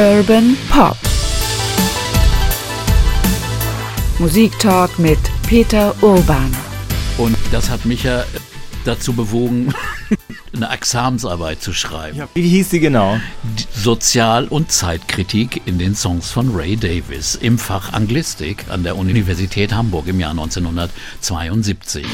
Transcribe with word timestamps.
Urban 0.00 0.56
Pop. 0.70 0.96
Musiktalk 4.18 4.98
mit 4.98 5.18
Peter 5.46 5.94
Urban. 6.00 6.56
Und 7.18 7.36
das 7.52 7.68
hat 7.68 7.84
mich 7.84 8.04
ja 8.04 8.24
dazu 8.86 9.12
bewogen, 9.12 9.74
eine 10.56 10.70
Examensarbeit 10.70 11.60
zu 11.60 11.74
schreiben. 11.74 12.16
Ja, 12.16 12.28
wie 12.32 12.48
hieß 12.48 12.70
sie 12.70 12.80
genau? 12.80 13.20
Sozial- 13.74 14.48
und 14.48 14.72
Zeitkritik 14.72 15.60
in 15.66 15.78
den 15.78 15.94
Songs 15.94 16.30
von 16.30 16.50
Ray 16.54 16.78
Davis 16.78 17.34
im 17.34 17.58
Fach 17.58 17.92
Anglistik 17.92 18.64
an 18.70 18.82
der 18.82 18.96
Universität 18.96 19.74
Hamburg 19.74 20.06
im 20.06 20.18
Jahr 20.18 20.30
1972. 20.30 22.06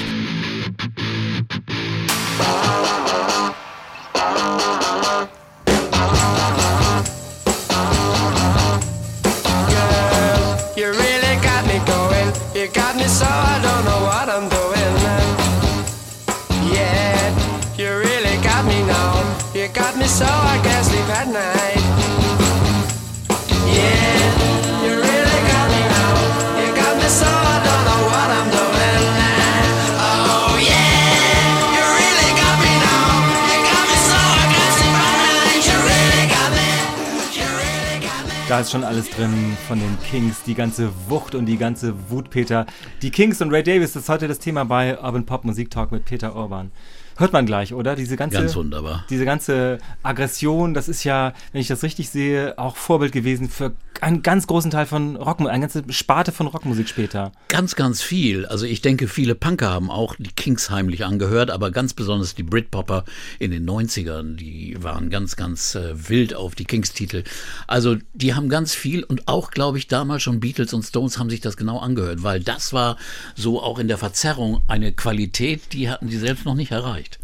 Da 38.49 38.61
ist 38.61 38.71
schon 38.71 38.85
alles 38.85 39.11
drin 39.11 39.57
von 39.67 39.81
den 39.81 39.99
Kings, 40.09 40.45
die 40.45 40.55
ganze 40.55 40.93
Wucht 41.09 41.35
und 41.35 41.47
die 41.47 41.59
ganze 41.59 41.95
Wut, 42.11 42.31
Peter. 42.31 42.65
Die 43.03 43.11
Kings 43.11 43.43
und 43.43 43.53
Ray 43.53 43.65
Davis, 43.65 43.97
ist 43.97 44.09
heute 44.09 44.29
das 44.29 44.39
Thema 44.39 44.65
bei 44.65 44.97
Urban 45.03 45.27
Pop 45.27 45.45
Musik 45.45 45.69
Talk 45.69 45.91
mit 45.91 46.05
Peter 46.05 46.37
Urban. 46.37 46.71
Hört 47.19 47.33
man 47.33 47.47
gleich, 47.47 47.73
oder? 47.73 47.97
Diese 47.97 48.17
ganze, 48.17 48.37
Ganz 48.37 48.55
wunderbar. 48.57 49.05
Diese 49.09 49.25
ganze 49.25 49.79
Aggression, 50.03 50.75
das 50.75 50.87
ist 50.89 51.03
ja, 51.05 51.33
wenn 51.53 51.63
ich 51.63 51.69
das 51.69 51.83
richtig 51.83 52.11
sehe, 52.11 52.59
auch 52.59 52.77
Vorbild 52.77 53.13
gewesen 53.13 53.49
für 53.49 53.73
einen 54.03 54.23
ganz 54.23 54.47
großen 54.47 54.71
Teil 54.71 54.85
von 54.85 55.17
Rockmusik, 55.17 55.55
eine 55.55 55.63
ganze 55.63 55.83
Sparte 55.89 56.31
von 56.31 56.47
Rockmusik 56.47 56.87
später. 56.87 57.33
Ganz, 57.49 57.75
ganz 57.75 58.03
viel. 58.03 58.45
Also 58.45 58.67
ich 58.67 58.83
denke, 58.83 59.09
viele 59.09 59.35
Punker 59.35 59.71
haben 59.71 59.91
auch 59.91 60.15
die 60.19 60.31
Kings 60.31 60.69
heimlich 60.69 61.07
angehört, 61.07 61.51
aber 61.51 61.71
ganz 61.71 61.95
besonders 61.95 62.35
die 62.35 62.43
Britpopper 62.43 63.05
in 63.39 63.51
den 63.51 63.67
90ern, 63.67 64.37
die 64.37 64.77
waren 64.81 65.09
ganz, 65.09 65.37
ganz 65.37 65.75
äh, 65.75 66.09
wild 66.11 66.35
auf 66.35 66.55
die 66.55 66.67
Kings-Titel. 66.67 67.25
Also 67.67 67.97
die 68.13 68.35
haben 68.35 68.51
ganz 68.51 68.75
viel 68.75 69.03
und 69.03 69.27
auch, 69.27 69.51
glaube 69.51 69.79
ich, 69.79 69.89
damals 69.89 70.23
schon 70.23 70.41
Beatles 70.41 70.75
und 70.75 70.83
Stones 70.83 71.19
haben 71.19 71.31
sich 71.31 71.41
das 71.41 71.57
genau 71.57 71.79
angehört, 71.79 72.23
weil 72.23 72.41
das 72.41 72.75
war 72.75 72.99
so 73.35 73.63
auch 73.63 73.79
in 73.79 73.89
der 73.89 73.97
Verzerrung 73.97 74.63
eine 74.69 74.93
Qualität, 74.93 75.73
die 75.73 75.89
hatten 75.89 76.09
die 76.09 76.19
selbst 76.19 76.45
noch 76.45 76.55
nicht 76.55 76.73
erreicht 76.73 77.06
nicht. 77.07 77.19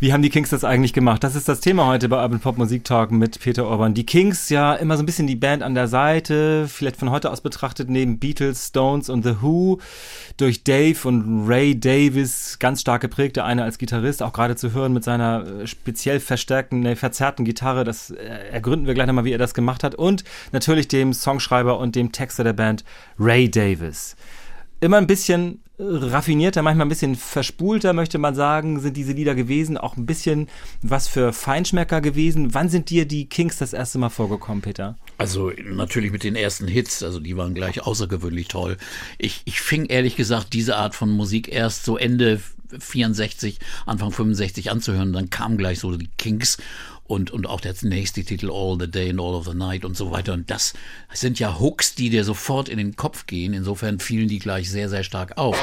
Wie 0.00 0.12
haben 0.12 0.22
die 0.22 0.30
Kings 0.30 0.50
das 0.50 0.64
eigentlich 0.64 0.92
gemacht? 0.92 1.22
Das 1.22 1.36
ist 1.36 1.48
das 1.48 1.60
Thema 1.60 1.86
heute 1.86 2.08
bei 2.08 2.20
Urban 2.20 2.40
Pop 2.40 2.58
Musik 2.58 2.82
Talk 2.82 3.12
mit 3.12 3.38
Peter 3.38 3.66
Orban. 3.66 3.94
Die 3.94 4.04
Kings, 4.04 4.48
ja, 4.48 4.74
immer 4.74 4.96
so 4.96 5.04
ein 5.04 5.06
bisschen 5.06 5.28
die 5.28 5.36
Band 5.36 5.62
an 5.62 5.76
der 5.76 5.86
Seite, 5.86 6.66
vielleicht 6.66 6.96
von 6.96 7.10
heute 7.10 7.30
aus 7.30 7.40
betrachtet, 7.40 7.88
neben 7.88 8.18
Beatles, 8.18 8.66
Stones 8.66 9.08
und 9.08 9.22
The 9.22 9.36
Who, 9.42 9.78
durch 10.38 10.64
Dave 10.64 11.06
und 11.06 11.46
Ray 11.46 11.78
Davis 11.78 12.58
ganz 12.58 12.80
stark 12.80 13.00
geprägt. 13.00 13.36
Der 13.36 13.44
eine 13.44 13.62
als 13.62 13.78
Gitarrist, 13.78 14.24
auch 14.24 14.32
gerade 14.32 14.56
zu 14.56 14.72
hören 14.72 14.92
mit 14.92 15.04
seiner 15.04 15.46
äh, 15.46 15.66
speziell 15.68 16.18
verstärkten, 16.18 16.80
ne, 16.80 16.96
verzerrten 16.96 17.44
Gitarre. 17.44 17.84
Das 17.84 18.10
äh, 18.10 18.24
ergründen 18.50 18.88
wir 18.88 18.94
gleich 18.94 19.06
nochmal, 19.06 19.24
wie 19.24 19.32
er 19.32 19.38
das 19.38 19.54
gemacht 19.54 19.84
hat. 19.84 19.94
Und 19.94 20.24
natürlich 20.50 20.88
dem 20.88 21.12
Songschreiber 21.12 21.78
und 21.78 21.94
dem 21.94 22.10
Texter 22.10 22.42
der 22.42 22.54
Band, 22.54 22.82
Ray 23.20 23.48
Davis. 23.48 24.16
Immer 24.80 24.96
ein 24.96 25.06
bisschen 25.06 25.61
raffinierter, 25.78 26.62
manchmal 26.62 26.86
ein 26.86 26.90
bisschen 26.90 27.16
verspulter, 27.16 27.92
möchte 27.92 28.18
man 28.18 28.34
sagen, 28.34 28.80
sind 28.80 28.96
diese 28.96 29.12
Lieder 29.12 29.34
gewesen. 29.34 29.76
Auch 29.76 29.96
ein 29.96 30.06
bisschen 30.06 30.48
was 30.82 31.08
für 31.08 31.32
Feinschmecker 31.32 32.00
gewesen. 32.00 32.54
Wann 32.54 32.68
sind 32.68 32.90
dir 32.90 33.06
die 33.06 33.26
Kings 33.26 33.58
das 33.58 33.72
erste 33.72 33.98
Mal 33.98 34.10
vorgekommen, 34.10 34.62
Peter? 34.62 34.96
Also 35.18 35.50
natürlich 35.64 36.12
mit 36.12 36.24
den 36.24 36.36
ersten 36.36 36.68
Hits, 36.68 37.02
also 37.02 37.20
die 37.20 37.36
waren 37.36 37.54
gleich 37.54 37.82
außergewöhnlich 37.82 38.48
toll. 38.48 38.76
Ich, 39.18 39.42
ich 39.44 39.60
fing 39.60 39.86
ehrlich 39.86 40.16
gesagt 40.16 40.52
diese 40.52 40.76
Art 40.76 40.94
von 40.94 41.10
Musik 41.10 41.48
erst 41.48 41.84
so 41.84 41.96
Ende 41.96 42.40
64, 42.78 43.58
Anfang 43.86 44.12
65 44.12 44.70
anzuhören. 44.70 45.12
Dann 45.12 45.30
kamen 45.30 45.58
gleich 45.58 45.78
so 45.78 45.96
die 45.96 46.10
Kings 46.18 46.58
und, 47.12 47.30
und 47.30 47.46
auch 47.46 47.60
der 47.60 47.74
nächste 47.82 48.24
Titel 48.24 48.50
All 48.50 48.78
the 48.80 48.90
Day 48.90 49.10
and 49.10 49.20
All 49.20 49.34
of 49.34 49.44
the 49.44 49.54
Night 49.54 49.84
und 49.84 49.96
so 49.96 50.10
weiter. 50.10 50.32
Und 50.32 50.50
das 50.50 50.72
sind 51.12 51.38
ja 51.38 51.60
Hooks, 51.60 51.94
die 51.94 52.08
dir 52.08 52.24
sofort 52.24 52.70
in 52.70 52.78
den 52.78 52.96
Kopf 52.96 53.26
gehen. 53.26 53.52
Insofern 53.52 53.98
fielen 53.98 54.28
die 54.28 54.38
gleich 54.38 54.70
sehr, 54.70 54.88
sehr 54.88 55.04
stark 55.04 55.36
auf. 55.36 55.58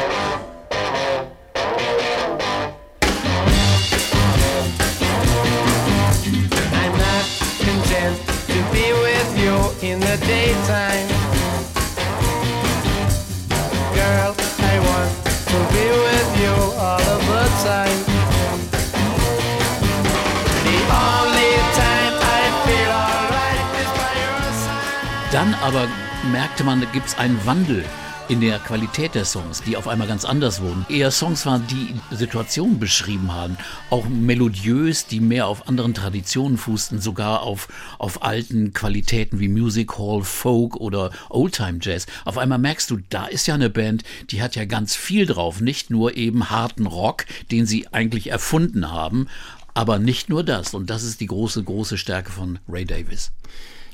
Merkte 26.32 26.64
man, 26.64 26.82
da 26.82 26.88
gibt 26.88 27.08
es 27.08 27.18
einen 27.18 27.44
Wandel 27.46 27.84
in 28.28 28.42
der 28.42 28.60
Qualität 28.60 29.16
der 29.16 29.26
Songs, 29.26 29.64
die 29.64 29.76
auf 29.76 29.88
einmal 29.88 30.08
ganz 30.08 30.24
anders 30.24 30.62
wurden. 30.62 30.86
Eher 30.88 31.10
Songs 31.10 31.48
waren, 31.48 31.66
die 31.66 31.96
Situationen 32.16 32.78
beschrieben 32.78 33.34
haben, 33.34 33.58
auch 33.90 34.08
melodiös, 34.08 35.08
die 35.08 35.20
mehr 35.20 35.48
auf 35.48 35.68
anderen 35.68 35.96
Traditionen 35.96 36.58
fußten, 36.58 37.02
sogar 37.02 37.42
auf, 37.42 37.68
auf 37.98 38.22
alten 38.22 38.72
Qualitäten 38.72 39.40
wie 39.40 39.48
Music 39.48 39.98
Hall, 39.98 40.22
Folk 40.24 40.76
oder 40.76 41.12
Oldtime 41.30 41.80
Jazz. 41.82 42.06
Auf 42.24 42.38
einmal 42.38 42.60
merkst 42.60 42.92
du, 42.92 43.00
da 43.10 43.26
ist 43.26 43.48
ja 43.48 43.56
eine 43.56 43.72
Band, 43.72 44.04
die 44.30 44.44
hat 44.44 44.56
ja 44.56 44.66
ganz 44.66 44.96
viel 44.96 45.26
drauf, 45.26 45.60
nicht 45.60 45.90
nur 45.90 46.16
eben 46.16 46.52
harten 46.52 46.86
Rock, 46.86 47.26
den 47.50 47.66
sie 47.66 47.88
eigentlich 47.92 48.30
erfunden 48.30 48.92
haben, 48.92 49.28
aber 49.74 49.98
nicht 49.98 50.30
nur 50.30 50.44
das. 50.44 50.76
Und 50.76 50.92
das 50.92 51.02
ist 51.04 51.20
die 51.20 51.28
große, 51.28 51.64
große 51.64 51.98
Stärke 51.98 52.32
von 52.32 52.60
Ray 52.68 52.86
Davis. 52.86 53.32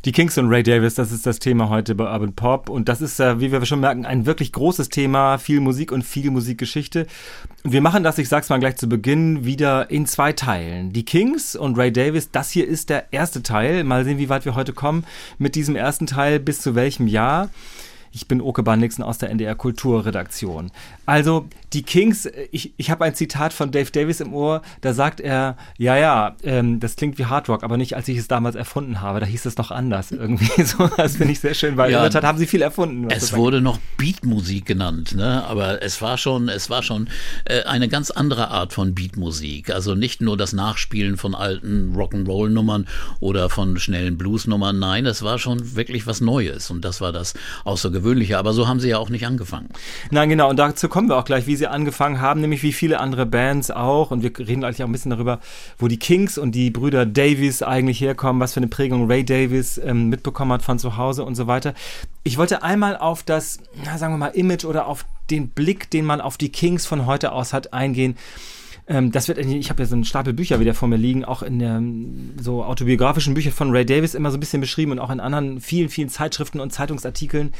Die 0.05 0.11
Kings 0.11 0.37
und 0.37 0.49
Ray 0.49 0.61
Davis, 0.61 0.93
das 0.93 1.11
ist 1.11 1.25
das 1.25 1.39
Thema 1.39 1.69
heute 1.69 1.95
bei 1.95 2.03
Urban 2.03 2.33
Pop. 2.33 2.69
Und 2.69 2.89
das 2.89 3.01
ist, 3.01 3.17
wie 3.17 3.51
wir 3.51 3.65
schon 3.65 3.79
merken, 3.79 4.05
ein 4.05 4.27
wirklich 4.27 4.51
großes 4.51 4.89
Thema. 4.89 5.39
Viel 5.39 5.61
Musik 5.61 5.91
und 5.91 6.03
viel 6.03 6.29
Musikgeschichte. 6.29 7.07
Wir 7.63 7.81
machen 7.81 8.03
das, 8.03 8.19
ich 8.19 8.29
sag's 8.29 8.49
mal 8.49 8.59
gleich 8.59 8.75
zu 8.75 8.87
Beginn, 8.87 9.45
wieder 9.45 9.89
in 9.89 10.05
zwei 10.05 10.31
Teilen. 10.31 10.93
Die 10.93 11.05
Kings 11.05 11.55
und 11.55 11.75
Ray 11.75 11.91
Davis, 11.91 12.29
das 12.29 12.51
hier 12.51 12.67
ist 12.67 12.91
der 12.91 13.13
erste 13.13 13.41
Teil. 13.41 13.83
Mal 13.83 14.05
sehen, 14.05 14.19
wie 14.19 14.29
weit 14.29 14.45
wir 14.45 14.53
heute 14.53 14.73
kommen 14.73 15.05
mit 15.39 15.55
diesem 15.55 15.75
ersten 15.75 16.05
Teil, 16.05 16.39
bis 16.39 16.61
zu 16.61 16.75
welchem 16.75 17.07
Jahr. 17.07 17.49
Ich 18.11 18.27
bin 18.27 18.41
Oke 18.41 18.63
Nixon 18.77 19.03
aus 19.03 19.17
der 19.17 19.31
NDR 19.31 19.55
Kulturredaktion. 19.55 20.71
Also 21.05 21.47
die 21.73 21.83
Kings, 21.83 22.27
ich, 22.51 22.73
ich 22.77 22.89
habe 22.89 23.03
ein 23.03 23.13
Zitat 23.15 23.51
von 23.53 23.71
Dave 23.71 23.91
Davis 23.91 24.21
im 24.21 24.33
Ohr, 24.33 24.61
da 24.81 24.93
sagt 24.93 25.19
er, 25.19 25.57
ja, 25.77 25.97
ja, 25.97 26.35
ähm, 26.43 26.79
das 26.79 26.95
klingt 26.95 27.17
wie 27.17 27.25
Hard 27.25 27.49
Rock, 27.49 27.63
aber 27.63 27.77
nicht, 27.77 27.95
als 27.95 28.07
ich 28.07 28.17
es 28.17 28.27
damals 28.27 28.55
erfunden 28.55 29.01
habe. 29.01 29.19
Da 29.19 29.25
hieß 29.25 29.45
es 29.45 29.57
noch 29.57 29.71
anders 29.71 30.11
irgendwie. 30.11 30.63
so, 30.63 30.87
das 30.95 31.17
finde 31.17 31.33
ich 31.33 31.39
sehr 31.41 31.53
schön, 31.53 31.75
weil 31.77 31.91
ja, 31.91 31.97
in 31.97 32.03
der 32.03 32.11
Tat 32.11 32.23
haben 32.23 32.37
sie 32.37 32.47
viel 32.47 32.61
erfunden. 32.61 33.09
Es 33.09 33.33
wurde 33.33 33.61
noch 33.61 33.79
Beatmusik 33.97 34.65
genannt, 34.65 35.15
ne? 35.15 35.43
aber 35.45 35.81
es 35.81 36.01
war 36.01 36.17
schon, 36.17 36.49
es 36.49 36.69
war 36.69 36.81
schon 36.81 37.09
äh, 37.45 37.63
eine 37.63 37.89
ganz 37.89 38.09
andere 38.09 38.49
Art 38.49 38.73
von 38.73 38.95
Beatmusik. 38.95 39.69
Also 39.69 39.95
nicht 39.95 40.21
nur 40.21 40.37
das 40.37 40.53
Nachspielen 40.53 41.17
von 41.17 41.35
alten 41.35 41.93
Rock'n'Roll-Nummern 41.95 42.87
oder 43.19 43.49
von 43.49 43.77
schnellen 43.77 44.17
Blues-Nummern, 44.17 44.79
nein, 44.79 45.05
es 45.05 45.23
war 45.23 45.39
schon 45.39 45.75
wirklich 45.75 46.07
was 46.07 46.21
Neues 46.21 46.71
und 46.71 46.85
das 46.85 47.01
war 47.01 47.11
das 47.11 47.33
Außergewöhnliche. 47.65 48.37
Aber 48.37 48.53
so 48.53 48.67
haben 48.67 48.79
sie 48.79 48.89
ja 48.89 48.97
auch 48.97 49.09
nicht 49.09 49.25
angefangen. 49.25 49.69
Nein, 50.09 50.29
genau, 50.29 50.49
und 50.49 50.57
dazu 50.57 50.87
kommen 50.95 51.09
wir 51.09 51.17
auch 51.17 51.25
gleich, 51.25 51.45
wie 51.45 51.57
sie 51.57 51.67
angefangen 51.67 52.21
haben, 52.21 52.39
nämlich 52.39 52.63
wie 52.63 52.71
viele 52.71 53.01
andere 53.01 53.25
Bands 53.25 53.69
auch. 53.69 54.11
Und 54.11 54.23
wir 54.23 54.31
reden 54.39 54.61
gleich 54.61 54.81
auch 54.81 54.87
ein 54.87 54.93
bisschen 54.93 55.09
darüber, 55.09 55.41
wo 55.77 55.89
die 55.89 55.99
Kings 55.99 56.37
und 56.37 56.53
die 56.55 56.71
Brüder 56.71 57.05
Davies 57.05 57.63
eigentlich 57.63 57.99
herkommen, 57.99 58.41
was 58.41 58.53
für 58.53 58.61
eine 58.61 58.69
Prägung 58.69 59.11
Ray 59.11 59.25
Davies 59.25 59.77
ähm, 59.77 60.07
mitbekommen 60.07 60.53
hat 60.53 60.61
von 60.61 60.79
zu 60.79 60.95
Hause 60.95 61.25
und 61.25 61.35
so 61.35 61.47
weiter. 61.47 61.73
Ich 62.23 62.37
wollte 62.37 62.63
einmal 62.63 62.95
auf 62.95 63.23
das, 63.23 63.59
na, 63.83 63.97
sagen 63.97 64.13
wir 64.13 64.17
mal, 64.17 64.27
Image 64.27 64.63
oder 64.63 64.87
auf 64.87 65.03
den 65.29 65.49
Blick, 65.49 65.89
den 65.89 66.05
man 66.05 66.21
auf 66.21 66.37
die 66.37 66.47
Kings 66.47 66.85
von 66.85 67.05
heute 67.05 67.33
aus 67.33 67.51
hat, 67.51 67.73
eingehen. 67.73 68.15
ähm, 68.87 69.11
das 69.11 69.27
wird, 69.27 69.37
ich 69.37 69.69
habe 69.69 69.83
ja 69.83 69.89
so 69.89 69.95
einen 69.95 70.05
Stapel 70.05 70.31
Bücher 70.31 70.61
wieder 70.61 70.73
vor 70.73 70.87
mir 70.87 70.95
liegen, 70.95 71.25
auch 71.25 71.43
in 71.43 71.59
der 71.59 71.83
so 72.41 72.63
autobiografischen 72.63 73.33
Bücher 73.33 73.51
von 73.51 73.71
Ray 73.71 73.85
Davis 73.85 74.15
immer 74.15 74.31
so 74.31 74.37
ein 74.37 74.39
bisschen 74.39 74.61
beschrieben 74.61 74.93
und 74.93 74.99
auch 74.99 75.09
in 75.09 75.19
anderen 75.19 75.59
vielen, 75.59 75.89
vielen 75.89 76.07
Zeitschriften 76.07 76.61
und 76.61 76.71
Zeitungsartikeln 76.71 77.51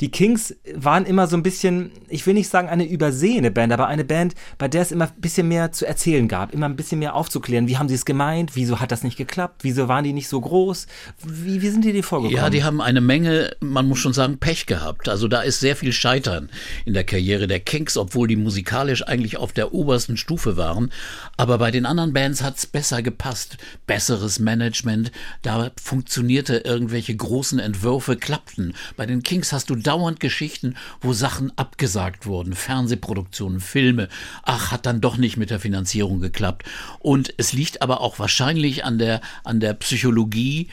die 0.00 0.10
Kings 0.10 0.54
waren 0.74 1.06
immer 1.06 1.26
so 1.26 1.36
ein 1.36 1.42
bisschen, 1.42 1.90
ich 2.08 2.26
will 2.26 2.34
nicht 2.34 2.48
sagen 2.48 2.68
eine 2.68 2.86
übersehene 2.86 3.50
Band, 3.50 3.72
aber 3.72 3.86
eine 3.86 4.04
Band, 4.04 4.34
bei 4.58 4.68
der 4.68 4.82
es 4.82 4.92
immer 4.92 5.06
ein 5.06 5.20
bisschen 5.20 5.48
mehr 5.48 5.72
zu 5.72 5.86
erzählen 5.86 6.28
gab, 6.28 6.52
immer 6.52 6.66
ein 6.66 6.76
bisschen 6.76 6.98
mehr 6.98 7.14
aufzuklären. 7.14 7.68
Wie 7.68 7.78
haben 7.78 7.88
sie 7.88 7.94
es 7.94 8.04
gemeint? 8.04 8.52
Wieso 8.54 8.80
hat 8.80 8.92
das 8.92 9.02
nicht 9.02 9.16
geklappt? 9.16 9.62
Wieso 9.62 9.88
waren 9.88 10.04
die 10.04 10.12
nicht 10.12 10.28
so 10.28 10.40
groß? 10.40 10.86
Wie, 11.24 11.62
wie 11.62 11.68
sind 11.68 11.84
die 11.84 11.92
dir 11.92 12.04
vorgekommen? 12.04 12.36
Ja, 12.36 12.50
die 12.50 12.64
haben 12.64 12.80
eine 12.80 13.00
Menge, 13.00 13.56
man 13.60 13.86
muss 13.86 13.98
schon 13.98 14.12
sagen, 14.12 14.38
Pech 14.38 14.66
gehabt. 14.66 15.08
Also 15.08 15.28
da 15.28 15.40
ist 15.40 15.60
sehr 15.60 15.76
viel 15.76 15.92
Scheitern 15.92 16.50
in 16.84 16.94
der 16.94 17.04
Karriere 17.04 17.46
der 17.46 17.60
Kings, 17.60 17.96
obwohl 17.96 18.28
die 18.28 18.36
musikalisch 18.36 19.06
eigentlich 19.06 19.36
auf 19.36 19.52
der 19.52 19.72
obersten 19.72 20.16
Stufe 20.16 20.56
waren. 20.56 20.90
Aber 21.36 21.58
bei 21.58 21.70
den 21.70 21.86
anderen 21.86 22.12
Bands 22.12 22.42
hat 22.42 22.56
es 22.56 22.66
besser 22.66 23.02
gepasst. 23.02 23.56
Besseres 23.86 24.38
Management, 24.38 25.12
da 25.42 25.70
funktionierte 25.82 26.58
irgendwelche 26.58 27.16
großen 27.16 27.58
Entwürfe, 27.58 28.16
klappten. 28.16 28.74
Bei 28.96 29.06
den 29.06 29.22
Kings 29.22 29.52
hast 29.52 29.70
du 29.70 29.76
dauernd 29.86 30.20
Geschichten, 30.20 30.76
wo 31.00 31.12
Sachen 31.12 31.56
abgesagt 31.56 32.26
wurden, 32.26 32.54
Fernsehproduktionen, 32.54 33.60
Filme. 33.60 34.08
Ach, 34.42 34.72
hat 34.72 34.86
dann 34.86 35.00
doch 35.00 35.16
nicht 35.16 35.36
mit 35.36 35.50
der 35.50 35.60
Finanzierung 35.60 36.20
geklappt. 36.20 36.64
Und 36.98 37.32
es 37.36 37.52
liegt 37.52 37.82
aber 37.82 38.00
auch 38.00 38.18
wahrscheinlich 38.18 38.84
an 38.84 38.98
der, 38.98 39.20
an 39.44 39.60
der 39.60 39.74
Psychologie 39.74 40.68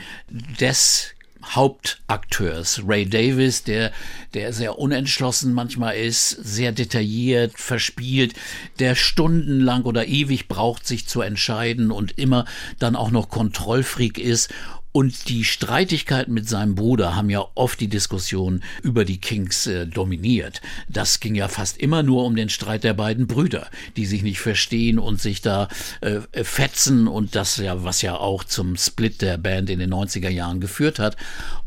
des 0.60 1.13
Hauptakteurs, 1.45 2.81
Ray 2.88 3.07
Davis, 3.07 3.63
der, 3.63 3.92
der 4.33 4.54
sehr 4.54 4.80
unentschlossen 4.80 5.54
manchmal 5.54 5.95
ist, 5.98 6.30
sehr 6.30 6.71
detailliert, 6.71 7.59
verspielt, 7.59 8.33
der 8.80 8.95
stundenlang 8.95 9.83
oder 9.83 10.07
ewig 10.07 10.48
braucht, 10.48 10.88
sich 10.88 11.07
zu 11.07 11.21
entscheiden 11.21 11.92
und 11.92 12.18
immer 12.18 12.45
dann 12.80 12.95
auch 12.95 13.12
noch 13.12 13.30
Kontrollfreak 13.30 14.18
ist 14.18 14.54
und 14.94 15.28
die 15.28 15.44
Streitigkeiten 15.44 16.34
mit 16.34 16.48
seinem 16.48 16.75
Bruder 16.75 17.16
haben 17.16 17.31
ja 17.31 17.44
oft 17.56 17.80
die 17.80 17.88
Diskussion 17.88 18.63
über 18.84 19.06
die 19.06 19.18
Kings 19.19 19.66
äh, 19.66 19.88
dominiert. 19.88 20.62
Das 20.88 21.19
ging 21.19 21.34
ja 21.34 21.48
fast 21.48 21.78
immer 21.80 22.04
nur 22.04 22.24
um 22.25 22.36
den 22.36 22.50
Streit 22.50 22.84
der 22.84 22.94
beiden 22.94 23.25
Brüder, 23.25 23.68
die 23.98 24.06
sich 24.06 24.22
nicht 24.22 24.40
verstehen 24.40 25.00
und 25.00 25.19
sich 25.19 25.42
da 25.42 25.68
äh, 26.01 26.22
fetzen 26.44 27.07
und 27.07 27.36
das 27.36 27.57
ja, 27.57 27.84
was 27.84 28.04
ja 28.04 28.16
auch 28.16 28.44
zum 28.44 28.78
Split 28.78 29.24
der 29.24 29.40
Band 29.40 29.72
in 29.72 29.80
den 29.80 29.92
90er 29.92 30.30
Jahren 30.30 30.62
geführt 30.62 31.00
hat. 31.00 31.18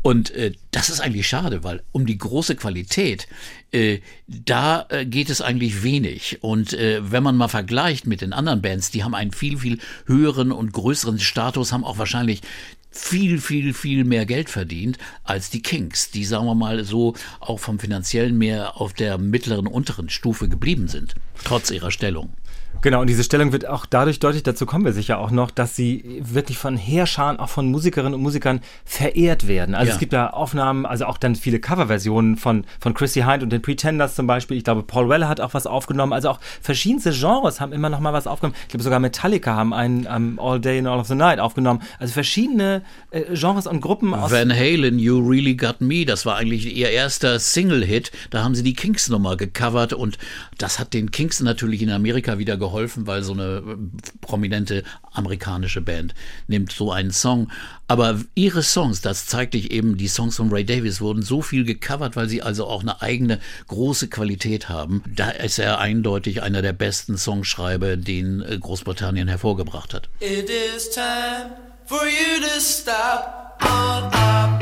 Und 0.01 0.31
äh, 0.31 0.53
das 0.71 0.89
ist 0.89 1.01
eigentlich 1.01 1.27
schade, 1.27 1.65
weil 1.65 1.83
um 1.91 2.05
die 2.05 2.17
große 2.17 2.55
Qualität, 2.55 3.27
äh, 3.71 3.99
da 4.27 4.85
äh, 4.87 5.05
geht 5.05 5.29
es 5.29 5.41
eigentlich 5.41 5.83
wenig. 5.83 6.37
Und 6.41 6.71
äh, 6.71 7.11
wenn 7.11 7.23
man 7.23 7.35
mal 7.35 7.49
vergleicht 7.49 8.07
mit 8.07 8.21
den 8.21 8.31
anderen 8.31 8.61
Bands, 8.61 8.89
die 8.89 9.03
haben 9.03 9.15
einen 9.15 9.31
viel, 9.31 9.57
viel 9.57 9.79
höheren 10.05 10.53
und 10.53 10.71
größeren 10.71 11.19
Status, 11.19 11.73
haben 11.73 11.83
auch 11.83 11.97
wahrscheinlich 11.97 12.41
viel, 12.89 13.39
viel, 13.39 13.73
viel 13.73 14.03
mehr 14.03 14.25
Geld 14.25 14.49
verdient 14.49 14.97
als 15.23 15.49
die 15.49 15.61
Kings, 15.61 16.11
die, 16.11 16.25
sagen 16.25 16.45
wir 16.45 16.55
mal, 16.55 16.83
so 16.83 17.15
auch 17.39 17.59
vom 17.59 17.79
finanziellen 17.79 18.37
mehr 18.37 18.77
auf 18.79 18.93
der 18.93 19.17
mittleren, 19.17 19.67
unteren 19.67 20.09
Stufe 20.09 20.49
geblieben 20.49 20.87
sind, 20.87 21.15
trotz 21.43 21.69
ihrer 21.69 21.91
Stellung. 21.91 22.33
Genau, 22.81 23.01
und 23.01 23.07
diese 23.07 23.23
Stellung 23.23 23.51
wird 23.51 23.67
auch 23.67 23.85
dadurch 23.85 24.19
deutlich, 24.19 24.43
dazu 24.43 24.65
kommen 24.65 24.85
wir 24.85 24.93
sicher 24.93 25.19
auch 25.19 25.31
noch, 25.31 25.51
dass 25.51 25.75
sie 25.75 26.21
wirklich 26.21 26.57
von 26.57 26.77
Heerscharen, 26.77 27.39
auch 27.39 27.49
von 27.49 27.71
Musikerinnen 27.71 28.13
und 28.13 28.21
Musikern 28.21 28.61
verehrt 28.85 29.47
werden. 29.47 29.75
Also 29.75 29.87
ja. 29.87 29.93
es 29.93 29.99
gibt 29.99 30.13
da 30.13 30.27
Aufnahmen, 30.27 30.85
also 30.85 31.05
auch 31.05 31.17
dann 31.17 31.35
viele 31.35 31.59
Coverversionen 31.59 32.37
von, 32.37 32.65
von 32.79 32.93
Chrissy 32.93 33.21
Hind 33.21 33.43
und 33.43 33.51
den 33.51 33.61
Pretenders 33.61 34.15
zum 34.15 34.27
Beispiel. 34.27 34.57
Ich 34.57 34.63
glaube, 34.63 34.83
Paul 34.83 35.09
Weller 35.09 35.27
hat 35.27 35.41
auch 35.41 35.53
was 35.53 35.65
aufgenommen. 35.65 36.13
Also 36.13 36.29
auch 36.29 36.39
verschiedenste 36.61 37.11
Genres 37.11 37.59
haben 37.59 37.73
immer 37.73 37.89
noch 37.89 37.99
mal 37.99 38.13
was 38.13 38.27
aufgenommen. 38.27 38.55
Ich 38.63 38.69
glaube, 38.69 38.83
sogar 38.83 38.99
Metallica 38.99 39.55
haben 39.55 39.73
einen 39.73 40.05
um, 40.05 40.39
All 40.39 40.59
Day 40.59 40.77
and 40.79 40.87
All 40.87 40.99
of 40.99 41.07
the 41.07 41.15
Night 41.15 41.39
aufgenommen. 41.39 41.81
Also 41.99 42.13
verschiedene 42.13 42.83
äh, 43.11 43.23
Genres 43.33 43.67
und 43.67 43.81
Gruppen 43.81 44.13
aus. 44.13 44.31
Van 44.31 44.53
Halen, 44.53 44.99
You 44.99 45.19
Really 45.19 45.55
Got 45.55 45.81
Me, 45.81 46.05
das 46.05 46.25
war 46.25 46.37
eigentlich 46.37 46.75
ihr 46.75 46.89
erster 46.89 47.39
Single-Hit. 47.39 48.11
Da 48.29 48.43
haben 48.43 48.55
sie 48.55 48.63
die 48.63 48.73
Kings-Nummer 48.73 49.35
gecovert 49.35 49.93
und 49.93 50.17
das 50.57 50.79
hat 50.79 50.93
den 50.93 51.11
Kings 51.11 51.41
natürlich 51.41 51.81
in 51.81 51.89
Amerika 51.89 52.37
wieder 52.37 52.55
geholfen 52.55 52.66
geholfen, 52.67 53.07
weil 53.07 53.23
so 53.23 53.33
eine 53.33 53.63
äh, 53.65 53.77
prominente 54.21 54.83
amerikanische 55.13 55.81
Band 55.81 56.13
nimmt 56.47 56.71
so 56.71 56.91
einen 56.91 57.11
Song. 57.11 57.49
Aber 57.87 58.19
ihre 58.35 58.61
Songs, 58.61 59.01
das 59.01 59.25
zeigte 59.25 59.57
ich 59.57 59.71
eben, 59.71 59.97
die 59.97 60.09
Songs 60.09 60.35
von 60.35 60.51
Ray 60.51 60.65
Davis 60.65 60.99
wurden 60.99 61.21
so 61.21 61.41
viel 61.41 61.63
gecovert, 61.63 62.15
weil 62.15 62.27
sie 62.27 62.41
also 62.41 62.67
auch 62.67 62.81
eine 62.81 63.01
eigene 63.01 63.39
große 63.67 64.09
Qualität 64.09 64.67
haben. 64.67 65.03
Da 65.07 65.29
ist 65.29 65.59
er 65.59 65.79
eindeutig 65.79 66.41
einer 66.41 66.61
der 66.61 66.73
besten 66.73 67.17
Songschreiber, 67.17 67.95
den 67.95 68.41
äh, 68.41 68.57
Großbritannien 68.57 69.27
hervorgebracht 69.27 69.93
hat. 69.93 70.09
It 70.19 70.49
is 70.49 70.89
time 70.89 71.51
for 71.85 72.03
you 72.05 72.41
to 72.41 72.59
stop 72.59 73.57
all 73.61 74.03
our 74.13 74.59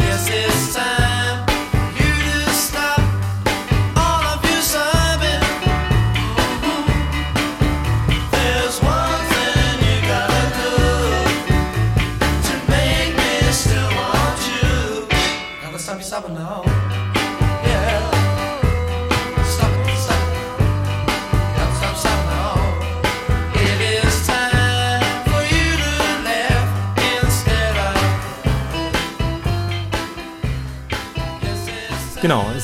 Yes, 0.00 0.28
it's 0.30 0.74
time. 0.74 1.07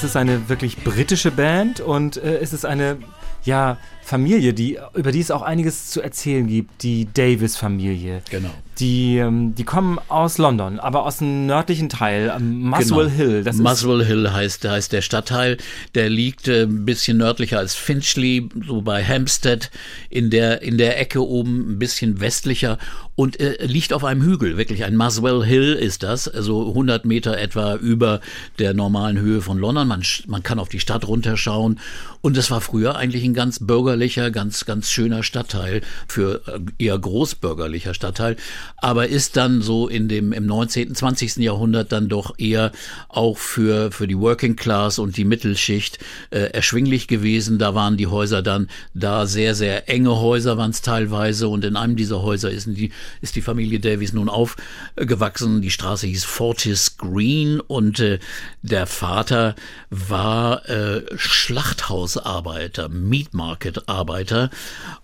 Es 0.05 0.11
ist 0.11 0.17
eine 0.17 0.49
wirklich 0.49 0.85
britische 0.85 1.31
Band 1.31 1.81
und 1.81 2.19
äh, 2.19 2.39
es 2.39 2.53
ist 2.53 2.67
eine 2.67 2.99
ja, 3.43 3.79
Familie, 4.05 4.53
die, 4.53 4.79
über 4.95 5.13
die 5.13 5.21
es 5.21 5.31
auch 5.31 5.41
einiges 5.41 5.91
zu 5.91 6.03
erzählen 6.03 6.47
gibt, 6.47 6.83
die 6.83 7.09
Davis-Familie. 7.13 8.23
Genau. 8.31 8.51
Die, 8.79 9.17
ähm, 9.17 9.55
die 9.55 9.65
kommen 9.65 9.99
aus 10.09 10.37
London, 10.37 10.79
aber 10.79 11.07
aus 11.07 11.19
dem 11.19 11.47
nördlichen 11.47 11.89
Teil, 11.89 12.33
ähm, 12.37 12.69
Muswell 12.69 13.07
genau. 13.07 13.17
Hill. 13.17 13.45
Das 13.45 13.57
Muswell 13.57 14.05
Hill 14.05 14.31
heißt, 14.33 14.69
heißt 14.69 14.93
der 14.93 15.01
Stadtteil. 15.01 15.57
Der 15.95 16.11
liegt 16.11 16.49
äh, 16.49 16.65
ein 16.65 16.85
bisschen 16.85 17.17
nördlicher 17.17 17.59
als 17.59 17.75
Finchley, 17.75 18.49
so 18.67 18.83
bei 18.83 19.03
Hampstead, 19.03 19.71
in 20.11 20.29
der, 20.29 20.61
in 20.61 20.77
der 20.77 21.01
Ecke 21.01 21.27
oben, 21.27 21.73
ein 21.73 21.79
bisschen 21.79 22.21
westlicher 22.21 22.79
und 23.17 23.39
äh, 23.39 23.65
liegt 23.65 23.93
auf 23.93 24.05
einem 24.05 24.23
Hügel, 24.23 24.57
wirklich 24.57 24.85
ein 24.85 24.97
Muswell 24.97 25.45
Hill 25.45 25.75
ist 25.75 26.03
das, 26.03 26.27
also 26.27 26.69
100 26.69 27.05
Meter 27.05 27.39
etwa 27.39 27.77
über 27.77 28.21
der 28.59 28.75
normalen 28.75 29.19
Höhe 29.19 29.41
von 29.41 29.59
London. 29.59 29.87
Man, 29.87 30.03
man 30.27 30.43
kann 30.43 30.59
auf 30.59 30.69
die 30.69 30.81
Stadt 30.81 31.07
runterschauen 31.07 31.79
und 32.23 32.37
das 32.37 32.51
war 32.51 32.61
früher 32.61 32.97
eigentlich 32.97 33.25
ein 33.25 33.35
ganz 33.35 33.61
bürgerlicher, 33.95 34.33
ganz, 34.33 34.65
ganz 34.65 34.91
schöner 34.91 35.23
Stadtteil 35.23 35.81
für 36.09 36.43
äh, 36.49 36.85
eher 36.85 36.99
großbürgerlicher 36.99 37.95
Stadtteil 37.95 38.37
aber 38.85 39.09
ist 39.09 39.39
dann 39.39 39.63
so 39.63 39.89
in 39.89 40.09
dem 40.09 40.35
im 40.35 40.45
19., 40.45 40.95
20. 40.95 41.37
Jahrhundert 41.37 41.91
dann 41.91 42.11
doch 42.11 42.39
eher 42.39 42.71
auch 43.09 43.39
für, 43.39 43.91
für 43.91 44.07
die 44.07 44.19
Working 44.19 44.57
Class 44.57 44.99
und 44.99 45.17
die 45.17 45.25
Mittelschicht 45.25 45.99
äh, 46.31 46.51
erschwinglich 46.51 47.09
gewesen. 47.09 47.59
Da 47.59 47.75
waren 47.75 47.97
die 47.97 48.09
Häuser 48.09 48.43
dann 48.43 48.69
da 48.93 49.27
sehr, 49.27 49.55
sehr 49.55 49.89
enge 49.89 50.21
Häuser 50.21 50.59
waren 50.59 50.71
es 50.71 50.83
teilweise 50.83 51.49
und 51.49 51.65
in 51.65 51.77
einem 51.77 51.97
dieser 51.97 52.21
Häuser 52.21 52.51
ist 52.51 52.67
die, 52.67 52.93
ist 53.23 53.37
die 53.37 53.41
Familie 53.41 53.81
Davies 53.81 54.13
nun 54.13 54.29
aufgewachsen. 54.29 55.63
Die 55.63 55.71
Straße 55.71 56.07
hieß 56.07 56.25
Fortis 56.25 56.99
Green 56.99 57.61
und 57.61 58.01
äh, 58.01 58.19
der 58.61 58.87
Vater 58.87 59.55
war 59.89 60.69
äh, 60.69 61.05
Schlachthausarbeiter, 61.17 62.91
Meat 62.91 63.33
Market 63.33 63.84
Arbeiter 63.87 64.51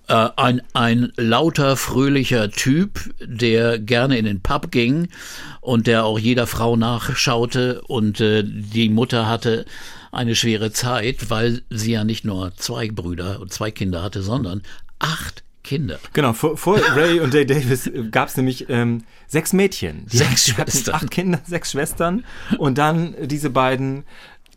äh, 0.08 0.28
ein, 0.36 0.62
ein 0.72 1.12
lauter, 1.16 1.76
fröhlicher 1.76 2.50
Typ, 2.50 3.14
der 3.20 3.78
gerne 3.78 4.18
in 4.18 4.24
den 4.24 4.40
Pub 4.40 4.70
ging 4.70 5.08
und 5.60 5.86
der 5.86 6.04
auch 6.04 6.18
jeder 6.18 6.46
Frau 6.46 6.76
nachschaute 6.76 7.82
und 7.82 8.20
äh, 8.20 8.42
die 8.44 8.88
Mutter 8.88 9.28
hatte 9.28 9.64
eine 10.12 10.34
schwere 10.34 10.72
Zeit, 10.72 11.30
weil 11.30 11.62
sie 11.70 11.92
ja 11.92 12.04
nicht 12.04 12.24
nur 12.24 12.52
zwei 12.56 12.88
Brüder 12.88 13.40
und 13.40 13.52
zwei 13.52 13.70
Kinder 13.70 14.02
hatte, 14.02 14.22
sondern 14.22 14.62
acht 14.98 15.44
Kinder. 15.62 15.98
Genau, 16.14 16.32
vor, 16.32 16.56
vor 16.56 16.80
Ray 16.96 17.20
und 17.20 17.34
Day 17.34 17.44
Davis 17.46 17.90
gab 18.10 18.28
es 18.28 18.36
nämlich 18.36 18.68
ähm, 18.70 19.04
sechs 19.28 19.52
Mädchen. 19.52 20.06
Die 20.06 20.16
sechs 20.16 20.48
Schwestern. 20.48 20.94
Acht 20.94 21.10
Kinder, 21.10 21.40
sechs 21.46 21.72
Schwestern. 21.72 22.24
Und 22.58 22.78
dann 22.78 23.14
diese 23.20 23.50
beiden 23.50 24.04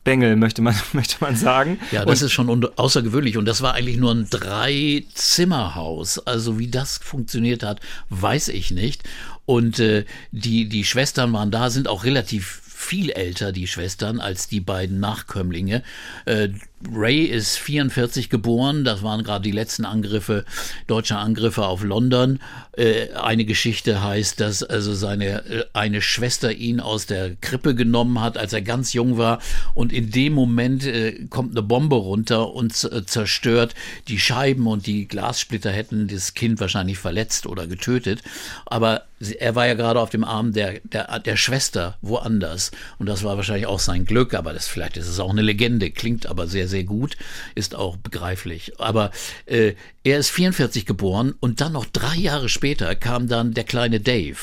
Bengel, 0.04 0.36
möchte 0.36 0.62
man, 0.62 0.76
möchte 0.94 1.18
man 1.20 1.36
sagen. 1.36 1.80
Ja, 1.92 2.06
das 2.06 2.22
und, 2.22 2.26
ist 2.26 2.32
schon 2.34 2.66
außergewöhnlich. 2.76 3.38
Und 3.38 3.46
das 3.46 3.62
war 3.62 3.74
eigentlich 3.74 3.98
nur 3.98 4.12
ein 4.12 4.28
Drei-Zimmer-Haus. 4.30 6.20
Also 6.20 6.60
wie 6.60 6.68
das 6.68 6.98
funktioniert 6.98 7.64
hat, 7.64 7.80
weiß 8.10 8.50
ich 8.50 8.72
nicht. 8.72 9.04
Und 9.46 9.80
äh, 9.80 10.06
die, 10.32 10.70
die 10.70 10.84
Schwestern 10.84 11.34
waren 11.34 11.52
da, 11.52 11.70
sind 11.70 11.88
auch 11.88 12.04
relativ 12.04 12.62
viel 12.66 13.12
älter, 13.12 13.52
die 13.52 13.68
Schwestern, 13.68 14.20
als 14.20 14.48
die 14.48 14.60
beiden 14.60 15.00
Nachkömmlinge. 15.00 15.84
Äh, 16.26 16.50
Ray 16.92 17.24
ist 17.24 17.58
44 17.58 18.30
geboren, 18.30 18.84
das 18.84 19.04
waren 19.04 19.24
gerade 19.24 19.44
die 19.44 19.52
letzten 19.52 19.86
Angriffe, 19.86 20.46
deutsche 20.88 21.18
Angriffe 21.18 21.66
auf 21.66 21.84
London. 21.84 22.40
Äh, 22.76 23.12
eine 23.14 23.46
Geschichte 23.46 24.04
heißt, 24.04 24.40
dass 24.40 24.64
also 24.64 24.94
seine 24.94 25.46
äh, 25.46 25.66
eine 25.74 26.02
Schwester 26.02 26.52
ihn 26.52 26.80
aus 26.80 27.06
der 27.06 27.36
Krippe 27.36 27.76
genommen 27.76 28.20
hat, 28.20 28.38
als 28.38 28.54
er 28.54 28.62
ganz 28.62 28.94
jung 28.94 29.18
war 29.18 29.40
und 29.74 29.94
in 29.94 30.12
dem 30.12 30.34
Moment 30.34 30.86
äh, 30.86 31.26
kommt 31.30 31.52
eine 31.52 31.62
Bombe 31.62 31.96
runter 31.96 32.54
und 32.54 32.74
zerstört 32.74 33.76
die 34.08 34.20
Scheiben 34.20 34.68
und 34.68 34.88
die 34.88 35.08
Glassplitter 35.08 35.72
hätten 35.72 36.08
das 36.08 36.34
Kind 36.34 36.60
wahrscheinlich 36.60 36.98
verletzt 36.98 37.46
oder 37.46 37.68
getötet. 37.68 38.22
Aber 38.66 39.04
er 39.32 39.56
war 39.56 39.68
ja 39.68 39.74
gerade 39.74 40.00
auf 40.00 40.10
dem 40.10 40.24
Arm 40.24 40.54
der, 40.54 40.80
der, 40.84 41.20
der 41.20 41.38
Schwester 41.38 41.98
woanders. 42.02 42.72
Und 43.00 43.08
das 43.08 43.24
war 43.24 43.38
wahrscheinlich 43.38 43.68
auch 43.68 43.80
sein 43.80 44.06
Glück, 44.06 44.34
aber 44.34 44.54
das, 44.54 44.68
vielleicht 44.68 44.98
ist 44.98 45.08
es 45.08 45.20
auch 45.20 45.30
eine 45.30 45.42
Legende, 45.42 45.92
klingt 45.92 46.26
aber 46.26 46.48
sehr, 46.48 46.68
sehr 46.68 46.73
gut, 46.82 47.18
ist 47.54 47.76
auch 47.76 47.98
begreiflich. 47.98 48.80
Aber 48.80 49.12
äh, 49.46 49.76
er 50.04 50.18
ist 50.18 50.32
44 50.32 50.88
geboren 50.88 51.36
und 51.40 51.62
dann 51.62 51.74
noch 51.74 51.86
drei 51.86 52.16
Jahre 52.16 52.50
später 52.50 52.96
kam 52.96 53.28
dann 53.28 53.54
der 53.54 53.64
kleine 53.64 54.00
Dave. 54.00 54.40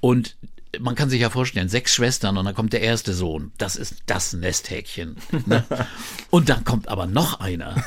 Und 0.00 0.36
man 0.80 0.94
kann 0.94 1.10
sich 1.10 1.20
ja 1.20 1.30
vorstellen, 1.30 1.68
sechs 1.68 1.94
Schwestern 1.94 2.36
und 2.36 2.44
dann 2.44 2.54
kommt 2.54 2.72
der 2.72 2.82
erste 2.82 3.14
Sohn. 3.14 3.52
Das 3.58 3.76
ist 3.76 3.96
das 4.06 4.32
Nesthäkchen. 4.32 5.16
Ne? 5.46 5.64
und 6.30 6.48
dann 6.48 6.64
kommt 6.64 6.88
aber 6.88 7.06
noch 7.06 7.40
einer. 7.40 7.82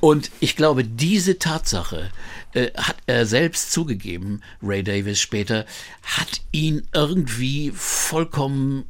Und 0.00 0.30
ich 0.40 0.56
glaube, 0.56 0.84
diese 0.84 1.38
Tatsache 1.38 2.10
äh, 2.54 2.70
hat 2.76 2.96
er 3.06 3.26
selbst 3.26 3.72
zugegeben, 3.72 4.42
Ray 4.62 4.82
Davis 4.82 5.20
später, 5.20 5.66
hat 6.02 6.40
ihn 6.52 6.82
irgendwie 6.92 7.72
vollkommen 7.74 8.84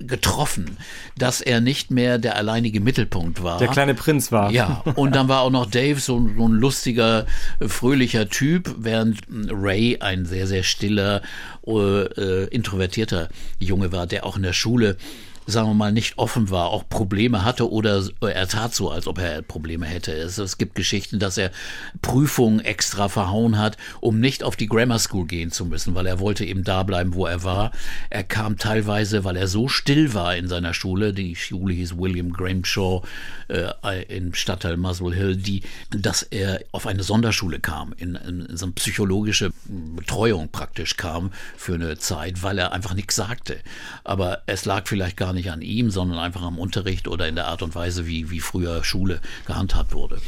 getroffen, 0.00 0.78
dass 1.16 1.40
er 1.40 1.60
nicht 1.60 1.90
mehr 1.90 2.18
der 2.18 2.36
alleinige 2.36 2.80
Mittelpunkt 2.80 3.42
war. 3.42 3.58
Der 3.58 3.68
kleine 3.68 3.94
Prinz 3.94 4.32
war. 4.32 4.50
Ja, 4.50 4.82
und 4.96 5.14
dann 5.14 5.28
war 5.28 5.42
auch 5.42 5.50
noch 5.50 5.66
Dave 5.66 6.00
so, 6.00 6.28
so 6.36 6.48
ein 6.48 6.52
lustiger, 6.52 7.26
äh, 7.60 7.68
fröhlicher 7.68 8.28
Typ, 8.28 8.74
während 8.78 9.20
Ray 9.30 9.98
ein 10.00 10.26
sehr, 10.26 10.46
sehr 10.46 10.64
stiller, 10.64 11.22
äh, 11.66 12.44
introvertierter 12.46 13.28
Junge 13.60 13.92
war, 13.92 14.06
der 14.06 14.26
auch 14.26 14.36
in 14.36 14.42
der 14.42 14.52
Schule 14.54 14.96
sagen 15.46 15.68
wir 15.68 15.74
mal, 15.74 15.92
nicht 15.92 16.18
offen 16.18 16.50
war, 16.50 16.68
auch 16.68 16.88
Probleme 16.88 17.44
hatte 17.44 17.70
oder 17.70 18.02
er 18.20 18.48
tat 18.48 18.74
so, 18.74 18.90
als 18.90 19.06
ob 19.06 19.18
er 19.18 19.42
Probleme 19.42 19.86
hätte. 19.86 20.12
Es, 20.12 20.38
es 20.38 20.58
gibt 20.58 20.74
Geschichten, 20.74 21.18
dass 21.18 21.38
er 21.38 21.50
Prüfungen 22.02 22.60
extra 22.60 23.08
verhauen 23.08 23.58
hat, 23.58 23.76
um 24.00 24.20
nicht 24.20 24.42
auf 24.44 24.56
die 24.56 24.66
Grammar 24.66 24.98
School 24.98 25.26
gehen 25.26 25.50
zu 25.50 25.64
müssen, 25.64 25.94
weil 25.94 26.06
er 26.06 26.20
wollte 26.20 26.44
eben 26.44 26.64
da 26.64 26.82
bleiben, 26.82 27.14
wo 27.14 27.26
er 27.26 27.42
war. 27.42 27.72
Er 28.10 28.24
kam 28.24 28.58
teilweise, 28.58 29.24
weil 29.24 29.36
er 29.36 29.48
so 29.48 29.68
still 29.68 30.14
war 30.14 30.36
in 30.36 30.48
seiner 30.48 30.74
Schule, 30.74 31.12
die 31.12 31.34
Schule 31.36 31.74
hieß 31.74 31.96
William 31.96 32.32
Grimshaw 32.32 33.02
äh, 33.48 34.04
im 34.08 34.34
Stadtteil 34.34 34.76
Muswell 34.76 35.14
Hill, 35.14 35.36
die, 35.36 35.62
dass 35.90 36.22
er 36.22 36.60
auf 36.72 36.86
eine 36.86 37.02
Sonderschule 37.02 37.60
kam, 37.60 37.92
in, 37.96 38.14
in, 38.14 38.56
so 38.56 38.66
eine 38.66 38.72
psychologische 38.72 39.52
Betreuung 39.66 40.50
praktisch 40.50 40.96
kam 40.96 41.32
für 41.56 41.74
eine 41.74 41.98
Zeit, 41.98 42.42
weil 42.42 42.58
er 42.58 42.72
einfach 42.72 42.94
nichts 42.94 43.16
sagte. 43.16 43.58
Aber 44.04 44.42
es 44.46 44.64
lag 44.64 44.86
vielleicht 44.86 45.16
gar 45.16 45.29
nicht 45.32 45.50
an 45.50 45.62
ihm, 45.62 45.90
sondern 45.90 46.18
einfach 46.18 46.42
am 46.42 46.58
Unterricht 46.58 47.08
oder 47.08 47.28
in 47.28 47.34
der 47.34 47.48
Art 47.48 47.62
und 47.62 47.74
Weise, 47.74 48.06
wie, 48.06 48.30
wie 48.30 48.40
früher 48.40 48.84
Schule 48.84 49.20
gehandhabt 49.46 49.94
wurde. 49.94 50.18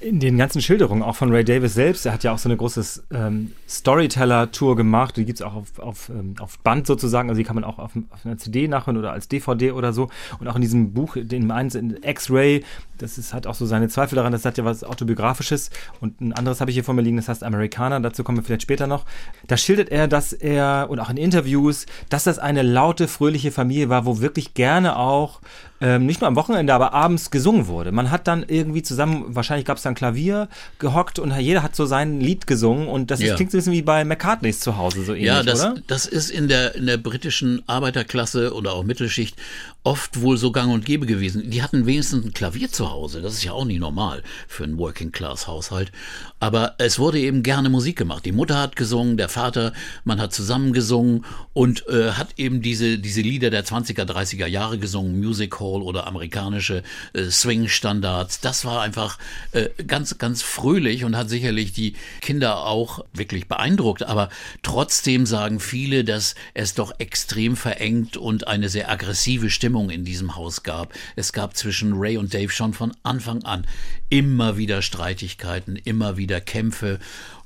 In 0.00 0.20
den 0.20 0.38
ganzen 0.38 0.62
Schilderungen, 0.62 1.02
auch 1.02 1.16
von 1.16 1.32
Ray 1.32 1.44
Davis 1.44 1.74
selbst, 1.74 2.06
er 2.06 2.12
hat 2.12 2.24
ja 2.24 2.32
auch 2.32 2.38
so 2.38 2.48
eine 2.48 2.56
große 2.56 3.02
ähm, 3.12 3.52
Storyteller-Tour 3.68 4.76
gemacht, 4.76 5.16
die 5.16 5.24
gibt 5.24 5.40
es 5.40 5.46
auch 5.46 5.54
auf, 5.54 5.78
auf, 5.78 6.08
ähm, 6.08 6.34
auf 6.38 6.58
Band 6.60 6.86
sozusagen, 6.86 7.28
also 7.28 7.38
die 7.38 7.44
kann 7.44 7.54
man 7.54 7.64
auch 7.64 7.78
auf, 7.78 7.92
auf 8.10 8.24
einer 8.24 8.38
CD 8.38 8.68
nachhören 8.68 8.96
oder 8.96 9.12
als 9.12 9.28
DVD 9.28 9.72
oder 9.72 9.92
so. 9.92 10.08
Und 10.38 10.48
auch 10.48 10.56
in 10.56 10.62
diesem 10.62 10.92
Buch, 10.92 11.16
in 11.16 11.98
X-Ray, 12.02 12.64
das 12.98 13.18
ist, 13.18 13.34
hat 13.34 13.46
auch 13.46 13.54
so 13.54 13.66
seine 13.66 13.88
Zweifel 13.88 14.16
daran, 14.16 14.32
das 14.32 14.44
hat 14.44 14.58
ja 14.58 14.64
was 14.64 14.84
Autobiografisches. 14.84 15.70
Und 16.00 16.20
ein 16.20 16.32
anderes 16.32 16.60
habe 16.60 16.70
ich 16.70 16.74
hier 16.74 16.84
vor 16.84 16.94
mir 16.94 17.02
liegen, 17.02 17.16
das 17.16 17.28
heißt 17.28 17.44
Amerikaner, 17.44 18.00
dazu 18.00 18.24
kommen 18.24 18.38
wir 18.38 18.44
vielleicht 18.44 18.62
später 18.62 18.86
noch. 18.86 19.04
Da 19.46 19.56
schildert 19.56 19.90
er, 19.90 20.08
dass 20.08 20.32
er, 20.32 20.86
und 20.90 21.00
auch 21.00 21.10
in 21.10 21.16
Interviews, 21.16 21.86
dass 22.08 22.24
das 22.24 22.38
eine 22.38 22.62
laute, 22.62 23.08
fröhliche 23.08 23.52
Familie 23.52 23.88
war, 23.88 24.04
wo 24.04 24.20
wirklich 24.20 24.54
gerne 24.54 24.96
auch 24.96 25.40
ähm, 25.80 26.06
nicht 26.06 26.20
nur 26.20 26.28
am 26.28 26.36
Wochenende, 26.36 26.74
aber 26.74 26.92
abends 26.92 27.30
gesungen 27.30 27.68
wurde. 27.68 27.92
Man 27.92 28.10
hat 28.10 28.26
dann 28.26 28.44
irgendwie 28.46 28.82
zusammen, 28.82 29.24
wahrscheinlich 29.28 29.64
gab 29.64 29.76
es 29.76 29.84
dann 29.84 29.94
Klavier 29.94 30.48
gehockt 30.78 31.18
und 31.18 31.36
jeder 31.38 31.62
hat 31.62 31.76
so 31.76 31.86
sein 31.86 32.20
Lied 32.20 32.46
gesungen 32.46 32.88
und 32.88 33.10
das 33.10 33.20
ja. 33.20 33.28
ist, 33.28 33.36
klingt 33.36 33.52
so 33.52 33.56
ein 33.56 33.60
bisschen 33.60 33.72
wie 33.72 33.82
bei 33.82 34.04
McCartneys 34.04 34.60
zu 34.60 34.76
Hause 34.76 35.04
so 35.04 35.12
ähnlich, 35.12 35.26
ja, 35.26 35.42
das, 35.42 35.60
oder? 35.60 35.76
das 35.86 36.06
ist 36.06 36.30
in 36.30 36.48
der, 36.48 36.74
in 36.74 36.86
der 36.86 36.96
britischen 36.96 37.62
Arbeiterklasse 37.68 38.54
oder 38.54 38.72
auch 38.72 38.82
Mittelschicht 38.82 39.36
oft 39.84 40.20
wohl 40.20 40.36
so 40.36 40.50
gang 40.52 40.72
und 40.72 40.84
gäbe 40.84 41.06
gewesen. 41.06 41.48
Die 41.50 41.62
hatten 41.62 41.86
wenigstens 41.86 42.24
ein 42.24 42.32
Klavier 42.32 42.70
zu 42.70 42.87
Hause. 42.90 43.20
Das 43.22 43.34
ist 43.34 43.44
ja 43.44 43.52
auch 43.52 43.64
nie 43.64 43.78
normal 43.78 44.22
für 44.46 44.64
einen 44.64 44.78
Working-Class-Haushalt. 44.78 45.92
Aber 46.40 46.74
es 46.78 46.98
wurde 46.98 47.18
eben 47.18 47.42
gerne 47.42 47.68
Musik 47.68 47.96
gemacht. 47.96 48.24
Die 48.24 48.32
Mutter 48.32 48.58
hat 48.58 48.76
gesungen, 48.76 49.16
der 49.16 49.28
Vater, 49.28 49.72
man 50.04 50.20
hat 50.20 50.32
zusammen 50.32 50.72
gesungen 50.72 51.24
und 51.52 51.86
äh, 51.88 52.12
hat 52.12 52.28
eben 52.36 52.62
diese, 52.62 52.98
diese 52.98 53.20
Lieder 53.20 53.50
der 53.50 53.64
20er, 53.64 54.04
30er 54.04 54.46
Jahre 54.46 54.78
gesungen, 54.78 55.18
Music 55.18 55.58
Hall 55.60 55.82
oder 55.82 56.06
amerikanische 56.06 56.82
äh, 57.12 57.24
Swing-Standards. 57.24 58.40
Das 58.40 58.64
war 58.64 58.82
einfach 58.82 59.18
äh, 59.52 59.68
ganz, 59.86 60.18
ganz 60.18 60.42
fröhlich 60.42 61.04
und 61.04 61.16
hat 61.16 61.28
sicherlich 61.28 61.72
die 61.72 61.94
Kinder 62.20 62.64
auch 62.64 63.04
wirklich 63.12 63.48
beeindruckt. 63.48 64.04
Aber 64.04 64.28
trotzdem 64.62 65.26
sagen 65.26 65.60
viele, 65.60 66.04
dass 66.04 66.34
es 66.54 66.74
doch 66.74 66.92
extrem 66.98 67.56
verengt 67.56 68.16
und 68.16 68.46
eine 68.46 68.68
sehr 68.68 68.90
aggressive 68.90 69.50
Stimmung 69.50 69.90
in 69.90 70.04
diesem 70.04 70.36
Haus 70.36 70.62
gab. 70.62 70.92
Es 71.16 71.32
gab 71.32 71.56
zwischen 71.56 71.94
Ray 71.94 72.16
und 72.16 72.32
Dave 72.32 72.50
schon 72.50 72.72
von 72.78 72.96
Anfang 73.02 73.44
an 73.44 73.66
immer 74.08 74.56
wieder 74.56 74.80
Streitigkeiten, 74.80 75.76
immer 75.76 76.16
wieder 76.16 76.40
Kämpfe 76.40 76.98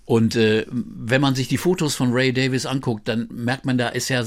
und 0.04 0.34
äh, 0.34 0.66
wenn 0.68 1.20
man 1.20 1.36
sich 1.36 1.46
die 1.46 1.58
Fotos 1.58 1.94
von 1.94 2.12
Ray 2.12 2.32
Davis 2.32 2.66
anguckt, 2.66 3.06
dann 3.06 3.28
merkt 3.30 3.64
man, 3.64 3.78
da 3.78 3.88
ist 3.88 4.08
ja 4.08 4.24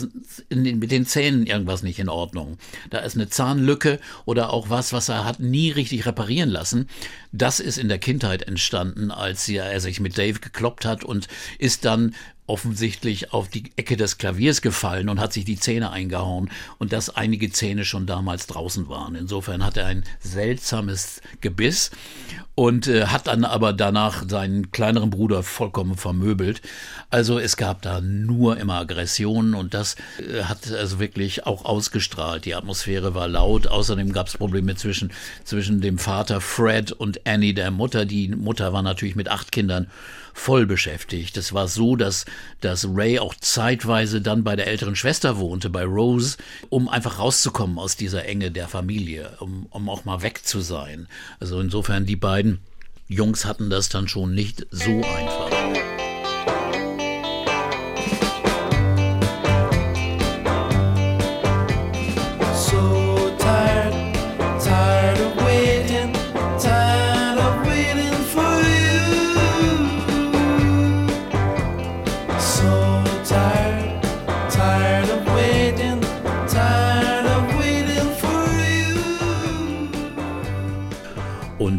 den, 0.50 0.79
mit 0.79 0.89
den 0.89 1.05
Zähnen 1.05 1.45
irgendwas 1.45 1.83
nicht 1.83 2.00
in 2.00 2.07
Ordnung. 2.07 2.57
Da 2.89 3.00
ist 3.00 3.15
eine 3.15 3.29
Zahnlücke 3.29 4.00
oder 4.24 4.51
auch 4.51 4.69
was, 4.69 4.93
was 4.93 5.09
er 5.09 5.25
hat 5.25 5.41
nie 5.41 5.71
richtig 5.71 6.05
reparieren 6.05 6.50
lassen. 6.50 6.88
Das 7.33 7.59
ist 7.59 7.77
in 7.77 7.89
der 7.89 8.00
Kindheit 8.00 8.43
entstanden, 8.43 9.12
als 9.12 9.50
er 9.50 9.79
sich 9.81 10.00
mit 10.00 10.17
Dave 10.17 10.39
gekloppt 10.39 10.85
hat 10.85 11.03
und 11.03 11.27
ist 11.59 11.83
dann 11.83 12.15
offensichtlich 12.47 13.33
auf 13.33 13.47
die 13.47 13.71
Ecke 13.75 13.97
des 13.97 14.17
Klaviers 14.17 14.61
gefallen 14.61 15.09
und 15.09 15.19
hat 15.19 15.33
sich 15.33 15.45
die 15.45 15.59
Zähne 15.59 15.91
eingehauen 15.91 16.51
und 16.77 16.93
dass 16.93 17.09
einige 17.09 17.51
Zähne 17.51 17.85
schon 17.85 18.05
damals 18.05 18.47
draußen 18.47 18.87
waren. 18.87 19.15
Insofern 19.15 19.65
hat 19.65 19.77
er 19.77 19.87
ein 19.87 20.03
seltsames 20.19 21.21
Gebiss 21.41 21.91
und 22.55 22.87
äh, 22.87 23.07
hat 23.07 23.27
dann 23.27 23.43
aber 23.43 23.73
danach 23.73 24.23
seinen 24.27 24.71
kleineren 24.71 25.09
Bruder 25.09 25.43
vollkommen 25.43 25.97
vermöbelt. 25.97 26.61
Also 27.09 27.37
es 27.37 27.57
gab 27.57 27.81
da 27.81 27.99
nur 27.99 28.57
immer 28.57 28.75
Aggressionen 28.75 29.55
und 29.55 29.73
das 29.73 29.95
äh, 30.19 30.43
hat 30.43 30.71
also 30.71 30.99
wirklich 30.99 31.45
auch 31.45 31.65
ausgestrahlt. 31.65 32.45
Die 32.45 32.55
Atmosphäre 32.55 33.13
war 33.13 33.27
laut. 33.27 33.67
Außerdem 33.67 34.13
gab 34.13 34.27
es 34.27 34.37
Probleme 34.37 34.75
zwischen, 34.75 35.11
zwischen 35.43 35.81
dem 35.81 35.97
Vater 35.97 36.39
Fred 36.39 36.91
und 36.91 37.27
Annie, 37.27 37.53
der 37.53 37.71
Mutter. 37.71 38.05
Die 38.05 38.29
Mutter 38.29 38.71
war 38.71 38.83
natürlich 38.83 39.15
mit 39.15 39.29
acht 39.29 39.51
Kindern 39.51 39.87
voll 40.35 40.67
beschäftigt. 40.67 41.37
Es 41.37 41.53
war 41.53 41.67
so, 41.67 41.95
dass, 41.95 42.25
dass 42.59 42.85
Ray 42.91 43.17
auch 43.19 43.33
zeitweise 43.35 44.21
dann 44.21 44.43
bei 44.43 44.55
der 44.55 44.67
älteren 44.67 44.95
Schwester 44.95 45.37
wohnte, 45.37 45.69
bei 45.69 45.85
Rose, 45.85 46.37
um 46.69 46.89
einfach 46.89 47.19
rauszukommen 47.19 47.79
aus 47.79 47.95
dieser 47.95 48.25
Enge 48.25 48.51
der 48.51 48.67
Familie, 48.67 49.37
um, 49.39 49.65
um 49.69 49.89
auch 49.89 50.03
mal 50.03 50.21
weg 50.21 50.45
zu 50.45 50.59
sein. 50.59 51.07
Also 51.39 51.59
insofern 51.59 52.05
die 52.05 52.17
beiden 52.17 52.59
Jungs 53.07 53.45
hatten 53.45 53.69
das 53.69 53.87
dann 53.89 54.07
schon 54.09 54.35
nicht 54.35 54.67
so 54.71 55.01
einfach. 55.01 55.64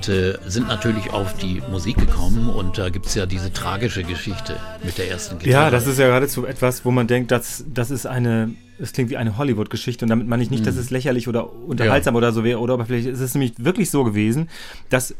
Und 0.07 0.15
äh, 0.15 0.39
sind 0.47 0.69
natürlich 0.69 1.11
auf 1.11 1.35
die 1.35 1.63
Musik 1.71 1.97
gekommen 1.99 2.49
und 2.49 2.79
da 2.79 2.89
gibt 2.89 3.07
es 3.07 3.15
ja 3.15 3.27
diese 3.27 3.53
tragische 3.53 4.03
Geschichte 4.03 4.57
mit 4.83 4.99
der 4.99 5.11
ersten 5.11 5.39
Gitarre. 5.39 5.65
Ja, 5.65 5.71
das 5.71 5.87
ist 5.87 5.99
ja 5.99 6.07
geradezu 6.07 6.47
etwas, 6.47 6.85
wo 6.85 6.91
man 6.91 7.07
denkt, 7.07 7.31
das, 7.31 7.65
das 7.73 7.91
ist 7.91 8.07
eine, 8.07 8.55
es 8.79 8.93
klingt 8.93 9.11
wie 9.11 9.17
eine 9.17 9.39
Hollywood-Geschichte 9.39 10.05
und 10.05 10.09
damit 10.09 10.27
meine 10.27 10.43
ich 10.43 10.51
nicht, 10.51 10.61
mhm. 10.61 10.67
dass 10.67 10.77
es 10.77 10.91
lächerlich 10.91 11.29
oder 11.29 11.53
unterhaltsam 11.53 12.15
ja. 12.15 12.19
oder 12.19 12.33
so 12.33 12.45
wäre, 12.45 12.59
oder 12.61 12.75
aber 12.75 12.87
vielleicht 12.87 13.07
ist 13.07 13.21
es 13.21 13.35
nämlich 13.35 13.53
wirklich 13.59 13.91
so 13.91 14.05
gewesen, 14.05 14.49
dass 14.89 15.15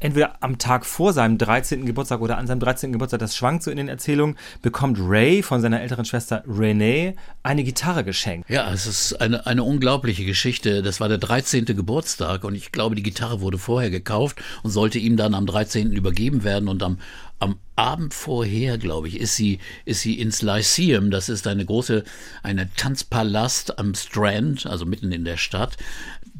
entweder 0.00 0.42
am 0.42 0.58
Tag 0.58 0.84
vor 0.84 1.12
seinem 1.12 1.38
13. 1.38 1.86
Geburtstag 1.86 2.20
oder 2.20 2.38
an 2.38 2.46
seinem 2.46 2.60
13. 2.60 2.92
Geburtstag, 2.92 3.20
das 3.20 3.36
schwankt 3.36 3.62
so 3.62 3.70
in 3.70 3.76
den 3.76 3.88
Erzählungen, 3.88 4.36
bekommt 4.62 4.98
Ray 5.00 5.42
von 5.42 5.60
seiner 5.60 5.80
älteren 5.80 6.04
Schwester 6.04 6.44
Renee 6.46 7.14
eine 7.42 7.64
Gitarre 7.64 8.04
geschenkt. 8.04 8.48
Ja, 8.50 8.72
es 8.72 8.86
ist 8.86 9.20
eine, 9.20 9.46
eine 9.46 9.64
unglaubliche 9.64 10.24
Geschichte. 10.24 10.82
Das 10.82 11.00
war 11.00 11.08
der 11.08 11.18
13. 11.18 11.64
Geburtstag 11.64 12.44
und 12.44 12.54
ich 12.54 12.72
glaube, 12.72 12.94
die 12.94 13.02
Gitarre 13.02 13.40
wurde 13.40 13.58
vorher 13.58 13.90
gekauft 13.90 14.42
und 14.62 14.70
sollte 14.70 14.98
ihm 14.98 15.16
dann 15.16 15.34
am 15.34 15.46
13. 15.46 15.92
übergeben 15.92 16.44
werden 16.44 16.68
und 16.68 16.82
am, 16.82 16.98
am 17.38 17.58
Abend 17.74 18.14
vorher, 18.14 18.78
glaube 18.78 19.08
ich, 19.08 19.20
ist 19.20 19.36
sie, 19.36 19.58
ist 19.84 20.00
sie 20.00 20.18
ins 20.18 20.42
Lyceum. 20.42 21.10
Das 21.10 21.28
ist 21.28 21.46
eine 21.46 21.64
große, 21.64 22.04
eine 22.42 22.70
Tanzpalast 22.76 23.78
am 23.78 23.94
Strand, 23.94 24.66
also 24.66 24.86
mitten 24.86 25.12
in 25.12 25.24
der 25.24 25.36
Stadt 25.36 25.76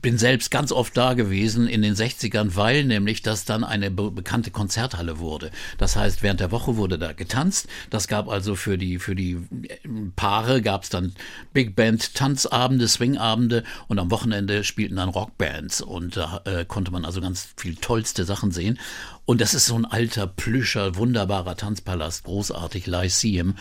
bin 0.07 0.19
selbst 0.19 0.53
ganz 0.53 0.71
oft 0.71 0.97
da 0.97 1.15
gewesen 1.15 1.67
in 1.67 1.83
den 1.83 1.97
60ern, 1.97 2.55
weil 2.55 2.85
nämlich 2.85 3.23
das 3.23 3.45
dann 3.45 3.65
eine 3.65 3.91
be 3.91 4.13
bekannte 4.13 4.53
Konzerthalle 4.53 5.19
wurde. 5.19 5.51
Das 5.79 5.97
heißt, 5.97 6.23
während 6.23 6.39
der 6.39 6.53
Woche 6.53 6.77
wurde 6.77 6.97
da 6.97 7.13
getanzt. 7.13 7.67
Das 7.91 8.07
gab 8.07 8.29
also 8.29 8.55
für 8.55 8.79
die, 8.79 9.01
für 9.01 9.17
die 9.17 9.33
äh, 9.33 9.89
Paare 10.15 10.63
gab 10.63 10.85
es 10.85 10.91
dann 10.91 11.13
Big 11.53 11.75
Band 11.75 12.15
Tanzabende, 12.15 12.87
Swingabende 12.87 13.65
und 13.89 13.99
am 13.99 14.13
Wochenende 14.13 14.63
spielten 14.63 14.95
dann 14.95 15.09
Rockbands 15.09 15.81
und 15.81 16.17
da 16.17 16.41
äh, 16.45 16.65
konnte 16.65 16.93
man 16.93 17.05
also 17.05 17.21
ganz 17.21 17.49
viel 17.57 17.75
tollste 17.75 18.25
Sachen 18.25 18.53
sehen. 18.53 18.79
Und 19.25 19.41
das 19.41 19.55
ist 19.55 19.67
so 19.67 19.75
ein 19.75 19.87
alter, 19.87 20.29
plüscher, 20.29 20.95
wunderbarer 20.95 21.57
Tanzpalast, 21.57 22.23
großartig, 22.23 22.87
Lyceum. 22.87 23.57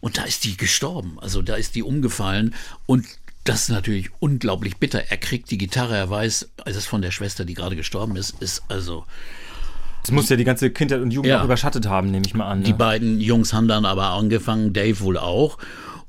Und 0.00 0.16
da 0.16 0.22
ist 0.22 0.44
die 0.44 0.56
gestorben. 0.56 1.18
Also 1.18 1.42
da 1.42 1.56
ist 1.56 1.74
die 1.74 1.82
umgefallen 1.82 2.54
und 2.86 3.04
das 3.48 3.62
ist 3.62 3.68
natürlich 3.70 4.10
unglaublich 4.20 4.76
bitter. 4.76 5.04
Er 5.08 5.16
kriegt 5.16 5.50
die 5.50 5.58
Gitarre, 5.58 5.96
er 5.96 6.10
weiß, 6.10 6.50
es 6.66 6.76
ist 6.76 6.86
von 6.86 7.00
der 7.00 7.10
Schwester, 7.10 7.44
die 7.44 7.54
gerade 7.54 7.76
gestorben 7.76 8.16
ist, 8.16 8.40
ist 8.42 8.62
also. 8.68 9.04
Das 10.02 10.10
muss 10.10 10.28
ja 10.28 10.36
die 10.36 10.44
ganze 10.44 10.70
Kindheit 10.70 11.00
und 11.00 11.10
Jugend 11.10 11.30
ja, 11.30 11.40
auch 11.40 11.44
überschattet 11.44 11.86
haben, 11.86 12.10
nehme 12.10 12.26
ich 12.26 12.34
mal 12.34 12.46
an. 12.46 12.58
Ne? 12.58 12.64
Die 12.64 12.72
beiden 12.72 13.20
Jungs 13.20 13.52
haben 13.52 13.66
dann 13.66 13.84
aber 13.84 14.10
angefangen, 14.10 14.72
Dave 14.72 15.00
wohl 15.00 15.16
auch 15.16 15.58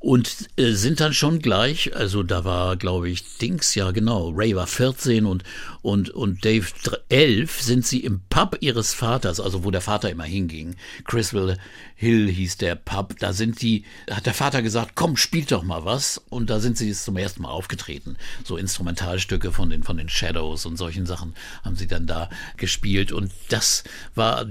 und 0.00 0.48
äh, 0.56 0.72
sind 0.72 1.00
dann 1.00 1.12
schon 1.12 1.40
gleich, 1.40 1.94
also 1.94 2.22
da 2.22 2.44
war, 2.44 2.76
glaube 2.76 3.10
ich, 3.10 3.36
Dings, 3.38 3.74
ja 3.74 3.90
genau, 3.90 4.30
Ray 4.30 4.56
war 4.56 4.66
14 4.66 5.26
und, 5.26 5.44
und, 5.82 6.10
und 6.10 6.44
Dave 6.44 6.66
11, 7.10 7.60
sind 7.60 7.86
sie 7.86 8.00
im 8.00 8.22
Pub 8.30 8.56
ihres 8.60 8.94
Vaters, 8.94 9.40
also 9.40 9.62
wo 9.62 9.70
der 9.70 9.82
Vater 9.82 10.10
immer 10.10 10.24
hinging, 10.24 10.76
Criswell 11.04 11.58
Hill 12.00 12.30
hieß 12.30 12.56
der 12.56 12.76
Pub, 12.76 13.18
da 13.18 13.34
sind 13.34 13.60
die, 13.60 13.84
hat 14.10 14.24
der 14.24 14.32
Vater 14.32 14.62
gesagt, 14.62 14.92
komm, 14.94 15.18
spielt 15.18 15.52
doch 15.52 15.62
mal 15.62 15.84
was. 15.84 16.16
Und 16.30 16.48
da 16.48 16.58
sind 16.58 16.78
sie 16.78 16.94
zum 16.94 17.18
ersten 17.18 17.42
Mal 17.42 17.50
aufgetreten, 17.50 18.16
so 18.42 18.56
Instrumentalstücke 18.56 19.52
von 19.52 19.68
den, 19.68 19.82
von 19.82 19.98
den 19.98 20.08
Shadows 20.08 20.64
und 20.64 20.78
solchen 20.78 21.04
Sachen 21.04 21.34
haben 21.62 21.76
sie 21.76 21.86
dann 21.86 22.06
da 22.06 22.30
gespielt. 22.56 23.12
Und 23.12 23.32
das 23.50 23.84
war 24.14 24.46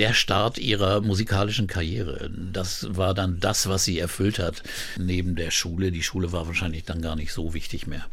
der 0.00 0.14
Start 0.14 0.56
ihrer 0.56 1.02
musikalischen 1.02 1.66
Karriere. 1.66 2.30
Das 2.30 2.86
war 2.96 3.12
dann 3.12 3.38
das, 3.38 3.68
was 3.68 3.84
sie 3.84 3.98
erfüllt 3.98 4.38
hat 4.38 4.62
neben 4.98 5.36
der 5.36 5.50
Schule. 5.50 5.92
Die 5.92 6.02
Schule 6.02 6.32
war 6.32 6.46
wahrscheinlich 6.46 6.84
dann 6.84 7.02
gar 7.02 7.16
nicht 7.16 7.34
so 7.34 7.52
wichtig 7.52 7.86
mehr. 7.86 8.06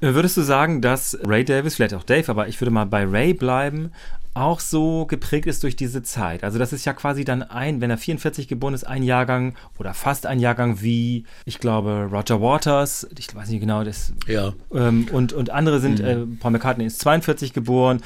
Würdest 0.00 0.36
du 0.36 0.42
sagen, 0.42 0.82
dass 0.82 1.16
Ray 1.24 1.42
Davis, 1.42 1.76
vielleicht 1.76 1.94
auch 1.94 2.02
Dave, 2.02 2.30
aber 2.30 2.48
ich 2.48 2.60
würde 2.60 2.70
mal 2.70 2.84
bei 2.84 3.06
Ray 3.06 3.32
bleiben, 3.32 3.90
auch 4.34 4.60
so 4.60 5.06
geprägt 5.06 5.46
ist 5.46 5.62
durch 5.62 5.76
diese 5.76 6.02
Zeit. 6.02 6.44
Also 6.44 6.58
das 6.58 6.74
ist 6.74 6.84
ja 6.84 6.92
quasi 6.92 7.24
dann 7.24 7.42
ein, 7.42 7.80
wenn 7.80 7.88
er 7.88 7.96
44 7.96 8.46
geboren 8.46 8.74
ist, 8.74 8.84
ein 8.84 9.02
Jahrgang 9.02 9.54
oder 9.78 9.94
fast 9.94 10.26
ein 10.26 10.40
Jahrgang 10.40 10.82
wie, 10.82 11.24
ich 11.46 11.58
glaube, 11.58 12.10
Roger 12.12 12.42
Waters, 12.42 13.08
ich 13.16 13.34
weiß 13.34 13.48
nicht 13.48 13.60
genau, 13.60 13.82
das. 13.82 14.12
Ja. 14.26 14.52
Ähm, 14.74 15.06
und, 15.10 15.32
und 15.32 15.48
andere 15.48 15.80
sind, 15.80 16.00
mhm. 16.00 16.04
äh, 16.04 16.16
Paul 16.38 16.50
McCartney 16.50 16.84
ist 16.84 17.00
42 17.00 17.54
geboren, 17.54 18.02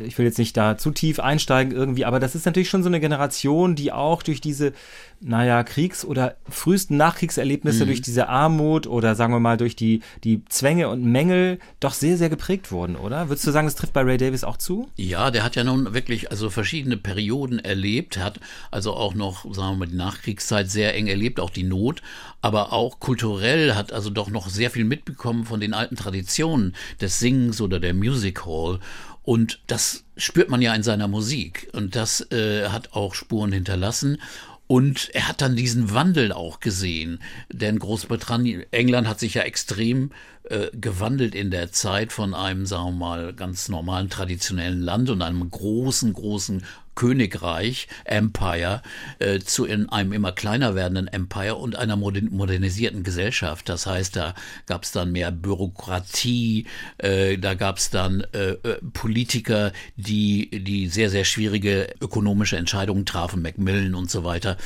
ich 0.00 0.16
will 0.16 0.24
jetzt 0.24 0.38
nicht 0.38 0.56
da 0.56 0.78
zu 0.78 0.90
tief 0.90 1.20
einsteigen 1.20 1.72
irgendwie, 1.72 2.04
aber 2.04 2.20
das 2.20 2.34
ist 2.34 2.46
natürlich 2.46 2.70
schon 2.70 2.82
so 2.82 2.88
eine 2.88 3.00
Generation, 3.00 3.74
die 3.74 3.92
auch 3.92 4.22
durch 4.22 4.40
diese, 4.40 4.72
naja, 5.20 5.62
Kriegs- 5.64 6.04
oder 6.04 6.36
frühesten 6.48 6.96
Nachkriegserlebnisse, 6.96 7.84
mhm. 7.84 7.88
durch 7.88 8.00
diese 8.00 8.28
Armut 8.28 8.86
oder 8.86 9.14
sagen 9.14 9.32
wir 9.32 9.40
mal 9.40 9.56
durch 9.56 9.76
die, 9.76 10.00
die 10.24 10.44
Zwänge 10.46 10.88
und 10.88 11.04
Mängel 11.04 11.58
doch 11.80 11.92
sehr, 11.92 12.16
sehr 12.16 12.30
geprägt 12.30 12.72
wurden, 12.72 12.96
oder? 12.96 13.28
Würdest 13.28 13.46
du 13.46 13.50
sagen, 13.50 13.66
das 13.66 13.74
trifft 13.74 13.92
bei 13.92 14.02
Ray 14.02 14.16
Davis 14.16 14.44
auch 14.44 14.56
zu? 14.56 14.88
Ja, 14.96 15.30
der 15.30 15.44
hat 15.44 15.56
ja 15.56 15.64
nun 15.64 15.92
wirklich 15.92 16.30
also 16.30 16.48
verschiedene 16.48 16.96
Perioden 16.96 17.58
erlebt, 17.58 18.18
hat 18.18 18.40
also 18.70 18.94
auch 18.94 19.14
noch, 19.14 19.44
sagen 19.54 19.74
wir 19.74 19.86
mal, 19.86 19.88
die 19.88 19.96
Nachkriegszeit 19.96 20.70
sehr 20.70 20.94
eng 20.94 21.06
erlebt, 21.06 21.38
auch 21.38 21.50
die 21.50 21.64
Not, 21.64 22.02
aber 22.40 22.72
auch 22.72 22.98
kulturell 22.98 23.74
hat 23.74 23.92
also 23.92 24.10
doch 24.10 24.30
noch 24.30 24.48
sehr 24.48 24.70
viel 24.70 24.84
mitbekommen 24.84 25.44
von 25.44 25.60
den 25.60 25.74
alten 25.74 25.96
Traditionen 25.96 26.74
des 27.00 27.18
Singens 27.18 27.60
oder 27.60 27.78
der 27.78 27.94
Music 27.94 28.44
Hall. 28.46 28.80
Und 29.22 29.60
das 29.66 30.04
spürt 30.16 30.48
man 30.48 30.62
ja 30.62 30.74
in 30.74 30.82
seiner 30.82 31.08
Musik. 31.08 31.68
Und 31.72 31.94
das 31.96 32.30
äh, 32.32 32.68
hat 32.68 32.92
auch 32.92 33.14
Spuren 33.14 33.52
hinterlassen. 33.52 34.18
Und 34.66 35.10
er 35.12 35.28
hat 35.28 35.42
dann 35.42 35.54
diesen 35.54 35.92
Wandel 35.92 36.32
auch 36.32 36.60
gesehen. 36.60 37.20
Denn 37.52 37.78
Großbritannien, 37.78 38.64
England 38.70 39.06
hat 39.06 39.20
sich 39.20 39.34
ja 39.34 39.42
extrem 39.42 40.10
äh, 40.52 40.70
gewandelt 40.72 41.34
in 41.34 41.50
der 41.50 41.72
Zeit 41.72 42.12
von 42.12 42.34
einem, 42.34 42.66
sagen 42.66 42.84
wir 42.84 43.06
mal, 43.06 43.32
ganz 43.32 43.68
normalen 43.68 44.10
traditionellen 44.10 44.80
Land 44.80 45.08
und 45.08 45.22
einem 45.22 45.50
großen, 45.50 46.12
großen 46.12 46.62
Königreich, 46.94 47.88
Empire, 48.04 48.82
äh, 49.18 49.38
zu 49.38 49.64
in 49.64 49.88
einem 49.88 50.12
immer 50.12 50.32
kleiner 50.32 50.74
werdenden 50.74 51.08
Empire 51.08 51.56
und 51.56 51.76
einer 51.76 51.96
modernisierten 51.96 53.02
Gesellschaft. 53.02 53.68
Das 53.68 53.86
heißt, 53.86 54.16
da 54.16 54.34
gab 54.66 54.84
es 54.84 54.92
dann 54.92 55.12
mehr 55.12 55.30
Bürokratie, 55.30 56.66
äh, 56.98 57.38
da 57.38 57.54
gab 57.54 57.78
es 57.78 57.88
dann 57.90 58.20
äh, 58.32 58.52
äh, 58.52 58.78
Politiker, 58.92 59.72
die, 59.96 60.50
die 60.50 60.88
sehr, 60.88 61.08
sehr 61.08 61.24
schwierige 61.24 61.94
ökonomische 62.00 62.56
Entscheidungen 62.56 63.06
trafen, 63.06 63.40
Macmillan 63.40 63.94
und 63.94 64.10
so 64.10 64.24
weiter. 64.24 64.58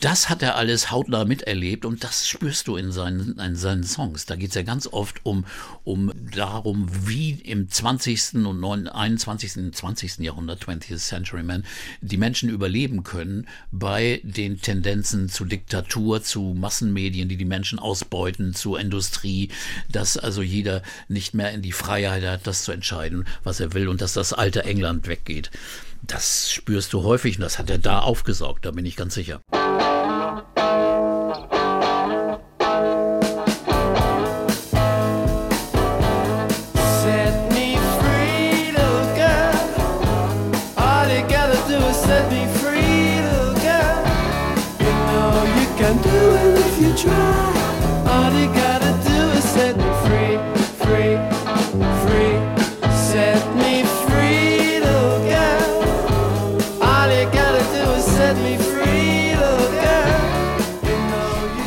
Das 0.00 0.28
hat 0.28 0.42
er 0.42 0.56
alles 0.56 0.90
hautnah 0.90 1.24
miterlebt 1.24 1.86
und 1.86 2.04
das 2.04 2.28
spürst 2.28 2.68
du 2.68 2.76
in 2.76 2.92
seinen, 2.92 3.38
in 3.38 3.56
seinen 3.56 3.84
Songs. 3.84 4.26
Da 4.26 4.36
geht 4.36 4.50
es 4.50 4.54
ja 4.54 4.62
ganz 4.62 4.86
oft 4.86 5.24
um, 5.24 5.29
um 5.84 6.12
darum, 6.34 6.88
wie 7.06 7.32
im 7.32 7.68
20. 7.68 8.34
und 8.34 8.88
21. 8.88 9.72
20. 9.72 10.18
Jahrhundert, 10.18 10.62
20th 10.64 10.98
Century 10.98 11.42
Man, 11.42 11.64
die 12.00 12.16
Menschen 12.16 12.48
überleben 12.48 13.02
können 13.02 13.46
bei 13.70 14.20
den 14.22 14.60
Tendenzen 14.60 15.28
zu 15.28 15.44
Diktatur, 15.44 16.22
zu 16.22 16.54
Massenmedien, 16.56 17.28
die 17.28 17.36
die 17.36 17.44
Menschen 17.44 17.78
ausbeuten, 17.78 18.54
zu 18.54 18.76
Industrie, 18.76 19.50
dass 19.90 20.16
also 20.16 20.42
jeder 20.42 20.82
nicht 21.08 21.34
mehr 21.34 21.52
in 21.52 21.62
die 21.62 21.72
Freiheit 21.72 22.24
hat, 22.24 22.46
das 22.46 22.64
zu 22.64 22.72
entscheiden, 22.72 23.26
was 23.42 23.60
er 23.60 23.72
will 23.72 23.88
und 23.88 24.00
dass 24.00 24.12
das 24.12 24.32
alte 24.32 24.64
England 24.64 25.06
weggeht. 25.06 25.50
Das 26.02 26.50
spürst 26.50 26.92
du 26.92 27.02
häufig 27.02 27.36
und 27.36 27.42
das 27.42 27.58
hat 27.58 27.70
er 27.70 27.78
da 27.78 28.00
aufgesaugt, 28.00 28.64
da 28.64 28.70
bin 28.70 28.86
ich 28.86 28.96
ganz 28.96 29.14
sicher. 29.14 29.42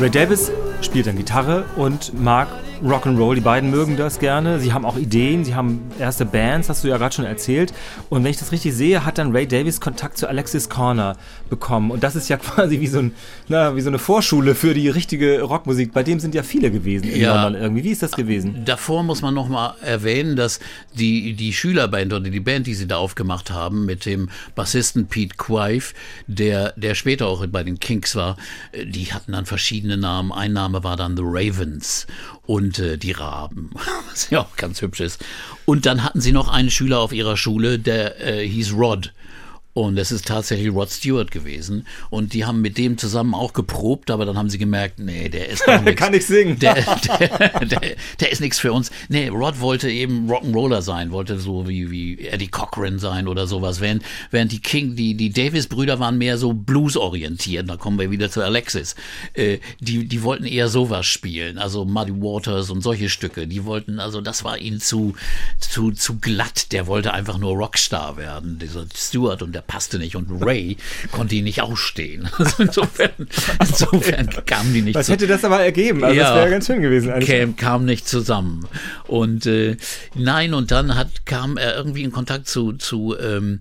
Ray 0.04 0.10
Davis 0.10 0.50
spielt 0.84 1.06
dann 1.06 1.16
Gitarre 1.16 1.64
und 1.76 2.12
mag 2.20 2.48
Rock'n'Roll. 2.82 3.34
Die 3.34 3.40
beiden 3.40 3.70
mögen 3.70 3.96
das 3.96 4.18
gerne. 4.18 4.60
Sie 4.60 4.72
haben 4.72 4.84
auch 4.84 4.96
Ideen, 4.96 5.44
sie 5.44 5.54
haben 5.54 5.80
erste 5.98 6.26
Bands, 6.26 6.68
hast 6.68 6.84
du 6.84 6.88
ja 6.88 6.98
gerade 6.98 7.14
schon 7.14 7.24
erzählt. 7.24 7.72
Und 8.10 8.22
wenn 8.22 8.30
ich 8.30 8.36
das 8.36 8.52
richtig 8.52 8.74
sehe, 8.74 9.04
hat 9.04 9.18
dann 9.18 9.32
Ray 9.32 9.46
Davis 9.46 9.80
Kontakt 9.80 10.18
zu 10.18 10.28
Alexis 10.28 10.68
Corner 10.68 11.16
bekommen. 11.48 11.90
Und 11.90 12.02
das 12.02 12.16
ist 12.16 12.28
ja 12.28 12.36
quasi 12.38 12.80
wie 12.80 12.86
so, 12.86 12.98
ein, 12.98 13.12
na, 13.48 13.74
wie 13.76 13.80
so 13.80 13.88
eine 13.88 13.98
Vorschule 13.98 14.54
für 14.54 14.74
die 14.74 14.88
richtige 14.88 15.42
Rockmusik. 15.42 15.92
Bei 15.92 16.02
dem 16.02 16.20
sind 16.20 16.34
ja 16.34 16.42
viele 16.42 16.70
gewesen 16.70 17.04
in 17.04 17.20
ja, 17.20 17.44
London 17.44 17.62
irgendwie. 17.62 17.84
Wie 17.84 17.90
ist 17.90 18.02
das 18.02 18.12
gewesen? 18.12 18.64
Davor 18.64 19.02
muss 19.02 19.22
man 19.22 19.34
noch 19.34 19.48
mal 19.48 19.74
erwähnen, 19.80 20.36
dass 20.36 20.60
die, 20.92 21.34
die 21.34 21.52
Schülerband 21.52 22.12
oder 22.12 22.28
die 22.28 22.40
Band, 22.40 22.66
die 22.66 22.74
sie 22.74 22.86
da 22.86 22.98
aufgemacht 22.98 23.50
haben, 23.50 23.86
mit 23.86 24.04
dem 24.04 24.28
Bassisten 24.54 25.06
Pete 25.06 25.36
Quive, 25.36 25.94
der, 26.26 26.72
der 26.76 26.94
später 26.94 27.26
auch 27.26 27.46
bei 27.46 27.62
den 27.62 27.80
Kinks 27.80 28.16
war, 28.16 28.36
die 28.74 29.12
hatten 29.12 29.32
dann 29.32 29.46
verschiedene 29.46 29.96
Namen. 29.96 30.32
Ein 30.32 30.52
Name 30.52 30.73
war 30.82 30.96
dann 30.96 31.16
The 31.16 31.22
Ravens 31.24 32.06
und 32.46 32.78
äh, 32.78 32.96
die 32.96 33.12
Raben, 33.12 33.70
was 34.10 34.30
ja 34.30 34.40
auch 34.40 34.56
ganz 34.56 34.82
hübsch 34.82 35.00
ist. 35.00 35.24
Und 35.66 35.86
dann 35.86 36.02
hatten 36.02 36.20
sie 36.20 36.32
noch 36.32 36.48
einen 36.48 36.70
Schüler 36.70 37.00
auf 37.00 37.12
ihrer 37.12 37.36
Schule, 37.36 37.78
der 37.78 38.20
äh, 38.20 38.48
hieß 38.48 38.72
Rod. 38.72 39.12
Und 39.74 39.98
es 39.98 40.12
ist 40.12 40.28
tatsächlich 40.28 40.72
Rod 40.72 40.88
Stewart 40.88 41.32
gewesen. 41.32 41.84
Und 42.08 42.32
die 42.32 42.44
haben 42.44 42.60
mit 42.60 42.78
dem 42.78 42.96
zusammen 42.96 43.34
auch 43.34 43.52
geprobt, 43.52 44.08
aber 44.12 44.24
dann 44.24 44.38
haben 44.38 44.48
sie 44.48 44.58
gemerkt, 44.58 45.00
nee, 45.00 45.28
der 45.28 45.48
ist 45.48 45.66
gar 45.66 45.80
nichts. 45.82 46.00
Kann 46.00 46.12
nicht 46.12 46.26
singen. 46.26 46.60
Der, 46.60 46.74
der, 47.18 47.66
der, 47.66 47.80
der 48.20 48.32
ist 48.32 48.40
nichts 48.40 48.60
für 48.60 48.72
uns. 48.72 48.92
Nee, 49.08 49.28
Rod 49.28 49.58
wollte 49.58 49.90
eben 49.90 50.30
Rock'n'Roller 50.30 50.80
sein, 50.80 51.10
wollte 51.10 51.40
so 51.40 51.66
wie, 51.66 51.90
wie 51.90 52.20
Eddie 52.20 52.46
Cochran 52.46 53.00
sein 53.00 53.26
oder 53.26 53.48
sowas. 53.48 53.80
Während, 53.80 54.04
während 54.30 54.52
die 54.52 54.60
King, 54.60 54.94
die, 54.94 55.16
die 55.16 55.30
Davis-Brüder 55.30 55.98
waren 55.98 56.18
mehr 56.18 56.38
so 56.38 56.52
Blues-orientiert. 56.52 57.68
Da 57.68 57.76
kommen 57.76 57.98
wir 57.98 58.12
wieder 58.12 58.30
zu 58.30 58.42
Alexis. 58.42 58.94
Äh, 59.32 59.58
die, 59.80 60.06
die 60.06 60.22
wollten 60.22 60.44
eher 60.44 60.68
sowas 60.68 61.06
spielen. 61.06 61.58
Also 61.58 61.84
Muddy 61.84 62.12
Waters 62.12 62.70
und 62.70 62.80
solche 62.80 63.08
Stücke. 63.08 63.48
Die 63.48 63.64
wollten, 63.64 63.98
also 63.98 64.20
das 64.20 64.44
war 64.44 64.56
ihnen 64.56 64.80
zu, 64.80 65.14
zu, 65.58 65.90
zu 65.90 66.20
glatt. 66.20 66.70
Der 66.70 66.86
wollte 66.86 67.12
einfach 67.12 67.38
nur 67.38 67.56
Rockstar 67.56 68.16
werden. 68.16 68.60
Dieser 68.60 68.86
Stewart 68.94 69.42
und 69.42 69.52
der 69.52 69.63
passte 69.66 69.98
nicht 69.98 70.16
und 70.16 70.28
Ray 70.42 70.76
konnte 71.12 71.34
ihn 71.34 71.44
nicht 71.44 71.62
ausstehen. 71.62 72.28
Also 72.38 72.62
insofern, 72.62 73.28
insofern 73.60 74.28
kamen 74.46 74.72
die 74.74 74.82
nicht 74.82 74.94
Was 74.94 75.08
hätte 75.08 75.26
das 75.26 75.44
aber 75.44 75.60
ergeben? 75.60 76.04
Also 76.04 76.16
ja, 76.16 76.30
das 76.30 76.36
wäre 76.36 76.50
ganz 76.50 76.66
schön 76.66 76.82
gewesen. 76.82 77.12
Kam, 77.20 77.56
kam 77.56 77.84
nicht 77.84 78.06
zusammen. 78.08 78.66
Und 79.06 79.46
äh, 79.46 79.76
nein, 80.14 80.54
und 80.54 80.70
dann 80.70 80.94
hat, 80.94 81.26
kam 81.26 81.56
er 81.56 81.76
irgendwie 81.76 82.02
in 82.02 82.12
Kontakt 82.12 82.48
zu, 82.48 82.72
zu 82.72 83.16
ähm, 83.18 83.60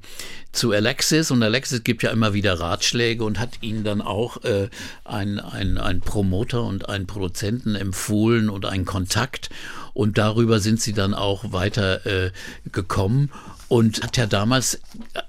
zu 0.53 0.71
Alexis 0.71 1.31
und 1.31 1.41
Alexis 1.41 1.83
gibt 1.83 2.03
ja 2.03 2.11
immer 2.11 2.35
wieder 2.35 2.59
Ratschläge 2.59 3.23
und 3.23 3.39
hat 3.39 3.57
ihnen 3.61 3.83
dann 3.83 4.01
auch 4.01 4.43
äh, 4.43 4.69
ein, 5.03 5.39
ein, 5.39 5.79
ein 5.79 5.99
Promoter 5.99 6.63
und 6.63 6.87
einen 6.87 7.07
Produzenten 7.07 7.75
empfohlen 7.75 8.49
und 8.49 8.65
einen 8.65 8.85
Kontakt 8.85 9.49
und 9.93 10.19
darüber 10.19 10.59
sind 10.59 10.79
sie 10.79 10.93
dann 10.93 11.15
auch 11.15 11.51
weiter 11.51 12.05
äh, 12.05 12.31
gekommen 12.71 13.31
und 13.67 14.03
hat 14.03 14.17
ja 14.17 14.25
damals, 14.25 14.79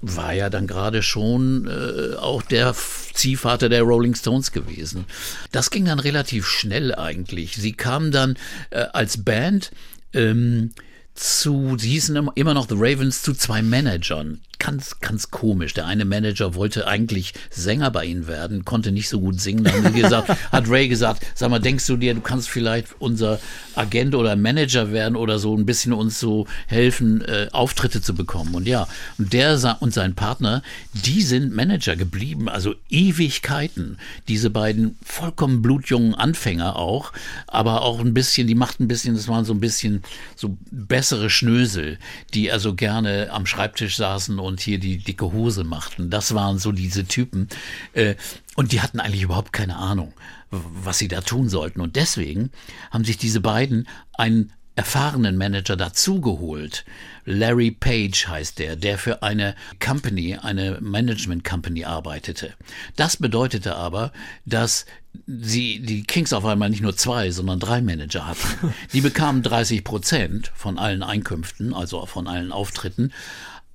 war 0.01 0.33
ja 0.33 0.49
dann 0.49 0.67
gerade 0.67 1.03
schon 1.03 1.67
äh, 1.67 2.15
auch 2.15 2.41
der 2.41 2.75
Ziehvater 3.13 3.69
der 3.69 3.83
Rolling 3.83 4.15
Stones 4.15 4.51
gewesen. 4.51 5.05
Das 5.51 5.71
ging 5.71 5.85
dann 5.85 5.99
relativ 5.99 6.45
schnell 6.45 6.93
eigentlich. 6.93 7.55
Sie 7.55 7.73
kamen 7.73 8.11
dann 8.11 8.37
äh, 8.69 8.85
als 8.93 9.23
Band 9.23 9.71
ähm, 10.13 10.71
zu, 11.13 11.77
sie 11.79 11.91
hießen 11.91 12.29
immer 12.35 12.53
noch 12.53 12.67
The 12.67 12.75
Ravens, 12.77 13.21
zu 13.21 13.33
zwei 13.33 13.61
Managern 13.61 14.41
ganz, 14.59 14.99
ganz 14.99 15.31
komisch. 15.31 15.73
Der 15.73 15.85
eine 15.85 16.05
Manager 16.05 16.55
wollte 16.55 16.87
eigentlich 16.87 17.33
Sänger 17.49 17.91
bei 17.91 18.05
ihnen 18.05 18.27
werden, 18.27 18.65
konnte 18.65 18.91
nicht 18.91 19.09
so 19.09 19.19
gut 19.19 19.39
singen. 19.39 19.63
Dann 19.63 19.93
gesagt, 19.93 20.29
hat 20.51 20.69
Ray 20.69 20.87
gesagt, 20.87 21.25
sag 21.35 21.49
mal, 21.49 21.59
denkst 21.59 21.85
du 21.87 21.97
dir, 21.97 22.13
du 22.13 22.21
kannst 22.21 22.49
vielleicht 22.49 22.89
unser 22.99 23.39
Agent 23.75 24.15
oder 24.15 24.35
Manager 24.35 24.91
werden 24.91 25.15
oder 25.15 25.39
so 25.39 25.55
ein 25.55 25.65
bisschen 25.65 25.93
uns 25.93 26.19
so 26.19 26.47
helfen, 26.67 27.21
äh, 27.21 27.47
Auftritte 27.51 28.01
zu 28.01 28.15
bekommen. 28.15 28.55
Und 28.55 28.67
ja, 28.67 28.87
und 29.17 29.33
der 29.33 29.55
und 29.79 29.93
sein 29.93 30.15
Partner, 30.15 30.61
die 30.93 31.21
sind 31.21 31.55
Manager 31.55 31.95
geblieben, 31.95 32.49
also 32.49 32.75
Ewigkeiten. 32.89 33.97
Diese 34.27 34.49
beiden 34.49 34.97
vollkommen 35.03 35.61
blutjungen 35.61 36.15
Anfänger 36.15 36.75
auch, 36.75 37.13
aber 37.47 37.81
auch 37.81 37.99
ein 37.99 38.13
bisschen, 38.13 38.47
die 38.47 38.55
machten 38.55 38.83
ein 38.83 38.87
bisschen, 38.87 39.15
das 39.15 39.27
waren 39.27 39.45
so 39.45 39.53
ein 39.53 39.59
bisschen 39.59 40.03
so 40.35 40.57
bessere 40.71 41.29
Schnösel, 41.29 41.97
die 42.33 42.51
also 42.51 42.75
gerne 42.75 43.29
am 43.31 43.45
Schreibtisch 43.45 43.97
saßen 43.97 44.39
und 44.45 44.61
hier 44.61 44.79
die 44.79 44.97
dicke 44.97 45.31
Hose 45.31 45.63
machten. 45.63 46.09
Das 46.09 46.33
waren 46.33 46.57
so 46.57 46.71
diese 46.71 47.05
Typen. 47.05 47.49
Äh, 47.93 48.15
und 48.55 48.71
die 48.71 48.81
hatten 48.81 48.99
eigentlich 48.99 49.23
überhaupt 49.23 49.53
keine 49.53 49.75
Ahnung, 49.75 50.13
was 50.49 50.97
sie 50.97 51.07
da 51.07 51.21
tun 51.21 51.49
sollten. 51.49 51.81
Und 51.81 51.95
deswegen 51.95 52.51
haben 52.91 53.05
sich 53.05 53.17
diese 53.17 53.41
beiden 53.41 53.87
einen 54.13 54.53
erfahrenen 54.75 55.37
Manager 55.37 55.75
dazugeholt. 55.75 56.85
Larry 57.23 57.71
Page 57.71 58.27
heißt 58.27 58.59
der, 58.59 58.75
der 58.75 58.97
für 58.97 59.23
eine 59.23 59.55
Company, 59.83 60.35
eine 60.35 60.79
Management 60.81 61.43
Company 61.43 61.85
arbeitete. 61.85 62.53
Das 62.95 63.17
bedeutete 63.17 63.75
aber, 63.75 64.11
dass 64.45 64.85
sie, 65.25 65.79
die 65.79 66.03
Kings 66.03 66.33
auf 66.33 66.45
einmal 66.45 66.69
nicht 66.69 66.81
nur 66.81 66.95
zwei, 66.95 67.31
sondern 67.31 67.59
drei 67.59 67.81
Manager 67.81 68.27
hatten. 68.27 68.73
Die 68.93 69.01
bekamen 69.01 69.43
30 69.43 69.83
Prozent 69.83 70.51
von 70.55 70.77
allen 70.77 71.03
Einkünften, 71.03 71.73
also 71.73 72.05
von 72.05 72.27
allen 72.27 72.51
Auftritten, 72.51 73.13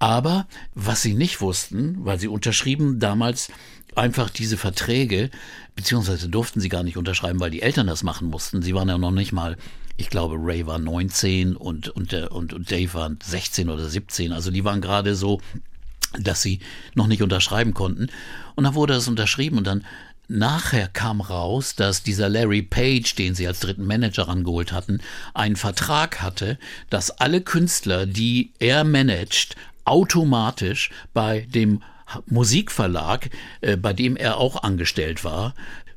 aber 0.01 0.49
was 0.75 1.03
sie 1.03 1.15
nicht 1.15 1.41
wussten, 1.41 2.05
weil 2.05 2.19
sie 2.19 2.27
unterschrieben 2.27 2.99
damals 2.99 3.53
einfach 3.95 4.31
diese 4.31 4.57
Verträge, 4.57 5.31
beziehungsweise 5.77 6.29
durften 6.29 6.61
sie 6.61 6.69
gar 6.69 6.83
nicht 6.83 6.97
unterschreiben, 6.97 7.39
weil 7.39 7.51
die 7.51 7.63
Eltern 7.63 7.87
das 7.87 8.03
machen 8.03 8.29
mussten. 8.29 8.63
Sie 8.63 8.75
waren 8.75 8.89
ja 8.89 8.99
noch 8.99 9.11
nicht 9.11 9.33
mal, 9.33 9.57
ich 9.97 10.11
glaube, 10.11 10.37
Ray 10.39 10.67
war 10.67 10.79
19 10.79 11.55
und, 11.55 11.89
und, 11.91 12.15
und, 12.15 12.53
und 12.53 12.71
Dave 12.71 12.95
war 12.95 13.11
16 13.23 13.69
oder 13.69 13.89
17. 13.89 14.33
Also 14.33 14.51
die 14.51 14.65
waren 14.65 14.81
gerade 14.81 15.15
so, 15.15 15.41
dass 16.19 16.41
sie 16.41 16.61
noch 16.95 17.07
nicht 17.07 17.23
unterschreiben 17.23 17.75
konnten. 17.75 18.09
Und 18.55 18.65
dann 18.65 18.75
wurde 18.75 18.95
das 18.95 19.07
unterschrieben 19.07 19.59
und 19.59 19.67
dann 19.67 19.85
Nachher 20.33 20.87
kam 20.87 21.21
raus, 21.21 21.75
dass 21.75 22.05
dieser 22.05 22.29
Larry 22.29 22.63
Page, 22.63 23.17
den 23.17 23.35
sie 23.35 23.49
als 23.49 23.59
dritten 23.59 23.85
Manager 23.85 24.29
rangeholt 24.29 24.71
hatten, 24.71 25.01
einen 25.35 25.57
Vertrag 25.57 26.23
hatte, 26.23 26.57
dass 26.89 27.11
alle 27.11 27.41
Künstler, 27.41 28.07
die 28.07 28.53
er 28.61 28.85
managt, 28.85 29.57
automatisch 29.91 30.91
bei 31.13 31.47
dem 31.53 31.83
Musikverlag, 32.27 33.31
äh, 33.61 33.77
bei 33.77 33.93
dem 33.93 34.17
er 34.17 34.39
auch 34.39 34.63
angestellt 34.63 35.25
war, 35.25 35.55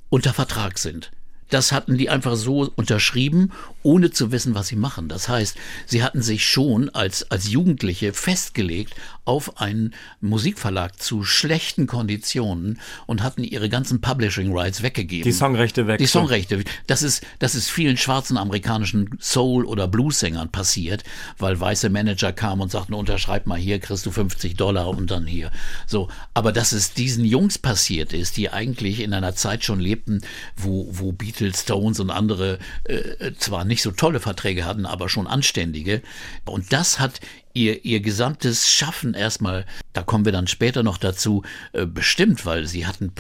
unter 0.10 0.34
Vertrag 0.34 0.78
sind. 0.78 1.12
Das 1.50 1.72
hatten 1.72 1.98
die 1.98 2.10
einfach 2.10 2.36
so 2.36 2.72
unterschrieben, 2.76 3.52
ohne 3.84 4.12
zu 4.12 4.32
wissen, 4.32 4.56
was 4.56 4.68
sie 4.68 4.76
machen. 4.76 5.10
Das 5.10 5.30
heißt, 5.30 5.56
sie 5.86 6.04
hatten 6.04 6.22
sich 6.22 6.48
schon 6.48 6.90
als, 6.90 7.30
als 7.30 7.50
Jugendliche 7.50 8.14
festgelegt 8.14 8.96
auf 9.26 9.62
einen 9.62 9.94
Musikverlag 10.20 11.02
zu 11.02 11.24
schlechten 11.24 11.88
Konditionen 11.88 12.80
und 13.06 13.24
hatten 13.24 13.44
ihre 13.44 13.70
ganzen 13.70 14.02
Publishing 14.02 14.56
Rights 14.56 14.82
weggegeben. 14.82 15.24
Die 15.24 15.32
Songrechte 15.32 15.88
weg. 15.88 16.00
Die 16.00 16.08
Songrechte. 16.08 16.64
Das 16.88 17.04
ist, 17.04 17.26
das 17.40 17.56
ist 17.56 17.70
vielen 17.70 17.98
schwarzen 17.98 18.38
amerikanischen 18.38 19.18
Soul- 19.22 19.66
oder 19.66 19.88
Blues-Sängern 19.88 20.50
passiert, 20.50 21.04
weil 21.38 21.60
weiße 21.60 21.90
Manager 21.90 22.34
kamen 22.34 22.62
und 22.62 22.72
sagten, 22.72 22.94
unterschreib 22.94 23.48
mal 23.48 23.58
hier, 23.58 23.80
kriegst 23.80 24.06
du 24.06 24.12
50 24.12 24.56
Dollar 24.56 24.90
und 24.90 25.12
dann 25.12 25.26
hier. 25.26 25.52
So. 25.88 26.10
Aber 26.34 26.52
dass 26.52 26.72
es 26.72 26.94
diesen 26.94 27.24
Jungs 27.24 27.58
passiert 27.58 28.14
ist, 28.14 28.38
die 28.38 28.50
eigentlich 28.50 29.00
in 29.00 29.14
einer 29.14 29.36
Zeit 29.36 29.64
schon 29.64 29.80
lebten, 29.80 30.22
wo, 30.58 30.88
wo 30.92 31.12
Beatles 31.12 31.33
Beatles, 31.34 31.62
Stones 31.62 32.00
und 32.00 32.10
andere 32.10 32.60
äh, 32.86 33.32
zwar 33.38 33.66
nicht 33.66 33.82
so 33.82 33.92
tolle 33.92 34.20
Verträge 34.20 34.66
hatten, 34.66 34.86
aber 34.86 35.10
schon 35.10 35.28
anständige. 35.28 36.02
Und 36.46 36.72
das 36.72 37.00
hat 37.00 37.20
ihr, 37.54 37.86
ihr 37.86 38.00
gesamtes 38.00 38.70
Schaffen 38.70 39.14
erstmal, 39.14 39.66
da 39.94 40.04
kommen 40.04 40.26
wir 40.26 40.32
dann 40.32 40.48
später 40.48 40.84
noch 40.84 40.98
dazu, 40.98 41.44
äh, 41.74 41.86
bestimmt, 41.86 42.46
weil 42.46 42.68
sie 42.68 42.86
hatten, 42.86 43.12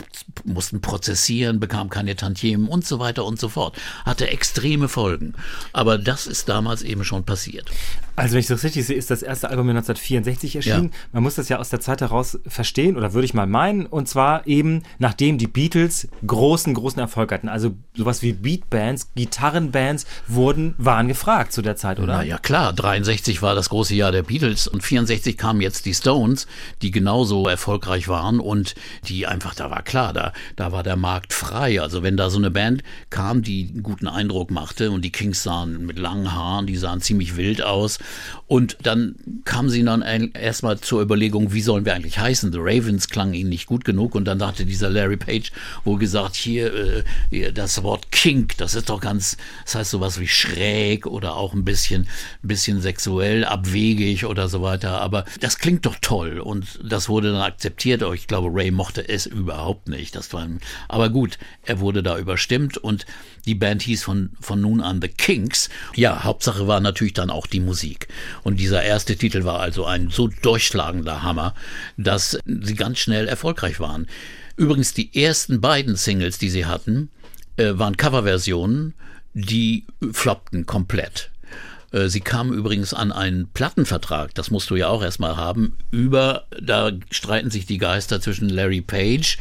mussten 0.43 0.81
prozessieren, 0.81 1.59
bekamen 1.59 1.89
keine 1.89 2.15
Tantiemen 2.15 2.67
und 2.67 2.85
so 2.85 2.99
weiter 2.99 3.25
und 3.25 3.39
so 3.39 3.49
fort. 3.49 3.77
Hatte 4.05 4.29
extreme 4.29 4.87
Folgen. 4.87 5.33
Aber 5.71 5.97
das 5.97 6.27
ist 6.27 6.49
damals 6.49 6.81
eben 6.81 7.03
schon 7.03 7.25
passiert. 7.25 7.69
Also 8.15 8.33
wenn 8.33 8.41
ich 8.41 8.47
das 8.47 8.63
richtig 8.63 8.85
sehe, 8.85 8.95
ist 8.95 9.09
das 9.09 9.23
erste 9.23 9.49
Album 9.49 9.69
1964 9.69 10.55
erschienen. 10.57 10.91
Ja. 10.91 11.09
Man 11.13 11.23
muss 11.23 11.35
das 11.35 11.49
ja 11.49 11.57
aus 11.57 11.69
der 11.69 11.79
Zeit 11.79 12.01
heraus 12.01 12.37
verstehen, 12.45 12.95
oder 12.95 13.13
würde 13.13 13.25
ich 13.25 13.33
mal 13.33 13.47
meinen. 13.47 13.85
Und 13.87 14.07
zwar 14.07 14.45
eben, 14.45 14.83
nachdem 14.99 15.37
die 15.37 15.47
Beatles 15.47 16.07
großen, 16.25 16.73
großen 16.73 16.99
Erfolg 16.99 17.31
hatten. 17.31 17.49
Also 17.49 17.73
sowas 17.95 18.21
wie 18.21 18.33
Beatbands, 18.33 19.09
Gitarrenbands 19.15 20.05
wurden, 20.27 20.75
waren 20.77 21.07
gefragt 21.07 21.53
zu 21.53 21.61
der 21.61 21.75
Zeit, 21.75 21.99
oder? 21.99 22.17
Na 22.17 22.23
ja, 22.23 22.37
klar. 22.37 22.73
63 22.73 23.41
war 23.41 23.55
das 23.55 23.69
große 23.69 23.95
Jahr 23.95 24.11
der 24.11 24.23
Beatles 24.23 24.67
und 24.67 24.83
64 24.83 25.37
kamen 25.37 25.61
jetzt 25.61 25.85
die 25.85 25.93
Stones, 25.93 26.45
die 26.81 26.91
genauso 26.91 27.47
erfolgreich 27.47 28.07
waren 28.07 28.39
und 28.39 28.75
die 29.07 29.25
einfach, 29.25 29.55
da 29.55 29.71
war 29.71 29.81
klar, 29.81 30.13
da, 30.13 30.33
da 30.55 30.71
war 30.71 30.83
der 30.83 30.97
Markt 30.97 31.33
frei. 31.33 31.81
Also 31.81 32.03
wenn 32.03 32.17
da 32.17 32.29
so 32.29 32.37
eine 32.37 32.51
Band 32.51 32.83
kam, 33.09 33.41
die 33.41 33.69
einen 33.73 33.83
guten 33.83 34.07
Eindruck 34.07 34.51
machte 34.51 34.91
und 34.91 35.03
die 35.03 35.11
Kings 35.11 35.41
sahen 35.41 35.85
mit 35.85 35.97
langen 35.97 36.33
Haaren, 36.33 36.67
die 36.67 36.77
sahen 36.77 37.01
ziemlich 37.01 37.37
wild 37.37 37.63
aus 37.63 37.99
und 38.47 38.77
dann 38.83 39.15
kamen 39.45 39.69
sie 39.69 39.83
dann 39.83 40.01
erstmal 40.01 40.79
zur 40.79 41.01
Überlegung, 41.01 41.53
wie 41.53 41.61
sollen 41.61 41.85
wir 41.85 41.95
eigentlich 41.95 42.19
heißen? 42.19 42.51
The 42.51 42.59
Ravens 42.61 43.09
klang 43.09 43.33
ihnen 43.33 43.49
nicht 43.49 43.65
gut 43.65 43.85
genug. 43.85 44.15
Und 44.15 44.25
dann 44.25 44.39
dachte 44.39 44.65
dieser 44.65 44.89
Larry 44.89 45.17
Page 45.17 45.51
wohl 45.83 45.97
gesagt, 45.97 46.35
hier, 46.35 47.03
äh, 47.31 47.51
das 47.51 47.81
Wort 47.83 48.11
Kink, 48.11 48.57
das 48.57 48.75
ist 48.75 48.89
doch 48.89 49.01
ganz, 49.01 49.37
das 49.63 49.75
heißt 49.75 49.91
sowas 49.91 50.19
wie 50.19 50.27
schräg 50.27 51.07
oder 51.07 51.35
auch 51.35 51.53
ein 51.53 51.65
bisschen, 51.65 52.03
ein 52.43 52.47
bisschen 52.47 52.81
sexuell, 52.81 53.45
abwegig 53.45 54.25
oder 54.25 54.49
so 54.49 54.61
weiter. 54.61 55.01
Aber 55.01 55.25
das 55.39 55.57
klingt 55.57 55.85
doch 55.85 55.95
toll. 56.01 56.39
Und 56.39 56.79
das 56.83 57.09
wurde 57.09 57.31
dann 57.31 57.41
akzeptiert. 57.41 58.03
Ich 58.13 58.27
glaube, 58.27 58.49
Ray 58.51 58.71
mochte 58.71 59.07
es 59.07 59.25
überhaupt 59.25 59.87
nicht. 59.87 60.15
Das 60.15 60.31
war, 60.33 60.47
aber 60.89 61.09
gut, 61.09 61.37
er 61.63 61.79
wurde 61.79 62.03
da 62.03 62.17
überstimmt 62.17 62.77
und 62.77 63.05
die 63.45 63.55
Band 63.55 63.81
hieß 63.81 64.03
von, 64.03 64.31
von 64.39 64.61
nun 64.61 64.81
an 64.81 65.01
The 65.01 65.09
Kinks. 65.09 65.69
Ja, 65.95 66.23
Hauptsache 66.23 66.67
war 66.67 66.79
natürlich 66.79 67.13
dann 67.13 67.29
auch 67.29 67.47
die 67.47 67.59
Musik. 67.59 68.07
Und 68.43 68.59
dieser 68.59 68.83
erste 68.83 69.15
Titel 69.15 69.43
war 69.43 69.59
also 69.59 69.85
ein 69.85 70.09
so 70.09 70.27
durchschlagender 70.27 71.23
Hammer, 71.23 71.53
dass 71.97 72.37
sie 72.45 72.75
ganz 72.75 72.99
schnell 72.99 73.27
erfolgreich 73.27 73.79
waren. 73.79 74.07
Übrigens, 74.55 74.93
die 74.93 75.13
ersten 75.21 75.61
beiden 75.61 75.95
Singles, 75.95 76.37
die 76.37 76.49
sie 76.49 76.65
hatten, 76.65 77.09
äh, 77.57 77.71
waren 77.73 77.97
Coverversionen, 77.97 78.93
die 79.33 79.85
floppten 80.11 80.65
komplett. 80.65 81.31
Äh, 81.93 82.09
sie 82.09 82.19
kam 82.19 82.51
übrigens 82.51 82.93
an 82.93 83.11
einen 83.11 83.47
Plattenvertrag, 83.53 84.33
das 84.33 84.51
musst 84.51 84.69
du 84.69 84.75
ja 84.75 84.87
auch 84.87 85.03
erstmal 85.03 85.37
haben, 85.37 85.77
über, 85.91 86.45
da 86.61 86.91
streiten 87.11 87.51
sich 87.51 87.65
die 87.65 87.77
Geister 87.77 88.19
zwischen 88.19 88.49
Larry 88.49 88.81
Page, 88.81 89.37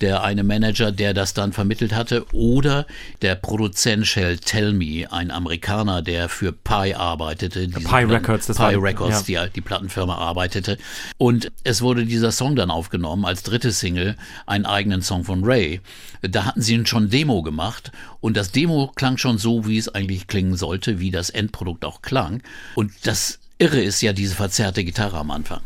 der 0.00 0.22
eine 0.22 0.44
Manager, 0.44 0.92
der 0.92 1.14
das 1.14 1.34
dann 1.34 1.52
vermittelt 1.52 1.94
hatte, 1.94 2.26
oder 2.32 2.86
der 3.22 3.36
Produzent 3.36 4.06
Shell 4.06 4.38
Tellme, 4.38 5.10
ein 5.10 5.30
Amerikaner, 5.30 6.02
der 6.02 6.28
für 6.28 6.52
Pi 6.52 6.94
arbeitete. 6.94 7.68
Pi 7.68 8.04
Records, 8.04 8.46
das 8.46 8.58
Pi 8.58 8.74
Records, 8.74 9.26
ja. 9.28 9.46
die, 9.46 9.52
die 9.54 9.60
Plattenfirma 9.60 10.16
arbeitete. 10.16 10.78
Und 11.16 11.50
es 11.62 11.80
wurde 11.80 12.04
dieser 12.04 12.32
Song 12.32 12.56
dann 12.56 12.70
aufgenommen 12.70 13.24
als 13.24 13.42
dritte 13.42 13.72
Single, 13.72 14.16
einen 14.46 14.66
eigenen 14.66 15.00
Song 15.00 15.24
von 15.24 15.44
Ray. 15.44 15.80
Da 16.22 16.44
hatten 16.44 16.60
sie 16.60 16.84
schon 16.86 17.08
Demo 17.08 17.42
gemacht 17.42 17.92
und 18.20 18.36
das 18.36 18.50
Demo 18.50 18.90
klang 18.94 19.16
schon 19.16 19.38
so, 19.38 19.66
wie 19.66 19.78
es 19.78 19.88
eigentlich 19.88 20.26
klingen 20.26 20.56
sollte, 20.56 20.98
wie 20.98 21.10
das 21.10 21.30
Endprodukt 21.30 21.84
auch 21.84 21.93
klang. 22.02 22.42
Und 22.74 22.92
das 23.04 23.38
Irre 23.58 23.80
ist 23.80 24.00
ja 24.00 24.12
diese 24.12 24.34
verzerrte 24.34 24.84
Gitarre 24.84 25.18
am 25.18 25.30
Anfang. 25.30 25.60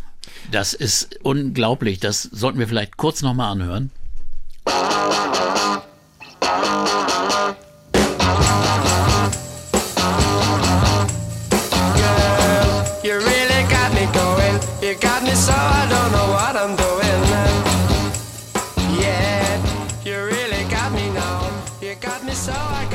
Das 0.50 0.74
ist 0.74 1.18
unglaublich. 1.22 2.00
Das 2.00 2.22
sollten 2.22 2.58
wir 2.58 2.68
vielleicht 2.68 2.96
kurz 2.96 3.22
nochmal 3.22 3.52
anhören. 3.52 3.90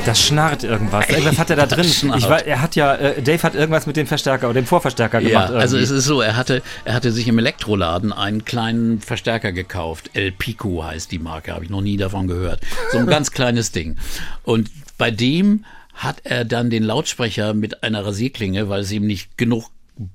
Das 0.04 0.20
schnarrt 0.20 0.64
irgendwas. 0.64 1.08
Irgendwas 1.08 1.38
hat 1.38 1.50
er 1.50 1.56
da 1.56 1.66
drin. 1.66 1.86
Ich 1.86 2.28
war, 2.28 2.44
er 2.44 2.60
hat 2.60 2.76
ja, 2.76 2.94
äh, 2.94 3.22
Dave 3.22 3.42
hat 3.42 3.54
irgendwas 3.54 3.86
mit 3.86 3.96
dem 3.96 4.06
Verstärker 4.06 4.50
oder 4.50 4.60
dem 4.60 4.66
Vorverstärker 4.66 5.20
gemacht. 5.20 5.50
Ja, 5.50 5.56
also 5.56 5.78
es 5.78 5.90
ist 5.90 6.04
so, 6.04 6.20
er 6.20 6.36
hatte, 6.36 6.62
er 6.84 6.94
hatte 6.94 7.10
sich 7.12 7.26
im 7.28 7.38
Elektroladen 7.38 8.12
einen 8.12 8.44
kleinen 8.44 9.00
Verstärker 9.00 9.52
gekauft. 9.52 10.10
El 10.14 10.32
Pico 10.32 10.84
heißt 10.84 11.10
die 11.10 11.18
Marke, 11.18 11.52
habe 11.52 11.64
ich 11.64 11.70
noch 11.70 11.80
nie 11.80 11.96
davon 11.96 12.26
gehört. 12.28 12.60
So 12.92 12.98
ein 12.98 13.06
ganz 13.06 13.30
kleines 13.32 13.72
Ding. 13.72 13.96
Und 14.42 14.70
bei 14.98 15.10
dem 15.10 15.64
hat 15.94 16.16
er 16.24 16.44
dann 16.44 16.70
den 16.70 16.82
Lautsprecher 16.82 17.54
mit 17.54 17.82
einer 17.82 18.04
Rasierklinge, 18.04 18.68
weil 18.68 18.80
es 18.80 18.92
ihm 18.92 19.06
nicht 19.06 19.38
genug 19.38 19.70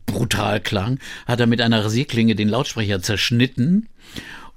brutal 0.06 0.60
klang, 0.60 1.00
hat 1.26 1.40
er 1.40 1.48
mit 1.48 1.62
einer 1.62 1.84
Rasierklinge 1.84 2.36
den 2.36 2.50
Lautsprecher 2.50 3.02
zerschnitten 3.02 3.88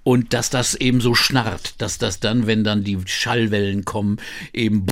und 0.05 0.33
dass 0.33 0.51
das 0.51 0.75
eben 0.75 1.01
so 1.01 1.15
schnarrt, 1.15 1.75
dass 1.79 1.99
das 1.99 2.21
dann, 2.21 2.47
wenn 2.47 2.65
dann 2.65 2.85
die 2.85 2.99
Schallwellen 3.07 3.85
kommen, 3.85 4.19
eben 4.53 4.87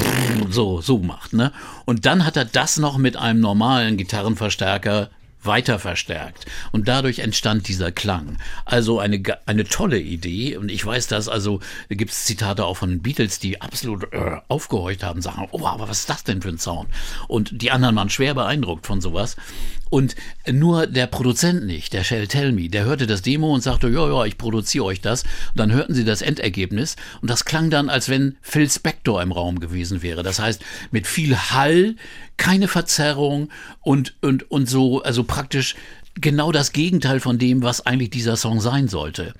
so, 0.51 0.81
so 0.81 0.99
macht, 0.99 1.33
ne? 1.33 1.53
Und 1.85 2.07
dann 2.07 2.25
hat 2.25 2.37
er 2.37 2.45
das 2.45 2.79
noch 2.79 2.97
mit 2.99 3.17
einem 3.17 3.41
normalen 3.41 3.97
Gitarrenverstärker 3.97 5.11
weiter 5.43 5.79
verstärkt. 5.79 6.47
Und 6.73 6.89
dadurch 6.89 7.21
entstand 7.21 7.69
dieser 7.69 7.93
Klang. 7.93 8.39
Also 8.65 8.99
eine, 8.99 9.23
eine 9.47 9.65
tolle 9.65 9.99
Idee. 9.99 10.57
Und 10.57 10.71
ich 10.71 10.85
weiß 10.85 11.07
das, 11.07 11.29
also 11.29 11.61
da 11.89 11.95
gibt 11.95 12.11
es 12.11 12.25
Zitate 12.25 12.65
auch 12.65 12.77
von 12.77 12.91
den 12.91 13.03
Beatles, 13.03 13.39
die 13.39 13.61
absolut 13.61 14.13
äh, 14.13 14.37
aufgehorcht 14.49 15.03
haben, 15.03 15.23
sagen, 15.23 15.49
oh, 15.51 15.67
aber 15.67 15.89
was 15.89 16.01
ist 16.01 16.11
das 16.11 16.25
denn 16.25 16.43
für 16.43 16.49
ein 16.49 16.59
Sound? 16.59 16.89
Und 17.29 17.63
die 17.63 17.71
anderen 17.71 17.97
waren 17.97 18.11
schwer 18.11 18.35
beeindruckt 18.35 18.87
von 18.87 19.01
sowas. 19.01 19.37
Und 19.91 20.15
nur 20.49 20.87
der 20.87 21.09
Produzent 21.09 21.67
nicht, 21.67 21.93
der 21.93 22.05
Shell 22.05 22.29
Tell 22.29 22.53
Me, 22.53 22.69
der 22.69 22.85
hörte 22.85 23.09
das 23.09 23.23
Demo 23.23 23.53
und 23.53 23.61
sagte, 23.61 23.89
ja, 23.89 24.09
ja, 24.09 24.25
ich 24.25 24.39
produziere 24.39 24.85
euch 24.85 25.01
das. 25.01 25.25
Und 25.25 25.57
dann 25.57 25.73
hörten 25.73 25.95
sie 25.95 26.05
das 26.05 26.23
Endergebnis. 26.23 26.95
Und 27.21 27.29
das 27.29 27.45
klang 27.45 27.71
dann, 27.71 27.89
als 27.91 28.09
wenn 28.09 28.37
Phil 28.41 28.71
Spector 28.71 29.21
im 29.21 29.33
Raum 29.33 29.59
gewesen 29.59 30.03
wäre. 30.03 30.23
Das 30.23 30.39
heißt, 30.39 30.63
mit 30.93 31.09
viel 31.09 31.37
Hall, 31.37 31.97
keine 32.41 32.69
Verzerrung 32.69 33.51
und, 33.83 34.15
und, 34.23 34.51
und 34.51 34.67
so, 34.67 35.03
also 35.03 35.25
praktisch 35.25 35.77
genau 36.15 36.53
das 36.53 36.73
Gegenteil 36.73 37.21
von 37.21 37.39
dem, 37.39 37.63
was 37.63 37.85
eigentlich 37.85 38.09
dieser 38.11 38.37
Song 38.37 38.61
sein 38.61 38.89
sollte. 38.89 39.35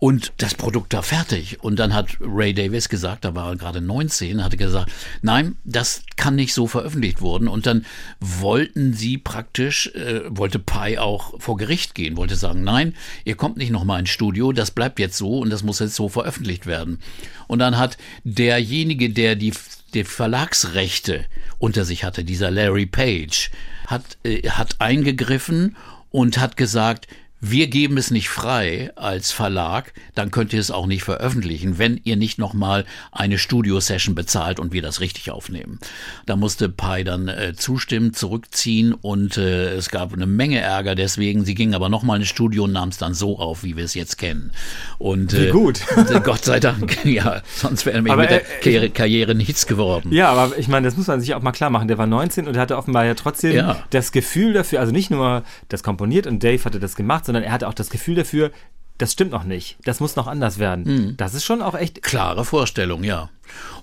Und 0.00 0.32
das 0.38 0.54
Produkt 0.54 0.94
war 0.94 1.02
fertig. 1.04 1.62
Und 1.62 1.78
dann 1.78 1.94
hat 1.94 2.16
Ray 2.20 2.52
Davis 2.52 2.88
gesagt, 2.88 3.24
da 3.24 3.36
war 3.36 3.50
er 3.50 3.56
gerade 3.56 3.80
19, 3.80 4.42
hatte 4.42 4.56
gesagt, 4.56 4.90
nein, 5.22 5.58
das 5.64 6.02
kann 6.16 6.34
nicht 6.34 6.52
so 6.52 6.66
veröffentlicht 6.66 7.20
worden. 7.20 7.46
Und 7.46 7.66
dann 7.66 7.86
wollten 8.18 8.94
sie 8.94 9.18
praktisch, 9.18 9.86
äh, 9.94 10.22
wollte 10.26 10.58
Pi 10.58 10.98
auch 10.98 11.40
vor 11.40 11.56
Gericht 11.56 11.94
gehen, 11.94 12.16
wollte 12.16 12.34
sagen, 12.34 12.64
nein, 12.64 12.94
ihr 13.24 13.36
kommt 13.36 13.58
nicht 13.58 13.70
nochmal 13.70 14.00
ins 14.00 14.10
Studio, 14.10 14.52
das 14.52 14.72
bleibt 14.72 14.98
jetzt 14.98 15.18
so 15.18 15.38
und 15.38 15.50
das 15.50 15.62
muss 15.62 15.78
jetzt 15.78 15.94
so 15.94 16.08
veröffentlicht 16.08 16.66
werden. 16.66 16.98
Und 17.46 17.60
dann 17.60 17.78
hat 17.78 17.96
derjenige, 18.24 19.10
der 19.10 19.36
die 19.36 19.52
die 19.94 20.04
Verlagsrechte 20.04 21.24
unter 21.60 21.84
sich 21.84 22.02
hatte, 22.02 22.24
dieser 22.24 22.50
Larry 22.50 22.86
Page, 22.86 23.50
hat, 23.86 24.18
äh, 24.24 24.48
hat 24.48 24.80
eingegriffen 24.80 25.76
und 26.10 26.38
hat 26.38 26.56
gesagt, 26.56 27.06
wir 27.40 27.68
geben 27.68 27.96
es 27.96 28.10
nicht 28.10 28.28
frei 28.28 28.90
als 28.96 29.32
Verlag, 29.32 29.94
dann 30.14 30.30
könnt 30.30 30.52
ihr 30.52 30.60
es 30.60 30.70
auch 30.70 30.86
nicht 30.86 31.04
veröffentlichen, 31.04 31.78
wenn 31.78 31.98
ihr 32.04 32.16
nicht 32.16 32.38
nochmal 32.38 32.84
eine 33.12 33.38
Studio-Session 33.38 34.14
bezahlt 34.14 34.60
und 34.60 34.72
wir 34.72 34.82
das 34.82 35.00
richtig 35.00 35.30
aufnehmen. 35.30 35.78
Da 36.26 36.36
musste 36.36 36.68
Pi 36.68 37.02
dann 37.02 37.28
äh, 37.28 37.54
zustimmen, 37.56 38.12
zurückziehen 38.12 38.92
und 38.92 39.38
äh, 39.38 39.72
es 39.72 39.88
gab 39.88 40.12
eine 40.12 40.26
Menge 40.26 40.60
Ärger 40.60 40.94
deswegen. 40.94 41.46
Sie 41.46 41.54
gingen 41.54 41.74
aber 41.74 41.88
nochmal 41.88 42.18
ins 42.18 42.28
Studio 42.28 42.64
und 42.64 42.72
nahmen 42.72 42.92
es 42.92 42.98
dann 42.98 43.14
so 43.14 43.38
auf, 43.38 43.64
wie 43.64 43.76
wir 43.76 43.84
es 43.84 43.94
jetzt 43.94 44.18
kennen. 44.18 44.52
Und, 44.98 45.32
äh, 45.32 45.46
wie 45.46 45.50
gut. 45.50 45.80
Gott 46.24 46.44
sei 46.44 46.60
Dank, 46.60 46.98
ja, 47.04 47.40
sonst 47.54 47.86
wäre 47.86 48.02
mir 48.02 48.16
mit 48.16 48.30
der 48.30 48.40
Karriere, 48.40 48.90
Karriere, 48.90 49.34
nichts 49.34 49.66
geworden. 49.66 50.12
Ja, 50.12 50.30
aber 50.30 50.58
ich 50.58 50.68
meine, 50.68 50.86
das 50.86 50.96
muss 50.96 51.06
man 51.06 51.20
sich 51.20 51.34
auch 51.34 51.40
mal 51.40 51.52
klar 51.52 51.70
machen. 51.70 51.88
Der 51.88 51.96
war 51.96 52.06
19 52.06 52.46
und 52.46 52.58
hatte 52.58 52.76
offenbar 52.76 53.06
ja 53.06 53.14
trotzdem 53.14 53.54
ja. 53.54 53.82
das 53.90 54.12
Gefühl 54.12 54.52
dafür, 54.52 54.80
also 54.80 54.92
nicht 54.92 55.10
nur 55.10 55.42
das 55.68 55.82
komponiert 55.82 56.26
und 56.26 56.44
Dave 56.44 56.62
hatte 56.64 56.80
das 56.80 56.96
gemacht, 56.96 57.29
sondern 57.30 57.44
er 57.44 57.52
hatte 57.52 57.68
auch 57.68 57.74
das 57.74 57.90
Gefühl 57.90 58.16
dafür, 58.16 58.50
das 58.98 59.12
stimmt 59.12 59.30
noch 59.30 59.44
nicht. 59.44 59.78
Das 59.84 60.00
muss 60.00 60.16
noch 60.16 60.26
anders 60.26 60.58
werden. 60.58 60.84
Mhm. 60.84 61.16
Das 61.16 61.32
ist 61.32 61.44
schon 61.44 61.62
auch 61.62 61.76
echt. 61.76 62.02
Klare 62.02 62.44
Vorstellung, 62.44 63.04
ja. 63.04 63.30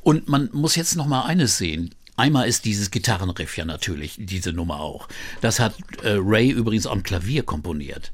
Und 0.02 0.28
man 0.28 0.50
muss 0.52 0.76
jetzt 0.76 0.98
noch 0.98 1.06
mal 1.08 1.22
eines 1.22 1.58
sehen. 1.58 1.96
Einmal 2.18 2.50
ist 2.50 2.66
dieses 2.66 2.92
Gitarrenriff 2.92 3.56
ja 3.56 3.64
natürlich, 3.64 4.18
diese 4.20 4.52
Nummer 4.52 4.82
auch. 4.82 5.08
Das 5.40 5.62
hat 5.62 5.76
äh, 6.04 6.18
Ray 6.20 6.50
übrigens 6.50 6.88
am 6.88 7.04
Klavier 7.04 7.44
komponiert. 7.44 8.12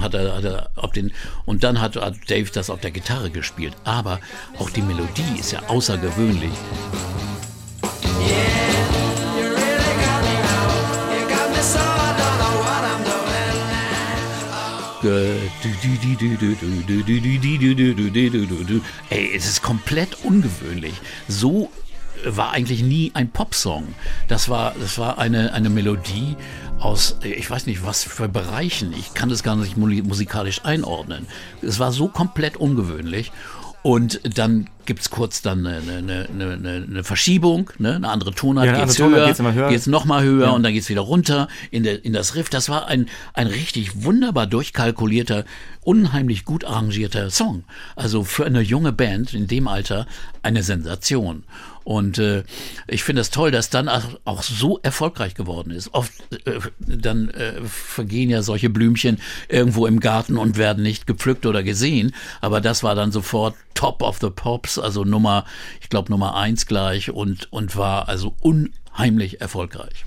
Hat 0.00 0.14
er, 0.14 0.36
hat 0.36 0.44
er 0.44 0.70
auf 0.76 0.92
den, 0.92 1.10
und 1.44 1.64
dann 1.64 1.80
hat, 1.80 1.96
hat 1.96 2.14
Dave 2.28 2.52
das 2.52 2.70
auf 2.70 2.80
der 2.80 2.92
Gitarre 2.92 3.30
gespielt. 3.30 3.74
Aber 3.82 4.20
auch 4.60 4.70
die 4.70 4.82
Melodie 4.82 5.40
ist 5.40 5.50
ja 5.50 5.60
außergewöhnlich. 5.66 6.52
Yeah. 8.20 8.70
Ey, 19.08 19.30
es 19.34 19.46
ist 19.46 19.62
komplett 19.62 20.24
ungewöhnlich. 20.24 20.94
So 21.28 21.70
war 22.24 22.52
eigentlich 22.52 22.82
nie 22.82 23.10
ein 23.14 23.30
Popsong. 23.30 23.94
Das 24.28 24.48
war, 24.48 24.74
das 24.78 24.98
war 24.98 25.18
eine, 25.18 25.52
eine 25.54 25.70
Melodie 25.70 26.36
aus, 26.78 27.16
ich 27.22 27.50
weiß 27.50 27.66
nicht, 27.66 27.84
was 27.84 28.04
für 28.04 28.28
Bereichen. 28.28 28.92
Ich 28.92 29.14
kann 29.14 29.28
das 29.28 29.42
gar 29.42 29.56
nicht 29.56 29.76
musikalisch 29.76 30.64
einordnen. 30.64 31.26
Es 31.62 31.78
war 31.78 31.92
so 31.92 32.08
komplett 32.08 32.56
ungewöhnlich. 32.56 33.32
Und 33.82 34.20
dann 34.36 34.68
gibt 34.84 35.00
es 35.00 35.10
kurz 35.10 35.40
dann 35.40 35.66
eine, 35.66 35.98
eine, 35.98 36.28
eine, 36.28 36.86
eine 36.86 37.04
Verschiebung, 37.04 37.70
ne? 37.78 37.94
eine 37.94 38.08
andere 38.08 38.32
Tonart, 38.32 38.66
ja, 38.66 38.84
geht's 38.84 38.98
höher, 38.98 39.26
geht's, 39.26 39.40
höher, 39.40 39.68
geht's 39.68 39.86
noch 39.86 40.04
mal 40.04 40.22
höher 40.22 40.46
ja. 40.46 40.50
und 40.50 40.62
dann 40.62 40.72
geht's 40.72 40.88
wieder 40.88 41.00
runter 41.00 41.48
in, 41.70 41.84
der, 41.84 42.04
in 42.04 42.12
das 42.12 42.34
Riff. 42.34 42.50
Das 42.50 42.68
war 42.68 42.88
ein, 42.88 43.08
ein 43.32 43.46
richtig 43.46 44.02
wunderbar 44.04 44.46
durchkalkulierter, 44.46 45.44
unheimlich 45.82 46.44
gut 46.44 46.64
arrangierter 46.64 47.30
Song. 47.30 47.64
Also 47.96 48.24
für 48.24 48.44
eine 48.44 48.60
junge 48.60 48.92
Band 48.92 49.32
in 49.32 49.46
dem 49.46 49.66
Alter 49.66 50.06
eine 50.42 50.62
Sensation. 50.62 51.44
Und 51.84 52.18
äh, 52.18 52.44
ich 52.86 53.02
finde 53.02 53.22
es 53.22 53.30
das 53.30 53.34
toll, 53.34 53.50
dass 53.50 53.70
dann 53.70 53.88
auch 53.88 54.42
so 54.42 54.78
erfolgreich 54.82 55.34
geworden 55.34 55.70
ist. 55.70 55.94
Oft 55.94 56.12
äh, 56.46 56.60
dann 56.78 57.28
äh, 57.30 57.62
vergehen 57.64 58.30
ja 58.30 58.42
solche 58.42 58.70
Blümchen 58.70 59.18
irgendwo 59.48 59.86
im 59.86 60.00
Garten 60.00 60.36
und 60.36 60.56
werden 60.56 60.82
nicht 60.82 61.06
gepflückt 61.06 61.46
oder 61.46 61.62
gesehen. 61.62 62.14
Aber 62.40 62.60
das 62.60 62.82
war 62.82 62.94
dann 62.94 63.12
sofort 63.12 63.54
Top 63.74 64.02
of 64.02 64.18
the 64.20 64.30
Pops, 64.30 64.78
also 64.78 65.04
Nummer, 65.04 65.44
ich 65.80 65.88
glaube 65.88 66.10
Nummer 66.10 66.36
eins 66.36 66.66
gleich 66.66 67.10
und, 67.10 67.52
und 67.52 67.76
war 67.76 68.08
also 68.08 68.34
unheimlich 68.40 69.40
erfolgreich. 69.40 70.04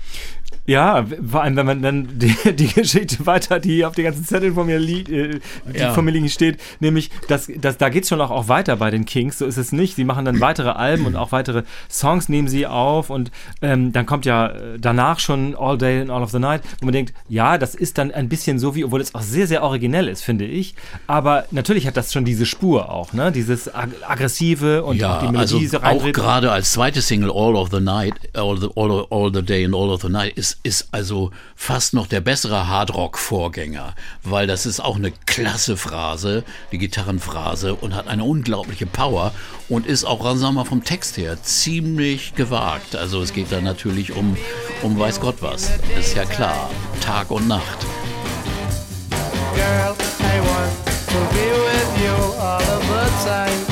Ja, 0.66 1.04
vor 1.26 1.42
allem, 1.42 1.56
wenn 1.56 1.66
man 1.66 1.82
dann 1.82 2.08
die, 2.18 2.34
die 2.54 2.68
Geschichte 2.68 3.26
weiter, 3.26 3.60
die 3.60 3.84
auf 3.84 3.94
den 3.94 4.04
ganzen 4.04 4.24
Zetteln 4.24 4.54
von 4.54 4.66
mir, 4.66 4.78
liegt, 4.78 5.10
äh, 5.10 5.40
die 5.72 5.78
ja. 5.78 5.92
von 5.92 6.04
mir 6.04 6.10
liegen 6.10 6.28
steht, 6.28 6.58
nämlich, 6.80 7.10
dass, 7.28 7.50
dass, 7.56 7.76
da 7.76 7.90
geht's 7.90 8.08
schon 8.08 8.20
auch, 8.20 8.30
auch 8.30 8.48
weiter 8.48 8.76
bei 8.76 8.90
den 8.90 9.04
Kings, 9.04 9.38
so 9.38 9.46
ist 9.46 9.58
es 9.58 9.72
nicht. 9.72 9.96
Sie 9.96 10.04
machen 10.04 10.24
dann 10.24 10.40
weitere 10.40 10.70
Alben 10.70 11.04
und 11.06 11.16
auch 11.16 11.32
weitere 11.32 11.64
Songs 11.90 12.28
nehmen 12.28 12.48
sie 12.48 12.66
auf 12.66 13.10
und 13.10 13.30
ähm, 13.60 13.92
dann 13.92 14.06
kommt 14.06 14.24
ja 14.24 14.46
äh, 14.46 14.78
danach 14.78 15.18
schon 15.18 15.54
All 15.54 15.76
Day 15.76 16.00
and 16.00 16.10
All 16.10 16.22
of 16.22 16.30
the 16.30 16.38
Night, 16.38 16.62
wo 16.80 16.86
man 16.86 16.92
denkt, 16.92 17.12
ja, 17.28 17.58
das 17.58 17.74
ist 17.74 17.98
dann 17.98 18.10
ein 18.10 18.28
bisschen 18.28 18.58
so 18.58 18.74
wie, 18.74 18.84
obwohl 18.84 19.02
es 19.02 19.14
auch 19.14 19.22
sehr, 19.22 19.46
sehr 19.46 19.62
originell 19.62 20.08
ist, 20.08 20.22
finde 20.22 20.46
ich, 20.46 20.74
aber 21.06 21.44
natürlich 21.50 21.86
hat 21.86 21.96
das 21.96 22.12
schon 22.12 22.24
diese 22.24 22.46
Spur 22.46 22.90
auch, 22.90 23.12
ne, 23.12 23.32
dieses 23.32 23.72
ag 23.74 23.88
aggressive 24.06 24.82
und 24.84 24.96
ja, 24.96 25.16
auch 25.16 25.20
die 25.20 25.32
Melodie 25.32 25.70
also 25.72 25.80
auch 25.82 26.12
gerade 26.12 26.50
als 26.50 26.72
zweite 26.72 27.02
Single 27.02 27.30
All 27.30 27.54
of 27.54 27.70
the 27.70 27.80
Night, 27.80 28.14
All, 28.34 28.58
the, 28.58 28.68
All 28.76 28.90
All, 28.90 29.06
All 29.10 29.30
the 29.32 29.42
Day 29.42 29.64
and 29.64 29.74
All 29.74 29.90
of 29.90 30.02
the 30.02 30.08
Night 30.08 30.36
ist, 30.36 30.43
ist 30.62 30.88
also 30.92 31.30
fast 31.56 31.94
noch 31.94 32.06
der 32.06 32.20
bessere 32.20 32.68
Hardrock-Vorgänger, 32.68 33.94
weil 34.22 34.46
das 34.46 34.66
ist 34.66 34.80
auch 34.80 34.96
eine 34.96 35.12
klasse 35.26 35.76
Phrase, 35.76 36.44
die 36.72 36.78
Gitarrenphrase 36.78 37.74
und 37.74 37.94
hat 37.94 38.08
eine 38.08 38.24
unglaubliche 38.24 38.86
Power 38.86 39.32
und 39.68 39.86
ist 39.86 40.04
auch, 40.04 40.24
sagen 40.36 40.54
wir 40.54 40.64
vom 40.64 40.84
Text 40.84 41.16
her 41.16 41.42
ziemlich 41.42 42.34
gewagt. 42.34 42.96
Also 42.96 43.22
es 43.22 43.32
geht 43.32 43.50
da 43.50 43.60
natürlich 43.60 44.12
um, 44.12 44.36
um 44.82 44.98
weiß 44.98 45.20
Gott 45.20 45.36
was. 45.40 45.70
Ist 45.98 46.14
ja 46.14 46.24
klar. 46.24 46.70
Tag 47.00 47.30
und 47.30 47.48
Nacht. 47.48 47.78
Girl, 49.54 49.96
I 50.20 50.40
want 50.40 50.86
to 51.08 51.18
be 51.32 51.46
with 51.64 52.02
you 52.02 52.40
all 52.40 52.60
of 52.60 52.82
the 52.88 53.24
time. 53.24 53.63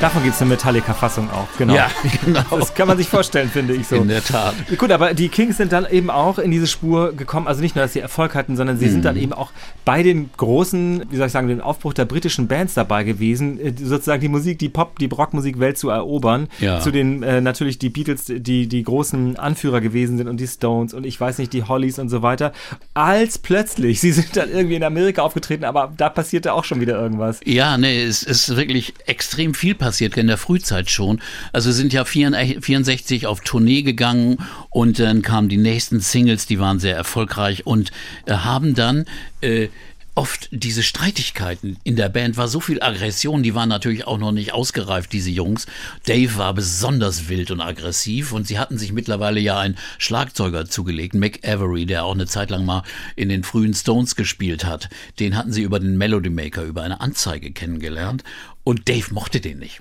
Davon 0.00 0.22
gibt 0.22 0.34
es 0.34 0.40
eine 0.40 0.48
Metallica-Fassung 0.48 1.28
auch, 1.30 1.46
genau. 1.58 1.74
Ja, 1.74 1.90
genau. 2.24 2.42
Das 2.50 2.74
kann 2.74 2.88
man 2.88 2.96
sich 2.96 3.06
vorstellen, 3.06 3.50
finde 3.50 3.74
ich 3.74 3.86
so. 3.86 3.96
In 3.96 4.08
der 4.08 4.24
Tat. 4.24 4.54
Gut, 4.78 4.90
aber 4.90 5.12
die 5.12 5.28
Kings 5.28 5.58
sind 5.58 5.72
dann 5.72 5.86
eben 5.90 6.08
auch 6.08 6.38
in 6.38 6.50
diese 6.50 6.66
Spur 6.66 7.12
gekommen, 7.12 7.46
also 7.46 7.60
nicht 7.60 7.76
nur, 7.76 7.84
dass 7.84 7.92
sie 7.92 8.00
Erfolg 8.00 8.34
hatten, 8.34 8.56
sondern 8.56 8.78
sie 8.78 8.86
mhm. 8.86 8.92
sind 8.92 9.04
dann 9.04 9.18
eben 9.18 9.34
auch 9.34 9.50
bei 9.84 10.02
den 10.02 10.30
großen, 10.34 11.04
wie 11.10 11.16
soll 11.16 11.26
ich 11.26 11.32
sagen, 11.32 11.48
den 11.48 11.60
Aufbruch 11.60 11.92
der 11.92 12.06
britischen 12.06 12.48
Bands 12.48 12.72
dabei 12.72 13.04
gewesen, 13.04 13.60
äh, 13.60 13.74
sozusagen 13.76 14.22
die 14.22 14.28
Musik, 14.28 14.58
die 14.58 14.70
Pop, 14.70 14.98
die 14.98 15.04
Rockmusikwelt 15.04 15.76
zu 15.76 15.90
erobern. 15.90 16.48
Ja. 16.60 16.80
Zu 16.80 16.92
den 16.92 17.22
äh, 17.22 17.42
natürlich 17.42 17.78
die 17.78 17.90
Beatles, 17.90 18.24
die 18.24 18.68
die 18.68 18.82
großen 18.82 19.38
Anführer 19.38 19.82
gewesen 19.82 20.16
sind 20.16 20.28
und 20.28 20.38
die 20.38 20.48
Stones 20.48 20.94
und 20.94 21.04
ich 21.04 21.20
weiß 21.20 21.36
nicht, 21.36 21.52
die 21.52 21.64
Hollies 21.64 21.98
und 21.98 22.08
so 22.08 22.22
weiter. 22.22 22.52
Als 22.94 23.36
plötzlich, 23.36 24.00
sie 24.00 24.12
sind 24.12 24.34
dann 24.34 24.48
irgendwie 24.48 24.76
in 24.76 24.84
Amerika 24.84 25.20
aufgetreten, 25.20 25.64
aber 25.64 25.92
da 25.94 26.08
passierte 26.08 26.54
auch 26.54 26.64
schon 26.64 26.80
wieder 26.80 26.98
irgendwas. 26.98 27.40
Ja, 27.44 27.76
nee, 27.76 28.02
es 28.02 28.22
ist 28.22 28.56
wirklich 28.56 28.94
extrem 29.04 29.52
viel 29.52 29.74
passiert 29.74 29.89
passiert, 29.90 30.16
in 30.16 30.28
der 30.28 30.38
Frühzeit 30.38 30.88
schon. 30.88 31.20
Also 31.52 31.72
sind 31.72 31.92
ja 31.92 32.04
64 32.04 33.26
auf 33.26 33.40
Tournee 33.40 33.82
gegangen 33.82 34.38
und 34.70 35.00
dann 35.00 35.20
kamen 35.20 35.48
die 35.48 35.56
nächsten 35.56 35.98
Singles, 35.98 36.46
die 36.46 36.60
waren 36.60 36.78
sehr 36.78 36.94
erfolgreich 36.94 37.66
und 37.66 37.90
äh, 38.26 38.34
haben 38.34 38.74
dann 38.74 39.04
äh, 39.40 39.66
oft 40.20 40.50
diese 40.52 40.82
Streitigkeiten 40.82 41.78
in 41.82 41.96
der 41.96 42.10
Band 42.10 42.36
war 42.36 42.46
so 42.46 42.60
viel 42.60 42.82
Aggression, 42.82 43.42
die 43.42 43.54
waren 43.54 43.70
natürlich 43.70 44.06
auch 44.06 44.18
noch 44.18 44.32
nicht 44.32 44.52
ausgereift, 44.52 45.14
diese 45.14 45.30
Jungs. 45.30 45.66
Dave 46.04 46.36
war 46.36 46.52
besonders 46.52 47.30
wild 47.30 47.50
und 47.50 47.62
aggressiv 47.62 48.32
und 48.32 48.46
sie 48.46 48.58
hatten 48.58 48.76
sich 48.76 48.92
mittlerweile 48.92 49.40
ja 49.40 49.58
einen 49.58 49.78
Schlagzeuger 49.96 50.66
zugelegt, 50.66 51.14
Mick 51.14 51.48
Avery, 51.48 51.86
der 51.86 52.04
auch 52.04 52.12
eine 52.12 52.26
Zeit 52.26 52.50
lang 52.50 52.66
mal 52.66 52.82
in 53.16 53.30
den 53.30 53.44
frühen 53.44 53.72
Stones 53.72 54.14
gespielt 54.14 54.66
hat. 54.66 54.90
Den 55.20 55.38
hatten 55.38 55.54
sie 55.54 55.62
über 55.62 55.80
den 55.80 55.96
Melody 55.96 56.28
Maker, 56.28 56.64
über 56.64 56.82
eine 56.82 57.00
Anzeige 57.00 57.50
kennengelernt 57.50 58.22
und 58.62 58.90
Dave 58.90 59.14
mochte 59.14 59.40
den 59.40 59.58
nicht. 59.58 59.80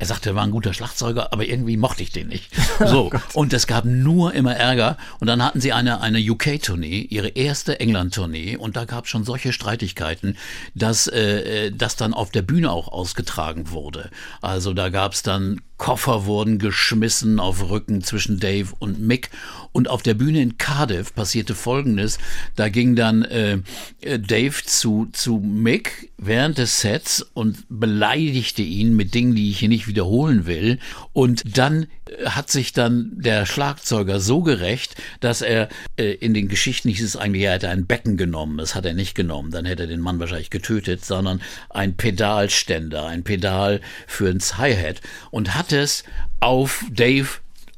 Er 0.00 0.06
sagte, 0.06 0.30
er 0.30 0.34
war 0.36 0.44
ein 0.44 0.52
guter 0.52 0.72
Schlagzeuger, 0.72 1.32
aber 1.32 1.44
irgendwie 1.44 1.76
mochte 1.76 2.02
ich 2.02 2.12
den 2.12 2.28
nicht. 2.28 2.52
So. 2.78 3.10
oh 3.12 3.18
und 3.34 3.52
es 3.52 3.66
gab 3.66 3.84
nur 3.84 4.34
immer 4.34 4.54
Ärger. 4.54 4.96
Und 5.18 5.26
dann 5.26 5.42
hatten 5.42 5.60
sie 5.60 5.72
eine, 5.72 6.00
eine 6.00 6.20
UK-Tournee, 6.20 7.00
ihre 7.00 7.28
erste 7.28 7.80
England-Tournee. 7.80 8.56
Und 8.56 8.76
da 8.76 8.84
gab 8.84 9.04
es 9.04 9.10
schon 9.10 9.24
solche 9.24 9.52
Streitigkeiten, 9.52 10.36
dass 10.76 11.08
äh, 11.08 11.66
äh, 11.66 11.72
das 11.72 11.96
dann 11.96 12.14
auf 12.14 12.30
der 12.30 12.42
Bühne 12.42 12.70
auch 12.70 12.86
ausgetragen 12.86 13.72
wurde. 13.72 14.10
Also 14.40 14.74
da 14.74 14.90
gab 14.90 15.12
es 15.12 15.24
dann 15.24 15.60
Koffer 15.78 16.26
wurden 16.26 16.58
geschmissen 16.58 17.40
auf 17.40 17.70
Rücken 17.70 18.02
zwischen 18.02 18.40
Dave 18.40 18.74
und 18.78 19.00
Mick. 19.00 19.30
Und 19.72 19.88
auf 19.88 20.02
der 20.02 20.14
Bühne 20.14 20.42
in 20.42 20.58
Cardiff 20.58 21.14
passierte 21.14 21.54
Folgendes. 21.54 22.18
Da 22.56 22.68
ging 22.68 22.96
dann 22.96 23.22
äh, 23.22 23.58
äh, 24.00 24.18
Dave 24.18 24.64
zu, 24.64 25.08
zu 25.12 25.38
Mick 25.38 26.10
während 26.18 26.58
des 26.58 26.80
Sets 26.80 27.22
und 27.32 27.64
beleidigte 27.68 28.62
ihn 28.62 28.96
mit 28.96 29.14
Dingen, 29.14 29.34
die 29.34 29.50
ich 29.50 29.60
hier 29.60 29.68
nicht 29.68 29.86
wiederholen 29.86 30.46
will. 30.46 30.80
Und 31.12 31.56
dann 31.56 31.86
hat 32.24 32.50
sich 32.50 32.72
dann 32.72 33.12
der 33.14 33.46
Schlagzeuger 33.46 34.20
so 34.20 34.42
gerecht, 34.42 34.94
dass 35.20 35.42
er 35.42 35.68
äh, 35.96 36.12
in 36.12 36.34
den 36.34 36.48
Geschichten 36.48 36.88
hieß 36.88 37.02
es 37.02 37.16
eigentlich, 37.16 37.44
er 37.44 37.54
hätte 37.54 37.68
ein 37.68 37.86
Becken 37.86 38.16
genommen. 38.16 38.58
Das 38.58 38.74
hat 38.74 38.84
er 38.84 38.94
nicht 38.94 39.14
genommen. 39.14 39.50
Dann 39.50 39.64
hätte 39.64 39.84
er 39.84 39.88
den 39.88 40.00
Mann 40.00 40.18
wahrscheinlich 40.18 40.50
getötet, 40.50 41.04
sondern 41.04 41.40
ein 41.70 41.96
Pedalständer, 41.96 43.06
ein 43.06 43.24
Pedal 43.24 43.80
für 44.06 44.28
ins 44.28 44.58
Hi-Hat 44.58 45.00
und 45.30 45.54
hat 45.54 45.72
es 45.72 46.04
auf 46.40 46.84
Dave 46.90 47.28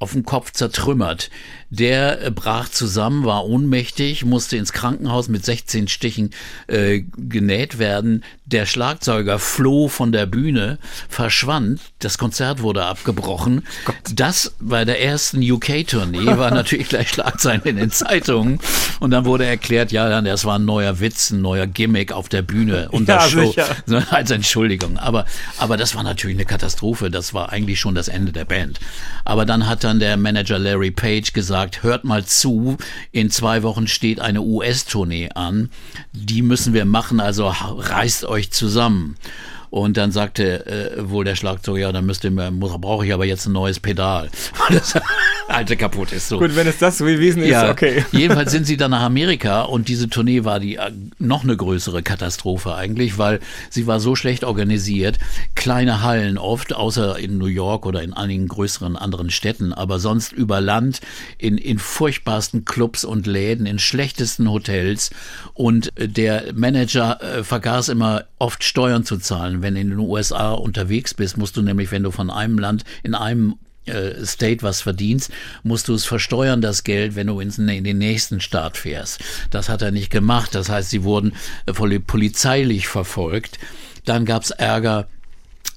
auf 0.00 0.12
dem 0.12 0.24
Kopf 0.24 0.52
zertrümmert. 0.52 1.30
Der 1.70 2.26
äh, 2.26 2.30
brach 2.33 2.68
zusammen, 2.68 3.24
war 3.24 3.46
ohnmächtig, 3.46 4.24
musste 4.24 4.56
ins 4.56 4.72
Krankenhaus 4.72 5.28
mit 5.28 5.44
16 5.44 5.87
Stichen 5.87 6.30
äh, 6.66 7.02
genäht 7.16 7.78
werden. 7.78 8.24
Der 8.44 8.66
Schlagzeuger 8.66 9.38
floh 9.38 9.87
von 9.87 10.11
der 10.11 10.26
Bühne, 10.26 10.78
verschwand. 11.09 11.80
Das 12.00 12.18
Konzert 12.18 12.61
wurde 12.62 12.85
abgebrochen. 12.85 13.62
Gott. 13.85 13.94
Das 14.12 14.56
bei 14.59 14.85
der 14.85 15.00
ersten 15.00 15.40
UK-Tournee 15.48 16.26
war 16.26 16.50
natürlich 16.54 16.88
gleich 16.88 17.11
Schlagzeilen 17.11 17.62
in 17.62 17.76
den 17.76 17.92
Zeitungen. 17.92 18.59
Und 18.98 19.12
dann 19.12 19.24
wurde 19.24 19.46
erklärt, 19.46 19.92
ja, 19.92 20.20
das 20.20 20.44
war 20.44 20.59
ein 20.59 20.64
neuer 20.64 20.98
Witz, 20.98 21.30
ein 21.30 21.40
neuer 21.40 21.68
Gimmick 21.68 22.11
auf 22.11 22.28
der 22.28 22.42
Bühne 22.42 22.88
und 22.90 23.09
ja, 23.09 23.20
Show. 23.20 23.46
Sicher. 23.46 23.76
Als 24.11 24.33
Entschuldigung. 24.33 24.98
Aber, 24.98 25.24
aber 25.59 25.76
das 25.76 25.94
war 25.94 26.02
natürlich 26.02 26.37
eine 26.37 26.46
Katastrophe. 26.46 27.11
Das 27.11 27.33
war 27.33 27.50
eigentlich 27.52 27.78
schon 27.78 27.94
das 27.94 28.09
Ende 28.09 28.33
der 28.33 28.44
Band. 28.44 28.80
Aber 29.24 29.46
dann 29.46 29.68
hat 29.68 29.85
dann 29.85 30.00
der 30.00 30.16
Manager 30.16 30.59
Larry 30.59 30.90
Page 30.90 31.33
gesagt, 31.33 31.59
gesagt, 31.60 31.82
hört 31.82 32.04
mal 32.04 32.24
zu, 32.24 32.78
in 33.12 33.30
zwei 33.30 33.62
Wochen 33.62 33.86
steht 33.86 34.18
eine 34.18 34.40
US-Tournee 34.40 35.28
an, 35.34 35.70
die 36.12 36.40
müssen 36.40 36.72
wir 36.72 36.86
machen, 36.86 37.20
also 37.20 37.48
reißt 37.48 38.24
euch 38.24 38.50
zusammen. 38.50 39.16
Und 39.68 39.96
dann 39.96 40.10
sagte 40.10 40.66
äh, 40.66 41.10
wohl 41.10 41.24
der 41.24 41.36
Schlagzeuger, 41.36 41.78
ja, 41.78 41.92
dann 41.92 42.06
müsste 42.06 42.30
brauche 42.30 43.06
ich 43.06 43.12
aber 43.12 43.24
jetzt 43.24 43.46
ein 43.46 43.52
neues 43.52 43.78
Pedal. 43.78 44.28
alte 45.50 45.76
kaputt 45.76 46.12
ist 46.12 46.28
so. 46.28 46.38
Gut, 46.38 46.56
wenn 46.56 46.66
es 46.66 46.78
das 46.78 46.98
gewesen 46.98 47.42
ist, 47.42 47.50
ja, 47.50 47.70
okay. 47.70 48.04
Jedenfalls 48.12 48.50
sind 48.50 48.66
sie 48.66 48.76
dann 48.76 48.90
nach 48.90 49.02
Amerika 49.02 49.62
und 49.62 49.88
diese 49.88 50.08
Tournee 50.08 50.44
war 50.44 50.60
die 50.60 50.76
äh, 50.76 50.90
noch 51.18 51.44
eine 51.44 51.56
größere 51.56 52.02
Katastrophe 52.02 52.74
eigentlich, 52.74 53.18
weil 53.18 53.40
sie 53.68 53.86
war 53.86 54.00
so 54.00 54.16
schlecht 54.16 54.44
organisiert. 54.44 55.18
Kleine 55.54 56.02
Hallen 56.02 56.38
oft, 56.38 56.74
außer 56.74 57.18
in 57.18 57.38
New 57.38 57.46
York 57.46 57.86
oder 57.86 58.02
in 58.02 58.12
einigen 58.12 58.48
größeren 58.48 58.96
anderen 58.96 59.30
Städten, 59.30 59.72
aber 59.72 59.98
sonst 59.98 60.32
über 60.32 60.60
Land, 60.60 61.00
in, 61.38 61.58
in 61.58 61.78
furchtbarsten 61.78 62.64
Clubs 62.64 63.04
und 63.04 63.26
Läden, 63.26 63.66
in 63.66 63.78
schlechtesten 63.78 64.50
Hotels. 64.50 65.10
Und 65.54 65.96
äh, 65.96 66.08
der 66.08 66.52
Manager 66.54 67.20
äh, 67.22 67.44
vergaß 67.44 67.88
immer 67.88 68.24
oft 68.38 68.64
Steuern 68.64 69.04
zu 69.04 69.18
zahlen 69.18 69.60
wenn 69.62 69.74
du 69.74 69.80
in 69.80 69.90
den 69.90 69.98
USA 69.98 70.52
unterwegs 70.52 71.14
bist, 71.14 71.36
musst 71.36 71.56
du 71.56 71.62
nämlich, 71.62 71.90
wenn 71.92 72.02
du 72.02 72.10
von 72.10 72.30
einem 72.30 72.58
Land 72.58 72.84
in 73.02 73.14
einem 73.14 73.56
äh, 73.90 74.24
State 74.24 74.62
was 74.62 74.81
verdienst, 74.81 75.31
musst 75.62 75.88
du 75.88 75.94
es 75.94 76.05
versteuern, 76.05 76.61
das 76.61 76.85
Geld, 76.85 77.16
wenn 77.16 77.26
du 77.26 77.40
ins, 77.40 77.59
in 77.59 77.85
den 77.85 77.98
nächsten 77.98 78.40
Staat 78.40 78.76
fährst. 78.76 79.20
Das 79.50 79.68
hat 79.68 79.83
er 79.83 79.90
nicht 79.90 80.11
gemacht. 80.11 80.55
Das 80.55 80.68
heißt, 80.68 80.90
sie 80.90 81.05
wurden 81.05 81.35
äh, 81.66 81.98
polizeilich 82.00 82.88
verfolgt. 82.88 83.59
Dann 84.05 84.24
gab 84.24 84.42
es 84.42 84.50
Ärger 84.50 85.09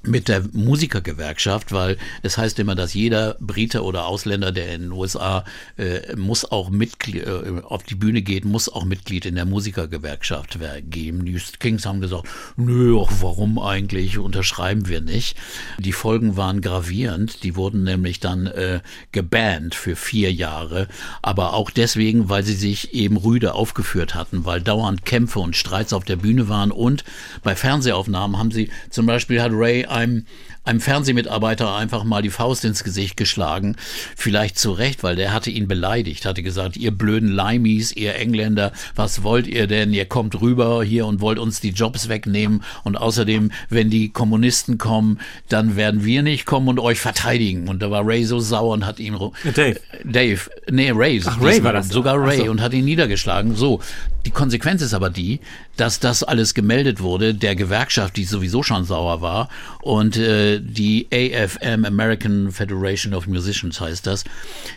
mit 0.05 0.27
der 0.27 0.43
Musikergewerkschaft, 0.51 1.71
weil 1.71 1.97
es 2.23 2.37
heißt 2.37 2.59
immer, 2.59 2.75
dass 2.75 2.93
jeder 2.93 3.37
Brite 3.39 3.83
oder 3.83 4.05
Ausländer, 4.05 4.51
der 4.51 4.73
in 4.75 4.81
den 4.81 4.91
USA 4.91 5.45
äh, 5.77 6.15
muss 6.15 6.43
auch 6.51 6.69
Mitglied 6.69 7.25
äh, 7.25 7.61
auf 7.63 7.83
die 7.83 7.95
Bühne 7.95 8.21
geht, 8.21 8.43
muss 8.43 8.67
auch 8.67 8.83
Mitglied 8.83 9.25
in 9.25 9.35
der 9.35 9.45
Musikergewerkschaft 9.45 10.59
geben. 10.89 11.25
Die 11.25 11.39
Kings 11.59 11.85
haben 11.85 12.01
gesagt, 12.01 12.27
nö, 12.57 12.97
auch 12.97 13.11
warum 13.21 13.59
eigentlich 13.59 14.17
unterschreiben 14.17 14.87
wir 14.89 14.99
nicht. 14.99 15.37
Die 15.79 15.93
Folgen 15.93 16.35
waren 16.35 16.61
gravierend. 16.61 17.43
Die 17.43 17.55
wurden 17.55 17.83
nämlich 17.83 18.19
dann 18.19 18.47
äh, 18.47 18.81
gebannt 19.13 19.73
für 19.73 19.95
vier 19.95 20.33
Jahre, 20.33 20.87
aber 21.21 21.53
auch 21.53 21.69
deswegen, 21.69 22.29
weil 22.29 22.43
sie 22.43 22.55
sich 22.55 22.93
eben 22.93 23.15
rüde 23.15 23.53
aufgeführt 23.53 24.15
hatten, 24.15 24.45
weil 24.45 24.61
dauernd 24.61 25.05
Kämpfe 25.05 25.39
und 25.39 25.55
Streits 25.55 25.93
auf 25.93 26.03
der 26.03 26.17
Bühne 26.17 26.49
waren 26.49 26.71
und 26.71 27.05
bei 27.41 27.55
Fernsehaufnahmen 27.55 28.37
haben 28.37 28.51
sie 28.51 28.69
zum 28.89 29.05
Beispiel 29.05 29.41
hat 29.41 29.51
Ray 29.53 29.72
einem 29.87 30.25
einem 30.65 30.79
Fernsehmitarbeiter 30.79 31.75
einfach 31.75 32.03
mal 32.03 32.21
die 32.21 32.29
Faust 32.29 32.63
ins 32.63 32.83
Gesicht 32.83 33.17
geschlagen. 33.17 33.75
Vielleicht 34.15 34.57
zu 34.57 34.71
Recht, 34.71 35.03
weil 35.03 35.15
der 35.15 35.33
hatte 35.33 35.49
ihn 35.49 35.67
beleidigt, 35.67 36.25
hatte 36.25 36.41
gesagt, 36.41 36.77
ihr 36.77 36.91
blöden 36.91 37.29
Limeys, 37.29 37.91
ihr 37.91 38.15
Engländer, 38.15 38.71
was 38.95 39.23
wollt 39.23 39.47
ihr 39.47 39.67
denn? 39.67 39.93
Ihr 39.93 40.05
kommt 40.05 40.39
rüber 40.39 40.83
hier 40.83 41.05
und 41.05 41.19
wollt 41.19 41.37
uns 41.37 41.59
die 41.59 41.71
Jobs 41.71 42.07
wegnehmen 42.07 42.63
und 42.83 42.95
außerdem, 42.95 43.51
wenn 43.69 43.89
die 43.89 44.09
Kommunisten 44.09 44.77
kommen, 44.77 45.19
dann 45.49 45.75
werden 45.75 46.05
wir 46.05 46.23
nicht 46.23 46.45
kommen 46.45 46.69
und 46.69 46.79
euch 46.79 46.99
verteidigen. 46.99 47.67
Und 47.67 47.81
da 47.81 47.91
war 47.91 48.05
Ray 48.05 48.23
so 48.23 48.39
sauer 48.39 48.73
und 48.73 48.85
hat 48.85 48.99
ihn... 48.99 49.13
Dave. 49.55 49.79
Dave. 50.05 50.39
Nee, 50.69 50.91
Ray. 50.91 51.21
Ach, 51.25 51.41
Ray 51.41 51.63
war 51.63 51.73
das. 51.73 51.89
Sogar 51.89 52.17
Ray 52.17 52.37
so. 52.37 52.51
und 52.51 52.61
hat 52.61 52.73
ihn 52.73 52.85
niedergeschlagen. 52.85 53.55
So. 53.55 53.81
Die 54.25 54.31
Konsequenz 54.31 54.81
ist 54.81 54.93
aber 54.93 55.09
die, 55.09 55.41
dass 55.75 55.99
das 55.99 56.23
alles 56.23 56.53
gemeldet 56.53 57.01
wurde, 57.01 57.33
der 57.33 57.55
Gewerkschaft, 57.55 58.15
die 58.15 58.23
sowieso 58.23 58.63
schon 58.63 58.85
sauer 58.85 59.21
war, 59.21 59.49
Und 59.83 60.15
äh, 60.15 60.61
die 60.61 61.07
AFM, 61.11 61.83
American 61.83 62.53
Federation 62.53 63.13
of 63.13 63.27
Musicians 63.27 63.81
heißt 63.81 64.07
das, 64.07 64.23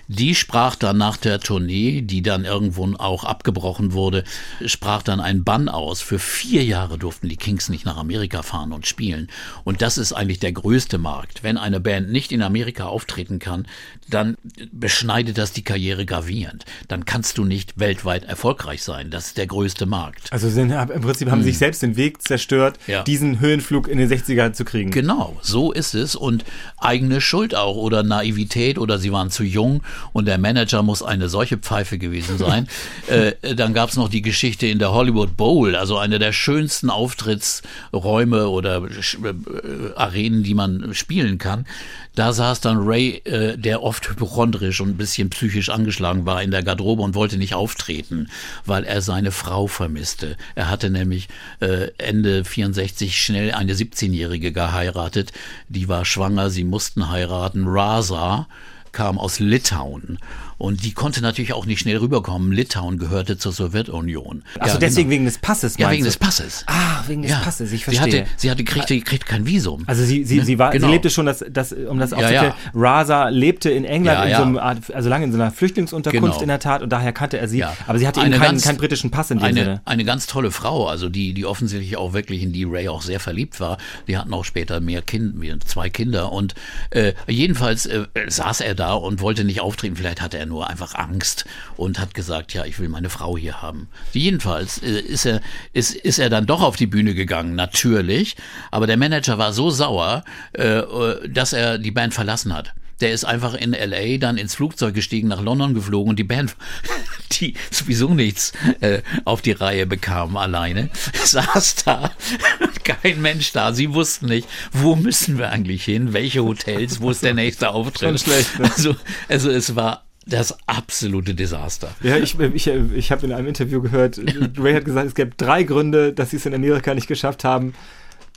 die 0.09 0.35
sprach 0.35 0.75
dann 0.75 0.99
nach 0.99 1.17
der 1.17 1.39
Tournee, 1.39 2.03
die 2.03 2.23
dann 2.23 2.45
irgendwo 2.45 2.93
auch 2.99 3.23
abgebrochen 3.23 3.93
wurde, 3.93 4.25
sprach 4.65 5.03
dann 5.03 5.21
ein 5.21 5.45
Bann 5.45 5.69
aus. 5.69 6.01
Für 6.01 6.19
vier 6.19 6.65
Jahre 6.65 6.99
durften 6.99 7.29
die 7.29 7.37
Kings 7.37 7.69
nicht 7.69 7.85
nach 7.87 7.97
Amerika 7.97 8.43
fahren 8.43 8.73
und 8.73 8.89
spielen. 8.89 9.29
Und 9.63 9.81
das 9.81 9.97
ist 9.97 10.13
eigentlich 10.13 10.41
der 10.41 10.53
größte 10.53 10.99
Markt. 10.99 11.45
Wenn 11.45 11.57
eine 11.57 11.79
Band 11.79 12.11
nicht 12.11 12.33
in 12.33 12.43
Amerika 12.43 12.87
auftreten 12.87 13.39
kann, 13.39 13.67
dann 14.09 14.37
beschneidet 14.73 15.39
das 15.39 15.53
die 15.53 15.63
Karriere 15.63 16.05
gravierend. 16.05 16.65
Dann 16.89 17.05
kannst 17.05 17.39
du 17.39 17.45
nicht 17.45 17.79
weltweit 17.79 18.25
erfolgreich 18.25 18.83
sein. 18.83 19.13
Das 19.13 19.35
der 19.37 19.47
größte 19.47 19.87
Markt. 19.87 20.33
Also 20.33 20.49
sind, 20.49 20.71
im 20.71 21.01
Prinzip 21.01 21.31
haben 21.31 21.41
hm. 21.41 21.45
sich 21.45 21.59
selbst 21.59 21.83
den 21.83 21.97
Weg 21.97 22.23
zerstört, 22.23 22.79
ja. 22.87 23.03
diesen 23.03 23.41
Höhenflug 23.41 23.89
in 23.89 23.99
den 23.99 24.11
60er 24.11 24.53
zu 24.53 24.65
kriegen. 24.65 24.91
Genau, 24.91 25.37
so 25.43 25.73
ist 25.73 25.95
es 25.95 26.15
und 26.15 26.45
eigene 26.79 27.21
Schuld 27.21 27.55
auch 27.55 27.77
oder 27.77 28.03
Naivität 28.03 28.79
oder 28.79 28.99
sie 28.99 29.13
waren 29.13 29.31
zu 29.31 29.45
jung 29.45 29.83
und 30.13 30.27
der 30.27 30.39
Manager 30.39 30.83
muss 30.83 31.03
eine 31.03 31.29
solche 31.29 31.59
Pfeife 31.59 31.99
gewesen 31.99 32.39
sein. 32.39 32.69
äh, 33.09 33.55
dann 33.55 33.75
gab 33.75 33.91
es 33.91 33.97
noch 33.97 34.09
die 34.09 34.23
Geschichte 34.23 34.67
in 34.67 34.79
der 34.79 34.93
Hollywood 34.93 35.37
Bowl, 35.37 35.77
also 35.77 35.99
eine 35.99 36.19
der 36.19 36.33
schönsten 36.33 36.91
Auftrittsräume 36.91 38.49
oder 38.49 38.83
äh, 38.85 39.95
Arenen, 39.97 40.43
die 40.43 40.55
man 40.55 40.95
spielen 40.95 41.39
kann. 41.39 41.67
Da 42.15 42.33
saß 42.33 42.63
dann 42.63 42.79
Ray, 42.79 43.21
äh, 43.25 43.59
der 43.59 43.83
oft 43.83 44.09
hypochondrisch 44.09 44.81
und 44.81 44.89
ein 44.89 44.97
bisschen 44.97 45.29
psychisch 45.29 45.69
angeschlagen 45.69 46.25
war 46.25 46.43
in 46.43 46.51
der 46.51 46.63
Garderobe 46.63 47.03
und 47.03 47.15
wollte 47.15 47.37
nicht 47.37 47.55
auftreten, 47.55 48.29
weil 48.65 48.85
er 48.85 49.03
seine 49.03 49.26
Frau 49.31 49.67
vermisste. 49.67 50.37
Er 50.55 50.71
hatte 50.71 50.91
nämlich 50.91 51.29
äh, 51.61 51.89
Ende 51.99 52.45
64 52.45 53.21
schnell 53.21 53.53
eine 53.53 53.75
17-Jährige 53.75 54.53
geheiratet. 54.53 55.33
Die 55.69 55.89
war 55.89 56.05
schwanger, 56.05 56.51
sie 56.51 56.65
mussten 56.65 57.11
heiraten. 57.11 57.67
Raza 57.67 58.49
kam 58.93 59.19
aus 59.19 59.41
Litauen 59.41 60.19
und 60.59 60.85
die 60.85 60.93
konnte 60.93 61.21
natürlich 61.21 61.53
auch 61.53 61.67
nicht 61.67 61.81
schnell 61.81 61.99
rüberkommen. 61.99 62.51
Litauen 62.53 62.99
gehörte 62.99 63.37
zur 63.37 63.53
Sowjetunion. 63.53 64.43
Also 64.59 64.75
ja, 64.75 64.81
deswegen 64.81 65.09
genau. 65.09 65.15
wegen 65.17 65.25
des 65.27 65.39
Passes. 65.39 65.77
Ja, 65.77 65.91
wegen 65.91 66.03
du? 66.03 66.09
des 66.09 66.17
Passes. 66.17 66.65
Ah, 66.67 67.03
wegen 67.07 67.23
des 67.23 67.31
ja. 67.31 67.41
Passes. 67.41 67.73
Ich 67.73 67.85
verstehe. 67.85 68.11
Sie 68.11 68.21
hatte, 68.21 68.31
sie 68.37 68.51
hatte 68.51 68.65
kriegte, 68.65 68.99
kriegte 69.01 69.27
kein 69.27 69.47
Visum. 69.47 69.85
Also 69.87 70.03
sie, 70.05 70.25
sie, 70.25 70.39
ne? 70.39 70.45
sie 70.45 70.59
war, 70.59 70.71
genau. 70.71 70.87
sie 70.87 70.93
lebte 70.95 71.11
schon, 71.11 71.27
das, 71.27 71.45
das, 71.51 71.73
um 71.73 71.99
das 71.99 72.13
aufzuklären. 72.13 72.45
Ja, 72.47 72.55
ja. 72.65 72.71
Raza 72.75 73.29
lebte 73.29 73.71
in 73.71 73.85
England 73.85 74.31
in 74.31 74.37
so 74.37 74.43
einem 74.43 74.59
Art, 74.59 74.95
also 74.95 75.09
lange 75.11 75.27
in 75.27 75.33
so 75.33 75.39
einer 75.39 75.51
Flüchtlingsunterkunft 75.51 76.27
genau. 76.27 76.43
in 76.43 76.49
der 76.49 76.59
Tat 76.59 76.83
und 76.83 76.91
daher 76.91 77.13
kannte 77.13 77.39
er 77.39 77.49
sie. 77.49 77.63
Aber 77.65 77.99
sie 77.99 78.07
hatte 78.07 78.21
eben 78.21 78.33
keinen, 78.33 78.61
keinen 78.61 78.79
britischen 78.79 79.11
Pass 79.11 79.31
in 79.31 79.39
dem 79.39 79.45
eine, 79.45 79.61
Sinne. 79.61 79.81
Eine 79.85 80.05
ganz 80.05 80.27
tolle 80.27 80.51
Frau, 80.51 80.87
also 80.87 81.11
die, 81.11 81.35
die 81.35 81.45
offensichtlich 81.45 81.97
auch 81.99 82.15
wirklich 82.15 82.43
in 82.43 82.53
die 82.53 82.65
Ray 82.65 82.89
auch 82.89 83.03
sehr 83.03 83.21
verliebt 83.21 83.61
war. 83.61 83.77
Die 84.09 84.17
hatten 84.17 84.33
auch 84.33 84.45
später 84.45 84.81
mehr 84.81 85.03
Kinder, 85.03 85.61
zwei 85.67 85.91
Kinder 85.91 86.33
und 86.33 86.55
äh, 86.91 87.13
jedenfalls 87.29 87.85
äh, 87.85 88.07
saß 88.27 88.63
er 88.63 88.75
da 88.75 88.95
und 88.95 89.21
wollte 89.21 89.45
nicht 89.45 89.61
auftreten. 89.61 89.97
Vielleicht 89.97 90.23
hatte 90.23 90.39
er 90.39 90.46
nur 90.47 90.69
einfach 90.69 90.95
Angst 90.95 91.45
und 91.77 91.99
hat 91.99 92.15
gesagt, 92.15 92.55
ja, 92.55 92.65
ich 92.65 92.79
will 92.79 92.89
meine 92.89 93.11
Frau 93.11 93.37
hier 93.37 93.63
haben. 93.63 93.89
Jedenfalls 94.13 94.83
äh, 94.83 95.01
ist 95.01 95.27
er, 95.27 95.41
ist, 95.73 95.95
ist 95.95 96.19
er 96.19 96.31
dann 96.31 96.47
doch 96.47 96.63
auf 96.63 96.77
die 96.77 96.87
Bühne 96.87 97.15
gegangen, 97.15 97.55
natürlich. 97.55 98.37
Aber 98.71 98.87
der 98.87 98.97
Manager 98.97 99.39
war 99.39 99.53
so 99.53 99.71
sauer, 99.71 100.25
äh, 100.53 100.83
dass 101.29 101.53
er 101.53 101.79
die 101.79 101.91
Band 101.91 102.15
verlassen 102.15 102.55
hat. 102.55 102.75
Der 103.01 103.13
ist 103.13 103.25
einfach 103.25 103.55
in 103.55 103.73
LA 103.73 104.17
dann 104.19 104.39
ins 104.39 104.55
Flugzeug 104.55 104.95
gestiegen, 104.95 105.29
nach 105.29 105.43
London 105.43 105.75
geflogen 105.75 106.11
und 106.11 106.19
die 106.19 106.25
Band, 106.25 106.57
die 107.33 107.55
sowieso 107.71 108.15
nichts 108.15 108.53
äh, 108.81 109.03
auf 109.25 109.43
die 109.43 109.53
Reihe 109.53 109.87
bekam 109.87 110.37
alleine, 110.37 110.89
saß 111.25 111.77
da, 111.85 112.11
kein 112.85 113.21
Mensch 113.21 113.53
da. 113.53 113.75
Sie 113.75 113.93
wussten 113.93 114.27
nicht, 114.27 114.49
wo 114.73 114.97
müssen 114.97 115.37
wir 115.37 115.51
eigentlich 115.51 115.85
hin, 115.85 116.15
welche 116.15 116.43
Hotels, 116.43 117.01
wo 117.01 117.11
ist 117.11 117.23
der 117.23 117.35
nächste 117.35 117.71
Auftritt. 117.71 118.19
Schlecht, 118.21 118.59
ne? 118.59 118.71
Also, 118.71 118.97
also 119.29 119.51
es 119.51 119.77
war 119.77 120.06
das 120.27 120.57
absolute 120.67 121.35
Desaster. 121.35 121.89
Ja, 122.03 122.17
ich, 122.17 122.39
ich, 122.39 122.67
ich 122.67 123.13
habe 123.13 123.27
in 123.27 123.33
einem 123.33 123.47
Interview 123.47 123.81
gehört, 123.81 124.21
Ray 124.59 124.75
hat 124.75 124.85
gesagt, 124.85 125.07
es 125.07 125.15
gäbe 125.15 125.33
drei 125.37 125.63
Gründe, 125.63 126.13
dass 126.13 126.31
sie 126.31 126.37
es 126.37 126.47
in 126.47 126.55
Amerika 126.55 126.95
nicht 126.95 127.07
geschafft 127.07 127.45
haben. 127.45 127.75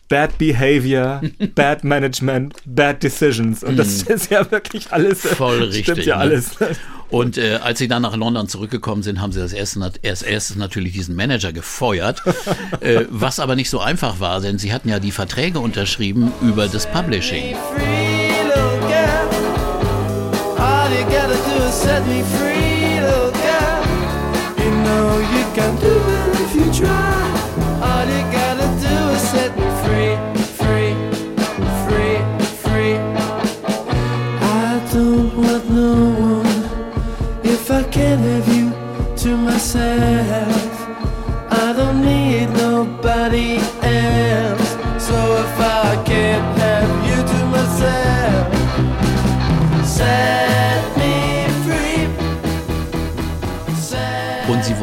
Bad 0.07 0.39
Behavior, 0.39 1.21
Bad 1.55 1.83
Management, 1.83 2.55
Bad 2.65 3.03
Decisions. 3.03 3.63
Und 3.63 3.77
das 3.77 4.05
mm. 4.05 4.11
ist 4.11 4.31
ja 4.31 4.49
wirklich 4.51 4.91
alles. 4.91 5.21
Voll 5.21 5.63
richtig. 5.63 5.83
Stimmt 5.83 6.05
ja 6.05 6.17
ne? 6.17 6.21
alles. 6.21 6.57
Und 7.09 7.37
äh, 7.37 7.59
als 7.61 7.79
sie 7.79 7.87
dann 7.87 8.01
nach 8.01 8.15
London 8.15 8.47
zurückgekommen 8.47 9.03
sind, 9.03 9.21
haben 9.21 9.31
sie 9.31 9.39
das 9.39 9.53
erste, 9.53 9.91
erst 10.01 10.23
erstes 10.23 10.55
natürlich 10.55 10.93
diesen 10.93 11.15
Manager 11.15 11.53
gefeuert, 11.53 12.23
äh, 12.81 13.05
was 13.09 13.39
aber 13.39 13.55
nicht 13.55 13.69
so 13.69 13.79
einfach 13.79 14.19
war, 14.19 14.41
denn 14.41 14.57
sie 14.57 14.73
hatten 14.73 14.89
ja 14.89 14.99
die 14.99 15.11
Verträge 15.11 15.59
unterschrieben 15.59 16.31
über 16.41 16.67
das 16.67 16.89
Publishing. 16.91 17.55
Set 21.71 22.07
me 22.07 22.21
free, 22.23 22.99
oh 22.99 23.05
little 23.05 23.31
girl. 23.45 23.81
You 24.61 24.71
know 24.85 25.07
you 25.35 25.43
can 25.57 25.73
do 25.87 25.93
it 26.17 26.29
if 26.43 26.51
you 26.55 26.67
try. 26.81 27.19
All 27.87 28.05
you 28.13 28.23
gotta 28.37 28.67
do 28.85 28.95
is 29.15 29.23
set 29.33 29.51
me 29.59 29.67
free, 29.83 30.13
free, 30.59 30.91
free, 31.85 32.17
free. 32.63 32.95
I 34.65 34.71
don't 34.93 35.31
want 35.43 35.65
no 35.69 35.93
one 36.35 36.61
if 37.43 37.71
I 37.71 37.83
can't 37.95 38.21
have 38.31 38.47
you 38.57 38.67
to 39.21 39.29
myself. 39.37 40.73
I 41.65 41.73
don't 41.77 41.99
need 42.01 42.47
nobody 42.67 43.57
else. 43.81 44.69
So 45.07 45.17
if 45.43 45.55
I 45.59 46.03
can't 46.05 46.47
have 46.65 46.91
you 47.09 47.19
to 47.31 47.39
myself, 47.55 48.45
set 49.85 50.48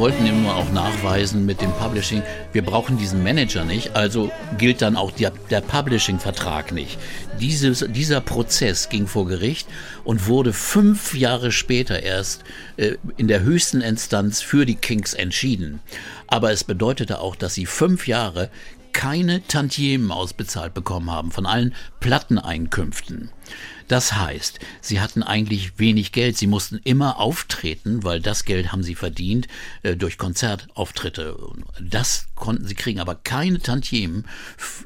wollten 0.07 0.27
immer 0.27 0.55
auch 0.55 0.71
nachweisen 0.71 1.47
mit 1.47 1.61
dem 1.61 1.73
Publishing, 1.73 2.23
wir 2.53 2.63
brauchen 2.63 2.97
diesen 2.97 3.25
Manager 3.25 3.65
nicht, 3.65 3.97
also 3.97 4.31
gilt 4.57 4.81
dann 4.81 4.95
auch 4.95 5.11
der, 5.11 5.33
der 5.51 5.61
Publishing-Vertrag 5.61 6.71
nicht. 6.71 6.97
Dieses, 7.41 7.85
dieser 7.89 8.21
Prozess 8.21 8.89
ging 8.89 9.09
vor 9.09 9.27
Gericht 9.27 9.67
und 10.05 10.29
wurde 10.29 10.53
fünf 10.53 11.17
Jahre 11.17 11.51
später 11.51 12.05
erst 12.05 12.45
äh, 12.77 12.99
in 13.17 13.27
der 13.27 13.41
höchsten 13.41 13.81
Instanz 13.81 14.43
für 14.43 14.65
die 14.65 14.77
Kings 14.77 15.13
entschieden. 15.13 15.81
Aber 16.29 16.53
es 16.53 16.63
bedeutete 16.63 17.19
auch, 17.19 17.35
dass 17.35 17.55
sie 17.55 17.67
fünf 17.67 18.07
Jahre 18.07 18.49
keine 18.93 19.45
Tantiemen 19.49 20.13
ausbezahlt 20.13 20.73
bekommen 20.73 21.11
haben 21.11 21.33
von 21.33 21.47
allen 21.47 21.75
Platteneinkünften. 21.99 23.33
Das 23.89 24.15
heißt, 24.15 24.59
sie 24.81 25.01
hatten 25.01 25.23
eigentlich 25.23 25.79
wenig 25.79 26.13
Geld. 26.13 26.37
Sie 26.37 26.47
mussten 26.47 26.81
immer 26.83 27.21
auftreten, 27.21 28.03
weil 28.03 28.21
das 28.21 28.45
Geld 28.45 28.73
haben 28.73 28.83
sie 28.83 28.95
verdient 28.95 29.47
äh, 29.83 29.97
durch 29.97 30.19
Konzertauftritte. 30.19 31.37
Das 31.81 32.27
konnten 32.35 32.67
sie 32.67 32.75
kriegen, 32.75 33.01
aber 33.01 33.15
keine 33.15 33.61
Tantiemen 33.61 34.25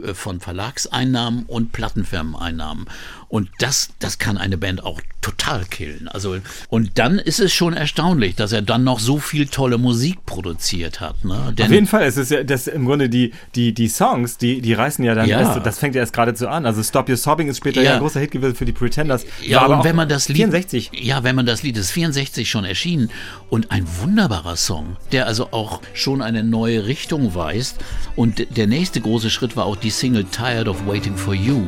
äh, 0.02 0.14
von 0.14 0.40
Verlagseinnahmen 0.40 1.44
und 1.44 1.72
Plattenfirmeneinnahmen. 1.72 2.86
Und 3.28 3.48
das, 3.58 3.90
das 4.00 4.18
kann 4.18 4.36
eine 4.36 4.58
Band 4.58 4.82
auch 4.82 5.00
total 5.20 5.64
killen. 5.64 6.08
Also, 6.08 6.38
und 6.68 6.98
dann 6.98 7.18
ist 7.18 7.40
es 7.40 7.52
schon 7.52 7.74
erstaunlich, 7.74 8.34
dass 8.34 8.52
er 8.52 8.62
dann 8.62 8.84
noch 8.84 8.98
so 8.98 9.18
viel 9.18 9.46
tolle 9.46 9.78
Musik 9.78 10.24
produziert 10.26 11.00
hat. 11.00 11.24
Ne? 11.24 11.54
Auf 11.61 11.70
jeden 11.70 11.86
Fall, 11.86 12.04
es 12.04 12.16
ist 12.16 12.30
ja 12.30 12.42
das 12.42 12.66
im 12.66 12.86
Grunde 12.86 13.08
die, 13.08 13.32
die, 13.54 13.72
die 13.72 13.88
Songs, 13.88 14.36
die, 14.38 14.61
die 14.61 14.72
reißen 14.72 15.04
ja 15.04 15.14
dann, 15.14 15.28
ja. 15.28 15.40
Erst, 15.40 15.64
das 15.64 15.78
fängt 15.78 15.94
ja 15.94 16.00
erst 16.00 16.12
geradezu 16.12 16.48
an. 16.48 16.66
Also 16.66 16.82
Stop 16.82 17.08
Your 17.08 17.16
Sobbing 17.16 17.48
ist 17.48 17.58
später 17.58 17.82
ja, 17.82 17.90
ja 17.90 17.94
ein 17.94 18.00
großer 18.00 18.20
Hit 18.20 18.32
gewesen 18.32 18.49
für 18.55 18.64
die 18.64 18.72
Pretenders. 18.72 19.24
Ja, 19.42 19.66
und 19.66 19.84
wenn 19.84 19.96
man 19.96 20.09
das 20.09 20.28
Lied. 20.28 20.38
64. 20.38 20.90
Ja, 20.94 21.22
wenn 21.24 21.36
man 21.36 21.46
das 21.46 21.62
Lied 21.62 21.76
ist 21.76 21.90
64 21.90 22.48
schon 22.48 22.64
erschienen 22.64 23.11
und 23.48 23.70
ein 23.70 23.86
wunderbarer 24.01 24.57
Song, 24.57 24.96
der 25.12 25.26
also 25.26 25.48
auch 25.53 25.80
schon 25.94 26.22
eine 26.22 26.42
neue 26.42 26.86
Richtung 26.86 27.34
weist. 27.34 27.76
Und 28.16 28.57
der 28.57 28.66
nächste 28.66 29.01
große 29.01 29.30
Schritt 29.30 29.57
war 29.57 29.66
auch 29.66 29.76
die 29.76 29.90
Single 29.90 30.24
Tired 30.24 30.68
of 30.68 30.86
Waiting 30.86 31.16
for 31.16 31.34
You. 31.34 31.66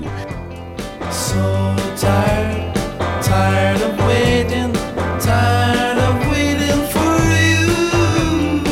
So 1.10 1.74
tired, 1.96 2.74
tired 3.22 3.82
of 3.82 3.98
waiting, 4.06 4.72
tired 5.20 5.98
of 5.98 6.30
waiting 6.30 6.82
for 6.88 7.16
you. 7.52 8.62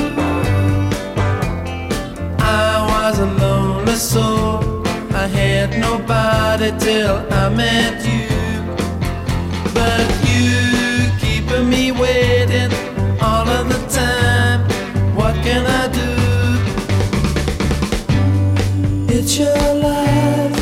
I 2.38 2.86
was 2.88 3.18
a 3.18 3.26
lonely 3.26 3.94
soul, 3.96 4.82
I 5.12 5.26
had 5.26 5.78
nobody 5.78 6.39
till 6.68 7.26
I 7.32 7.48
met 7.48 8.04
you. 8.04 8.28
But 9.72 10.06
you 10.28 11.08
keeping 11.18 11.70
me 11.70 11.90
waiting 11.90 12.70
all 13.22 13.48
of 13.48 13.66
the 13.70 13.80
time. 13.88 14.61
What 15.14 15.34
can 15.36 15.64
I 15.64 15.88
do? 15.88 16.11
It's 19.08 19.38
your 19.38 19.74
life, 19.74 20.58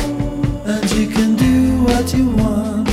and 0.65 0.91
you 0.91 1.07
can 1.07 1.35
do 1.35 1.83
what 1.83 2.13
you 2.13 2.29
want. 2.29 2.87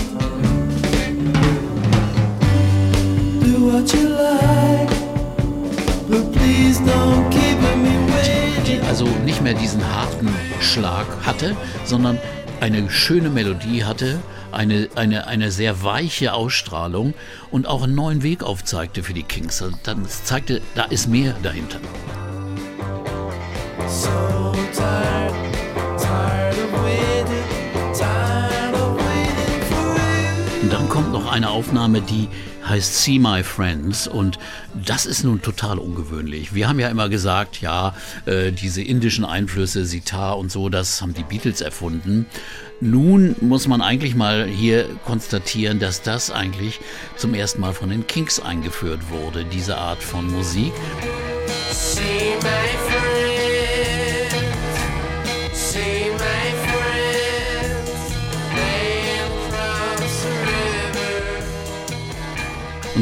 Do 3.45 3.67
what 3.71 3.87
you 3.95 4.09
like, 4.09 4.91
but 6.11 6.33
please 6.33 6.81
don't 6.81 7.31
keep 7.31 7.59
me 7.85 7.95
waiting. 8.13 8.81
Also 8.89 9.07
nicht 9.25 9.41
mehr 9.43 9.55
diesen 9.55 9.83
harten 9.95 10.29
Schlag 10.61 11.07
hatte, 11.25 11.57
sondern 11.85 12.19
eine 12.61 12.91
schöne 12.91 13.31
Melodie 13.31 13.85
hatte, 13.85 14.21
eine, 14.53 14.89
eine, 14.95 15.27
eine 15.27 15.51
sehr 15.51 15.83
weiche 15.83 16.33
Ausstrahlung 16.33 17.15
und 17.51 17.67
auch 17.67 17.83
einen 17.83 17.95
neuen 17.95 18.23
Weg 18.23 18.43
aufzeigte 18.43 19.03
für 19.03 19.15
die 19.15 19.23
Kings. 19.23 19.63
Also 19.63 19.77
dann 19.83 20.07
zeigte, 20.07 20.63
da 20.75 20.85
ist 20.85 21.09
mehr 21.09 21.35
dahinter. 21.43 21.79
So 23.87 24.53
tired, 24.73 25.35
tired 25.99 26.57
Und 30.67 30.73
dann 30.73 30.89
kommt 30.89 31.13
noch 31.13 31.31
eine 31.31 31.51
Aufnahme, 31.51 32.01
die 32.01 32.27
heißt 32.67 33.05
See 33.05 33.21
My 33.21 33.45
Friends 33.45 34.09
und 34.09 34.37
das 34.75 35.07
ist 35.07 35.23
nun 35.23 35.41
total 35.41 35.79
ungewöhnlich. 35.79 36.55
Wir 36.55 36.69
haben 36.69 36.81
ja 36.81 36.89
immer 36.89 37.09
gesagt, 37.09 37.61
ja, 37.61 37.95
äh, 38.25 38.51
diese 38.51 38.83
indischen 38.83 39.25
Einflüsse, 39.25 39.87
Sitar 39.87 40.37
und 40.37 40.51
so, 40.51 40.69
das 40.69 41.01
haben 41.01 41.15
die 41.15 41.23
Beatles 41.23 41.61
erfunden. 41.61 42.27
Nun 42.81 43.37
muss 43.41 43.69
man 43.69 43.81
eigentlich 43.81 44.17
mal 44.17 44.45
hier 44.49 44.89
konstatieren, 45.05 45.79
dass 45.79 46.03
das 46.03 46.33
eigentlich 46.33 46.81
zum 47.17 47.35
ersten 47.35 47.61
Mal 47.61 47.73
von 47.73 47.89
den 47.89 48.09
Kings 48.09 48.41
eingeführt 48.41 49.09
wurde, 49.09 49.45
diese 49.45 49.79
Art 49.79 50.03
von 50.03 50.29
Musik. 50.33 50.73
See 51.71 52.35
my 52.43 52.56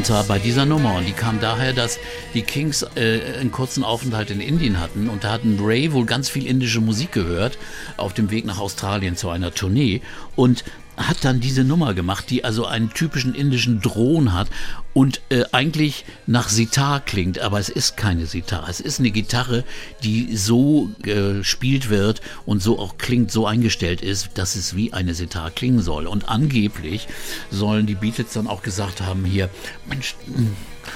Zwar 0.05 0.23
bei 0.25 0.37
dieser 0.37 0.67
Nummer. 0.67 0.93
Und 0.93 1.07
die 1.07 1.13
kam 1.13 1.39
daher, 1.39 1.73
dass 1.73 1.97
die 2.35 2.43
Kings 2.43 2.85
äh, 2.95 3.39
einen 3.39 3.51
kurzen 3.51 3.83
Aufenthalt 3.83 4.29
in 4.29 4.39
Indien 4.39 4.79
hatten. 4.79 5.09
Und 5.09 5.23
da 5.23 5.31
hatten 5.31 5.57
Ray 5.59 5.93
wohl 5.93 6.05
ganz 6.05 6.29
viel 6.29 6.45
indische 6.45 6.79
Musik 6.79 7.11
gehört 7.11 7.57
auf 7.97 8.13
dem 8.13 8.29
Weg 8.29 8.45
nach 8.45 8.59
Australien 8.59 9.15
zu 9.15 9.29
einer 9.29 9.51
Tournee. 9.51 10.01
Und 10.35 10.63
hat 10.97 11.25
dann 11.25 11.39
diese 11.39 11.63
Nummer 11.63 11.93
gemacht, 11.93 12.29
die 12.29 12.43
also 12.43 12.65
einen 12.65 12.91
typischen 12.91 13.35
indischen 13.35 13.81
Drohnen 13.81 14.33
hat 14.33 14.47
und 14.93 15.21
äh, 15.29 15.43
eigentlich 15.51 16.05
nach 16.25 16.47
Sitar 16.47 17.01
klingt, 17.01 17.39
aber 17.39 17.59
es 17.59 17.69
ist 17.69 17.97
keine 17.97 18.25
Sitar. 18.25 18.69
Es 18.69 18.79
ist 18.79 18.99
eine 18.99 19.11
Gitarre, 19.11 19.65
die 20.03 20.35
so 20.37 20.89
gespielt 21.01 21.87
äh, 21.87 21.89
wird 21.89 22.21
und 22.45 22.63
so 22.63 22.79
auch 22.79 22.97
klingt, 22.97 23.31
so 23.31 23.45
eingestellt 23.45 24.01
ist, 24.01 24.29
dass 24.35 24.55
es 24.55 24.75
wie 24.75 24.93
eine 24.93 25.13
Sitar 25.13 25.51
klingen 25.51 25.81
soll. 25.81 26.07
Und 26.07 26.29
angeblich 26.29 27.07
sollen 27.51 27.85
die 27.85 27.95
Beatles 27.95 28.33
dann 28.33 28.47
auch 28.47 28.63
gesagt 28.63 29.01
haben, 29.01 29.25
hier, 29.25 29.49
Mensch, 29.87 30.15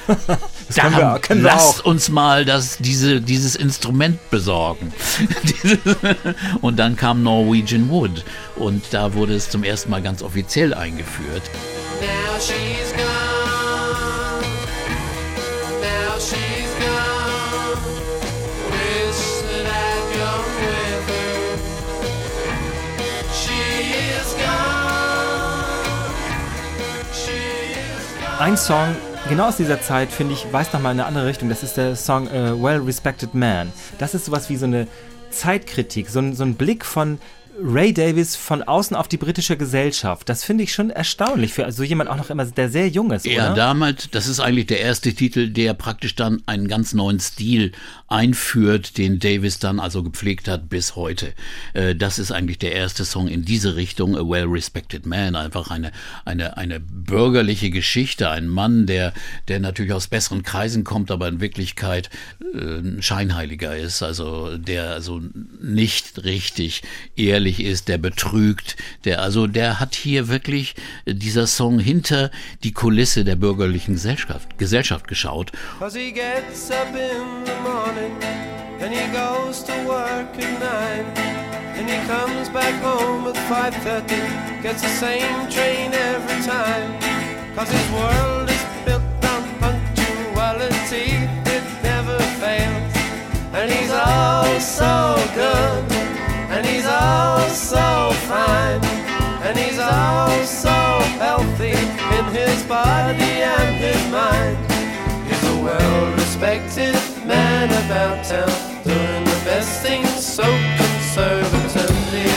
hm, 0.07 0.15
da 0.75 0.91
wir, 0.97 1.19
können 1.21 1.43
wir 1.43 1.51
lasst 1.51 1.81
auch. 1.81 1.85
uns 1.85 2.09
mal 2.09 2.45
das, 2.45 2.77
diese, 2.77 3.21
dieses 3.21 3.55
Instrument 3.55 4.29
besorgen. 4.29 4.93
und 6.61 6.77
dann 6.77 6.95
kam 6.95 7.23
Norwegian 7.23 7.89
Wood 7.89 8.23
und 8.55 8.83
da 8.91 9.13
wurde 9.13 9.35
es 9.35 9.49
zum 9.49 9.63
ersten 9.63 9.89
Mal 9.89 10.01
ganz 10.01 10.21
offiziell 10.21 10.73
eingeführt. 10.73 11.43
Now 12.01 12.39
she's 12.39 12.93
gone. 12.93 14.41
Now 15.81 16.17
she's 16.17 16.71
gone. 16.79 17.77
Wish 18.71 19.21
that 19.43 19.65
I'd 19.67 20.03
gone 20.15 20.47
with 20.61 21.09
her. 21.09 21.41
She 23.33 23.59
is 24.15 24.29
gone. 24.39 25.79
She 27.11 27.39
is 27.75 28.05
gone. 28.21 28.39
Ein 28.39 28.55
Song 28.55 28.95
genau 29.29 29.47
aus 29.49 29.57
dieser 29.57 29.79
Zeit, 29.79 30.11
finde 30.11 30.33
ich, 30.33 30.51
weist 30.51 30.73
nochmal 30.73 30.93
in 30.93 30.99
eine 30.99 31.07
andere 31.07 31.27
Richtung. 31.27 31.49
Das 31.49 31.61
ist 31.61 31.77
der 31.77 31.95
Song 31.95 32.27
uh, 32.27 32.61
Well 32.61 32.79
Respected 32.79 33.35
Man. 33.35 33.71
Das 33.99 34.15
ist 34.15 34.25
sowas 34.25 34.49
wie 34.49 34.57
so 34.57 34.65
eine 34.65 34.87
Zeitkritik, 35.29 36.09
so 36.09 36.19
ein, 36.19 36.33
so 36.33 36.43
ein 36.43 36.55
Blick 36.55 36.83
von 36.83 37.19
Ray 37.61 37.93
Davis 37.93 38.35
von 38.35 38.63
außen 38.63 38.95
auf 38.95 39.07
die 39.07 39.17
britische 39.17 39.57
Gesellschaft. 39.57 40.29
Das 40.29 40.43
finde 40.43 40.63
ich 40.63 40.73
schon 40.73 40.89
erstaunlich 40.89 41.53
für 41.53 41.71
so 41.71 41.83
jemand 41.83 42.09
auch 42.09 42.15
noch 42.15 42.29
immer, 42.29 42.45
der 42.45 42.69
sehr 42.69 42.87
jung 42.87 43.11
ist. 43.11 43.25
Ja, 43.25 43.53
damals, 43.53 44.09
das 44.11 44.27
ist 44.27 44.39
eigentlich 44.39 44.67
der 44.67 44.79
erste 44.79 45.13
Titel, 45.13 45.49
der 45.49 45.73
praktisch 45.73 46.15
dann 46.15 46.41
einen 46.45 46.67
ganz 46.67 46.93
neuen 46.93 47.19
Stil 47.19 47.73
einführt, 48.07 48.97
den 48.97 49.19
Davis 49.19 49.59
dann 49.59 49.79
also 49.79 50.03
gepflegt 50.03 50.47
hat 50.47 50.69
bis 50.69 50.95
heute. 50.95 51.33
Äh, 51.73 51.95
das 51.95 52.17
ist 52.17 52.31
eigentlich 52.31 52.59
der 52.59 52.73
erste 52.73 53.05
Song 53.05 53.27
in 53.27 53.45
diese 53.45 53.75
Richtung, 53.75 54.15
A 54.15 54.21
Well 54.21 54.45
Respected 54.45 55.05
Man, 55.05 55.35
einfach 55.35 55.69
eine, 55.69 55.91
eine, 56.25 56.57
eine 56.57 56.79
bürgerliche 56.79 57.69
Geschichte, 57.69 58.29
ein 58.29 58.47
Mann, 58.47 58.85
der, 58.85 59.13
der 59.47 59.59
natürlich 59.59 59.93
aus 59.93 60.07
besseren 60.07 60.43
Kreisen 60.43 60.83
kommt, 60.83 61.11
aber 61.11 61.27
in 61.27 61.41
Wirklichkeit 61.41 62.09
äh, 62.53 62.79
ein 62.79 63.01
Scheinheiliger 63.01 63.75
ist, 63.75 64.01
also 64.01 64.57
der 64.57 64.91
also 64.91 65.21
nicht 65.61 66.23
richtig 66.23 66.83
ehrlich 67.15 67.48
ehrlich 67.49 67.65
ist, 67.65 67.87
der 67.87 67.97
betrügt, 67.97 68.75
der 69.05 69.21
also 69.21 69.47
der 69.47 69.79
hat 69.79 69.95
hier 69.95 70.27
wirklich 70.27 70.75
äh, 71.05 71.15
dieser 71.15 71.47
Song 71.47 71.79
hinter 71.79 72.29
die 72.63 72.73
Kulisse 72.73 73.23
der 73.23 73.35
bürgerlichen 73.35 73.95
Gesellschaft, 73.95 74.57
Gesellschaft 74.57 75.07
geschaut. 75.07 75.51
And 78.81 78.93
he 78.93 79.11
goes 79.11 79.61
to 79.65 79.73
work 79.85 80.37
at 80.37 80.59
nine. 80.61 81.05
And 81.75 81.89
he 81.89 81.97
comes 82.07 82.47
back 82.47 82.73
home 82.81 83.27
at 83.27 83.35
5.30 83.35 84.61
Gets 84.61 84.81
the 84.81 84.87
same 84.87 85.49
train 85.49 85.91
every 85.91 86.41
time. 86.45 86.97
Cause 87.57 87.69
his 87.69 87.91
world 87.91 88.49
is 88.49 88.63
built 88.85 89.03
on 89.25 89.43
punctuality 89.59 91.27
It 91.43 91.63
never 91.83 92.17
fails. 92.39 92.95
And 93.51 93.69
he's 93.69 93.91
all 93.91 94.61
so 94.61 95.17
good 95.35 95.98
all 96.99 97.49
so 97.49 98.11
fine, 98.27 98.83
and 99.45 99.57
he's 99.57 99.79
all 99.79 100.43
so 100.45 100.77
healthy 101.23 101.77
in 102.17 102.25
his 102.33 102.63
body 102.63 103.43
and 103.55 103.75
his 103.75 104.01
mind. 104.11 104.57
He's 105.27 105.43
a 105.49 105.57
well 105.63 106.13
respected 106.15 106.95
man 107.25 107.69
about 107.85 108.23
town, 108.25 108.49
doing 108.83 109.23
the 109.23 109.41
best 109.45 109.81
things 109.81 110.09
so 110.37 110.43
conservatively. 110.43 112.29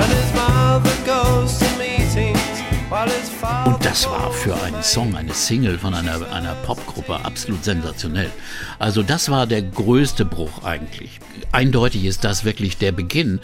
And 0.00 0.10
his 0.18 0.30
mother 0.34 0.96
goes 1.04 1.58
to 1.58 1.68
meetings 1.78 2.60
while 2.90 3.08
his 3.08 3.28
father. 3.28 3.74
Und 3.74 3.84
das 3.84 4.06
war 4.06 4.30
für 4.32 4.54
einen 4.62 4.82
Song, 4.82 5.14
eine 5.14 5.34
Single 5.34 5.78
von 5.78 5.94
einer, 5.94 6.20
einer 6.32 6.54
Popgruppe 6.66 7.24
absolut 7.24 7.64
sensationell. 7.64 8.30
Also 8.78 9.02
das 9.02 9.30
war 9.30 9.46
der 9.46 9.62
größte 9.62 10.24
Bruch 10.24 10.64
eigentlich 10.64 11.20
eindeutig 11.52 12.04
ist 12.04 12.24
das 12.24 12.44
wirklich 12.44 12.78
der 12.78 12.92
Beginn 12.92 13.40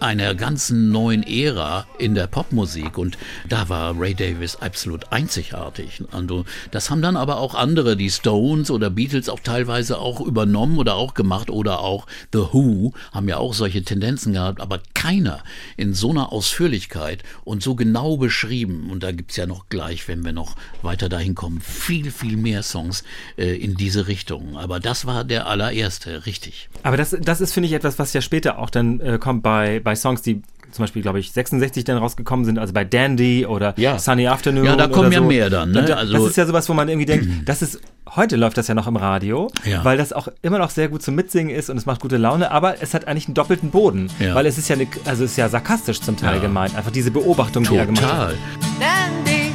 einer 0.00 0.34
ganzen 0.34 0.90
neuen 0.90 1.22
Ära 1.22 1.86
in 1.98 2.14
der 2.14 2.26
Popmusik 2.26 2.98
und 2.98 3.18
da 3.48 3.68
war 3.68 3.94
Ray 3.98 4.14
Davis 4.14 4.56
absolut 4.56 5.12
einzigartig. 5.12 6.02
Und 6.12 6.32
das 6.70 6.90
haben 6.90 7.02
dann 7.02 7.16
aber 7.16 7.38
auch 7.38 7.54
andere, 7.54 7.96
die 7.96 8.10
Stones 8.10 8.70
oder 8.70 8.90
Beatles 8.90 9.28
auch 9.28 9.40
teilweise 9.40 9.98
auch 9.98 10.20
übernommen 10.20 10.78
oder 10.78 10.94
auch 10.94 11.14
gemacht 11.14 11.50
oder 11.50 11.80
auch 11.80 12.06
The 12.32 12.38
Who 12.52 12.92
haben 13.12 13.28
ja 13.28 13.36
auch 13.36 13.54
solche 13.54 13.82
Tendenzen 13.82 14.32
gehabt, 14.32 14.60
aber 14.60 14.80
keiner 14.94 15.42
in 15.76 15.94
so 15.94 16.10
einer 16.10 16.32
Ausführlichkeit 16.32 17.22
und 17.44 17.62
so 17.62 17.74
genau 17.74 18.16
beschrieben. 18.16 18.88
Und 18.90 19.02
da 19.02 19.12
gibt 19.12 19.32
es 19.32 19.36
ja 19.36 19.46
noch 19.46 19.68
gleich, 19.68 20.08
wenn 20.08 20.24
wir 20.24 20.32
noch 20.32 20.56
weiter 20.80 21.08
dahin 21.08 21.34
kommen, 21.34 21.60
viel, 21.60 22.10
viel 22.10 22.36
mehr 22.36 22.62
Songs 22.62 23.04
äh, 23.36 23.56
in 23.56 23.74
diese 23.74 24.06
Richtung. 24.08 24.56
Aber 24.56 24.80
das 24.80 25.04
war 25.04 25.24
der 25.24 25.46
allererste, 25.46 26.24
richtig. 26.26 26.68
Aber 26.82 26.96
das, 26.96 27.16
das 27.20 27.41
ist, 27.42 27.52
finde 27.52 27.68
ich, 27.68 27.74
etwas, 27.74 27.98
was 27.98 28.12
ja 28.12 28.20
später 28.20 28.58
auch 28.58 28.70
dann 28.70 29.00
äh, 29.00 29.18
kommt 29.18 29.42
bei, 29.42 29.80
bei 29.80 29.94
Songs, 29.94 30.22
die 30.22 30.42
zum 30.72 30.84
Beispiel, 30.84 31.02
glaube 31.02 31.20
ich, 31.20 31.32
66 31.32 31.84
dann 31.84 31.98
rausgekommen 31.98 32.44
sind, 32.44 32.58
also 32.58 32.72
bei 32.72 32.84
Dandy 32.84 33.46
oder 33.46 33.74
ja. 33.76 33.98
Sunny 33.98 34.26
Afternoon. 34.26 34.64
Ja, 34.64 34.76
da 34.76 34.88
kommen 34.88 35.12
ja 35.12 35.18
so. 35.18 35.26
mehr 35.26 35.50
dann. 35.50 35.72
Ne? 35.72 35.96
Also 35.96 36.14
das 36.14 36.26
ist 36.28 36.36
ja 36.36 36.46
sowas, 36.46 36.68
wo 36.68 36.74
man 36.74 36.88
irgendwie 36.88 37.06
denkt, 37.06 37.28
das 37.44 37.62
ist, 37.62 37.80
heute 38.16 38.36
läuft 38.36 38.56
das 38.56 38.68
ja 38.68 38.74
noch 38.74 38.86
im 38.86 38.96
Radio, 38.96 39.50
ja. 39.64 39.84
weil 39.84 39.98
das 39.98 40.12
auch 40.12 40.28
immer 40.40 40.58
noch 40.58 40.70
sehr 40.70 40.88
gut 40.88 41.02
zum 41.02 41.14
Mitsingen 41.14 41.54
ist 41.54 41.70
und 41.70 41.76
es 41.76 41.86
macht 41.86 42.00
gute 42.00 42.16
Laune, 42.16 42.50
aber 42.50 42.82
es 42.82 42.94
hat 42.94 43.06
eigentlich 43.06 43.26
einen 43.26 43.34
doppelten 43.34 43.70
Boden, 43.70 44.10
ja. 44.18 44.34
weil 44.34 44.46
es 44.46 44.58
ist 44.58 44.68
ja, 44.68 44.76
eine, 44.76 44.86
also 45.04 45.24
es 45.24 45.32
ist 45.32 45.36
ja 45.36 45.48
sarkastisch 45.48 46.00
zum 46.00 46.16
Teil 46.16 46.40
gemeint, 46.40 46.74
einfach 46.74 46.90
diese 46.90 47.10
Beobachtung, 47.10 47.64
Total. 47.64 47.86
die 47.86 47.92
er 47.92 47.94
gemacht 47.94 48.16
hat. 48.16 48.34
Dandy, 48.80 49.52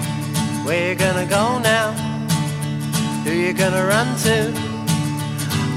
where 0.65 0.91
you 0.91 0.97
gonna 0.97 1.25
go 1.25 1.59
now? 1.59 1.93
Who 3.25 3.31
you 3.31 3.53
gonna 3.53 3.83
run 3.83 4.07
to? 4.23 4.76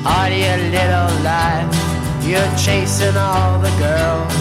Are 0.05 0.30
you 0.30 0.57
little 0.72 1.12
life? 1.22 1.68
You're 2.24 2.57
chasing 2.57 3.16
all 3.16 3.59
the 3.59 3.70
girls, 3.76 4.34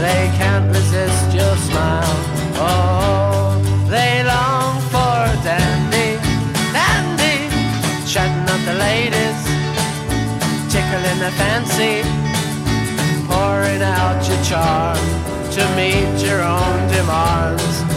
they 0.00 0.30
can't 0.38 0.66
resist 0.74 1.32
your 1.32 1.54
smile. 1.56 2.16
Oh, 2.56 3.60
they 3.88 4.24
long 4.24 4.80
for 4.90 5.22
dandy, 5.44 6.18
dandy, 6.72 7.48
chatting 8.10 8.48
up 8.54 8.60
the 8.66 8.74
ladies, 8.74 9.40
tickling 10.72 11.18
their 11.20 11.36
fancy, 11.38 12.02
pouring 13.28 13.82
out 13.82 14.18
your 14.28 14.42
charm 14.42 14.98
to 15.52 15.62
meet 15.76 16.26
your 16.26 16.42
own 16.42 16.88
demands 16.88 17.93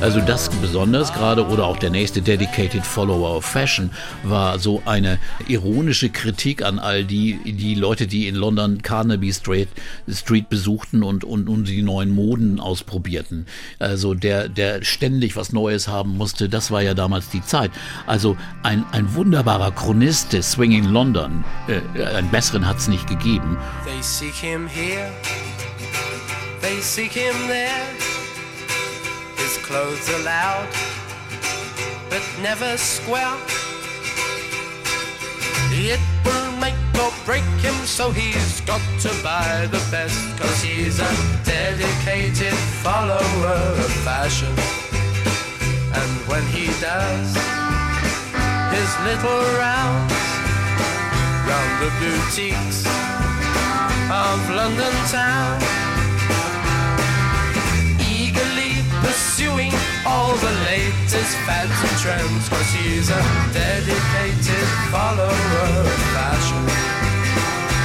Also 0.00 0.20
das 0.20 0.48
besonders 0.48 1.12
gerade 1.12 1.46
oder 1.46 1.66
auch 1.66 1.76
der 1.76 1.90
nächste 1.90 2.22
Dedicated 2.22 2.86
Follower 2.86 3.36
of 3.36 3.44
Fashion 3.44 3.90
war 4.22 4.58
so 4.60 4.80
eine 4.86 5.18
ironische 5.48 6.08
Kritik 6.08 6.64
an 6.64 6.78
all 6.78 7.04
die, 7.04 7.38
die 7.44 7.74
Leute, 7.74 8.06
die 8.06 8.28
in 8.28 8.36
London 8.36 8.80
Carnaby 8.80 9.32
Street, 9.32 9.68
Street 10.08 10.48
besuchten 10.48 11.02
und, 11.02 11.24
und, 11.24 11.48
und 11.48 11.66
die 11.66 11.82
neuen 11.82 12.10
Moden 12.10 12.60
ausprobierten. 12.60 13.46
Also 13.80 14.14
der, 14.14 14.48
der 14.48 14.84
ständig 14.84 15.34
was 15.36 15.52
Neues 15.52 15.88
haben 15.88 16.16
musste, 16.16 16.48
das 16.48 16.70
war 16.70 16.80
ja 16.80 16.94
damals 16.94 17.28
die 17.30 17.42
Zeit. 17.42 17.72
Also 18.06 18.36
ein, 18.62 18.84
ein 18.92 19.14
wunderbarer 19.14 19.72
Chronist 19.72 20.32
des 20.32 20.52
Swinging 20.52 20.84
London, 20.84 21.44
äh, 21.66 22.04
einen 22.04 22.30
besseren 22.30 22.66
hat 22.66 22.78
es 22.78 22.86
nicht 22.86 23.08
gegeben. 23.08 23.58
They 23.84 24.00
seek 24.00 24.34
him 24.34 24.68
here, 24.68 25.10
they 26.62 26.80
seek 26.80 27.12
him 27.12 27.34
there. 27.48 28.17
Clothes 29.62 30.08
loud, 30.24 30.68
but 32.08 32.22
never 32.42 32.76
square. 32.76 33.36
It 35.70 36.00
will 36.24 36.52
make 36.56 36.74
or 37.00 37.12
break 37.24 37.44
him, 37.60 37.74
so 37.84 38.10
he's 38.10 38.60
got 38.62 38.80
to 39.00 39.10
buy 39.22 39.66
the 39.70 39.82
best. 39.90 40.18
Cause 40.38 40.62
he's 40.62 41.00
a 41.00 41.12
dedicated 41.44 42.56
follower 42.82 43.60
of 43.84 43.92
fashion. 44.04 44.52
And 45.92 46.10
when 46.28 46.44
he 46.46 46.66
does 46.80 47.28
his 48.72 48.90
little 49.04 49.44
rounds 49.58 50.12
round 51.48 51.72
the 51.82 51.90
boutiques 52.00 52.86
of 54.10 54.38
London 54.50 54.94
town, 55.10 55.87
pursuing 59.38 59.72
all 60.04 60.34
the 60.34 60.50
latest 60.66 61.36
fads 61.46 61.70
and 61.70 61.98
trends, 62.02 62.48
cause 62.48 62.70
he's 62.74 63.08
a 63.08 63.22
dedicated 63.52 64.66
follower 64.90 65.30
of 65.30 65.86
fashion. 66.12 66.64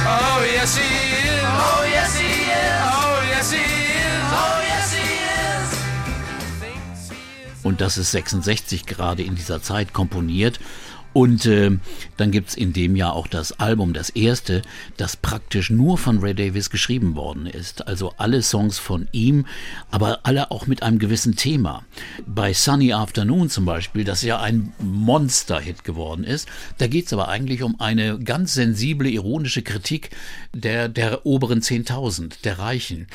Oh, 0.04 0.44
yes, 0.52 0.76
he 0.76 0.82
is. 0.82 1.44
Oh, 1.44 1.86
yes, 1.88 2.18
he 2.18 2.26
is. 2.26 2.80
Oh, 2.82 3.22
yes, 3.30 3.52
he 3.52 3.58
is. 3.58 4.24
Oh, 4.34 4.62
yes, 4.66 4.92
he 4.94 5.06
is. 5.30 5.68
Thinks 6.58 7.10
he 7.10 7.46
is. 7.46 7.64
Und 7.64 7.80
das 7.80 7.98
ist 7.98 8.10
66 8.10 8.84
gerade 8.84 9.22
in 9.22 9.36
dieser 9.36 9.62
Zeit 9.62 9.92
komponiert. 9.92 10.58
Und 11.14 11.46
äh, 11.46 11.70
dann 12.16 12.32
gibt's 12.32 12.54
in 12.54 12.72
dem 12.72 12.96
Jahr 12.96 13.14
auch 13.14 13.28
das 13.28 13.58
Album, 13.60 13.92
das 13.92 14.10
erste, 14.10 14.62
das 14.96 15.16
praktisch 15.16 15.70
nur 15.70 15.96
von 15.96 16.18
Ray 16.18 16.34
Davis 16.34 16.70
geschrieben 16.70 17.14
worden 17.14 17.46
ist. 17.46 17.86
Also 17.86 18.12
alle 18.18 18.42
Songs 18.42 18.78
von 18.78 19.08
ihm, 19.12 19.46
aber 19.92 20.20
alle 20.24 20.50
auch 20.50 20.66
mit 20.66 20.82
einem 20.82 20.98
gewissen 20.98 21.36
Thema. 21.36 21.84
Bei 22.26 22.52
Sunny 22.52 22.92
Afternoon 22.92 23.48
zum 23.48 23.64
Beispiel, 23.64 24.02
das 24.02 24.22
ja 24.22 24.40
ein 24.40 24.72
Monster-Hit 24.80 25.84
geworden 25.84 26.24
ist, 26.24 26.48
da 26.78 26.88
geht's 26.88 27.12
aber 27.12 27.28
eigentlich 27.28 27.62
um 27.62 27.80
eine 27.80 28.18
ganz 28.18 28.54
sensible, 28.54 29.08
ironische 29.08 29.62
Kritik 29.62 30.10
der, 30.52 30.88
der 30.88 31.24
oberen 31.24 31.60
10.000, 31.60 32.42
der 32.42 32.58
Reichen. 32.58 33.06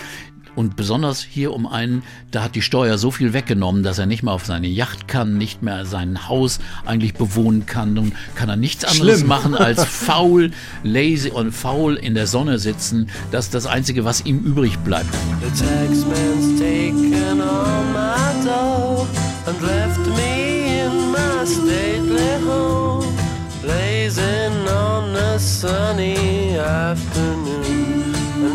Und 0.59 0.75
besonders 0.75 1.21
hier 1.21 1.53
um 1.53 1.65
einen, 1.65 2.03
da 2.31 2.43
hat 2.43 2.53
die 2.53 2.61
Steuer 2.61 2.97
so 2.97 3.11
viel 3.11 3.31
weggenommen, 3.31 3.81
dass 3.81 3.97
er 3.97 4.07
nicht 4.07 4.23
mehr 4.23 4.33
auf 4.33 4.45
seine 4.45 4.67
Yacht 4.67 5.07
kann, 5.07 5.37
nicht 5.37 5.63
mehr 5.63 5.85
sein 5.85 6.27
Haus 6.27 6.59
eigentlich 6.85 7.13
bewohnen 7.13 7.65
kann. 7.65 7.93
Nun 7.93 8.11
kann 8.35 8.49
er 8.49 8.57
nichts 8.57 8.83
anderes 8.83 9.19
Schlimm. 9.19 9.29
machen 9.29 9.55
als 9.55 9.85
faul, 9.89 10.51
lazy 10.83 11.29
und 11.29 11.53
faul 11.53 11.95
in 11.95 12.13
der 12.13 12.27
Sonne 12.27 12.59
sitzen. 12.59 13.09
Das 13.31 13.45
ist 13.45 13.53
das 13.53 13.67
Einzige, 13.67 14.03
was 14.03 14.25
ihm 14.25 14.39
übrig 14.39 14.77
bleibt. 14.79 15.07
The 15.41 15.63
taxman's 15.63 16.59
taken 16.59 17.39
all 17.39 17.85
my 17.93 18.43
dough 18.43 19.07
and 19.45 19.61
left 19.61 20.05
me 20.07 20.83
in 20.83 21.11
my 21.13 21.45
stately 21.45 22.45
home, 22.45 23.07
blazing 23.61 24.67
on 24.67 25.15
a 25.15 25.39
sunny 25.39 26.57
afternoon. 26.57 27.68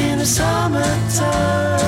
in 0.00 0.12
the 0.22 0.28
summertime. 0.38 1.80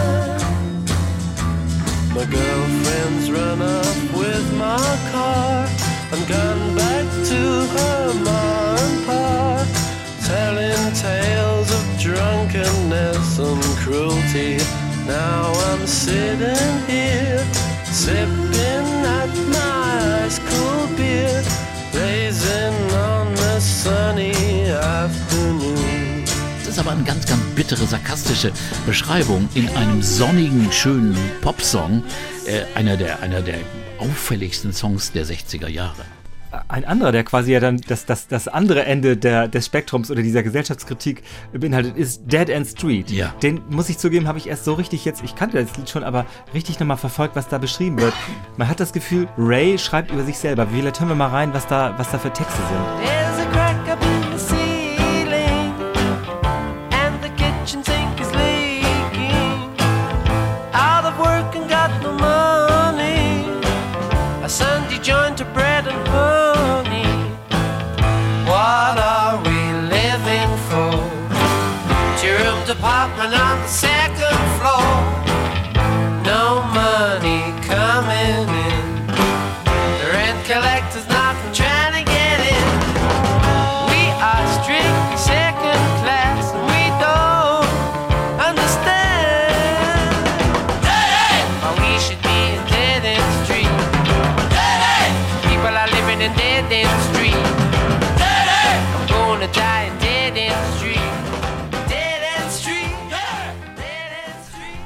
My 2.16 2.24
girlfriend's 2.36 3.26
run 3.36 3.60
up 3.62 3.98
with 4.20 4.46
my 4.64 4.86
car 5.12 5.68
and 6.12 6.22
gone 6.28 6.43
cruelty. 14.34 14.56
Now 15.06 15.52
I'm 15.52 15.86
sitting 15.86 16.78
here, 16.88 17.44
sipping 17.84 19.04
at 19.06 19.30
my 19.48 20.24
ice 20.24 20.40
cool 20.48 20.96
beer, 20.96 21.42
blazing 21.92 22.92
on 22.92 23.32
a 23.34 23.60
sunny 23.60 24.70
afternoon. 24.70 26.24
Das 26.60 26.68
ist 26.68 26.78
aber 26.78 26.92
eine 26.92 27.04
ganz, 27.04 27.26
ganz 27.26 27.42
bittere, 27.54 27.86
sarkastische 27.86 28.52
Beschreibung 28.86 29.48
in 29.54 29.68
einem 29.76 30.02
sonnigen, 30.02 30.72
schönen 30.72 31.16
Popsong. 31.40 32.02
Äh, 32.46 32.64
einer, 32.74 32.96
der, 32.96 33.20
einer 33.20 33.42
der 33.42 33.58
auffälligsten 33.98 34.72
Songs 34.72 35.12
der 35.12 35.26
60er 35.26 35.68
Jahre. 35.68 36.04
Ein 36.68 36.84
anderer, 36.84 37.12
der 37.12 37.24
quasi 37.24 37.52
ja 37.52 37.60
dann 37.60 37.80
das, 37.88 38.06
das, 38.06 38.28
das 38.28 38.48
andere 38.48 38.84
Ende 38.84 39.16
der, 39.16 39.48
des 39.48 39.66
Spektrums 39.66 40.10
oder 40.10 40.22
dieser 40.22 40.42
Gesellschaftskritik 40.42 41.22
beinhaltet, 41.52 41.96
ist 41.96 42.22
Dead 42.26 42.48
End 42.48 42.66
Street. 42.66 43.10
Ja. 43.10 43.34
Den 43.42 43.62
muss 43.70 43.88
ich 43.88 43.98
zugeben, 43.98 44.28
habe 44.28 44.38
ich 44.38 44.48
erst 44.48 44.64
so 44.64 44.74
richtig 44.74 45.04
jetzt, 45.04 45.22
ich 45.22 45.34
kannte 45.34 45.62
das 45.62 45.76
Lied 45.76 45.88
schon, 45.88 46.04
aber 46.04 46.26
richtig 46.52 46.80
nochmal 46.80 46.96
verfolgt, 46.96 47.36
was 47.36 47.48
da 47.48 47.58
beschrieben 47.58 48.00
wird. 48.00 48.14
Man 48.56 48.68
hat 48.68 48.80
das 48.80 48.92
Gefühl, 48.92 49.28
Ray 49.38 49.78
schreibt 49.78 50.10
über 50.10 50.24
sich 50.24 50.38
selber. 50.38 50.66
Vielleicht 50.66 51.00
hören 51.00 51.08
wir 51.08 51.16
mal 51.16 51.28
rein, 51.28 51.52
was 51.54 51.66
da, 51.66 51.94
was 51.96 52.10
da 52.10 52.18
für 52.18 52.32
Texte 52.32 52.60
sind. 52.68 53.63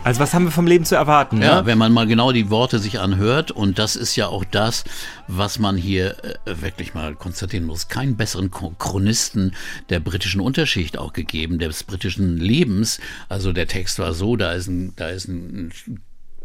Also 0.09 0.21
was 0.21 0.33
haben 0.33 0.45
wir 0.47 0.51
vom 0.53 0.67
Leben 0.67 0.87
zu 0.87 0.95
erwarten? 0.95 1.43
Ja, 1.43 1.61
ne? 1.61 1.67
wenn 1.67 1.77
man 1.77 1.93
mal 1.93 2.07
genau 2.07 2.33
die 2.33 2.49
Worte 2.49 2.79
sich 2.79 2.99
anhört 2.99 3.51
und 3.51 3.79
das 3.79 3.95
ist 3.95 4.17
ja 4.17 4.27
auch 4.29 4.43
das, 4.43 4.85
was 5.27 5.59
man 5.59 5.77
hier 5.77 6.17
äh, 6.25 6.63
wirklich 6.63 6.95
mal 6.95 7.15
konstatieren 7.15 7.67
muss. 7.67 7.89
Keinen 7.89 8.17
besseren 8.17 8.51
Chro- 8.51 8.73
Chronisten 8.79 9.55
der 9.91 10.01
britischen 10.01 10.41
Unterschicht 10.41 10.97
auch 10.97 11.13
gegeben, 11.13 11.59
des 11.59 11.85
britischen 11.85 12.39
Lebens. 12.39 13.01
Also 13.29 13.53
der 13.53 13.67
Text 13.67 13.99
war 13.99 14.15
so, 14.15 14.37
da 14.37 14.53
ist 14.53 14.69
ein, 14.69 14.95
da 14.97 15.09
ist 15.09 15.29
ein 15.29 15.73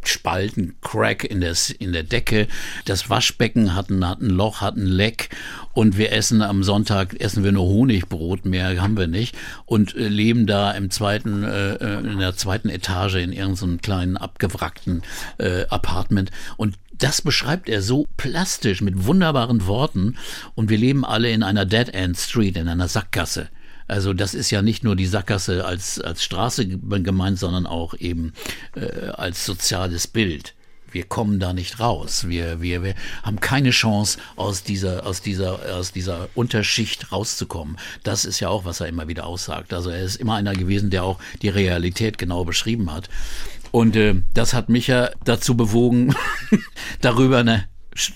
Spalt, 0.07 0.57
ein 0.57 0.75
Crack 0.81 1.23
in 1.23 1.41
der, 1.41 1.55
in 1.79 1.93
der 1.93 2.03
Decke. 2.03 2.47
Das 2.85 3.09
Waschbecken 3.09 3.75
hat 3.75 3.89
ein, 3.89 4.07
hat 4.07 4.21
ein 4.21 4.29
Loch, 4.29 4.61
hat 4.61 4.75
ein 4.75 4.87
Leck. 4.87 5.29
Und 5.73 5.97
wir 5.97 6.11
essen 6.11 6.41
am 6.41 6.63
Sonntag, 6.63 7.19
essen 7.19 7.43
wir 7.43 7.51
nur 7.51 7.67
Honigbrot, 7.67 8.45
mehr 8.45 8.81
haben 8.81 8.97
wir 8.97 9.07
nicht. 9.07 9.35
Und 9.65 9.95
äh, 9.95 10.07
leben 10.07 10.45
da 10.47 10.71
im 10.71 10.91
zweiten, 10.91 11.43
äh, 11.43 11.73
äh, 11.75 11.99
in 11.99 12.19
der 12.19 12.35
zweiten 12.35 12.69
Etage 12.69 13.15
in 13.15 13.33
irgendeinem 13.33 13.81
kleinen 13.81 14.17
abgewrackten 14.17 15.01
äh, 15.37 15.65
Apartment. 15.69 16.31
Und 16.57 16.77
das 16.97 17.21
beschreibt 17.21 17.69
er 17.69 17.81
so 17.81 18.07
plastisch 18.17 18.81
mit 18.81 19.05
wunderbaren 19.05 19.65
Worten. 19.65 20.17
Und 20.55 20.69
wir 20.69 20.77
leben 20.77 21.03
alle 21.03 21.31
in 21.31 21.43
einer 21.43 21.65
Dead 21.65 21.89
End 21.89 22.17
Street, 22.17 22.55
in 22.57 22.67
einer 22.67 22.87
Sackgasse. 22.87 23.49
Also 23.87 24.13
das 24.13 24.33
ist 24.33 24.51
ja 24.51 24.61
nicht 24.61 24.83
nur 24.83 24.95
die 24.95 25.05
Sackgasse 25.05 25.65
als, 25.65 25.99
als 25.99 26.23
Straße 26.23 26.67
gemeint, 26.67 27.39
sondern 27.39 27.65
auch 27.65 27.93
eben 27.95 28.33
äh, 28.75 29.07
als 29.09 29.45
soziales 29.45 30.07
Bild. 30.07 30.55
Wir 30.91 31.03
kommen 31.05 31.39
da 31.39 31.53
nicht 31.53 31.79
raus. 31.79 32.27
Wir, 32.27 32.61
wir, 32.61 32.83
wir 32.83 32.93
haben 33.23 33.39
keine 33.39 33.71
Chance, 33.71 34.19
aus 34.35 34.61
dieser, 34.63 35.07
aus, 35.07 35.21
dieser, 35.21 35.75
aus 35.75 35.91
dieser 35.91 36.29
Unterschicht 36.35 37.11
rauszukommen. 37.11 37.77
Das 38.03 38.25
ist 38.25 38.39
ja 38.39 38.49
auch, 38.49 38.63
was 38.63 38.79
er 38.79 38.87
immer 38.87 39.07
wieder 39.07 39.25
aussagt. 39.25 39.73
Also 39.73 39.89
er 39.89 40.03
ist 40.03 40.17
immer 40.17 40.35
einer 40.35 40.53
gewesen, 40.53 40.91
der 40.91 41.03
auch 41.03 41.19
die 41.41 41.49
Realität 41.49 42.19
genau 42.19 42.45
beschrieben 42.45 42.93
hat. 42.93 43.09
Und 43.71 43.95
äh, 43.95 44.21
das 44.35 44.53
hat 44.53 44.69
mich 44.69 44.85
ja 44.85 45.09
dazu 45.25 45.57
bewogen, 45.57 46.13
darüber 47.01 47.39
eine, 47.39 47.65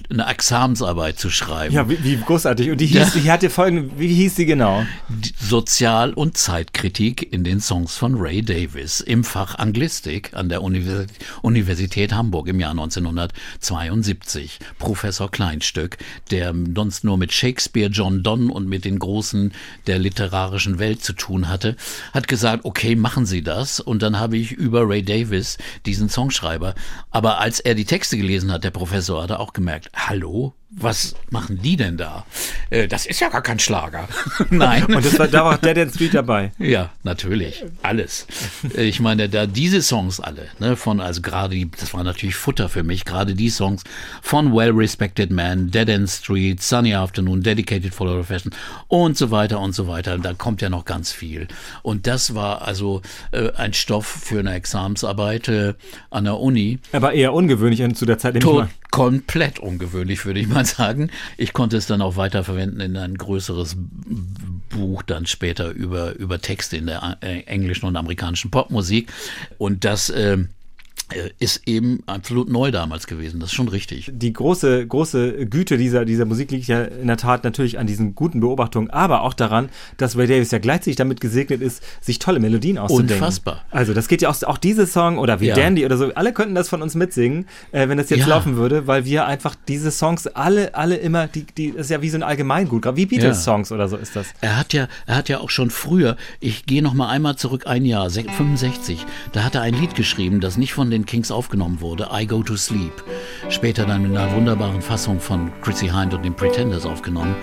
eine 0.09 0.27
Examensarbeit 0.27 1.19
zu 1.19 1.29
schreiben. 1.29 1.73
Ja, 1.73 1.89
wie, 1.89 2.03
wie 2.03 2.17
großartig. 2.17 2.71
Und 2.71 2.81
die 2.81 2.87
hieß, 2.87 3.13
die 3.13 3.31
hatte 3.31 3.49
folgende, 3.49 3.91
wie 3.97 4.07
hieß 4.07 4.35
sie 4.35 4.45
genau? 4.45 4.85
Die 5.07 5.33
Sozial- 5.39 6.13
und 6.13 6.37
Zeitkritik 6.37 7.31
in 7.31 7.43
den 7.43 7.59
Songs 7.59 7.95
von 7.95 8.15
Ray 8.15 8.41
Davis 8.41 9.01
im 9.01 9.23
Fach 9.23 9.55
Anglistik 9.55 10.31
an 10.33 10.49
der 10.49 10.63
Universität, 10.63 11.27
Universität 11.41 12.13
Hamburg 12.13 12.47
im 12.47 12.59
Jahr 12.59 12.71
1972. 12.71 14.59
Professor 14.79 15.29
Kleinstück, 15.29 15.97
der 16.31 16.53
sonst 16.75 17.03
nur 17.03 17.17
mit 17.17 17.31
Shakespeare, 17.33 17.89
John 17.89 18.23
Donne 18.23 18.51
und 18.51 18.67
mit 18.67 18.85
den 18.85 18.99
Großen 18.99 19.53
der 19.85 19.99
literarischen 19.99 20.79
Welt 20.79 21.03
zu 21.03 21.13
tun 21.13 21.47
hatte, 21.49 21.75
hat 22.13 22.27
gesagt, 22.27 22.65
okay, 22.65 22.95
machen 22.95 23.25
Sie 23.25 23.43
das. 23.43 23.79
Und 23.79 24.01
dann 24.01 24.19
habe 24.19 24.37
ich 24.37 24.51
über 24.51 24.87
Ray 24.89 25.03
Davis 25.03 25.57
diesen 25.85 26.09
Songschreiber. 26.09 26.73
Aber 27.11 27.39
als 27.39 27.59
er 27.59 27.75
die 27.75 27.85
Texte 27.85 28.17
gelesen 28.17 28.51
hat, 28.51 28.63
der 28.63 28.71
Professor, 28.71 29.21
hat 29.21 29.29
er 29.29 29.39
auch 29.39 29.53
gemerkt, 29.53 29.66
hallo, 29.93 30.56
was 30.69 31.15
machen 31.29 31.61
die 31.61 31.77
denn 31.77 31.95
da? 31.95 32.25
Äh, 32.69 32.87
das 32.87 33.05
ist 33.05 33.21
ja 33.21 33.29
gar 33.29 33.41
kein 33.41 33.57
Schlager. 33.57 34.07
Nein. 34.49 34.83
Und 34.85 35.05
das 35.05 35.17
war, 35.17 35.27
da 35.27 35.45
war 35.45 35.55
auch 35.55 35.57
Dead 35.57 35.77
End 35.77 35.93
Street 35.93 36.13
dabei. 36.13 36.51
Ja, 36.59 36.91
natürlich. 37.03 37.63
Alles. 37.83 38.27
Ich 38.75 38.99
meine, 38.99 39.29
da 39.29 39.45
diese 39.45 39.81
Songs 39.81 40.19
alle, 40.19 40.47
ne, 40.59 40.75
von, 40.75 40.99
also 40.99 41.21
gerade 41.21 41.55
die, 41.55 41.71
das 41.71 41.93
war 41.93 42.03
natürlich 42.03 42.35
Futter 42.35 42.67
für 42.67 42.83
mich, 42.83 43.05
gerade 43.05 43.33
die 43.33 43.49
Songs 43.49 43.83
von 44.21 44.53
Well 44.53 44.71
Respected 44.71 45.31
Man, 45.31 45.71
Dead 45.71 45.87
End 45.87 46.09
Street, 46.09 46.61
Sunny 46.61 46.93
Afternoon, 46.93 47.41
Dedicated 47.41 47.93
for 47.93 48.07
Our 48.07 48.25
Fashion 48.25 48.53
und 48.89 49.17
so 49.17 49.31
weiter 49.31 49.61
und 49.61 49.73
so 49.73 49.87
weiter. 49.87 50.17
Da 50.17 50.33
kommt 50.33 50.61
ja 50.61 50.69
noch 50.69 50.83
ganz 50.83 51.13
viel. 51.13 51.47
Und 51.81 52.07
das 52.07 52.35
war 52.35 52.67
also 52.67 53.01
äh, 53.31 53.51
ein 53.53 53.73
Stoff 53.73 54.05
für 54.05 54.39
eine 54.39 54.53
Examensarbeit 54.53 55.47
äh, 55.47 55.75
an 56.09 56.25
der 56.25 56.39
Uni. 56.39 56.79
Aber 56.91 57.13
eher 57.13 57.33
ungewöhnlich 57.33 57.81
und 57.83 57.95
zu 57.95 58.05
der 58.05 58.17
Zeit, 58.17 58.35
in 58.35 58.41
To 58.41 58.67
komplett 58.91 59.59
ungewöhnlich, 59.59 60.25
würde 60.25 60.39
ich 60.39 60.47
mal 60.47 60.56
sagen. 60.65 61.09
Ich 61.37 61.53
konnte 61.53 61.77
es 61.77 61.87
dann 61.87 62.01
auch 62.01 62.15
weiterverwenden 62.17 62.79
in 62.79 62.97
ein 62.97 63.17
größeres 63.17 63.77
Buch 64.69 65.03
dann 65.03 65.25
später 65.25 65.69
über, 65.71 66.15
über 66.15 66.39
Texte 66.39 66.77
in 66.77 66.87
der 66.87 67.17
äh, 67.21 67.41
englischen 67.41 67.85
und 67.85 67.95
amerikanischen 67.95 68.51
Popmusik. 68.51 69.11
Und 69.57 69.85
das 69.85 70.09
äh, 70.09 70.37
ist 71.39 71.61
eben 71.67 72.03
absolut 72.05 72.49
neu 72.49 72.69
damals 72.71 73.07
gewesen. 73.07 73.39
Das 73.39 73.49
ist 73.49 73.55
schon 73.55 73.69
richtig. 73.69 74.11
die 74.13 74.33
große, 74.33 74.85
große 74.87 75.45
Güte 75.47 75.77
dieser, 75.77 76.03
dieser 76.05 76.25
Musik 76.25 76.51
liegt 76.51 76.67
ja 76.67 76.83
in 76.83 77.07
der 77.07 77.15
Tat 77.17 77.43
natürlich 77.43 77.79
an 77.79 77.87
diesen 77.87 78.13
guten 78.13 78.39
Beobachtungen, 78.41 78.89
aber 78.89 79.21
auch 79.21 79.33
daran, 79.33 79.69
dass 79.97 80.17
Ray 80.17 80.27
Davis 80.27 80.51
ja 80.51 80.59
gleichzeitig 80.59 80.97
damit 80.97 81.21
gesegnet 81.21 81.61
ist, 81.61 81.81
sich 82.01 82.19
tolle 82.19 82.39
Melodien 82.39 82.77
auszudenken. 82.77 83.15
Unfassbar. 83.15 83.63
Also 83.71 83.93
das 83.93 84.07
geht 84.09 84.21
ja 84.21 84.29
auch, 84.29 84.43
auch 84.43 84.57
diese 84.57 84.85
Song 84.85 85.17
oder 85.17 85.39
wie 85.39 85.47
Ja. 85.47 85.55
Dandy 85.55 85.85
oder 85.85 85.95
so, 85.97 86.13
alle 86.13 86.33
könnten 86.33 86.55
das 86.55 86.67
von 86.69 86.81
uns 86.81 86.93
mitsingen, 86.95 87.45
äh, 87.71 87.87
wenn 87.87 87.97
das 87.97 88.09
jetzt 88.09 88.21
Ja. 88.21 88.27
laufen 88.27 88.57
würde, 88.57 88.87
weil 88.87 89.05
wir 89.05 89.25
einfach 89.25 89.55
diese 89.67 89.91
Songs 89.91 90.27
alle, 90.27 90.75
alle 90.75 90.97
immer, 90.97 91.27
die, 91.27 91.45
die, 91.57 91.71
das 91.71 91.85
ist 91.87 91.89
ja 91.91 92.01
wie 92.01 92.09
so 92.09 92.17
ein 92.17 92.23
Allgemeingut, 92.23 92.85
wie 92.97 93.05
Beatles-Songs 93.05 93.71
oder 93.71 93.87
so 93.87 93.95
ist 93.97 94.15
das. 94.15 94.27
Er 94.41 94.57
hat 94.57 94.73
ja, 94.73 94.87
er 95.05 95.15
hat 95.15 95.29
ja 95.29 95.39
auch 95.39 95.49
schon 95.49 95.69
früher, 95.69 96.17
ich 96.41 96.65
gehe 96.65 96.81
noch 96.83 96.93
mal 96.93 97.07
einmal 97.09 97.37
zurück 97.37 97.65
ein 97.65 97.85
Jahr, 97.85 98.09
se- 98.09 98.23
65, 98.25 99.05
da 99.31 99.43
hat 99.43 99.55
er 99.55 99.61
ein 99.61 99.73
Lied 99.73 99.95
geschrieben, 99.95 100.41
das 100.41 100.57
nicht 100.57 100.73
von 100.73 100.89
den 100.91 100.96
Kings 101.05 101.31
aufgenommen 101.31 101.81
wurde, 101.81 102.09
I 102.11 102.25
Go 102.25 102.43
to 102.43 102.55
Sleep. 102.55 102.93
Später 103.49 103.85
dann 103.85 104.05
in 104.05 104.17
einer 104.17 104.33
wunderbaren 104.35 104.81
Fassung 104.81 105.19
von 105.19 105.51
Chrissy 105.61 105.87
Hind 105.87 106.13
und 106.13 106.23
den 106.23 106.33
Pretenders 106.33 106.85
aufgenommen. 106.85 107.35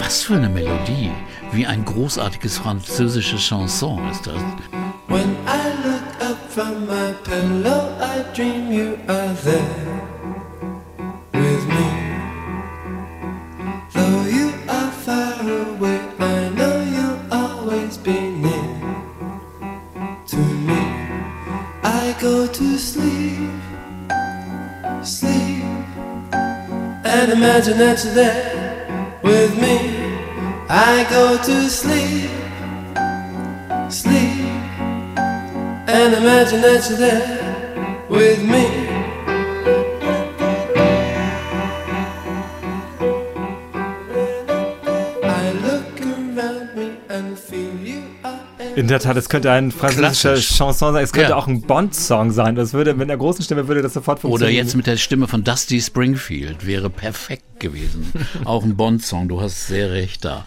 Was 0.00 0.22
für 0.22 0.34
eine 0.36 0.48
Melodie, 0.48 1.10
wie 1.52 1.66
ein 1.66 1.84
großartiges 1.84 2.58
französisches 2.58 3.40
Chanson 3.40 4.08
ist 4.10 4.26
das. 4.26 4.34
When 5.08 5.36
I 5.46 5.70
look 5.84 6.28
up 6.28 6.36
from 6.50 6.86
my 6.86 7.12
pillow, 7.24 7.90
I 8.00 8.24
dream 8.34 8.72
you 8.72 8.96
are 9.06 9.34
there 9.44 9.62
with 11.32 11.64
me. 11.66 11.86
Though 13.92 14.26
you 14.28 14.52
are 14.68 14.90
far 15.04 15.40
away, 15.40 16.00
go 22.26 22.44
to 22.44 22.76
sleep, 22.76 23.50
sleep, 25.04 25.62
and 27.14 27.30
imagine 27.30 27.78
that 27.78 28.02
you're 28.02 28.14
there 28.14 29.20
with 29.22 29.52
me. 29.64 29.76
I 30.68 31.06
go 31.08 31.40
to 31.48 31.56
sleep, 31.70 32.30
sleep 33.88 34.40
and 35.98 36.14
imagine 36.14 36.62
that 36.62 36.82
you're 36.88 36.98
there 36.98 38.04
with 38.08 38.40
me. 38.54 39.95
In 48.76 48.88
der 48.88 49.00
Tat, 49.00 49.16
es 49.16 49.28
könnte 49.30 49.50
ein 49.50 49.72
französischer 49.72 50.32
Klassisch. 50.34 50.56
Chanson 50.58 50.92
sein, 50.92 51.02
es 51.02 51.12
könnte 51.12 51.30
Ja. 51.30 51.36
auch 51.36 51.46
ein 51.46 51.62
Bond-Song 51.62 52.30
sein. 52.30 52.54
Das 52.56 52.74
würde, 52.74 52.92
mit 52.94 53.08
einer 53.08 53.16
großen 53.16 53.42
Stimme 53.42 53.66
würde 53.68 53.80
das 53.80 53.94
sofort 53.94 54.18
Oder 54.18 54.28
funktionieren. 54.30 54.66
jetzt 54.66 54.76
mit 54.76 54.86
der 54.86 54.98
Stimme 54.98 55.26
von 55.28 55.42
Dusty 55.44 55.80
Springfield 55.80 56.66
wäre 56.66 56.90
perfekt 56.90 57.58
gewesen. 57.58 58.12
Auch 58.44 58.62
ein 58.64 58.76
Bond-Song, 58.76 59.28
du 59.28 59.40
hast 59.40 59.66
sehr 59.66 59.90
recht 59.92 60.26
da. 60.26 60.44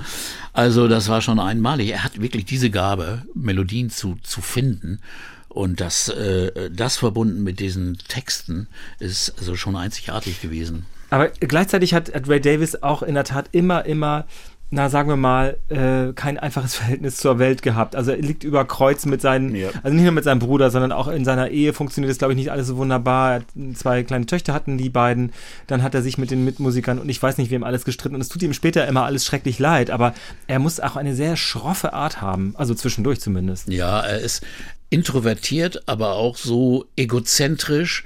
Also 0.54 0.88
das 0.88 1.10
war 1.10 1.22
schon 1.22 1.40
einmalig. 1.40 1.90
Er 1.90 2.04
hat 2.04 2.22
wirklich 2.22 2.46
diese 2.46 2.70
Gabe, 2.70 3.24
Melodien 3.34 3.90
zu, 3.90 4.18
zu 4.22 4.42
finden. 4.42 5.00
Und 5.48 5.82
das, 5.82 6.10
äh, 6.10 6.70
das 6.70 6.98
verbunden 6.98 7.44
mit 7.44 7.60
diesen 7.60 7.98
Texten 8.08 8.68
ist 9.00 9.34
also 9.40 9.56
schon 9.56 9.76
einzigartig 9.76 10.40
gewesen. 10.42 10.86
Aber 11.10 11.30
gleichzeitig 11.30 11.96
hat, 11.96 12.14
hat 12.14 12.30
Ray 12.30 12.40
Davis 12.40 12.84
auch 12.84 13.02
in 13.02 13.16
der 13.16 13.24
Tat 13.24 13.50
immer, 13.54 13.86
immer, 13.86 14.26
na 14.72 14.88
sagen 14.90 15.10
wir 15.10 15.16
mal, 15.16 15.58
äh, 15.70 16.14
kein 16.14 16.38
einfaches 16.38 16.76
Verhältnis 16.80 17.18
zur 17.18 17.40
Welt 17.40 17.62
gehabt. 17.64 17.96
Also 17.96 18.12
er 18.12 18.18
liegt 18.18 18.44
über 18.44 18.66
Kreuz 18.66 19.06
mit 19.06 19.20
seinen, 19.22 19.56
Ja. 19.56 19.70
also 19.82 19.96
nicht 19.96 20.04
nur 20.04 20.12
mit 20.12 20.24
seinem 20.24 20.40
Bruder, 20.40 20.70
sondern 20.70 20.92
auch 20.92 21.08
in 21.08 21.26
seiner 21.26 21.50
Ehe 21.50 21.74
funktioniert 21.74 22.12
es, 22.12 22.20
glaube 22.20 22.34
ich, 22.34 22.38
nicht 22.38 22.52
alles 22.52 22.68
so 22.68 22.78
wunderbar. 22.78 23.32
Er 23.32 23.36
hat 23.38 23.46
zwei 23.76 24.04
kleine 24.04 24.26
Töchter 24.28 24.54
hatten 24.54 24.78
die 24.78 24.90
beiden, 24.90 25.32
dann 25.68 25.82
hat 25.82 25.96
er 25.96 26.02
sich 26.04 26.18
mit 26.20 26.30
den 26.30 26.46
Mitmusikern 26.46 27.00
und 27.00 27.10
ich 27.10 27.22
weiß 27.22 27.38
nicht, 27.40 27.50
wem 27.50 27.64
alles 27.64 27.84
gestritten 27.84 28.16
und 28.16 28.22
es 28.22 28.30
tut 28.30 28.44
ihm 28.44 28.54
später 28.54 28.88
immer 28.88 29.06
alles 29.06 29.26
schrecklich 29.26 29.58
leid, 29.60 29.90
aber 29.90 30.14
er 30.48 30.60
muss 30.60 30.80
auch 30.80 30.96
eine 30.96 31.16
sehr 31.16 31.36
schroffe 31.36 31.94
Art 31.94 32.22
haben, 32.22 32.54
also 32.58 32.76
zwischendurch 32.76 33.20
zumindest. 33.22 33.70
Ja, 33.70 34.02
er 34.02 34.20
ist 34.20 34.44
introvertiert, 34.90 35.84
aber 35.88 36.14
auch 36.14 36.36
so 36.36 36.86
egozentrisch 36.96 38.04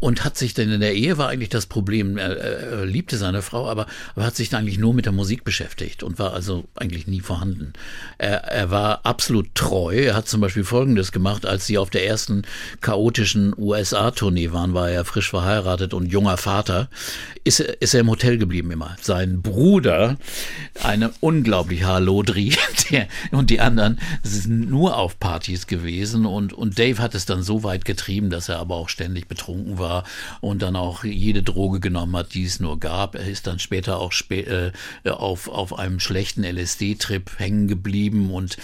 und 0.00 0.24
hat 0.24 0.36
sich 0.36 0.52
denn 0.52 0.70
in 0.72 0.80
der 0.80 0.94
Ehe 0.94 1.16
war 1.16 1.28
eigentlich 1.28 1.48
das 1.48 1.66
Problem, 1.66 2.18
er, 2.18 2.36
er 2.36 2.86
liebte 2.86 3.16
seine 3.16 3.40
Frau, 3.40 3.68
aber, 3.68 3.86
aber 4.14 4.26
hat 4.26 4.34
sich 4.34 4.54
eigentlich 4.54 4.78
nur 4.78 4.94
mit 4.94 5.04
der 5.06 5.12
Musik 5.12 5.44
beschäftigt 5.44 6.02
und 6.02 6.18
war 6.18 6.32
also 6.32 6.64
eigentlich 6.74 7.06
nie 7.06 7.20
vorhanden. 7.20 7.72
Er, 8.18 8.44
er 8.44 8.70
war 8.70 9.00
absolut 9.04 9.54
treu. 9.54 9.94
Er 9.94 10.16
hat 10.16 10.28
zum 10.28 10.40
Beispiel 10.40 10.64
Folgendes 10.64 11.12
gemacht, 11.12 11.46
als 11.46 11.66
sie 11.66 11.78
auf 11.78 11.90
der 11.90 12.06
ersten 12.06 12.42
chaotischen 12.80 13.54
USA-Tournee 13.56 14.52
waren, 14.52 14.74
war 14.74 14.90
er 14.90 15.04
frisch 15.04 15.30
verheiratet 15.30 15.94
und 15.94 16.06
junger 16.12 16.36
Vater, 16.36 16.88
ist, 17.44 17.60
er- 17.60 17.80
ist 17.80 17.94
er 17.94 18.00
im 18.00 18.10
Hotel 18.10 18.38
geblieben 18.38 18.70
immer. 18.72 18.96
Sein 19.00 19.40
Bruder, 19.40 20.16
eine 20.82 21.12
unglaublich 21.20 21.84
Halodri, 21.84 22.54
der, 22.90 23.06
und 23.30 23.50
die 23.50 23.60
anderen 23.60 24.00
sind 24.22 24.68
nur 24.68 24.96
auf 24.96 25.18
Partys 25.20 25.66
gewesen 25.66 26.23
und, 26.26 26.52
und 26.52 26.78
Dave 26.78 27.00
hat 27.00 27.14
es 27.14 27.26
dann 27.26 27.42
so 27.42 27.62
weit 27.62 27.84
getrieben, 27.84 28.30
dass 28.30 28.48
er 28.48 28.58
aber 28.58 28.76
auch 28.76 28.88
ständig 28.88 29.28
betrunken 29.28 29.78
war 29.78 30.04
und 30.40 30.62
dann 30.62 30.76
auch 30.76 31.04
jede 31.04 31.42
Droge 31.42 31.80
genommen 31.80 32.16
hat, 32.16 32.34
die 32.34 32.44
es 32.44 32.60
nur 32.60 32.78
gab. 32.80 33.14
Er 33.14 33.26
ist 33.26 33.46
dann 33.46 33.58
später 33.58 33.98
auch 33.98 34.12
spä 34.12 34.40
äh, 34.42 34.72
auf, 35.08 35.48
auf 35.48 35.78
einem 35.78 36.00
schlechten 36.00 36.44
LSD-Trip 36.44 37.38
hängen 37.38 37.68
geblieben 37.68 38.30
und 38.30 38.56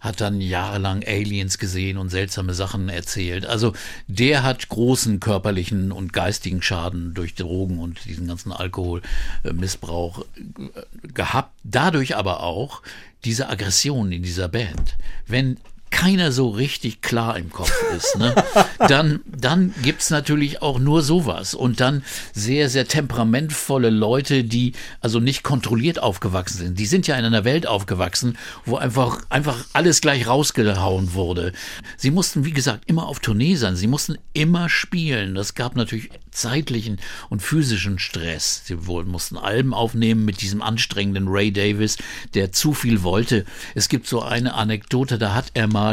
hat 0.00 0.20
dann 0.20 0.40
jahrelang 0.40 1.04
Aliens 1.06 1.58
gesehen 1.58 1.98
und 1.98 2.10
seltsame 2.10 2.54
Sachen 2.54 2.88
erzählt. 2.88 3.46
Also 3.46 3.72
der 4.06 4.42
hat 4.42 4.68
großen 4.68 5.20
körperlichen 5.20 5.92
und 5.92 6.12
geistigen 6.12 6.62
Schaden 6.62 7.14
durch 7.14 7.34
Drogen 7.34 7.78
und 7.78 8.04
diesen 8.04 8.26
ganzen 8.26 8.52
Alkoholmissbrauch 8.52 10.20
äh, 10.20 11.08
gehabt. 11.12 11.52
Dadurch 11.62 12.16
aber 12.16 12.42
auch 12.42 12.82
diese 13.24 13.48
Aggression 13.48 14.12
in 14.12 14.22
dieser 14.22 14.48
Band. 14.48 14.96
Wenn 15.26 15.58
keiner 15.94 16.32
so 16.32 16.48
richtig 16.48 17.02
klar 17.02 17.38
im 17.38 17.50
Kopf 17.50 17.72
ist, 17.96 18.18
ne? 18.18 18.34
dann, 18.88 19.20
dann 19.26 19.72
gibt's 19.82 20.10
natürlich 20.10 20.60
auch 20.60 20.80
nur 20.80 21.02
sowas. 21.02 21.54
Und 21.54 21.78
dann 21.78 22.02
sehr, 22.32 22.68
sehr 22.68 22.88
temperamentvolle 22.88 23.90
Leute, 23.90 24.42
die 24.42 24.72
also 25.00 25.20
nicht 25.20 25.44
kontrolliert 25.44 26.02
aufgewachsen 26.02 26.58
sind. 26.58 26.78
Die 26.80 26.86
sind 26.86 27.06
ja 27.06 27.16
in 27.16 27.24
einer 27.24 27.44
Welt 27.44 27.68
aufgewachsen, 27.68 28.36
wo 28.64 28.76
einfach, 28.76 29.20
einfach 29.28 29.64
alles 29.72 30.00
gleich 30.00 30.26
rausgehauen 30.26 31.14
wurde. 31.14 31.52
Sie 31.96 32.10
mussten, 32.10 32.44
wie 32.44 32.52
gesagt, 32.52 32.82
immer 32.86 33.06
auf 33.06 33.20
Tournee 33.20 33.54
sein. 33.54 33.76
Sie 33.76 33.86
mussten 33.86 34.18
immer 34.32 34.68
spielen. 34.68 35.36
Das 35.36 35.54
gab 35.54 35.76
natürlich 35.76 36.10
zeitlichen 36.32 36.98
und 37.30 37.40
physischen 37.40 38.00
Stress. 38.00 38.62
Sie 38.64 38.88
wohl 38.88 39.04
mussten 39.04 39.36
Alben 39.36 39.72
aufnehmen 39.72 40.24
mit 40.24 40.40
diesem 40.40 40.60
anstrengenden 40.60 41.28
Ray 41.28 41.52
Davis, 41.52 41.98
der 42.34 42.50
zu 42.50 42.74
viel 42.74 43.04
wollte. 43.04 43.44
Es 43.76 43.88
gibt 43.88 44.08
so 44.08 44.22
eine 44.22 44.54
Anekdote, 44.54 45.18
da 45.18 45.34
hat 45.34 45.52
er 45.54 45.68
mal 45.68 45.83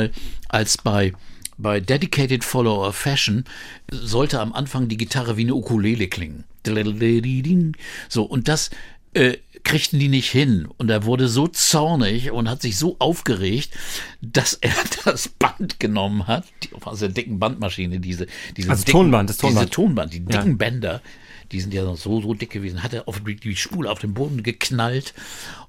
als 0.50 0.78
bei 0.78 1.14
bei 1.58 1.80
Dedicated 1.80 2.44
Follower 2.44 2.92
Fashion 2.92 3.46
sollte 3.92 4.40
am 4.40 4.52
Anfang 4.52 4.88
die 4.88 4.98
Gitarre 4.98 5.38
wie 5.38 5.44
eine 5.44 5.54
Ukulele 5.54 6.08
klingen. 6.08 6.44
So, 8.10 8.24
und 8.24 8.48
das 8.48 8.72
äh, 9.14 9.38
kriegten 9.64 10.00
die 10.00 10.08
nicht 10.08 10.32
hin. 10.32 10.68
Und 10.78 10.90
er 10.90 11.06
wurde 11.06 11.28
so 11.28 11.48
zornig 11.48 12.32
und 12.32 12.50
hat 12.50 12.62
sich 12.62 12.78
so 12.78 12.96
aufgeregt, 13.00 13.72
dass 14.22 14.54
er 14.54 14.74
das 15.06 15.28
Band 15.28 15.80
genommen 15.80 16.28
hat, 16.28 16.46
die, 16.64 16.70
aus 16.82 17.00
der 17.00 17.10
dicken 17.10 17.40
Bandmaschine, 17.40 18.00
diese, 18.00 18.28
diese 18.58 18.70
Also 18.70 18.84
dicken, 18.84 18.98
Tonband, 18.98 19.30
das 19.30 19.38
Tonband. 19.38 19.60
Diese 19.60 19.70
Tonband, 19.70 20.14
die 20.14 20.20
dicken 20.22 20.52
Ja. 20.52 20.56
Bänder, 20.56 21.02
die 21.52 21.60
sind 21.60 21.74
ja 21.74 21.84
so, 21.96 22.22
so 22.22 22.34
dick 22.34 22.50
gewesen, 22.50 22.82
hat 22.82 22.94
er 22.94 23.08
auf 23.08 23.20
die 23.20 23.36
die 23.36 23.56
Spule 23.56 23.92
auf 23.92 24.00
den 24.00 24.14
Boden 24.14 24.42
geknallt 24.42 25.14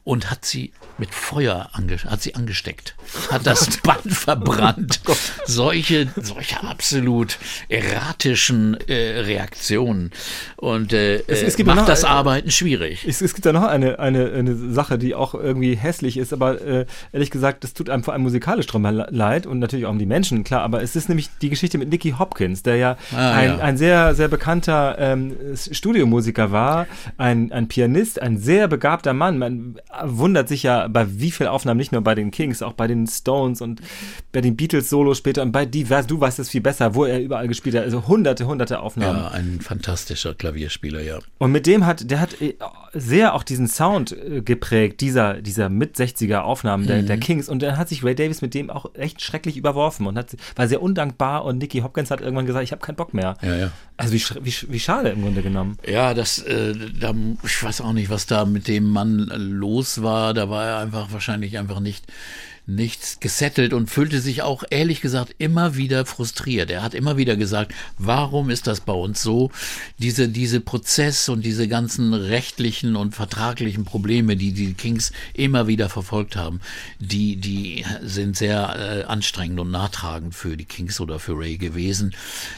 und 0.05 0.30
hat 0.30 0.44
sie 0.44 0.72
mit 0.98 1.14
Feuer 1.14 1.68
ange, 1.72 1.96
hat 2.05 2.22
sie 2.22 2.34
angesteckt, 2.34 2.94
hat 3.30 3.46
das 3.46 3.76
Band 3.82 4.12
verbrannt. 4.12 5.00
solche, 5.46 6.09
solche 6.16 6.62
absolut 6.62 7.38
erratischen 7.68 8.76
äh, 8.88 9.20
Reaktionen 9.20 10.11
und 10.57 10.92
äh, 10.92 11.16
Es- 11.26 11.42
es 11.42 11.55
äh, 11.59 11.64
macht 11.64 11.88
das 11.88 12.05
Arbeiten 12.05 12.50
schwierig. 12.50 13.05
Es, 13.07 13.20
es 13.20 13.34
gibt 13.34 13.46
da 13.46 13.53
noch 13.53 13.62
eine, 13.64 13.98
eine, 13.98 14.32
eine 14.32 14.55
Sache, 14.72 14.98
die 14.98 15.14
auch 15.14 15.34
irgendwie 15.34 15.74
hässlich 15.76 16.16
ist, 16.16 16.32
aber 16.32 16.61
äh, 16.61 16.86
ehrlich 17.12 17.30
gesagt, 17.30 17.64
das 17.64 17.74
tut 17.74 17.90
einem 17.90 18.03
vor 18.05 18.12
allem 18.14 18.22
musikalisch 18.22 18.66
drum 18.66 18.82
le- 18.84 19.09
leid 19.11 19.46
und 19.46 19.59
natürlich 19.59 19.86
auch 19.86 19.90
um 19.90 19.98
die 19.98 20.07
Menschen, 20.07 20.44
klar, 20.44 20.62
aber 20.62 20.82
es 20.82 20.96
ist 20.96 21.09
nämlich 21.09 21.28
die 21.40 21.48
Geschichte 21.50 21.78
mit 21.78 21.90
Nicky 21.90 22.14
Hopkins, 22.18 22.62
der 22.62 22.76
ja, 22.76 22.96
Ah, 23.14 23.32
ein, 23.32 23.48
ja. 23.50 23.59
ein 23.59 23.76
sehr, 23.76 24.14
sehr 24.14 24.28
bekannter 24.28 24.96
ähm, 24.98 25.36
Studiomusiker 25.70 26.53
war, 26.53 26.86
ein, 27.18 27.53
ein 27.53 27.68
Pianist, 27.68 28.20
ein 28.20 28.38
sehr 28.38 28.68
begabter 28.68 29.12
Mann. 29.12 29.38
Man 29.38 29.78
wundert 30.05 30.49
sich 30.49 30.62
ja 30.62 30.88
bei 30.88 31.07
wie 31.18 31.30
vielen 31.30 31.49
Aufnahmen, 31.51 31.78
nicht 31.78 31.93
nur 31.93 32.01
bei 32.01 32.14
den 32.14 32.30
Kings, 32.30 32.62
auch 32.62 32.72
bei 32.72 32.86
den 32.86 33.07
Stones 33.07 33.61
und 33.61 33.80
bei 34.32 34.40
den 34.40 34.57
Beatles 34.57 34.88
Solo 34.88 35.14
später 35.14 35.43
und 35.43 35.53
bei 35.53 35.66
divers, 35.66 36.07
du 36.07 36.20
weißt 36.20 36.38
es 36.38 36.49
viel 36.49 36.61
besser, 36.61 36.95
wo 36.95 37.05
er 37.05 37.20
überall 37.20 37.49
gespielt 37.49 37.76
hat, 37.76 37.84
also 37.84 38.07
hunderte, 38.07 38.47
hunderte 38.47 38.80
Aufnahmen. 38.80 39.18
Ja, 39.18 39.28
ein 39.30 39.61
fantastischer 39.61 40.34
Klavierspieler, 40.34 41.03
ja. 41.03 41.18
Und 41.38 41.53
mit 41.53 41.66
dem 41.66 41.84
hat, 41.86 42.11
der 42.11 42.20
hat 42.20 42.40
äh, 42.40 42.55
sehr 42.95 43.34
auch 43.34 43.43
diesen 43.43 43.68
Sound 43.68 44.12
äh, 44.12 44.40
geprägt, 44.43 45.01
dieser, 45.01 45.34
dieser 45.43 45.68
Mit-60er 45.68 46.38
Aufnahmen 46.40 46.86
der, 46.86 47.03
Mhm. 47.03 47.07
der 47.07 47.18
Kings. 47.18 47.49
Und 47.49 47.62
dann 47.62 47.76
hat 47.76 47.88
sich 47.88 48.05
Ray 48.05 48.14
Davis 48.14 48.43
mit 48.43 48.55
dem 48.55 48.70
auch 48.70 48.86
echt 48.95 49.20
schrecklich 49.22 49.57
überworfen 49.57 50.07
und 50.07 50.16
hat, 50.16 50.36
war 50.57 50.68
sehr 50.68 50.82
undankbar. 50.82 51.45
Und 51.45 51.59
Nicky 51.59 51.80
Hopkins 51.80 52.11
hat 52.11 52.20
irgendwann 52.20 52.47
gesagt, 52.47 52.64
ich 52.64 52.72
habe 52.72 52.80
keinen 52.84 52.97
Bock 52.97 53.14
mehr. 53.14 53.36
Ja, 53.43 53.57
ja. 53.57 53.70
Also 53.97 54.14
wie, 54.14 54.22
wie, 54.45 54.55
wie 54.72 54.80
schade 54.80 55.11
im 55.11 55.22
Grunde 55.22 55.43
genommen. 55.43 55.76
Ja, 55.86 56.14
das, 56.14 56.38
äh, 56.38 56.74
da, 56.99 57.14
ich 57.45 57.62
weiß 57.62 57.80
auch 57.82 57.93
nicht, 57.93 58.11
was 58.11 58.26
da 58.26 58.45
mit 58.45 58.68
dem 58.68 58.88
Mann 58.88 59.28
äh, 59.30 59.36
los 59.83 60.03
war. 60.03 60.35
Da 60.35 60.49
war 60.49 60.64
er 60.66 60.78
einfach 60.78 61.12
wahrscheinlich 61.12 61.59
einfach 61.59 61.80
nicht 61.80 62.05
nicht 62.65 63.21
gesettelt 63.21 63.73
und 63.73 63.91
fühlte 63.91 64.21
sich 64.21 64.43
auch 64.43 64.63
ehrlich 64.71 65.01
gesagt 65.01 65.35
immer 65.39 65.77
wieder 65.77 66.07
frustriert. 66.07 66.71
Er 66.71 66.83
hat 66.83 66.95
immer 66.95 67.17
wieder 67.17 67.37
gesagt, 67.37 67.75
warum 67.99 68.51
ist 68.51 68.69
das 68.69 68.81
bei 68.81 68.93
uns 68.93 69.21
so? 69.21 69.51
Diese, 69.99 70.29
diese 70.29 70.61
Prozess 70.61 71.29
und 71.29 71.45
diese 71.45 71.67
ganzen 71.67 72.15
rechtlichen 72.15 72.95
und 72.95 73.17
vertraglichen 73.17 73.85
Probleme, 73.85 74.37
die 74.37 74.53
die 74.53 74.75
Kings 74.75 75.13
immer 75.35 75.67
wieder 75.67 75.89
verfolgt 75.89 76.37
haben, 76.37 76.61
die, 77.01 77.37
die 77.37 77.85
sind 78.03 78.37
sehr 78.37 78.77
äh, 78.79 79.05
anstrengend 79.05 79.59
und 79.59 79.73
nachtragend 79.73 80.35
für 80.35 80.57
die 80.57 80.65
Kings 80.65 81.01
oder 81.01 81.19
für 81.19 81.37
Ray 81.37 81.59
gewesen. 81.59 82.15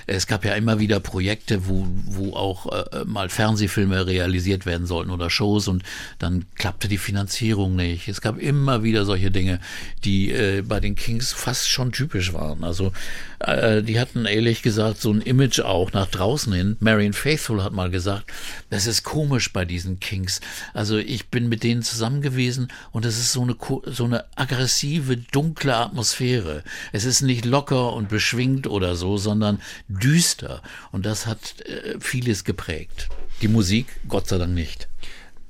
Es 0.07 0.27
gab 0.27 0.45
ja 0.45 0.53
immer 0.55 0.79
wieder 0.79 1.01
Projekte, 1.01 1.67
wo, 1.67 1.87
wo 2.05 2.35
auch 2.35 2.67
äh, 2.93 3.05
mal 3.07 3.31
Fernsehfilme 3.31 4.07
realisiert 4.07 4.67
werden 4.67 4.87
sollten 4.87 5.11
oder 5.11 5.31
Shows 5.31 5.67
und 5.67 5.83
dann 6.19 6.45
klappte 6.57 6.89
die 6.89 6.99
Finanzierung 6.99 7.75
nicht. 7.75 8.09
Es 8.09 8.21
gab 8.21 8.39
immer 8.39 8.83
wieder 8.83 9.07
solche 9.07 9.31
Dinge, 9.31 9.61
die 10.05 10.31
äh, 10.31 10.63
bei 10.63 10.81
den 10.81 10.95
Kings 10.95 11.33
fast 11.33 11.69
schon 11.69 11.93
typisch 11.93 12.33
waren. 12.33 12.65
Also 12.65 12.93
äh, 13.41 13.83
die 13.83 13.99
hatten 13.99 14.27
ehrlich 14.27 14.63
gesagt 14.63 15.01
so 15.01 15.13
ein 15.13 15.21
Image 15.21 15.61
auch 15.61 15.93
nach 15.93 16.07
draußen 16.07 16.53
hin. 16.53 16.77
Marion 16.81 17.13
Faithful 17.13 17.63
hat 17.63 17.73
mal 17.73 17.91
gesagt, 17.91 18.33
das 18.71 18.87
ist 18.87 19.03
komisch 19.03 19.53
bei 19.53 19.65
diesen 19.65 20.01
Kings. 20.01 20.41
Also 20.73 20.99
ich 20.99 21.29
bin 21.29 21.49
mit 21.49 21.63
denen 21.63 21.83
zusammen 21.83 22.21
gewesen 22.21 22.69
und 22.93 23.05
es 23.05 23.19
ist 23.19 23.33
so 23.33 23.43
eine 23.43 23.57
so 23.87 24.05
eine 24.05 24.25
aggressive, 24.37 25.17
dunkle 25.17 25.77
Atmosphäre. 25.77 26.63
Es 26.93 27.05
ist 27.05 27.23
nicht 27.23 27.45
locker 27.45 27.93
und 27.93 28.09
beschwingt 28.09 28.67
oder 28.67 28.97
so, 28.97 29.17
sondern 29.17 29.61
düster. 29.89 30.63
Und 30.93 31.07
das 31.07 31.27
hat 31.27 31.61
äh, 31.63 31.99
vieles 32.01 32.45
geprägt. 32.45 33.09
Die 33.43 33.49
Musik, 33.49 33.87
Gott 34.09 34.29
sei 34.29 34.39
Dank 34.39 34.55
nicht. 34.55 34.89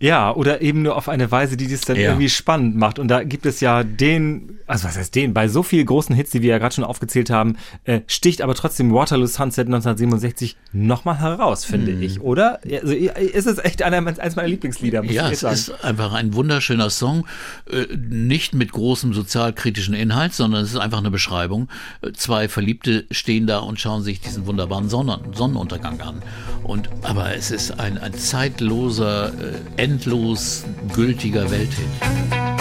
Ja, 0.05 0.35
oder 0.35 0.61
eben 0.61 0.83
nur 0.83 0.97
auf 0.97 1.09
eine 1.09 1.31
Weise, 1.31 1.57
die 1.57 1.67
das 1.67 1.81
dann 1.81 1.97
Ja. 1.97 2.11
irgendwie 2.11 2.29
spannend 2.29 2.77
macht. 2.77 2.99
Und 2.99 3.09
da 3.09 3.23
gibt 3.23 3.47
es 3.47 3.61
ja 3.61 3.83
den, 3.85 4.59
also 4.67 4.87
was 4.87 4.99
heißt 4.99 5.15
den, 5.15 5.33
bei 5.33 5.49
so 5.49 5.63
vielen 5.63 5.87
großen 5.87 6.15
Hits, 6.15 6.31
die 6.31 6.43
wir 6.43 6.51
ja 6.51 6.59
gerade 6.59 6.75
schon 6.75 6.85
aufgezählt 6.85 7.31
haben, 7.31 7.57
äh, 7.85 8.01
sticht 8.07 8.43
aber 8.43 8.55
trotzdem 8.55 8.93
Waterloo 8.93 9.27
Sunset 9.27 9.67
1967 9.69 10.57
nochmal 10.73 11.21
heraus, 11.21 11.65
finde 11.65 11.93
Mhm. 11.93 12.03
ich, 12.03 12.21
oder? 12.21 12.61
Also 12.83 12.93
ist 12.95 13.47
es 13.47 13.59
echt 13.65 13.83
einer, 13.83 13.97
eins 14.19 14.37
meiner 14.37 14.49
Lieblingslieder, 14.49 15.03
muss 15.03 15.13
Ja, 15.15 15.29
ich 15.29 15.35
es 15.35 15.41
sagen. 15.41 15.55
ist 15.55 15.85
einfach 15.85 16.13
ein 16.13 16.35
wunderschöner 16.35 16.91
Song, 16.91 17.27
äh, 17.71 17.87
nicht 17.97 18.53
mit 18.55 18.73
großem 18.73 19.15
sozialkritischen 19.15 19.95
Inhalt, 19.95 20.35
sondern 20.35 20.65
es 20.65 20.71
ist 20.73 20.79
einfach 20.79 20.99
eine 20.99 21.11
Beschreibung. 21.11 21.69
Äh, 22.03 22.13
Zwei 22.13 22.49
Verliebte 22.49 23.07
stehen 23.11 23.47
da 23.47 23.61
und 23.61 23.81
schauen 23.81 24.03
sich 24.03 24.21
diesen 24.21 24.47
wunderbaren 24.47 24.89
Sonnen 24.91 25.33
Sonnenuntergang 25.33 26.01
an. 26.03 26.23
Und, 26.63 26.89
aber 27.03 27.35
es 27.35 27.51
ist 27.51 27.79
ein, 27.81 27.97
ein 27.99 28.13
zeitloser, 28.15 29.29
äh, 29.29 29.83
endlos 29.95 30.65
gültiger 30.93 31.49
Welthit. 31.51 32.54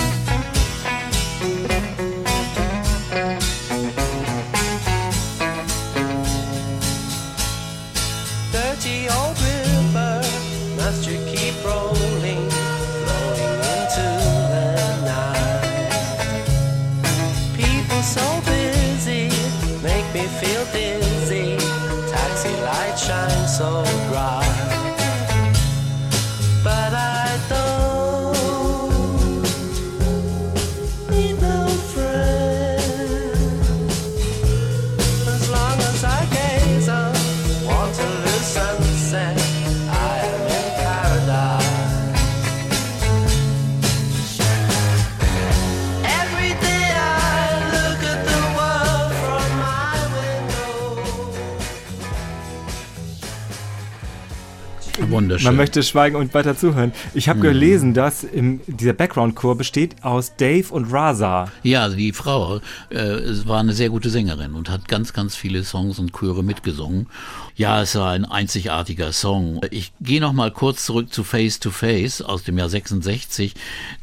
Wunderschön. 55.14 55.45
Man 55.45 55.57
möchte 55.57 55.84
schweigen 55.84 56.16
und 56.16 56.34
weiter 56.34 56.57
zuhören. 56.57 56.91
Ich 57.14 57.30
habe 57.30 57.39
gelesen, 57.39 57.93
dass 57.93 58.24
im, 58.24 58.61
dieser 58.66 58.93
Background-Chor 58.93 59.55
besteht 59.57 60.03
aus 60.03 60.36
Dave 60.36 60.74
und 60.74 60.91
Raza. 60.91 61.51
Ja, 61.61 61.84
also 61.84 61.95
die 61.95 62.14
Frau 62.14 62.61
äh, 62.89 62.99
war 63.45 63.59
eine 63.59 63.74
sehr 63.74 63.89
gute 63.89 64.09
Sängerin 64.09 64.53
und 64.53 64.70
hat 64.70 64.88
ganz, 64.88 65.14
ganz 65.14 65.36
viele 65.36 65.64
Songs 65.64 65.99
und 65.99 66.14
Chöre 66.14 66.43
mitgesungen. 66.43 67.07
Ja, 67.55 67.84
es 67.84 67.93
war 67.95 68.11
ein 68.11 68.26
einzigartiger 68.26 69.11
Song. 69.11 69.61
Ich 69.70 69.93
gehe 70.01 70.20
noch 70.20 70.34
mal 70.34 70.49
kurz 70.49 70.86
zurück 70.86 71.14
zu 71.14 71.24
Face 71.24 71.59
to 71.59 71.70
Face 71.70 72.22
aus 72.24 72.43
dem 72.43 72.57
Jahr 72.57 72.70
66. 72.70 73.53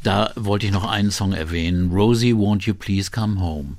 Da 0.03 0.31
wollte 0.35 0.67
ich 0.67 0.71
noch 0.71 0.89
einen 0.89 1.11
Song 1.11 1.33
erwähnen. 1.33 1.91
Rosie, 1.91 2.33
won't 2.33 2.65
you 2.65 2.73
please 2.73 3.11
come 3.11 3.41
home? 3.41 3.75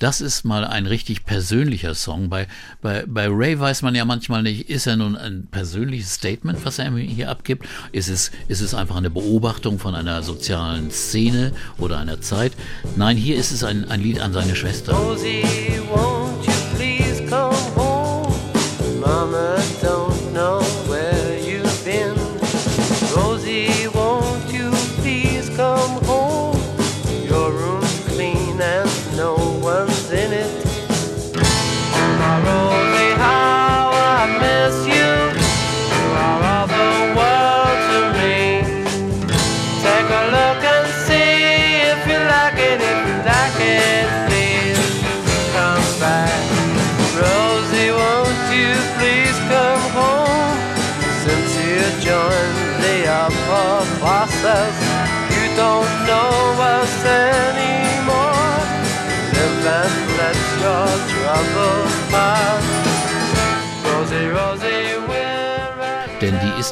Das 0.00 0.22
ist 0.22 0.44
mal 0.44 0.64
ein 0.64 0.86
richtig 0.86 1.26
persönlicher 1.26 1.94
Song. 1.94 2.30
Bei, 2.30 2.46
bei, 2.80 3.04
bei 3.06 3.28
Ray 3.28 3.60
weiß 3.60 3.82
man 3.82 3.94
ja 3.94 4.06
manchmal 4.06 4.42
nicht, 4.42 4.70
ist 4.70 4.86
er 4.86 4.96
nun 4.96 5.14
ein 5.14 5.46
persönliches 5.50 6.14
Statement, 6.14 6.64
was 6.64 6.78
er 6.78 6.90
hier 6.96 7.28
abgibt? 7.28 7.66
Ist 7.92 8.08
es, 8.08 8.30
ist 8.48 8.62
es 8.62 8.72
einfach 8.72 8.96
eine 8.96 9.10
Beobachtung 9.10 9.78
von 9.78 9.94
einer 9.94 10.22
sozialen 10.22 10.90
Szene 10.90 11.52
oder 11.76 11.98
einer 11.98 12.22
Zeit? 12.22 12.52
Nein, 12.96 13.18
hier 13.18 13.36
ist 13.36 13.52
es 13.52 13.62
ein, 13.62 13.90
ein 13.90 14.00
Lied 14.00 14.20
an 14.20 14.32
seine 14.32 14.56
Schwester. 14.56 14.94
Rosie, 14.94 15.44
won't 15.92 16.46
you 16.46 16.52
please 16.74 17.22
come 17.28 17.54
home? 17.76 18.32
Mama 18.98 19.56
don't 19.82 20.09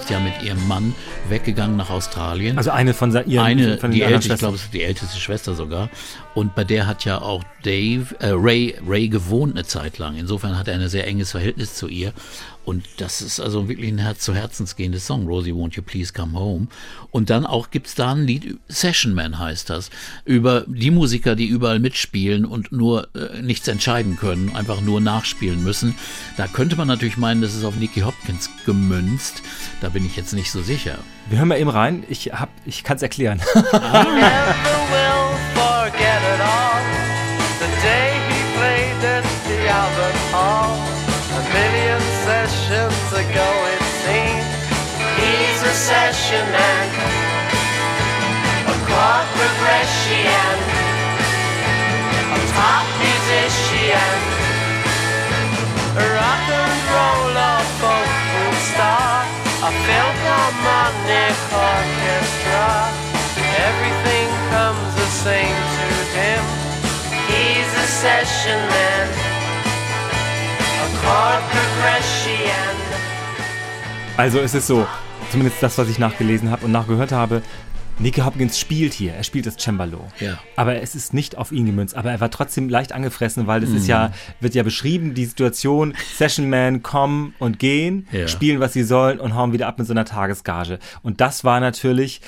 ist 0.00 0.10
ja 0.10 0.20
mit 0.20 0.42
ihrem 0.42 0.66
Mann 0.68 0.94
weggegangen 1.28 1.76
nach 1.76 1.90
Australien. 1.90 2.56
Also 2.58 2.70
eine 2.70 2.94
von 2.94 3.10
ihren 3.26 3.44
eine, 3.44 3.78
von 3.78 3.90
die 3.90 4.02
älteste, 4.02 4.34
ich 4.34 4.38
glaube, 4.38 4.56
es 4.56 4.64
ist 4.64 4.74
die 4.74 4.82
älteste 4.82 5.18
Schwester 5.18 5.54
sogar. 5.54 5.88
Und 6.34 6.54
bei 6.54 6.64
der 6.64 6.86
hat 6.86 7.04
ja 7.04 7.20
auch 7.20 7.42
Dave, 7.62 8.14
äh, 8.20 8.28
Ray, 8.30 8.76
Ray 8.86 9.08
gewohnt 9.08 9.54
eine 9.54 9.64
Zeit 9.64 9.98
lang. 9.98 10.16
Insofern 10.16 10.58
hat 10.58 10.68
er 10.68 10.74
ein 10.74 10.88
sehr 10.88 11.06
enges 11.06 11.32
Verhältnis 11.32 11.74
zu 11.74 11.88
ihr. 11.88 12.12
Und 12.68 12.84
das 12.98 13.22
ist 13.22 13.40
also 13.40 13.66
wirklich 13.66 13.90
ein 13.90 13.96
Herz 13.96 14.20
zu 14.20 14.34
Herzens 14.34 14.76
gehendes 14.76 15.06
Song. 15.06 15.26
Rosie, 15.26 15.52
won't 15.52 15.74
you 15.74 15.82
please 15.82 16.12
come 16.12 16.38
home? 16.38 16.66
Und 17.10 17.30
dann 17.30 17.46
auch 17.46 17.70
gibt's 17.70 17.94
da 17.94 18.12
ein 18.12 18.24
Lied, 18.26 18.58
Session 18.68 19.14
Man 19.14 19.38
heißt 19.38 19.70
das, 19.70 19.88
über 20.26 20.64
die 20.66 20.90
Musiker, 20.90 21.34
die 21.34 21.46
überall 21.46 21.78
mitspielen 21.78 22.44
und 22.44 22.70
nur 22.70 23.08
äh, 23.16 23.40
nichts 23.40 23.68
entscheiden 23.68 24.18
können, 24.18 24.54
einfach 24.54 24.82
nur 24.82 25.00
nachspielen 25.00 25.64
müssen. 25.64 25.94
Da 26.36 26.46
könnte 26.46 26.76
man 26.76 26.88
natürlich 26.88 27.16
meinen, 27.16 27.40
das 27.40 27.54
ist 27.54 27.64
auf 27.64 27.76
Nicky 27.76 28.00
Hopkins 28.00 28.50
gemünzt. 28.66 29.40
Da 29.80 29.88
bin 29.88 30.04
ich 30.04 30.16
jetzt 30.16 30.34
nicht 30.34 30.50
so 30.50 30.60
sicher. 30.62 30.98
Wir 31.30 31.38
hören 31.38 31.48
mal 31.48 31.58
eben 31.58 31.70
rein. 31.70 32.04
Ich, 32.10 32.32
hab- 32.34 32.52
ich 32.66 32.84
kann 32.84 32.98
es 32.98 33.02
erklären. 33.02 33.40
never 33.54 33.72
will 33.72 35.38
forget 35.54 36.20
it 36.34 36.40
all. 36.42 36.77
A 46.28 46.30
session 46.30 46.52
man. 46.52 46.88
A 48.68 48.76
chord 48.84 49.26
progression. 49.38 50.56
A 52.36 52.40
top 52.52 52.86
musician. 53.00 54.14
A 55.96 56.04
rock 56.20 56.44
and 56.52 56.76
roll 56.92 57.32
or 57.32 57.62
folk 57.80 58.12
star. 58.72 59.24
A 59.64 59.70
Philharmonic 59.72 61.38
orchestra. 61.48 62.68
Everything 63.68 64.28
comes 64.52 64.90
the 65.00 65.08
same 65.24 65.58
to 65.76 65.88
him. 66.12 66.42
He's 67.28 67.70
a 67.72 67.86
session 68.04 68.58
man. 68.68 69.08
A 70.76 70.88
chord 71.00 71.42
progression. 71.52 72.76
Also 74.18 74.40
es 74.40 74.52
ist 74.52 74.66
so, 74.66 74.84
zumindest 75.30 75.62
das, 75.62 75.78
was 75.78 75.88
ich 75.88 75.98
nachgelesen 75.98 76.50
habe 76.50 76.64
und 76.64 76.72
nachgehört 76.72 77.12
habe, 77.12 77.42
Nicky 78.00 78.20
Hopkins 78.20 78.58
spielt 78.60 78.92
hier, 78.94 79.12
er 79.14 79.24
spielt 79.24 79.44
das 79.46 79.56
Cembalo. 79.56 80.06
Ja. 80.20 80.38
Aber 80.54 80.80
es 80.80 80.94
ist 80.94 81.12
nicht 81.14 81.36
auf 81.36 81.50
ihn 81.50 81.66
gemünzt, 81.66 81.96
aber 81.96 82.12
er 82.12 82.20
war 82.20 82.30
trotzdem 82.30 82.68
leicht 82.68 82.92
angefressen, 82.92 83.48
weil 83.48 83.64
es 83.64 83.70
ist 83.70 83.88
ja, 83.88 84.12
wird 84.40 84.54
ja 84.54 84.62
beschrieben, 84.62 85.14
die 85.14 85.24
Situation, 85.24 85.94
Session 86.14 86.48
Man 86.48 86.82
kommen 86.84 87.34
und 87.40 87.58
gehen, 87.58 88.06
Ja. 88.12 88.28
spielen, 88.28 88.60
was 88.60 88.72
sie 88.72 88.84
sollen 88.84 89.18
und 89.18 89.34
hauen 89.34 89.52
wieder 89.52 89.66
ab 89.66 89.78
mit 89.78 89.86
so 89.88 89.92
einer 89.92 90.04
Tagesgage. 90.04 90.78
Und 91.02 91.20
das 91.20 91.42
war 91.42 91.58
natürlich 91.58 92.20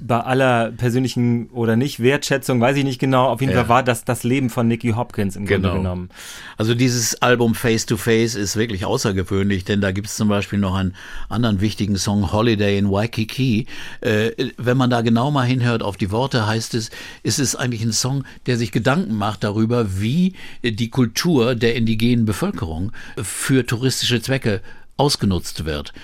bei 0.00 0.20
aller 0.20 0.70
persönlichen 0.70 1.48
oder 1.50 1.74
nicht 1.74 2.00
Wertschätzung, 2.00 2.60
weiß 2.60 2.76
ich 2.76 2.84
nicht 2.84 3.00
genau, 3.00 3.26
auf 3.26 3.40
jeden 3.40 3.52
Ja. 3.52 3.60
Fall 3.60 3.68
war 3.68 3.82
das 3.82 4.04
das 4.04 4.22
Leben 4.22 4.50
von 4.50 4.68
Nicky 4.68 4.90
Hopkins 4.92 5.34
im 5.34 5.46
Grunde 5.46 5.68
Genau. 5.68 5.78
genommen. 5.82 6.10
Also 6.56 6.74
dieses 6.76 7.20
Album 7.22 7.56
Face 7.56 7.86
to 7.86 7.96
Face 7.96 8.36
ist 8.36 8.56
wirklich 8.56 8.84
außergewöhnlich, 8.84 9.64
denn 9.64 9.80
da 9.80 9.90
gibt 9.90 10.06
es 10.06 10.14
zum 10.16 10.28
Beispiel 10.28 10.60
noch 10.60 10.76
einen 10.76 10.94
anderen 11.28 11.60
wichtigen 11.60 11.96
Song, 11.96 12.30
Holiday 12.30 12.78
in 12.78 12.88
Waikiki. 12.90 13.66
Äh, 14.00 14.30
wenn 14.56 14.76
man 14.76 14.90
da 14.90 15.00
genau 15.08 15.30
mal 15.30 15.46
hinhört 15.46 15.82
auf 15.82 15.96
die 15.96 16.10
Worte, 16.10 16.46
heißt 16.46 16.74
es, 16.74 16.90
ist 17.22 17.38
es 17.38 17.56
eigentlich 17.56 17.82
ein 17.82 17.94
Song, 17.94 18.24
der 18.44 18.58
sich 18.58 18.72
Gedanken 18.72 19.14
macht 19.14 19.42
darüber, 19.42 19.98
wie 20.02 20.34
äh, 20.60 20.70
die 20.70 20.90
Kultur 20.90 21.54
der 21.54 21.76
indigenen 21.76 22.26
Bevölkerung 22.26 22.92
für 23.16 23.64
touristische 23.64 24.20
Zwecke 24.20 24.60
ausgenutzt 24.98 25.64
wird. 25.64 25.94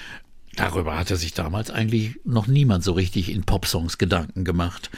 Darüber 0.57 0.97
hatte 0.97 1.17
sich 1.17 1.35
damals 1.35 1.71
eigentlich 1.71 2.19
noch 2.25 2.47
niemand 2.47 2.85
so 2.85 2.93
richtig 2.93 3.31
in 3.31 3.45
Popsongs 3.45 3.99
Gedanken 3.99 4.45
gemacht. 4.45 4.91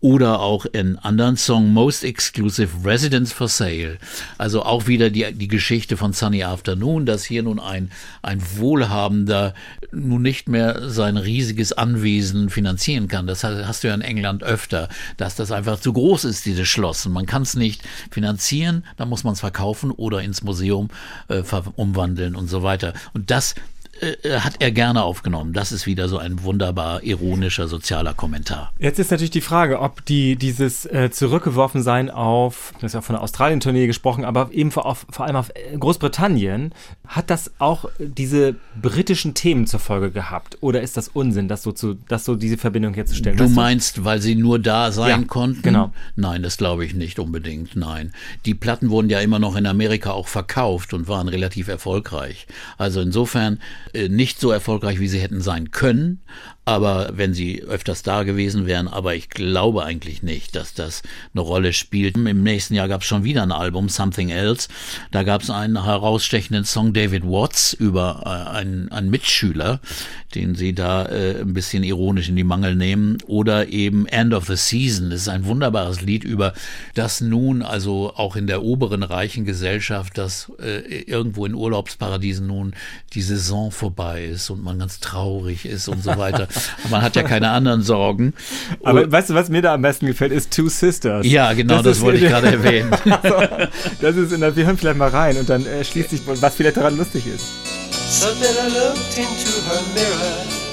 Oder 0.00 0.40
auch 0.40 0.66
in 0.66 0.98
anderen 0.98 1.36
Song 1.36 1.72
Most 1.72 2.04
Exclusive 2.04 2.84
Residence 2.84 3.32
for 3.32 3.48
Sale. 3.48 3.98
Also 4.38 4.62
auch 4.62 4.86
wieder 4.86 5.10
die, 5.10 5.32
die 5.32 5.48
Geschichte 5.48 5.96
von 5.96 6.12
Sunny 6.12 6.42
Afternoon, 6.42 7.06
dass 7.06 7.24
hier 7.24 7.42
nun 7.42 7.60
ein, 7.60 7.90
ein 8.22 8.42
Wohlhabender 8.56 9.54
nun 9.92 10.22
nicht 10.22 10.48
mehr 10.48 10.88
sein 10.90 11.16
riesiges 11.16 11.72
Anwesen 11.72 12.50
finanzieren 12.50 13.08
kann. 13.08 13.26
Das 13.26 13.44
hast 13.44 13.84
du 13.84 13.88
ja 13.88 13.94
in 13.94 14.00
England 14.00 14.42
öfter, 14.42 14.88
dass 15.16 15.36
das 15.36 15.52
einfach 15.52 15.78
zu 15.78 15.92
groß 15.92 16.24
ist, 16.24 16.46
dieses 16.46 16.68
Schloss. 16.68 17.06
Und 17.06 17.12
man 17.12 17.26
kann 17.26 17.42
es 17.42 17.54
nicht 17.54 17.82
finanzieren, 18.10 18.84
dann 18.96 19.08
muss 19.08 19.24
man 19.24 19.34
es 19.34 19.40
verkaufen 19.40 19.90
oder 19.90 20.22
ins 20.22 20.42
Museum 20.42 20.88
äh, 21.28 21.42
umwandeln 21.76 22.34
und 22.34 22.48
so 22.48 22.62
weiter. 22.62 22.94
Und 23.12 23.30
das 23.30 23.54
äh, 24.04 24.40
hat 24.40 24.56
er 24.60 24.70
gerne 24.70 25.02
aufgenommen. 25.02 25.52
Das 25.52 25.72
ist 25.72 25.86
wieder 25.86 26.08
so 26.08 26.18
ein 26.18 26.42
wunderbar 26.42 27.02
ironischer 27.02 27.68
sozialer 27.68 28.14
Kommentar. 28.14 28.72
Jetzt 28.78 28.98
ist 28.98 29.10
natürlich 29.10 29.30
die 29.30 29.40
Frage, 29.40 29.80
ob 29.80 30.04
die 30.04 30.36
dieses 30.36 30.86
äh, 30.86 31.10
zurückgeworfen 31.10 31.82
sein 31.82 32.10
auf, 32.10 32.72
das 32.74 32.90
ist 32.90 32.94
ja 32.94 33.00
von 33.00 33.14
der 33.14 33.22
Australien-Tournee 33.22 33.86
gesprochen, 33.86 34.24
aber 34.24 34.50
eben 34.52 34.70
vor, 34.70 34.86
auf, 34.86 35.06
vor 35.10 35.26
allem 35.26 35.36
auf 35.36 35.50
äh, 35.50 35.76
Großbritannien, 35.76 36.72
hat 37.06 37.28
das 37.28 37.52
auch 37.58 37.84
diese 37.98 38.54
britischen 38.80 39.34
Themen 39.34 39.66
zur 39.66 39.78
Folge 39.78 40.10
gehabt? 40.10 40.56
Oder 40.62 40.80
ist 40.80 40.96
das 40.96 41.08
Unsinn, 41.08 41.48
das 41.48 41.62
so, 41.62 41.70
zu, 41.72 41.94
das 42.08 42.24
so 42.24 42.34
diese 42.34 42.56
Verbindung 42.56 42.94
herzustellen? 42.94 43.36
Du 43.36 43.48
meinst, 43.48 44.04
weil 44.04 44.22
sie 44.22 44.34
nur 44.34 44.58
da 44.58 44.90
sein 44.90 45.20
Ja, 45.22 45.26
konnten? 45.26 45.60
genau. 45.62 45.92
Nein, 46.16 46.42
das 46.42 46.56
glaube 46.56 46.84
ich 46.86 46.94
nicht 46.94 47.18
unbedingt. 47.18 47.76
Nein. 47.76 48.12
Die 48.46 48.54
Platten 48.54 48.88
wurden 48.88 49.10
ja 49.10 49.20
immer 49.20 49.38
noch 49.38 49.54
in 49.56 49.66
Amerika 49.66 50.12
auch 50.12 50.28
verkauft 50.28 50.94
und 50.94 51.06
waren 51.06 51.28
relativ 51.28 51.68
erfolgreich. 51.68 52.46
Also 52.78 53.02
insofern 53.02 53.60
äh, 53.92 54.08
nicht 54.08 54.40
so 54.40 54.50
erfolgreich, 54.50 54.98
wie 54.98 55.08
sie 55.08 55.20
hätten 55.20 55.42
sein 55.42 55.70
können, 55.72 56.20
aber 56.64 57.10
wenn 57.14 57.34
sie 57.34 57.62
öfters 57.62 58.02
da 58.02 58.22
gewesen 58.22 58.66
wären, 58.66 58.88
aber 58.88 59.14
ich 59.14 59.28
glaube 59.28 59.84
eigentlich 59.84 60.22
nicht, 60.22 60.56
dass 60.56 60.72
das 60.72 61.02
eine 61.34 61.42
Rolle 61.42 61.72
spielt. 61.72 62.16
Im 62.16 62.42
nächsten 62.42 62.74
Jahr 62.74 62.88
gab 62.88 63.02
es 63.02 63.06
schon 63.06 63.24
wieder 63.24 63.42
ein 63.42 63.52
Album, 63.52 63.88
Something 63.88 64.30
Else. 64.30 64.68
Da 65.10 65.24
gab 65.24 65.42
es 65.42 65.50
einen 65.50 65.84
herausstechenden 65.84 66.64
Song 66.64 66.94
David 66.94 67.24
Watts 67.24 67.74
über 67.74 68.22
äh, 68.24 68.56
einen, 68.56 68.90
einen 68.90 69.10
Mitschüler, 69.10 69.80
den 70.34 70.54
sie 70.54 70.74
da 70.74 71.06
äh, 71.06 71.40
ein 71.40 71.52
bisschen 71.52 71.84
ironisch 71.84 72.28
in 72.28 72.36
die 72.36 72.44
Mangel 72.44 72.76
nehmen. 72.76 73.18
Oder 73.26 73.68
eben 73.68 74.06
End 74.06 74.32
of 74.32 74.46
the 74.46 74.56
Season. 74.56 75.10
Das 75.10 75.22
ist 75.22 75.28
ein 75.28 75.44
wunderbares 75.44 76.00
Lied 76.00 76.24
über 76.24 76.54
das 76.94 77.20
nun, 77.20 77.62
also 77.62 78.14
auch 78.16 78.36
in 78.36 78.46
der 78.46 78.62
oberen 78.62 79.02
reichen 79.02 79.44
Gesellschaft, 79.44 80.16
dass 80.16 80.50
äh, 80.60 81.02
irgendwo 81.02 81.44
in 81.44 81.54
Urlaubsparadiesen 81.54 82.46
nun 82.46 82.74
die 83.12 83.22
Saison 83.22 83.70
vorbei 83.70 84.24
ist 84.24 84.48
und 84.48 84.64
man 84.64 84.78
ganz 84.78 85.00
traurig 85.00 85.66
ist 85.66 85.88
und 85.88 86.02
so 86.02 86.16
weiter. 86.16 86.48
man 86.90 87.02
hat 87.02 87.16
ja 87.16 87.22
keine 87.22 87.50
anderen 87.50 87.82
Sorgen. 87.82 88.34
Aber 88.82 89.02
und, 89.02 89.12
weißt 89.12 89.30
du, 89.30 89.34
was 89.34 89.48
mir 89.48 89.62
da 89.62 89.74
am 89.74 89.82
besten 89.82 90.06
gefällt, 90.06 90.32
ist 90.32 90.52
Two 90.52 90.68
Sisters. 90.68 91.26
Ja, 91.26 91.52
genau, 91.52 91.76
das, 91.76 91.98
das 91.98 92.00
wollte 92.00 92.24
ich 92.24 92.30
gerade 92.30 92.48
erwähnen. 92.48 92.90
das 94.00 94.16
ist 94.16 94.32
in 94.32 94.40
der, 94.40 94.54
wir 94.56 94.66
hören 94.66 94.78
vielleicht 94.78 94.98
mal 94.98 95.08
rein 95.08 95.36
und 95.36 95.48
dann 95.48 95.66
äh, 95.66 95.84
schließt 95.84 96.10
sich, 96.10 96.22
was 96.26 96.54
vielleicht 96.54 96.76
daran 96.76 96.96
lustig 96.96 97.26
ist. 97.26 97.44
So 98.10 98.26
then 98.34 98.54
I 98.54 98.68
looked 98.68 99.18
into 99.18 99.50
her 99.68 99.82
mirror. 99.94 100.64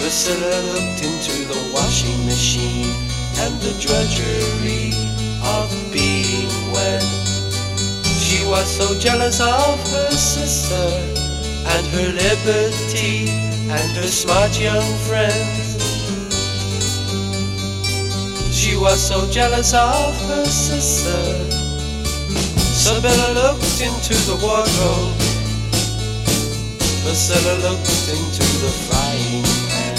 Priscilla 0.00 0.60
looked 0.72 1.02
into 1.02 1.32
the 1.48 1.72
washing 1.72 2.26
machine 2.26 2.92
and 3.40 3.54
the 3.60 3.72
drudgery 3.80 4.92
of 5.42 5.68
being 5.92 6.48
wed. 6.72 7.02
She 8.20 8.44
was 8.46 8.66
so 8.66 8.98
jealous 8.98 9.40
of 9.40 9.80
her 9.92 10.10
sister 10.10 10.86
and 11.66 11.86
her 11.88 12.12
liberty 12.12 13.53
and 13.76 13.96
her 13.96 14.06
smart 14.06 14.58
young 14.58 14.88
friends. 15.08 15.76
She 18.54 18.76
was 18.76 19.00
so 19.00 19.28
jealous 19.30 19.74
of 19.74 20.14
her 20.28 20.46
sister. 20.46 21.22
So 22.82 23.00
Bella 23.00 23.30
looked 23.34 23.80
into 23.80 24.14
the 24.28 24.36
wardrobe 24.42 25.24
Priscilla 27.04 27.54
looked 27.62 28.08
into 28.08 28.46
the 28.64 28.72
frying 28.88 29.44
pan 29.70 29.96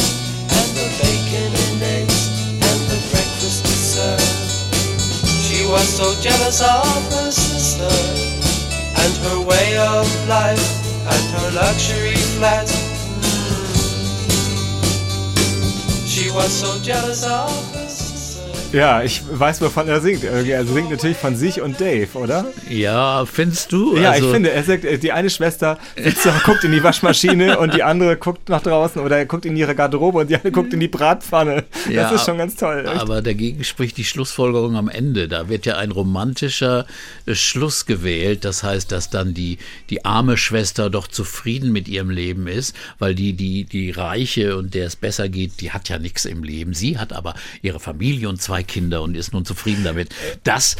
and 0.51 0.69
the 0.75 0.87
bacon 0.99 1.51
and 1.53 1.81
eggs 1.81 2.51
and 2.51 2.81
the 2.91 2.99
breakfast 3.09 3.63
dessert. 3.63 4.19
She 5.47 5.65
was 5.65 5.87
so 5.87 6.19
jealous 6.19 6.61
of 6.61 7.13
her 7.13 7.31
sister 7.31 7.95
and 8.99 9.13
her 9.27 9.39
way 9.47 9.77
of 9.77 10.27
life 10.27 11.07
and 11.07 11.23
her 11.39 11.51
luxury 11.51 12.17
flat. 12.35 12.84
She 16.25 16.31
was 16.31 16.51
so 16.51 16.79
jealous 16.79 17.23
of 17.23 17.84
Ja, 18.75 19.03
ich 19.03 19.21
weiß, 19.31 19.61
wovon 19.61 19.87
er 19.87 20.01
singt. 20.01 20.25
Er 20.25 20.65
singt 20.65 20.91
natürlich 20.91 21.15
von 21.15 21.37
sich 21.37 21.61
und 21.61 21.79
Dave, 21.79 22.09
oder? 22.15 22.45
Ja, 22.69 23.25
findest 23.25 23.71
du? 23.71 23.95
Ja, 23.95 24.11
also 24.11 24.25
ich 24.25 24.33
finde, 24.33 24.51
er 24.51 24.63
sagt, 24.63 24.83
äh, 24.83 24.97
die 24.97 25.13
eine 25.13 25.29
Schwester 25.29 25.79
sitzt, 25.95 26.27
guckt 26.43 26.65
in 26.65 26.73
die 26.73 26.83
Waschmaschine 26.83 27.57
und 27.57 27.73
die 27.73 27.83
andere 27.83 28.17
guckt 28.17 28.49
nach 28.49 28.61
draußen 28.61 29.01
oder 29.01 29.17
er 29.17 29.25
guckt 29.25 29.45
in 29.45 29.55
ihre 29.55 29.75
Garderobe 29.75 30.19
und 30.19 30.29
die 30.29 30.35
andere 30.35 30.51
guckt 30.51 30.73
in 30.73 30.81
die 30.81 30.89
Bratpfanne. 30.89 31.63
Ja, 31.89 32.03
das 32.03 32.19
ist 32.19 32.25
schon 32.25 32.37
ganz 32.37 32.57
toll. 32.57 32.85
Echt? 32.85 32.99
Aber 32.99 33.21
dagegen 33.21 33.63
spricht 33.63 33.95
die 33.95 34.03
Schlussfolgerung 34.03 34.75
am 34.75 34.89
Ende. 34.89 35.29
Da 35.29 35.47
wird 35.47 35.65
ja 35.65 35.77
ein 35.77 35.91
romantischer 35.91 36.85
äh, 37.25 37.33
Schluss 37.33 37.85
gewählt. 37.85 38.43
Das 38.43 38.63
heißt, 38.63 38.91
dass 38.91 39.09
dann 39.09 39.33
die, 39.33 39.57
die 39.89 40.03
arme 40.03 40.35
Schwester 40.35 40.89
doch 40.89 41.07
zufrieden 41.07 41.71
mit 41.71 41.87
ihrem 41.87 42.09
Leben 42.09 42.47
ist, 42.47 42.75
weil 42.99 43.15
die, 43.15 43.33
die, 43.33 43.63
die 43.63 43.91
Reiche 43.91 44.57
und 44.57 44.73
der 44.73 44.87
es 44.87 44.97
besser 44.97 45.29
geht, 45.29 45.61
die 45.61 45.71
hat 45.71 45.87
ja 45.87 45.97
nichts 45.97 46.25
im 46.25 46.43
Leben. 46.43 46.73
Sie 46.73 46.97
hat 46.97 47.13
aber 47.13 47.35
ihre 47.61 47.79
Familie 47.79 48.27
und 48.27 48.41
zwei 48.41 48.64
Kinder 48.67 49.01
und 49.01 49.15
ist 49.15 49.33
nun 49.33 49.45
zufrieden 49.45 49.83
damit. 49.83 50.09
Das. 50.43 50.75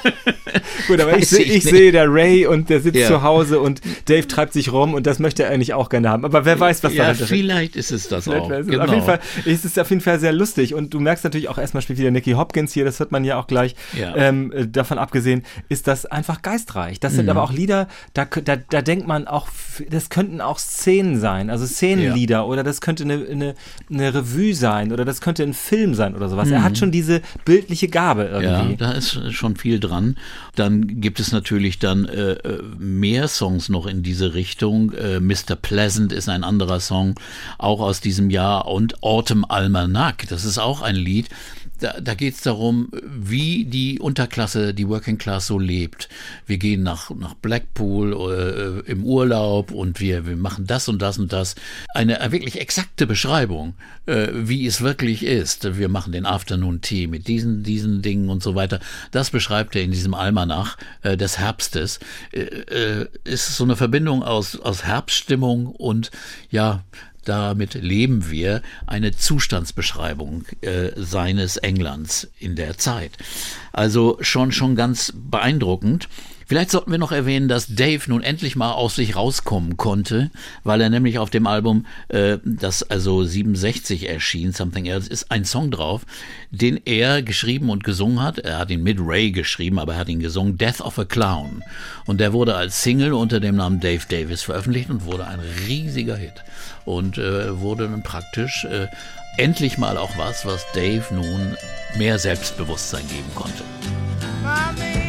Gut, 0.88 1.00
aber 1.00 1.16
ich, 1.16 1.32
ich, 1.32 1.56
ich 1.56 1.64
sehe 1.64 1.92
der 1.92 2.12
Ray 2.12 2.46
und 2.46 2.70
der 2.70 2.80
sitzt 2.80 2.98
ja. 2.98 3.08
zu 3.08 3.22
Hause 3.22 3.60
und 3.60 3.80
Dave 4.06 4.26
treibt 4.26 4.52
sich 4.52 4.72
rum 4.72 4.94
und 4.94 5.06
das 5.06 5.18
möchte 5.18 5.44
er 5.44 5.50
eigentlich 5.50 5.74
auch 5.74 5.88
gerne 5.88 6.08
haben. 6.08 6.24
Aber 6.24 6.44
wer 6.44 6.58
weiß, 6.58 6.82
was 6.84 6.94
ja, 6.94 7.04
dahinter 7.04 7.26
Vielleicht 7.26 7.76
ist 7.76 7.90
es 7.90 8.08
das 8.08 8.24
vielleicht 8.24 8.42
auch. 8.42 8.48
Genau. 8.48 8.84
Auf 8.84 8.90
jeden 8.90 9.04
Fall 9.04 9.20
ist 9.44 9.64
es 9.64 9.78
auf 9.78 9.90
jeden 9.90 10.02
Fall 10.02 10.20
sehr 10.20 10.32
lustig 10.32 10.74
und 10.74 10.92
du 10.94 11.00
merkst 11.00 11.24
natürlich 11.24 11.48
auch 11.48 11.58
erstmal 11.58 11.82
spielt 11.82 11.98
wieder 11.98 12.10
Nicky 12.10 12.32
Hopkins 12.32 12.72
hier, 12.72 12.84
das 12.84 12.98
hört 13.00 13.12
man 13.12 13.24
ja 13.24 13.38
auch 13.38 13.46
gleich. 13.46 13.74
Ja. 13.98 14.16
Ähm, 14.16 14.52
davon 14.72 14.98
abgesehen 14.98 15.42
ist 15.68 15.86
das 15.86 16.06
einfach 16.06 16.42
geistreich. 16.42 17.00
Das 17.00 17.14
sind 17.14 17.24
mhm. 17.26 17.30
aber 17.30 17.42
auch 17.42 17.52
Lieder, 17.52 17.88
da, 18.14 18.24
da, 18.24 18.56
da 18.56 18.82
denkt 18.82 19.06
man 19.06 19.26
auch, 19.26 19.48
das 19.88 20.10
könnten 20.10 20.40
auch 20.40 20.58
Szenen 20.58 21.20
sein, 21.20 21.50
also 21.50 21.66
Szenenlieder 21.66 22.36
ja. 22.36 22.44
oder 22.44 22.62
das 22.62 22.80
könnte 22.80 23.04
eine, 23.04 23.26
eine, 23.30 23.54
eine 23.90 24.14
Revue 24.14 24.54
sein 24.54 24.92
oder 24.92 25.04
das 25.04 25.20
könnte 25.20 25.42
ein 25.42 25.54
Film 25.54 25.94
sein 25.94 26.14
oder 26.14 26.28
sowas. 26.28 26.48
Mhm. 26.48 26.54
Er 26.54 26.62
hat 26.64 26.72
mhm. 26.72 26.76
Schon 26.86 26.92
diese 26.92 27.22
bildliche 27.44 27.88
Gabe 27.88 28.24
irgendwie. 28.24 28.72
Ja, 28.72 28.76
da 28.76 28.92
ist 28.92 29.32
schon 29.32 29.56
viel 29.56 29.80
dran. 29.80 30.16
Dann 30.54 31.00
gibt 31.00 31.20
es 31.20 31.32
natürlich 31.32 31.78
dann 31.78 32.06
äh, 32.06 32.32
äh 32.32 32.62
mehr 32.78 33.28
Songs 33.28 33.68
noch 33.68 33.86
in 33.86 34.02
diese 34.02 34.34
Richtung. 34.34 34.92
Äh, 34.92 35.20
Mr. 35.20 35.56
Pleasant 35.60 36.12
ist 36.12 36.28
ein 36.28 36.44
anderer 36.44 36.80
Song, 36.80 37.14
auch 37.58 37.80
aus 37.80 38.00
diesem 38.00 38.30
Jahr 38.30 38.66
und 38.66 39.02
Autumn 39.02 39.44
Almanac, 39.44 40.26
das 40.28 40.44
ist 40.44 40.58
auch 40.58 40.82
ein 40.82 40.96
Lied, 40.96 41.28
da, 41.78 42.00
da 42.00 42.14
geht 42.14 42.34
es 42.34 42.40
darum, 42.42 42.88
wie 43.04 43.64
die 43.64 43.98
Unterklasse, 43.98 44.72
die 44.72 44.88
Working 44.88 45.18
Class 45.18 45.46
so 45.46 45.58
lebt. 45.58 46.08
Wir 46.46 46.58
gehen 46.58 46.82
nach, 46.82 47.10
nach 47.10 47.34
Blackpool 47.34 48.84
äh, 48.86 48.90
im 48.90 49.04
Urlaub 49.04 49.70
und 49.70 50.00
wir, 50.00 50.26
wir 50.26 50.36
machen 50.36 50.66
das 50.66 50.88
und 50.88 51.02
das 51.02 51.18
und 51.18 51.32
das. 51.32 51.54
Eine 51.94 52.20
äh, 52.20 52.32
wirklich 52.32 52.60
exakte 52.60 53.06
Beschreibung, 53.06 53.74
äh, 54.06 54.28
wie 54.32 54.66
es 54.66 54.80
wirklich 54.80 55.24
ist. 55.24 55.76
Wir 55.76 55.88
machen 55.88 56.12
den 56.12 56.26
Afternoon 56.26 56.80
Tea 56.80 57.06
mit 57.06 57.28
diesen, 57.28 57.62
diesen 57.62 58.02
Dingen 58.02 58.30
und 58.30 58.42
so 58.42 58.54
weiter. 58.54 58.80
Das 59.10 59.30
beschreibt 59.30 59.76
er 59.76 59.82
in 59.82 59.92
diesem 59.92 60.14
Almanach 60.14 60.76
äh, 61.02 61.16
des 61.16 61.38
Herbstes. 61.38 62.00
Äh, 62.32 62.40
äh, 62.40 63.06
ist 63.24 63.56
so 63.56 63.64
eine 63.64 63.76
Verbindung 63.76 64.22
aus, 64.22 64.58
aus 64.58 64.84
Herbststimmung 64.84 65.66
und 65.66 66.10
ja, 66.50 66.84
damit 67.28 67.74
leben 67.74 68.30
wir, 68.30 68.62
eine 68.86 69.12
Zustandsbeschreibung 69.12 70.44
äh, 70.60 70.90
seines 70.96 71.56
Englands 71.56 72.28
in 72.38 72.56
der 72.56 72.78
Zeit. 72.78 73.12
Also 73.72 74.18
schon, 74.20 74.52
schon 74.52 74.76
ganz 74.76 75.12
beeindruckend. 75.14 76.08
Vielleicht 76.48 76.70
sollten 76.70 76.92
wir 76.92 76.98
noch 76.98 77.10
erwähnen, 77.10 77.48
dass 77.48 77.74
Dave 77.74 78.04
nun 78.06 78.22
endlich 78.22 78.54
mal 78.54 78.70
aus 78.70 78.94
sich 78.94 79.16
rauskommen 79.16 79.76
konnte, 79.76 80.30
weil 80.62 80.80
er 80.80 80.90
nämlich 80.90 81.18
auf 81.18 81.28
dem 81.28 81.48
Album, 81.48 81.86
äh, 82.06 82.38
das 82.44 82.84
also 82.84 83.24
67 83.24 84.08
erschien, 84.08 84.52
Something 84.52 84.86
Else, 84.86 85.10
ist 85.10 85.32
ein 85.32 85.44
Song 85.44 85.72
drauf, 85.72 86.06
den 86.52 86.80
er 86.84 87.22
geschrieben 87.22 87.68
und 87.68 87.82
gesungen 87.82 88.22
hat. 88.22 88.38
Er 88.38 88.58
hat 88.58 88.70
ihn 88.70 88.84
mit 88.84 88.98
Ray 89.00 89.32
geschrieben, 89.32 89.80
aber 89.80 89.94
er 89.94 89.98
hat 89.98 90.08
ihn 90.08 90.20
gesungen, 90.20 90.56
Death 90.56 90.80
of 90.80 91.00
a 91.00 91.04
Clown. 91.04 91.64
Und 92.06 92.20
der 92.20 92.32
wurde 92.32 92.54
als 92.54 92.80
Single 92.80 93.12
unter 93.12 93.40
dem 93.40 93.56
Namen 93.56 93.80
Dave 93.80 94.04
Davis 94.08 94.42
veröffentlicht 94.42 94.88
und 94.88 95.04
wurde 95.04 95.26
ein 95.26 95.40
riesiger 95.66 96.16
Hit. 96.16 96.44
Und 96.86 97.18
äh, 97.18 97.60
wurde 97.60 97.88
dann 97.88 98.02
praktisch 98.02 98.64
äh, 98.64 98.88
endlich 99.36 99.76
mal 99.76 99.98
auch 99.98 100.16
was, 100.16 100.46
was 100.46 100.64
Dave 100.72 101.04
nun 101.10 101.56
mehr 101.98 102.18
Selbstbewusstsein 102.18 103.06
geben 103.08 103.30
konnte. 103.34 103.62
Mami. 104.42 105.05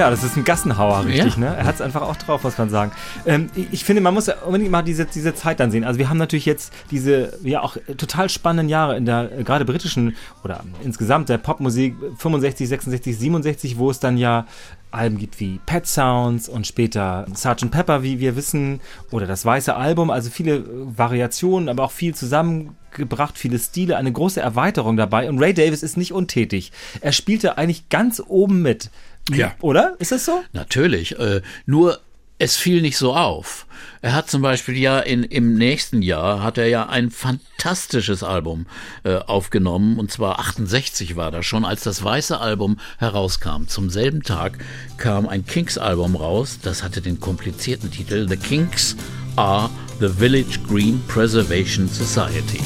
Ja, 0.00 0.08
das 0.08 0.24
ist 0.24 0.34
ein 0.36 0.44
Gassenhauer, 0.44 1.04
richtig, 1.04 1.34
Ja. 1.34 1.40
ne? 1.40 1.56
Er 1.58 1.64
hat 1.64 1.74
es 1.74 1.82
einfach 1.82 2.00
auch 2.00 2.16
drauf, 2.16 2.42
muss 2.42 2.56
man 2.56 2.70
sagen. 2.70 2.90
Ähm, 3.26 3.50
ich, 3.70 3.84
finde, 3.84 4.00
man 4.00 4.14
muss 4.14 4.26
ja 4.28 4.36
unbedingt 4.46 4.70
mal 4.70 4.80
diese, 4.80 5.04
diese 5.04 5.34
Zeit 5.34 5.60
dann 5.60 5.70
sehen. 5.70 5.84
Also 5.84 5.98
wir 5.98 6.08
haben 6.08 6.16
natürlich 6.16 6.46
jetzt 6.46 6.72
diese, 6.90 7.38
ja 7.42 7.60
auch 7.60 7.76
äh, 7.76 7.94
total 7.96 8.30
spannenden 8.30 8.70
Jahre 8.70 8.96
in 8.96 9.04
der 9.04 9.30
äh, 9.40 9.44
gerade 9.44 9.66
britischen 9.66 10.16
oder 10.42 10.64
insgesamt 10.82 11.28
der 11.28 11.36
Popmusik 11.36 11.96
65, 12.16 12.66
66, 12.66 13.18
67, 13.18 13.76
wo 13.78 13.90
es 13.90 14.00
dann 14.00 14.16
ja 14.16 14.46
Alben 14.90 15.18
gibt 15.18 15.38
wie 15.38 15.60
Pet 15.66 15.86
Sounds 15.86 16.48
und 16.48 16.66
später 16.66 17.26
Sgt. 17.34 17.70
Pepper, 17.70 18.02
wie 18.02 18.18
wir 18.20 18.34
wissen, 18.36 18.80
oder 19.10 19.26
das 19.26 19.44
Weiße 19.44 19.76
Album, 19.76 20.10
also 20.10 20.30
viele 20.30 20.56
äh, 20.56 20.62
Variationen, 20.96 21.68
aber 21.68 21.84
auch 21.84 21.92
viel 21.92 22.14
zusammengebracht, 22.14 23.38
viele 23.38 23.58
Stile, 23.58 23.96
eine 23.96 24.10
große 24.12 24.40
Erweiterung 24.40 24.96
dabei. 24.96 25.28
Und 25.28 25.38
Ray 25.40 25.54
Davis 25.54 25.82
ist 25.82 25.96
nicht 25.96 26.12
untätig. 26.12 26.72
Er 27.02 27.12
spielte 27.12 27.58
eigentlich 27.58 27.88
ganz 27.88 28.22
oben 28.26 28.62
mit. 28.62 28.90
Ja. 29.30 29.54
Oder? 29.60 29.96
Ist 29.98 30.12
das 30.12 30.24
so? 30.24 30.42
Natürlich. 30.52 31.18
Äh, 31.18 31.42
nur 31.66 32.00
es 32.40 32.56
fiel 32.56 32.80
nicht 32.80 32.96
so 32.96 33.14
auf. 33.14 33.66
Er 34.00 34.14
hat 34.14 34.30
zum 34.30 34.40
Beispiel 34.40 34.76
ja 34.76 34.98
in, 34.98 35.24
im 35.24 35.54
nächsten 35.54 36.00
Jahr 36.00 36.42
hat 36.42 36.56
er 36.56 36.66
ja 36.68 36.88
ein 36.88 37.10
fantastisches 37.10 38.22
Album 38.22 38.66
äh, 39.04 39.16
aufgenommen 39.16 39.98
und 39.98 40.10
zwar 40.10 40.38
68 40.40 41.16
war 41.16 41.30
das 41.30 41.44
schon, 41.44 41.66
als 41.66 41.82
das 41.82 42.02
weiße 42.02 42.40
Album 42.40 42.80
herauskam. 42.98 43.66
Zum 43.66 43.90
selben 43.90 44.22
Tag 44.22 44.58
kam 44.96 45.28
ein 45.28 45.44
Kinks 45.44 45.76
Album 45.76 46.16
raus, 46.16 46.58
das 46.62 46.82
hatte 46.82 47.02
den 47.02 47.20
komplizierten 47.20 47.90
Titel 47.90 48.26
The 48.26 48.38
Kinks 48.38 48.96
are 49.36 49.68
the 50.00 50.08
Village 50.08 50.58
Green 50.66 51.02
Preservation 51.08 51.88
Society. 51.88 52.60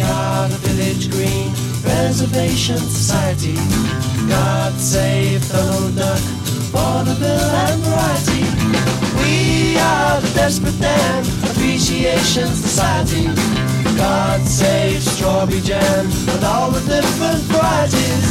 We 0.00 0.06
are 0.06 0.48
the 0.48 0.56
Village 0.64 1.10
Green 1.10 1.52
Preservation 1.82 2.78
Society. 2.78 3.52
God 4.30 4.72
save 4.72 5.46
Donald 5.52 5.94
Duck, 5.94 6.18
Vaudeville 6.72 7.52
and 7.68 7.82
variety. 7.84 8.48
We 9.20 9.76
are 9.76 10.18
the 10.22 10.32
Desperate 10.32 10.80
Dan 10.80 11.20
Appreciation 11.44 12.48
Society. 12.48 13.28
God 13.98 14.40
save 14.48 15.02
Strawberry 15.02 15.60
Jam 15.60 16.06
and 16.32 16.44
all 16.44 16.70
the 16.70 16.80
different 16.80 17.44
varieties. 17.52 18.24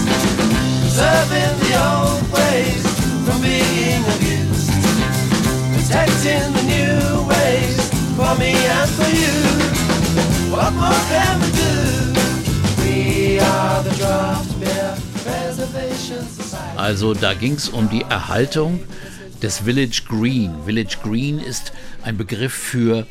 Preserving 0.82 1.54
the 1.62 1.74
old 1.86 2.26
ways 2.34 2.82
from 3.30 3.44
being 3.46 4.02
abused. 4.18 4.74
Protecting 5.78 6.50
the 6.50 6.66
new 6.66 7.30
ways 7.30 7.78
for 8.18 8.34
me 8.42 8.58
and 8.58 8.90
for 8.90 9.10
you. 9.14 9.79
What 10.52 10.74
more 10.74 11.02
can 11.10 11.40
we 11.42 11.52
do? 11.52 11.74
We 12.84 13.40
are 13.40 13.84
the 13.84 13.96
Draft 13.98 14.60
Beer 14.60 14.98
Preservation 15.24 16.26
Society. 16.28 16.78
Also 16.78 17.14
da 17.14 17.34
ging 17.36 17.54
es 17.56 17.70
um 17.70 17.88
die 17.90 18.02
Erhaltung 18.10 18.80
des 19.40 19.60
Village 19.60 20.04
Green. 20.08 20.54
Village 20.66 20.98
Green 21.04 21.40
ist 21.40 21.72
ein 22.04 22.18
Begriff 22.18 22.54
für, 22.54 23.08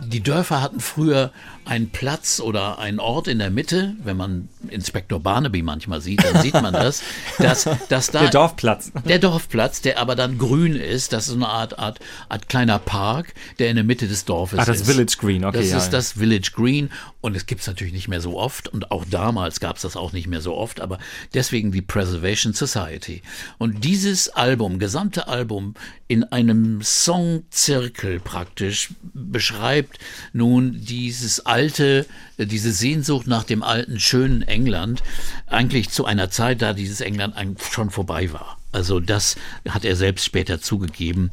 die 0.00 0.20
Dörfer 0.22 0.60
hatten 0.60 0.80
früher 0.80 1.32
einen 1.64 1.90
Platz 1.90 2.40
oder 2.40 2.78
einen 2.78 2.98
Ort 2.98 3.28
in 3.28 3.38
der 3.38 3.50
Mitte, 3.50 3.94
wenn 4.02 4.16
man 4.16 4.48
Inspektor 4.68 5.20
Barnaby 5.20 5.62
manchmal 5.62 6.00
sieht, 6.00 6.24
dann 6.24 6.42
sieht 6.42 6.54
man 6.54 6.72
das, 6.72 7.02
dass, 7.38 7.68
dass 7.88 8.10
da 8.10 8.20
Der 8.20 8.30
Dorfplatz. 8.30 8.90
der 9.06 9.18
Dorfplatz, 9.18 9.82
der 9.82 9.98
aber 9.98 10.16
dann 10.16 10.38
grün 10.38 10.74
ist, 10.74 11.12
das 11.12 11.28
ist 11.28 11.34
eine 11.34 11.48
Art, 11.48 11.78
Art, 11.78 12.00
Art 12.28 12.48
kleiner 12.48 12.78
Park, 12.78 13.34
der 13.58 13.68
in 13.68 13.76
der 13.76 13.84
Mitte 13.84 14.08
des 14.08 14.24
Dorfes 14.24 14.58
Ach, 14.58 14.64
das 14.66 14.80
ist. 14.80 14.90
Village 14.90 15.16
Green, 15.18 15.44
okay, 15.44 15.58
Das 15.58 15.70
ja, 15.70 15.76
ist 15.76 15.84
ja. 15.86 15.90
das 15.90 16.12
Village 16.12 16.52
Green 16.54 16.90
und 17.20 17.36
es 17.36 17.46
gibt 17.46 17.62
es 17.62 17.66
natürlich 17.66 17.92
nicht 17.92 18.08
mehr 18.08 18.20
so 18.20 18.38
oft 18.38 18.68
und 18.68 18.90
auch 18.90 19.04
damals 19.04 19.58
gab 19.60 19.76
es 19.76 19.82
das 19.82 19.96
auch 19.96 20.12
nicht 20.12 20.28
mehr 20.28 20.40
so 20.40 20.54
oft, 20.54 20.80
aber 20.80 20.98
deswegen 21.34 21.72
die 21.72 21.82
Preservation 21.82 22.52
Society. 22.52 23.22
Und 23.58 23.84
dieses 23.84 24.28
Album, 24.28 24.78
gesamte 24.78 25.26
Album 25.26 25.74
in 26.06 26.24
einem 26.24 26.80
Songzirkel 26.82 28.20
praktisch 28.20 28.90
beschreibt 29.12 29.98
nun 30.32 30.78
dieses 30.84 31.44
alte, 31.44 32.06
äh, 32.36 32.46
diese 32.46 32.72
Sehnsucht 32.72 33.26
nach 33.26 33.44
dem 33.44 33.62
alten, 33.62 33.98
schönen 33.98 34.42
England, 34.42 35.02
eigentlich 35.46 35.90
zu 35.90 36.04
einer 36.04 36.30
Zeit, 36.30 36.62
da 36.62 36.72
dieses 36.72 37.00
England 37.00 37.34
schon 37.70 37.90
vorbei 37.90 38.32
war. 38.32 38.58
Also 38.70 39.00
das 39.00 39.36
hat 39.68 39.84
er 39.84 39.96
selbst 39.96 40.24
später 40.24 40.60
zugegeben. 40.60 41.30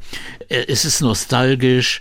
Äh, 0.49 0.65
Es 0.67 0.85
ist 0.85 1.01
nostalgisch, 1.01 1.99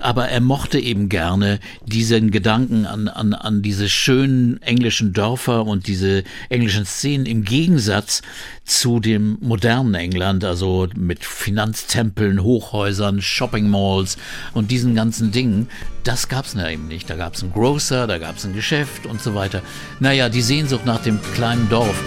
aber 0.00 0.28
er 0.28 0.40
mochte 0.40 0.78
eben 0.78 1.08
gerne 1.08 1.60
diesen 1.84 2.30
Gedanken 2.30 2.86
an, 2.86 3.08
an, 3.08 3.34
an 3.34 3.60
diese 3.60 3.88
schönen 3.88 4.62
englischen 4.62 5.12
Dörfer 5.12 5.66
und 5.66 5.86
diese 5.86 6.24
englischen 6.48 6.86
Szenen 6.86 7.26
im 7.26 7.44
Gegensatz 7.44 8.22
zu 8.64 8.98
dem 8.98 9.36
modernen 9.40 9.94
England, 9.94 10.42
also 10.44 10.88
mit 10.96 11.24
Finanztempeln, 11.24 12.42
Hochhäusern, 12.42 13.20
Shopping 13.20 13.68
Malls 13.68 14.16
und 14.54 14.70
diesen 14.70 14.94
ganzen 14.94 15.32
Dingen. 15.32 15.68
Das 16.02 16.28
gab 16.28 16.46
es 16.46 16.54
eben 16.54 16.88
nicht. 16.88 17.10
Da 17.10 17.16
gab 17.16 17.34
es 17.34 17.42
einen 17.42 17.52
Grocer, 17.52 18.06
da 18.06 18.18
gab 18.18 18.36
es 18.36 18.46
ein 18.46 18.54
Geschäft 18.54 19.04
und 19.04 19.20
so 19.20 19.34
weiter. 19.34 19.62
Naja, 20.00 20.30
die 20.30 20.42
Sehnsucht 20.42 20.86
nach 20.86 21.02
dem 21.02 21.20
kleinen 21.34 21.68
Dorf. 21.68 22.02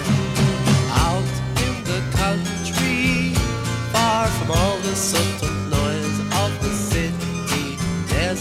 Out 0.95 1.23
in 1.57 1.85
the 1.85 2.17
country, 2.17 3.33
far 3.93 4.25
from 4.27 4.51
all 4.51 4.77
the 4.83 4.95
soot 4.95 5.36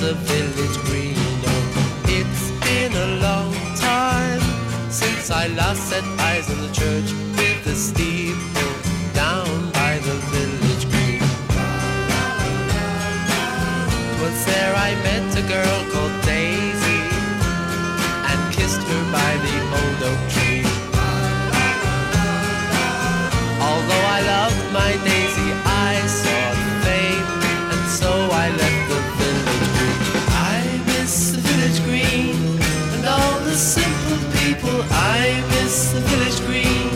a 0.07 0.15
village 0.15 0.79
green. 0.85 1.17
Oh, 1.19 2.05
it's 2.07 2.51
been 2.65 2.93
a 2.93 3.21
long 3.27 3.53
time 3.75 4.41
since 4.89 5.33
I 5.33 5.49
last 5.49 5.83
set 5.89 6.05
eyes 6.21 6.49
on 6.49 6.61
the 6.61 6.73
church 6.73 7.11
with 7.37 7.65
the 7.65 7.75
steeple 7.75 8.75
down 9.15 9.73
by 9.73 9.99
the 10.07 10.17
village 10.31 10.85
green. 10.93 11.23
Was 14.23 14.47
there 14.47 14.75
I 14.77 14.95
met 15.03 15.27
a 15.43 15.45
girl 15.49 15.96
miss 35.67 35.93
the 35.93 36.01
village 36.01 36.41
green, 36.47 36.91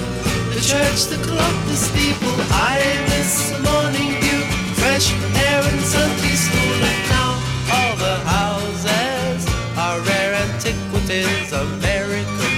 the 0.54 0.60
church, 0.62 1.00
the 1.06 1.18
clock, 1.26 1.56
the 1.66 1.74
steeple. 1.74 2.36
I 2.70 2.78
miss 3.10 3.50
the 3.50 3.58
morning 3.70 4.12
dew, 4.22 4.42
fresh 4.78 5.10
air 5.44 5.60
and 5.70 5.80
Sunday 5.94 6.36
school. 6.46 6.76
And 6.90 7.00
now 7.16 7.30
all 7.74 7.94
the 8.06 8.16
houses 8.36 9.40
are 9.76 9.98
rare 10.10 10.34
antiquities. 10.44 11.52
American. 11.52 12.50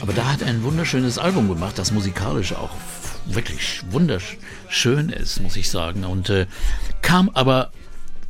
Aber 0.00 0.12
da 0.12 0.32
hat 0.32 0.44
ein 0.44 0.62
wunderschönes 0.62 1.18
Album 1.18 1.48
gemacht, 1.48 1.78
das 1.78 1.90
musikalisch 1.90 2.52
auch 2.52 2.70
wirklich 3.24 3.82
wunderschön 3.90 5.08
ist, 5.08 5.42
muss 5.42 5.56
ich 5.56 5.68
sagen. 5.68 6.04
Und 6.04 6.30
äh, 6.30 6.46
kam 7.02 7.30
aber 7.30 7.72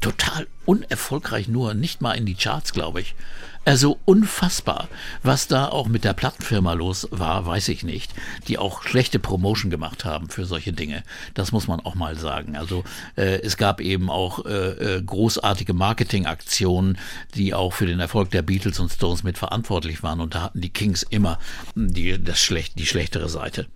total 0.06 0.46
unerfolgreich 0.66 1.48
nur, 1.48 1.74
nicht 1.74 2.00
mal 2.00 2.12
in 2.12 2.26
die 2.26 2.36
Charts, 2.36 2.72
glaube 2.72 3.00
ich. 3.00 3.16
Also 3.64 3.98
unfassbar. 4.04 4.88
Was 5.24 5.48
da 5.48 5.66
auch 5.66 5.88
mit 5.88 6.04
der 6.04 6.12
Plattenfirma 6.12 6.74
los 6.74 7.08
war, 7.10 7.44
weiß 7.44 7.66
ich 7.70 7.82
nicht. 7.82 8.14
Die 8.46 8.56
auch 8.58 8.84
schlechte 8.84 9.18
Promotion 9.18 9.68
gemacht 9.68 10.04
haben 10.04 10.30
für 10.30 10.44
solche 10.44 10.72
Dinge. 10.72 11.02
Das 11.34 11.50
muss 11.50 11.66
man 11.66 11.80
auch 11.80 11.96
mal 11.96 12.16
sagen. 12.16 12.56
Also 12.56 12.84
äh, 13.16 13.40
es 13.40 13.56
gab 13.56 13.80
eben 13.80 14.08
auch 14.08 14.46
äh, 14.46 14.50
äh, 14.98 15.02
großartige 15.02 15.74
Marketingaktionen, 15.74 16.98
die 17.34 17.52
auch 17.54 17.72
für 17.72 17.86
den 17.86 17.98
Erfolg 17.98 18.30
der 18.30 18.42
Beatles 18.42 18.78
und 18.78 18.92
Stones 18.92 19.24
mit 19.24 19.36
verantwortlich 19.36 20.04
waren. 20.04 20.20
Und 20.20 20.36
da 20.36 20.42
hatten 20.42 20.60
die 20.60 20.70
Kings 20.70 21.02
immer 21.02 21.40
die, 21.74 22.22
das 22.22 22.40
schlecht, 22.40 22.78
die 22.78 22.86
schlechtere 22.86 23.28
Seite. 23.28 23.66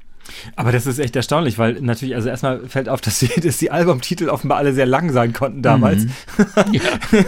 Aber 0.57 0.73
das 0.73 0.87
ist 0.87 0.99
echt 0.99 1.17
erstaunlich, 1.17 1.59
weil 1.59 1.81
natürlich, 1.81 2.15
also 2.15 2.29
erstmal 2.29 2.67
fällt 2.69 2.89
auf, 2.89 3.01
dass 3.01 3.19
die, 3.19 3.29
dass 3.41 3.59
die 3.59 3.71
Albumtitel 3.71 4.29
offenbar 4.29 4.59
alle 4.59 4.73
sehr 4.73 4.87
lang 4.87 5.13
sein 5.13 5.33
konnten 5.33 5.63
damals. 5.63 6.07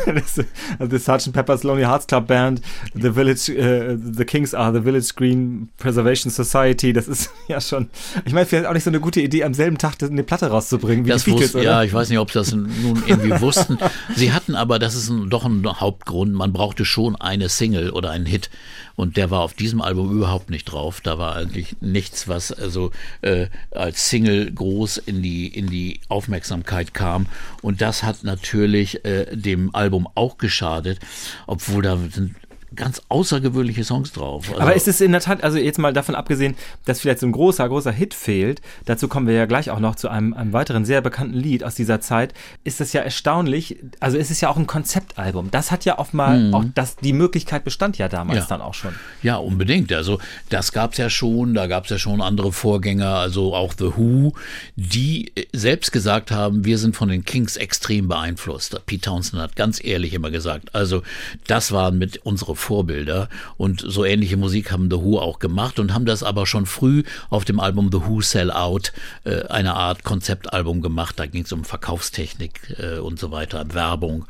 das, 0.07 0.45
also 0.79 0.97
Sgt. 0.99 1.33
Pepper's 1.33 1.62
Lonely 1.62 1.85
Hearts 1.85 2.07
Club 2.07 2.27
Band, 2.27 2.61
The 2.95 3.12
Village, 3.12 3.53
äh, 3.53 3.97
The 3.97 4.24
Kings 4.24 4.55
are 4.55 4.73
the 4.73 4.83
Village 4.83 5.12
Green 5.16 5.69
Preservation 5.79 6.31
Society, 6.31 6.93
das 6.93 7.09
ist 7.09 7.31
ja 7.49 7.61
schon, 7.61 7.89
ich 8.24 8.33
meine, 8.33 8.47
vielleicht 8.47 8.66
auch 8.66 8.74
nicht 8.74 8.85
so 8.85 8.91
eine 8.91 9.01
gute 9.01 9.20
Idee, 9.20 9.45
am 9.45 9.55
selben 9.55 9.79
Tag 9.79 9.95
eine 10.03 10.23
Platte 10.23 10.47
rauszubringen, 10.47 11.05
wie 11.05 11.11
Das 11.11 11.24
die 11.24 11.31
Beatles, 11.31 11.55
wusste, 11.55 11.65
ja, 11.65 11.83
ich 11.83 11.93
weiß 11.93 12.09
nicht, 12.09 12.19
ob 12.19 12.31
sie 12.31 12.39
das 12.39 12.53
nun 12.53 13.03
irgendwie 13.07 13.41
wussten. 13.41 13.79
Sie 14.15 14.33
hatten 14.33 14.55
aber, 14.55 14.79
das 14.79 14.95
ist 14.95 15.09
ein, 15.09 15.31
doch 15.31 15.45
ein 15.45 15.65
Hauptgrund, 15.65 16.35
man 16.35 16.53
brauchte 16.53 16.85
schon 16.85 17.16
eine 17.16 17.49
Single 17.49 17.91
oder 17.91 18.11
einen 18.11 18.27
Hit. 18.27 18.51
Und 18.97 19.16
der 19.16 19.31
war 19.31 19.40
auf 19.40 19.55
diesem 19.55 19.81
Album 19.81 20.10
überhaupt 20.10 20.51
nicht 20.51 20.64
drauf. 20.64 21.01
Da 21.01 21.19
war 21.19 21.36
eigentlich 21.36 21.77
nichts, 21.81 22.28
was 22.28 22.52
also 22.52 22.90
äh, 23.23 23.47
als 23.70 24.09
Single 24.09 24.51
groß 24.52 24.98
in 24.98 25.23
die, 25.23 25.47
in 25.47 25.69
die 25.69 26.01
Aufmerksamkeit 26.09 26.94
kam. 26.94 27.27
Und 27.62 27.81
das 27.81 28.02
hat 28.02 28.24
natürlich 28.24 29.05
äh, 29.05 29.35
dem 29.35 29.74
Album 29.74 30.09
auch 30.14 30.39
geschadet, 30.39 30.98
obwohl 31.47 31.82
da 31.82 31.97
sind 31.97 32.35
ganz 32.74 33.03
außergewöhnliche 33.09 33.85
Songs 33.85 34.12
drauf. 34.12 34.49
Also, 34.51 34.61
Aber 34.61 34.74
ist 34.74 34.89
es 34.89 35.01
in 35.01 35.12
der 35.12 35.20
Tat, 35.20 35.43
also 35.44 35.59
jetzt 35.59 35.78
mal 35.78 35.93
davon 35.93 36.15
abgesehen, 36.15 36.57
dass 36.85 37.01
vielleicht 37.01 37.20
so 37.20 37.27
ein 37.27 37.32
großer, 37.32 37.69
großer 37.69 37.93
Hit 37.93 38.15
fehlt, 38.15 38.61
dazu 38.85 39.09
kommen 39.09 39.27
wir 39.27 39.35
ja 39.35 39.47
gleich 39.47 39.70
auch 39.70 39.78
noch 39.81 39.94
zu 39.94 40.09
einem, 40.09 40.35
einem 40.35 40.53
weiteren 40.53 40.85
sehr 40.85 41.01
bekannten 41.01 41.35
Lied 41.36 41.65
aus 41.65 41.74
dieser 41.74 42.01
Zeit, 42.01 42.35
ist 42.65 42.81
das 42.81 42.93
ja 42.93 43.03
erstaunlich, 43.03 43.77
also 44.01 44.16
es 44.19 44.31
ist 44.31 44.40
ja 44.40 44.49
auch 44.49 44.57
ein 44.57 44.66
Konzeptalbum. 44.66 45.51
Das 45.51 45.70
hat 45.70 45.85
ja 45.85 45.99
oft 45.99 46.15
mal, 46.15 46.39
Mhm. 46.39 46.55
auch 46.55 46.65
das, 46.74 46.97
die 46.97 47.12
Möglichkeit 47.12 47.65
bestand 47.65 47.99
ja 47.99 48.09
damals 48.09 48.39
Ja. 48.40 48.47
dann 48.49 48.61
auch 48.62 48.74
schon. 48.74 48.94
Ja, 49.23 49.36
unbedingt. 49.36 49.93
Also 49.93 50.19
das 50.49 50.73
gab's 50.73 50.99
ja 50.99 51.11
schon, 51.11 51.55
da 51.55 51.66
gab's 51.66 51.90
ja 51.90 51.99
schon 51.99 52.20
andere 52.20 52.53
Vorgänger, 52.53 53.16
also 53.16 53.55
auch 53.55 53.74
The 53.77 53.93
Who, 53.97 54.32
die 54.77 55.32
äh, 55.35 55.47
selbst 55.53 55.93
gesagt 55.93 56.31
haben, 56.31 56.65
wir 56.65 56.78
sind 56.78 56.97
von 56.97 57.09
den 57.09 57.24
Kings 57.24 57.57
extrem 57.57 58.09
beeinflusst. 58.09 58.81
Pete 58.86 59.03
Townsend 59.03 59.40
hat 59.43 59.57
ganz 59.57 59.82
ehrlich 59.85 60.15
immer 60.15 60.31
gesagt, 60.31 60.74
also 60.74 61.03
das 61.47 61.73
waren 61.73 61.99
mit 61.99 62.19
unsere 62.24 62.57
Vorbilder 62.63 63.29
und 63.57 63.83
so 63.87 64.05
ähnliche 64.05 64.37
Musik 64.37 64.73
haben 64.73 64.91
The 64.91 64.97
Who 64.97 65.19
auch 65.19 65.39
gemacht 65.39 65.79
und 65.79 65.93
haben 65.93 66.07
das 66.07 66.23
aber 66.23 66.47
schon 66.47 66.67
früh 66.67 67.03
auf 67.29 67.45
dem 67.45 67.61
Album 67.61 67.91
The 67.93 68.03
Who 68.07 68.21
Sell 68.23 68.51
Out 68.51 68.93
äh, 69.25 69.43
eine 69.49 69.75
Art 69.75 70.05
Konzeptalbum 70.05 70.81
gemacht. 70.81 71.19
Da 71.19 71.27
ging's 71.27 71.53
um 71.53 71.65
Verkaufstechnik 71.65 72.77
äh, 72.79 72.99
und 72.99 73.19
so 73.19 73.31
weiter, 73.31 73.65
Werbung 73.75 74.27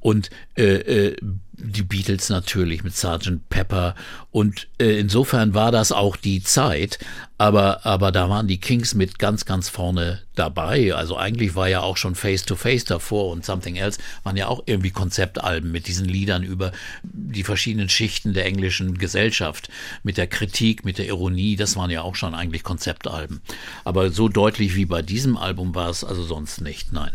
und 0.00 0.30
äh, 0.56 1.08
äh, 1.08 1.16
die 1.58 1.82
Beatles 1.82 2.28
natürlich 2.28 2.84
mit 2.84 2.94
Sgt. 2.94 3.48
Pepper 3.48 3.94
und 4.30 4.68
äh, 4.78 4.98
insofern 4.98 5.54
war 5.54 5.72
das 5.72 5.92
auch 5.92 6.16
die 6.16 6.42
Zeit, 6.42 6.98
aber 7.38 7.86
aber 7.86 8.12
da 8.12 8.28
waren 8.28 8.46
die 8.46 8.60
Kings 8.60 8.94
mit 8.94 9.18
ganz 9.18 9.44
ganz 9.44 9.68
vorne 9.68 10.20
dabei. 10.34 10.94
Also 10.94 11.16
eigentlich 11.16 11.54
war 11.54 11.68
ja 11.68 11.80
auch 11.80 11.96
schon 11.96 12.14
Face 12.14 12.44
to 12.44 12.56
Face 12.56 12.84
davor 12.84 13.30
und 13.30 13.44
Something 13.44 13.76
Else 13.76 13.98
waren 14.22 14.36
ja 14.36 14.48
auch 14.48 14.62
irgendwie 14.66 14.90
Konzeptalben 14.90 15.72
mit 15.72 15.86
diesen 15.86 16.06
Liedern 16.06 16.42
über 16.42 16.72
die 17.02 17.44
verschiedenen 17.44 17.88
Schichten 17.88 18.34
der 18.34 18.46
englischen 18.46 18.98
Gesellschaft, 18.98 19.68
mit 20.02 20.18
der 20.18 20.26
Kritik, 20.26 20.84
mit 20.84 20.98
der 20.98 21.06
Ironie, 21.06 21.56
das 21.56 21.76
waren 21.76 21.90
ja 21.90 22.02
auch 22.02 22.14
schon 22.14 22.34
eigentlich 22.34 22.62
Konzeptalben. 22.62 23.40
Aber 23.84 24.10
so 24.10 24.28
deutlich 24.28 24.74
wie 24.74 24.86
bei 24.86 25.02
diesem 25.02 25.36
Album 25.36 25.74
war 25.74 25.88
es 25.88 26.04
also 26.04 26.22
sonst 26.22 26.60
nicht, 26.60 26.92
nein. 26.92 27.12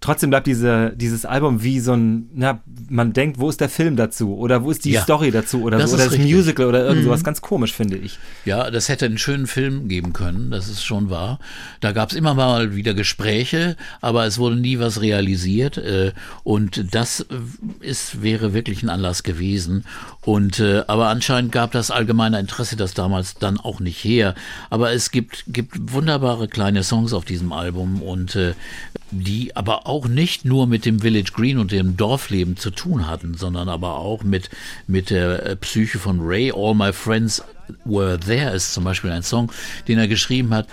Trotzdem 0.00 0.30
bleibt 0.30 0.46
diese, 0.46 0.92
dieses 0.94 1.24
Album 1.24 1.64
wie 1.64 1.80
so 1.80 1.92
ein, 1.92 2.28
na, 2.32 2.60
man 2.88 3.12
denkt, 3.12 3.40
wo 3.40 3.48
ist 3.50 3.60
der 3.60 3.68
Film 3.68 3.96
dazu? 3.96 4.36
Oder 4.36 4.62
wo 4.62 4.70
ist 4.70 4.84
die 4.84 4.92
Ja. 4.92 5.02
Story 5.02 5.32
dazu? 5.32 5.62
Oder, 5.62 5.76
Das 5.78 5.90
so, 5.90 5.96
oder 5.96 6.04
ist 6.04 6.12
das 6.12 6.18
richtig. 6.20 6.34
Musical 6.36 6.66
oder 6.66 6.84
irgend 6.84 7.00
Mhm. 7.02 7.06
sowas. 7.06 7.24
Ganz 7.24 7.40
komisch, 7.40 7.72
finde 7.72 7.96
ich. 7.96 8.18
Ja, 8.44 8.70
das 8.70 8.88
hätte 8.88 9.06
einen 9.06 9.18
schönen 9.18 9.48
Film 9.48 9.88
geben 9.88 10.12
können, 10.12 10.52
das 10.52 10.68
ist 10.68 10.84
schon 10.84 11.10
wahr. 11.10 11.40
Da 11.80 11.90
gab 11.92 12.10
es 12.10 12.16
immer 12.16 12.34
mal 12.34 12.76
wieder 12.76 12.94
Gespräche, 12.94 13.76
aber 14.00 14.24
es 14.24 14.38
wurde 14.38 14.54
nie 14.56 14.78
was 14.78 15.00
realisiert. 15.00 15.78
Äh, 15.78 16.12
und 16.44 16.94
das 16.94 17.20
äh, 17.20 17.24
ist, 17.84 18.22
wäre 18.22 18.54
wirklich 18.54 18.84
ein 18.84 18.90
Anlass 18.90 19.24
gewesen. 19.24 19.84
Und 20.22 20.60
äh, 20.60 20.84
aber 20.86 21.08
anscheinend 21.08 21.50
gab 21.50 21.72
das 21.72 21.90
allgemeine 21.90 22.38
Interesse 22.38 22.76
das 22.76 22.94
damals 22.94 23.34
dann 23.34 23.58
auch 23.58 23.80
nicht 23.80 24.04
her. 24.04 24.34
Aber 24.70 24.92
es 24.92 25.10
gibt, 25.10 25.44
gibt 25.48 25.92
wunderbare 25.92 26.46
kleine 26.46 26.84
Songs 26.84 27.12
auf 27.12 27.24
diesem 27.24 27.52
Album 27.52 28.00
und 28.02 28.36
äh, 28.36 28.52
die 29.10 29.56
aber 29.56 29.86
auch 29.88 30.06
nicht 30.06 30.44
nur 30.44 30.66
mit 30.66 30.84
dem 30.84 31.00
Village 31.00 31.32
Green 31.34 31.58
und 31.58 31.72
dem 31.72 31.96
Dorfleben 31.96 32.56
zu 32.56 32.70
tun 32.70 33.06
hatten, 33.06 33.34
sondern 33.34 33.68
aber 33.68 33.96
auch 33.96 34.22
mit, 34.22 34.50
mit 34.86 35.10
der 35.10 35.46
äh, 35.46 35.56
Psyche 35.56 35.98
von 35.98 36.20
Ray. 36.20 36.52
All 36.54 36.74
My 36.74 36.92
Friends 36.92 37.42
Were 37.84 38.18
There 38.20 38.54
ist 38.54 38.74
zum 38.74 38.84
Beispiel 38.84 39.10
ein 39.10 39.22
Song, 39.22 39.50
den 39.88 39.98
er 39.98 40.08
geschrieben 40.08 40.54
hat, 40.54 40.66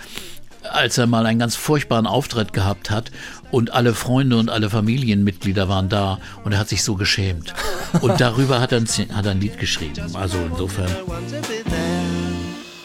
als 0.62 0.98
er 0.98 1.06
mal 1.06 1.24
einen 1.26 1.38
ganz 1.38 1.56
furchtbaren 1.56 2.06
Auftritt 2.06 2.52
gehabt 2.52 2.90
hat 2.90 3.10
und 3.50 3.72
alle 3.72 3.94
Freunde 3.94 4.36
und 4.36 4.50
alle 4.50 4.68
Familienmitglieder 4.70 5.68
waren 5.68 5.88
da 5.88 6.18
und 6.44 6.52
er 6.52 6.58
hat 6.58 6.68
sich 6.68 6.82
so 6.82 6.94
geschämt. 6.94 7.54
Und 8.00 8.20
darüber 8.20 8.60
hat 8.60 8.72
er 8.72 8.78
ein, 8.78 8.88
hat 9.14 9.24
er 9.24 9.32
ein 9.32 9.40
Lied 9.40 9.58
geschrieben. 9.58 10.14
Also 10.14 10.38
insofern. 10.50 10.90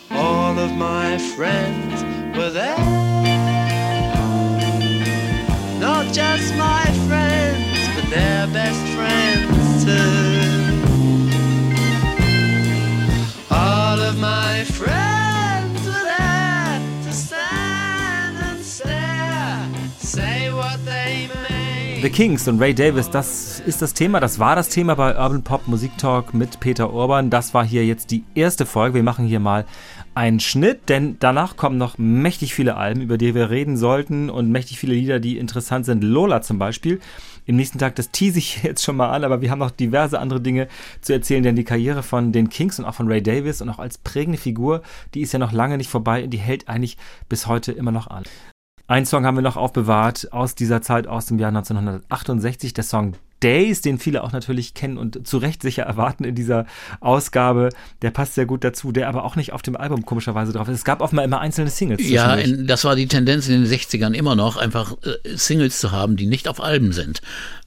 All 0.10 0.58
of 0.58 0.72
my 0.72 1.18
friends 1.36 2.04
were 2.36 2.52
there. 2.52 3.01
Not 5.82 6.14
just 6.14 6.54
my 6.58 6.86
friends, 7.08 7.90
but 7.96 8.08
their 8.12 8.46
best 8.54 8.80
friends 8.94 9.84
too. 9.84 10.72
All 13.50 14.00
of 14.00 14.20
my 14.20 14.64
friends 14.66 15.84
were 15.84 16.04
there 16.04 16.80
to 17.04 17.12
stand 17.12 18.38
and 18.44 18.64
stare, 18.64 19.66
say 19.98 20.52
what 20.54 20.78
they 20.86 21.28
may. 21.50 22.00
The 22.04 22.12
Kings 22.12 22.48
und 22.48 22.60
Ray 22.62 22.76
Davis, 22.76 23.10
das 23.10 23.60
ist 23.66 23.82
das 23.82 23.96
Thema, 23.96 24.20
das 24.20 24.38
war 24.38 24.56
das 24.56 24.70
Thema 24.70 24.94
bei 24.96 25.18
Urban 25.18 25.42
Pop 25.42 25.68
Musik 25.68 25.98
Talk 25.98 26.36
mit 26.36 26.60
Peter 26.60 26.94
Urban. 26.94 27.32
Das 27.32 27.56
war 27.56 27.66
hier 27.66 27.86
jetzt 27.88 28.12
die 28.12 28.24
erste 28.36 28.68
Folge. 28.68 28.94
Wir 28.96 29.04
machen 29.04 29.26
hier 29.26 29.40
mal 29.40 29.66
einen 30.14 30.40
Schnitt, 30.40 30.90
denn 30.90 31.18
danach 31.20 31.56
kommen 31.56 31.78
noch 31.78 31.98
mächtig 31.98 32.54
viele 32.54 32.76
Alben, 32.76 33.02
über 33.02 33.18
die 33.18 33.34
wir 33.34 33.50
reden 33.50 33.78
sollten 33.78 34.30
und 34.30 34.52
mächtig 34.52 34.78
viele 34.80 34.94
Lieder, 34.94 35.20
die 35.20 35.38
interessant 35.38 35.86
sind. 35.86 36.04
Lola 36.04 36.42
zum 36.42 36.60
Beispiel. 36.60 37.00
Im 37.46 37.56
nächsten 37.56 37.80
Tag, 37.80 37.96
das 37.96 38.12
tease 38.12 38.40
ich 38.40 38.64
jetzt 38.64 38.84
schon 38.84 38.98
mal 38.98 39.10
an, 39.10 39.24
aber 39.24 39.42
wir 39.42 39.52
haben 39.52 39.60
noch 39.60 39.72
diverse 39.72 40.20
andere 40.20 40.42
Dinge 40.42 40.68
zu 41.02 41.14
erzählen, 41.14 41.44
denn 41.44 41.56
die 41.56 41.64
Karriere 41.64 42.04
von 42.04 42.32
den 42.32 42.50
Kings 42.50 42.78
und 42.80 42.86
auch 42.86 42.94
von 42.94 43.08
Ray 43.08 43.24
Davis 43.24 43.62
und 43.62 43.70
auch 43.70 43.80
als 43.80 43.98
prägende 43.98 44.38
Figur, 44.38 44.82
die 45.14 45.22
ist 45.22 45.32
ja 45.32 45.40
noch 45.40 45.52
lange 45.52 45.78
nicht 45.78 45.90
vorbei 45.90 46.24
und 46.24 46.32
die 46.32 46.38
hält 46.38 46.68
eigentlich 46.68 46.98
bis 47.30 47.48
heute 47.48 47.72
immer 47.72 47.92
noch 47.92 48.08
an. 48.08 48.24
Ein 48.88 49.06
Song 49.06 49.26
haben 49.26 49.38
wir 49.38 49.42
noch 49.42 49.56
aufbewahrt 49.56 50.34
aus 50.34 50.54
dieser 50.54 50.82
Zeit, 50.82 51.08
aus 51.08 51.26
dem 51.26 51.40
Jahr 51.40 51.50
1968, 51.50 52.74
der 52.74 52.84
Song 52.84 53.14
Days, 53.42 53.82
den 53.82 54.00
viele 54.00 54.24
auch 54.24 54.32
natürlich 54.32 54.74
kennen 54.74 54.98
und 54.98 55.28
zu 55.28 55.38
Recht 55.38 55.62
sicher 55.62 55.84
erwarten 55.84 56.24
in 56.24 56.36
dieser 56.36 56.66
Ausgabe. 57.00 57.70
Der 58.02 58.12
passt 58.12 58.36
sehr 58.36 58.46
gut 58.46 58.64
dazu, 58.64 58.92
der 58.92 59.08
aber 59.08 59.24
auch 59.24 59.36
nicht 59.36 59.54
auf 59.54 59.62
dem 59.62 59.76
Album 59.76 60.06
komischerweise 60.06 60.54
drauf 60.54 60.68
ist. 60.68 60.80
Es 60.80 60.86
gab 60.86 61.02
offenbar 61.02 61.26
immer 61.26 61.40
einzelne 61.40 61.70
Singles. 61.70 62.08
Ja, 62.08 62.36
in, 62.36 62.68
das 62.68 62.84
war 62.84 62.96
die 62.96 63.08
Tendenz 63.08 63.48
in 63.48 63.64
den 63.64 63.72
60ern 63.72 64.14
immer 64.14 64.36
noch, 64.36 64.58
einfach 64.58 64.96
äh, 65.04 65.36
Singles 65.36 65.80
zu 65.80 65.92
haben, 65.92 66.16
die 66.16 66.26
nicht 66.26 66.48
auf 66.48 66.62
Alben 66.62 66.94
sind. 66.94 67.22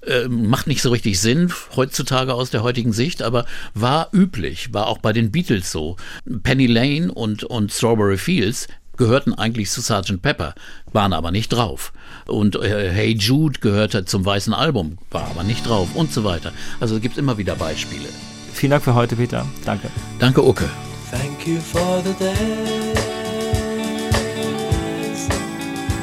Äh, 0.06 0.28
macht 0.28 0.66
nicht 0.66 0.82
so 0.82 0.90
richtig 0.90 1.20
Sinn 1.20 1.52
heutzutage 1.76 2.34
aus 2.34 2.50
der 2.50 2.62
heutigen 2.62 2.92
Sicht, 2.92 3.22
aber 3.22 3.46
war 3.74 4.08
üblich, 4.12 4.72
war 4.72 4.86
auch 4.86 4.98
bei 4.98 5.12
den 5.12 5.30
Beatles 5.30 5.70
so. 5.70 5.96
Penny 6.42 6.66
Lane 6.66 7.12
und, 7.12 7.44
und 7.44 7.72
Strawberry 7.72 8.18
Fields 8.18 8.68
gehörten 8.96 9.34
eigentlich 9.34 9.70
zu 9.70 9.80
Sgt. 9.80 10.22
Pepper, 10.22 10.54
waren 10.92 11.12
aber 11.12 11.30
nicht 11.30 11.48
drauf. 11.48 11.92
Und 12.26 12.56
äh, 12.56 12.90
Hey 12.90 13.14
Jude 13.14 13.60
gehörte 13.60 14.04
zum 14.04 14.24
weißen 14.24 14.54
Album, 14.54 14.98
war 15.10 15.26
aber 15.30 15.42
nicht 15.42 15.66
drauf 15.68 15.88
und 15.94 16.12
so 16.12 16.24
weiter. 16.24 16.52
Also 16.80 16.96
es 16.96 17.02
gibt 17.02 17.18
immer 17.18 17.38
wieder 17.38 17.54
Beispiele. 17.56 18.08
Vielen 18.52 18.70
Dank 18.70 18.84
für 18.84 18.94
heute, 18.94 19.16
Peter. 19.16 19.44
Danke. 19.64 19.88
Danke, 20.18 20.42
Ucke. 20.42 20.68
Thank 21.10 21.46
you 21.46 21.60
for 21.60 22.02
the 22.02 22.12
days, 22.14 22.98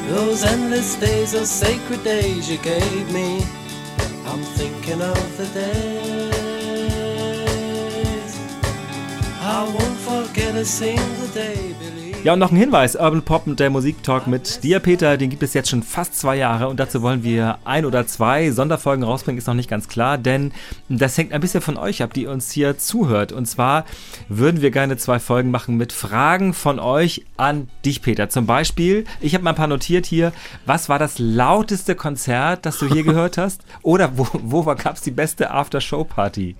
those 0.08 0.44
endless 0.44 0.96
days, 0.98 1.32
those 1.32 1.50
sacred 1.50 2.02
days 2.04 2.48
you 2.48 2.58
gave 2.58 3.12
me. 3.12 3.44
I'm 4.26 4.42
thinking 4.56 5.02
of 5.02 5.36
the 5.36 5.46
days 5.52 6.32
I 9.42 9.64
won't 9.64 9.98
forget 9.98 10.54
a 10.54 10.64
single 10.64 11.26
day. 11.34 11.74
Ja, 12.24 12.34
und 12.34 12.38
noch 12.38 12.52
ein 12.52 12.56
Hinweis: 12.56 12.94
Urban 12.94 13.22
Pop 13.22 13.48
und 13.48 13.58
der 13.58 13.68
Musiktalk 13.68 14.28
mit 14.28 14.62
dir, 14.62 14.78
Peter, 14.78 15.16
den 15.16 15.28
gibt 15.28 15.42
es 15.42 15.54
jetzt 15.54 15.68
schon 15.68 15.82
fast 15.82 16.16
zwei 16.16 16.36
Jahre 16.36 16.68
und 16.68 16.78
dazu 16.78 17.02
wollen 17.02 17.24
wir 17.24 17.58
ein 17.64 17.84
oder 17.84 18.06
zwei 18.06 18.52
Sonderfolgen 18.52 19.02
rausbringen, 19.02 19.38
ist 19.38 19.48
noch 19.48 19.54
nicht 19.54 19.68
ganz 19.68 19.88
klar, 19.88 20.18
denn 20.18 20.52
das 20.88 21.18
hängt 21.18 21.32
ein 21.32 21.40
bisschen 21.40 21.62
von 21.62 21.76
euch 21.76 22.00
ab, 22.00 22.14
die 22.14 22.28
uns 22.28 22.52
hier 22.52 22.78
zuhört. 22.78 23.32
Und 23.32 23.46
zwar 23.46 23.86
würden 24.28 24.62
wir 24.62 24.70
gerne 24.70 24.96
zwei 24.98 25.18
Folgen 25.18 25.50
machen 25.50 25.76
mit 25.76 25.92
Fragen 25.92 26.54
von 26.54 26.78
euch 26.78 27.24
an 27.36 27.68
dich, 27.84 28.02
Peter. 28.02 28.28
Zum 28.28 28.46
Beispiel, 28.46 29.04
ich 29.20 29.34
habe 29.34 29.42
mal 29.42 29.50
ein 29.50 29.56
paar 29.56 29.66
notiert 29.66 30.06
hier, 30.06 30.32
was 30.64 30.88
war 30.88 31.00
das 31.00 31.18
lauteste 31.18 31.96
Konzert, 31.96 32.64
das 32.66 32.78
du 32.78 32.86
hier 32.86 33.02
gehört 33.02 33.36
hast? 33.36 33.62
Oder 33.82 34.16
wo, 34.16 34.28
wo 34.32 34.62
gab 34.62 34.94
es 34.94 35.02
die 35.02 35.10
beste 35.10 35.50
After-Show-Party? 35.50 36.54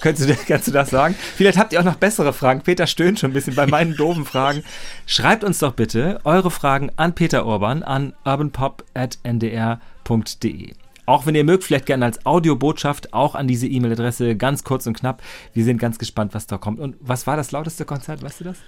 Könntest 0.00 0.28
du, 0.28 0.34
kannst 0.46 0.68
du 0.68 0.72
das 0.72 0.90
sagen? 0.90 1.14
Vielleicht 1.36 1.58
habt 1.58 1.72
ihr 1.72 1.80
auch 1.80 1.84
noch 1.84 1.96
bessere 1.96 2.32
Fragen. 2.32 2.62
Peter 2.62 2.86
stöhnt 2.86 3.18
schon 3.18 3.30
ein 3.30 3.34
bisschen 3.34 3.54
bei 3.54 3.66
meinen 3.66 3.96
doofen 3.96 4.24
Fragen. 4.24 4.62
Schreibt 5.06 5.44
uns 5.44 5.58
doch 5.58 5.72
bitte 5.72 6.20
eure 6.24 6.50
Fragen 6.50 6.90
an 6.96 7.14
Peter 7.14 7.46
Urban 7.46 7.82
an 7.82 8.14
urbanpop.ndr.de. 8.24 10.74
Auch 11.06 11.24
wenn 11.24 11.34
ihr 11.34 11.44
mögt, 11.44 11.64
vielleicht 11.64 11.86
gerne 11.86 12.04
als 12.04 12.26
Audiobotschaft 12.26 13.14
auch 13.14 13.34
an 13.34 13.48
diese 13.48 13.66
E-Mail-Adresse, 13.66 14.36
ganz 14.36 14.62
kurz 14.62 14.86
und 14.86 14.94
knapp. 14.94 15.22
Wir 15.54 15.64
sind 15.64 15.78
ganz 15.78 15.98
gespannt, 15.98 16.34
was 16.34 16.46
da 16.46 16.58
kommt. 16.58 16.80
Und 16.80 16.96
was 17.00 17.26
war 17.26 17.36
das 17.36 17.50
lauteste 17.50 17.86
Konzert, 17.86 18.22
weißt 18.22 18.40
du 18.40 18.44
das? 18.44 18.58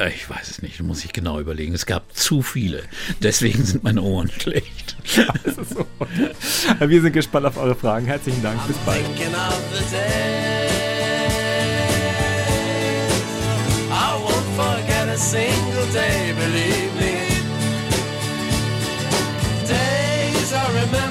Äh, 0.00 0.10
Ich 0.14 0.28
weiß 0.28 0.50
es 0.50 0.62
nicht, 0.62 0.80
muss 0.82 1.04
ich 1.04 1.12
genau 1.12 1.38
überlegen. 1.38 1.74
Es 1.74 1.86
gab 1.86 2.14
zu 2.16 2.42
viele. 2.42 2.82
Deswegen 3.22 3.64
sind 3.64 3.84
meine 3.84 4.02
Ohren 4.02 4.30
schlecht. 4.40 4.96
Ist 5.44 5.70
so. 5.70 5.86
Wir 6.80 7.02
sind 7.02 7.12
gespannt 7.12 7.46
auf 7.46 7.56
eure 7.56 7.74
Fragen. 7.74 8.06
Herzlichen 8.06 8.42
Dank. 8.42 8.66
Bis 8.66 8.76
bald. 8.78 9.04
days 19.66 20.52
I 20.52 20.66
won't 20.72 21.09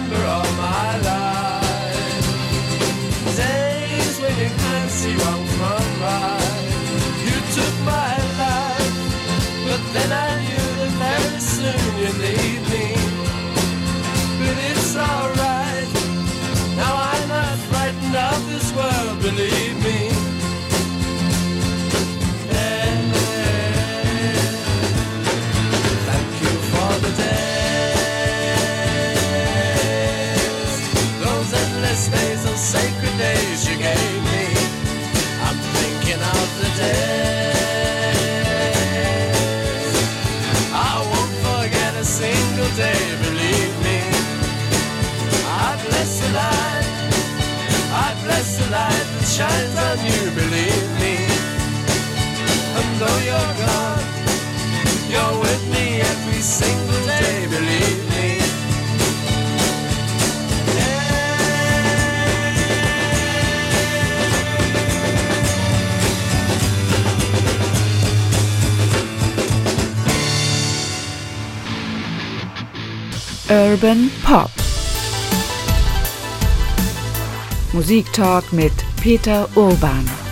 shines 49.40 49.78
on 49.88 49.98
you, 50.06 50.22
believe 50.36 50.90
me. 51.00 51.16
And 52.78 52.90
though 53.00 53.20
you're 53.30 53.54
gone, 53.64 54.08
you're 55.12 55.36
with 55.40 55.64
me 55.72 56.02
every 56.02 56.42
single 56.42 57.04
day, 57.08 57.48
believe 57.48 58.02
me. 58.12 58.28
Urban 73.50 74.12
Pop 74.22 74.52
Musiktag 77.72 78.52
mit 78.52 78.89
Peter 79.02 79.48
Urban. 79.56 80.29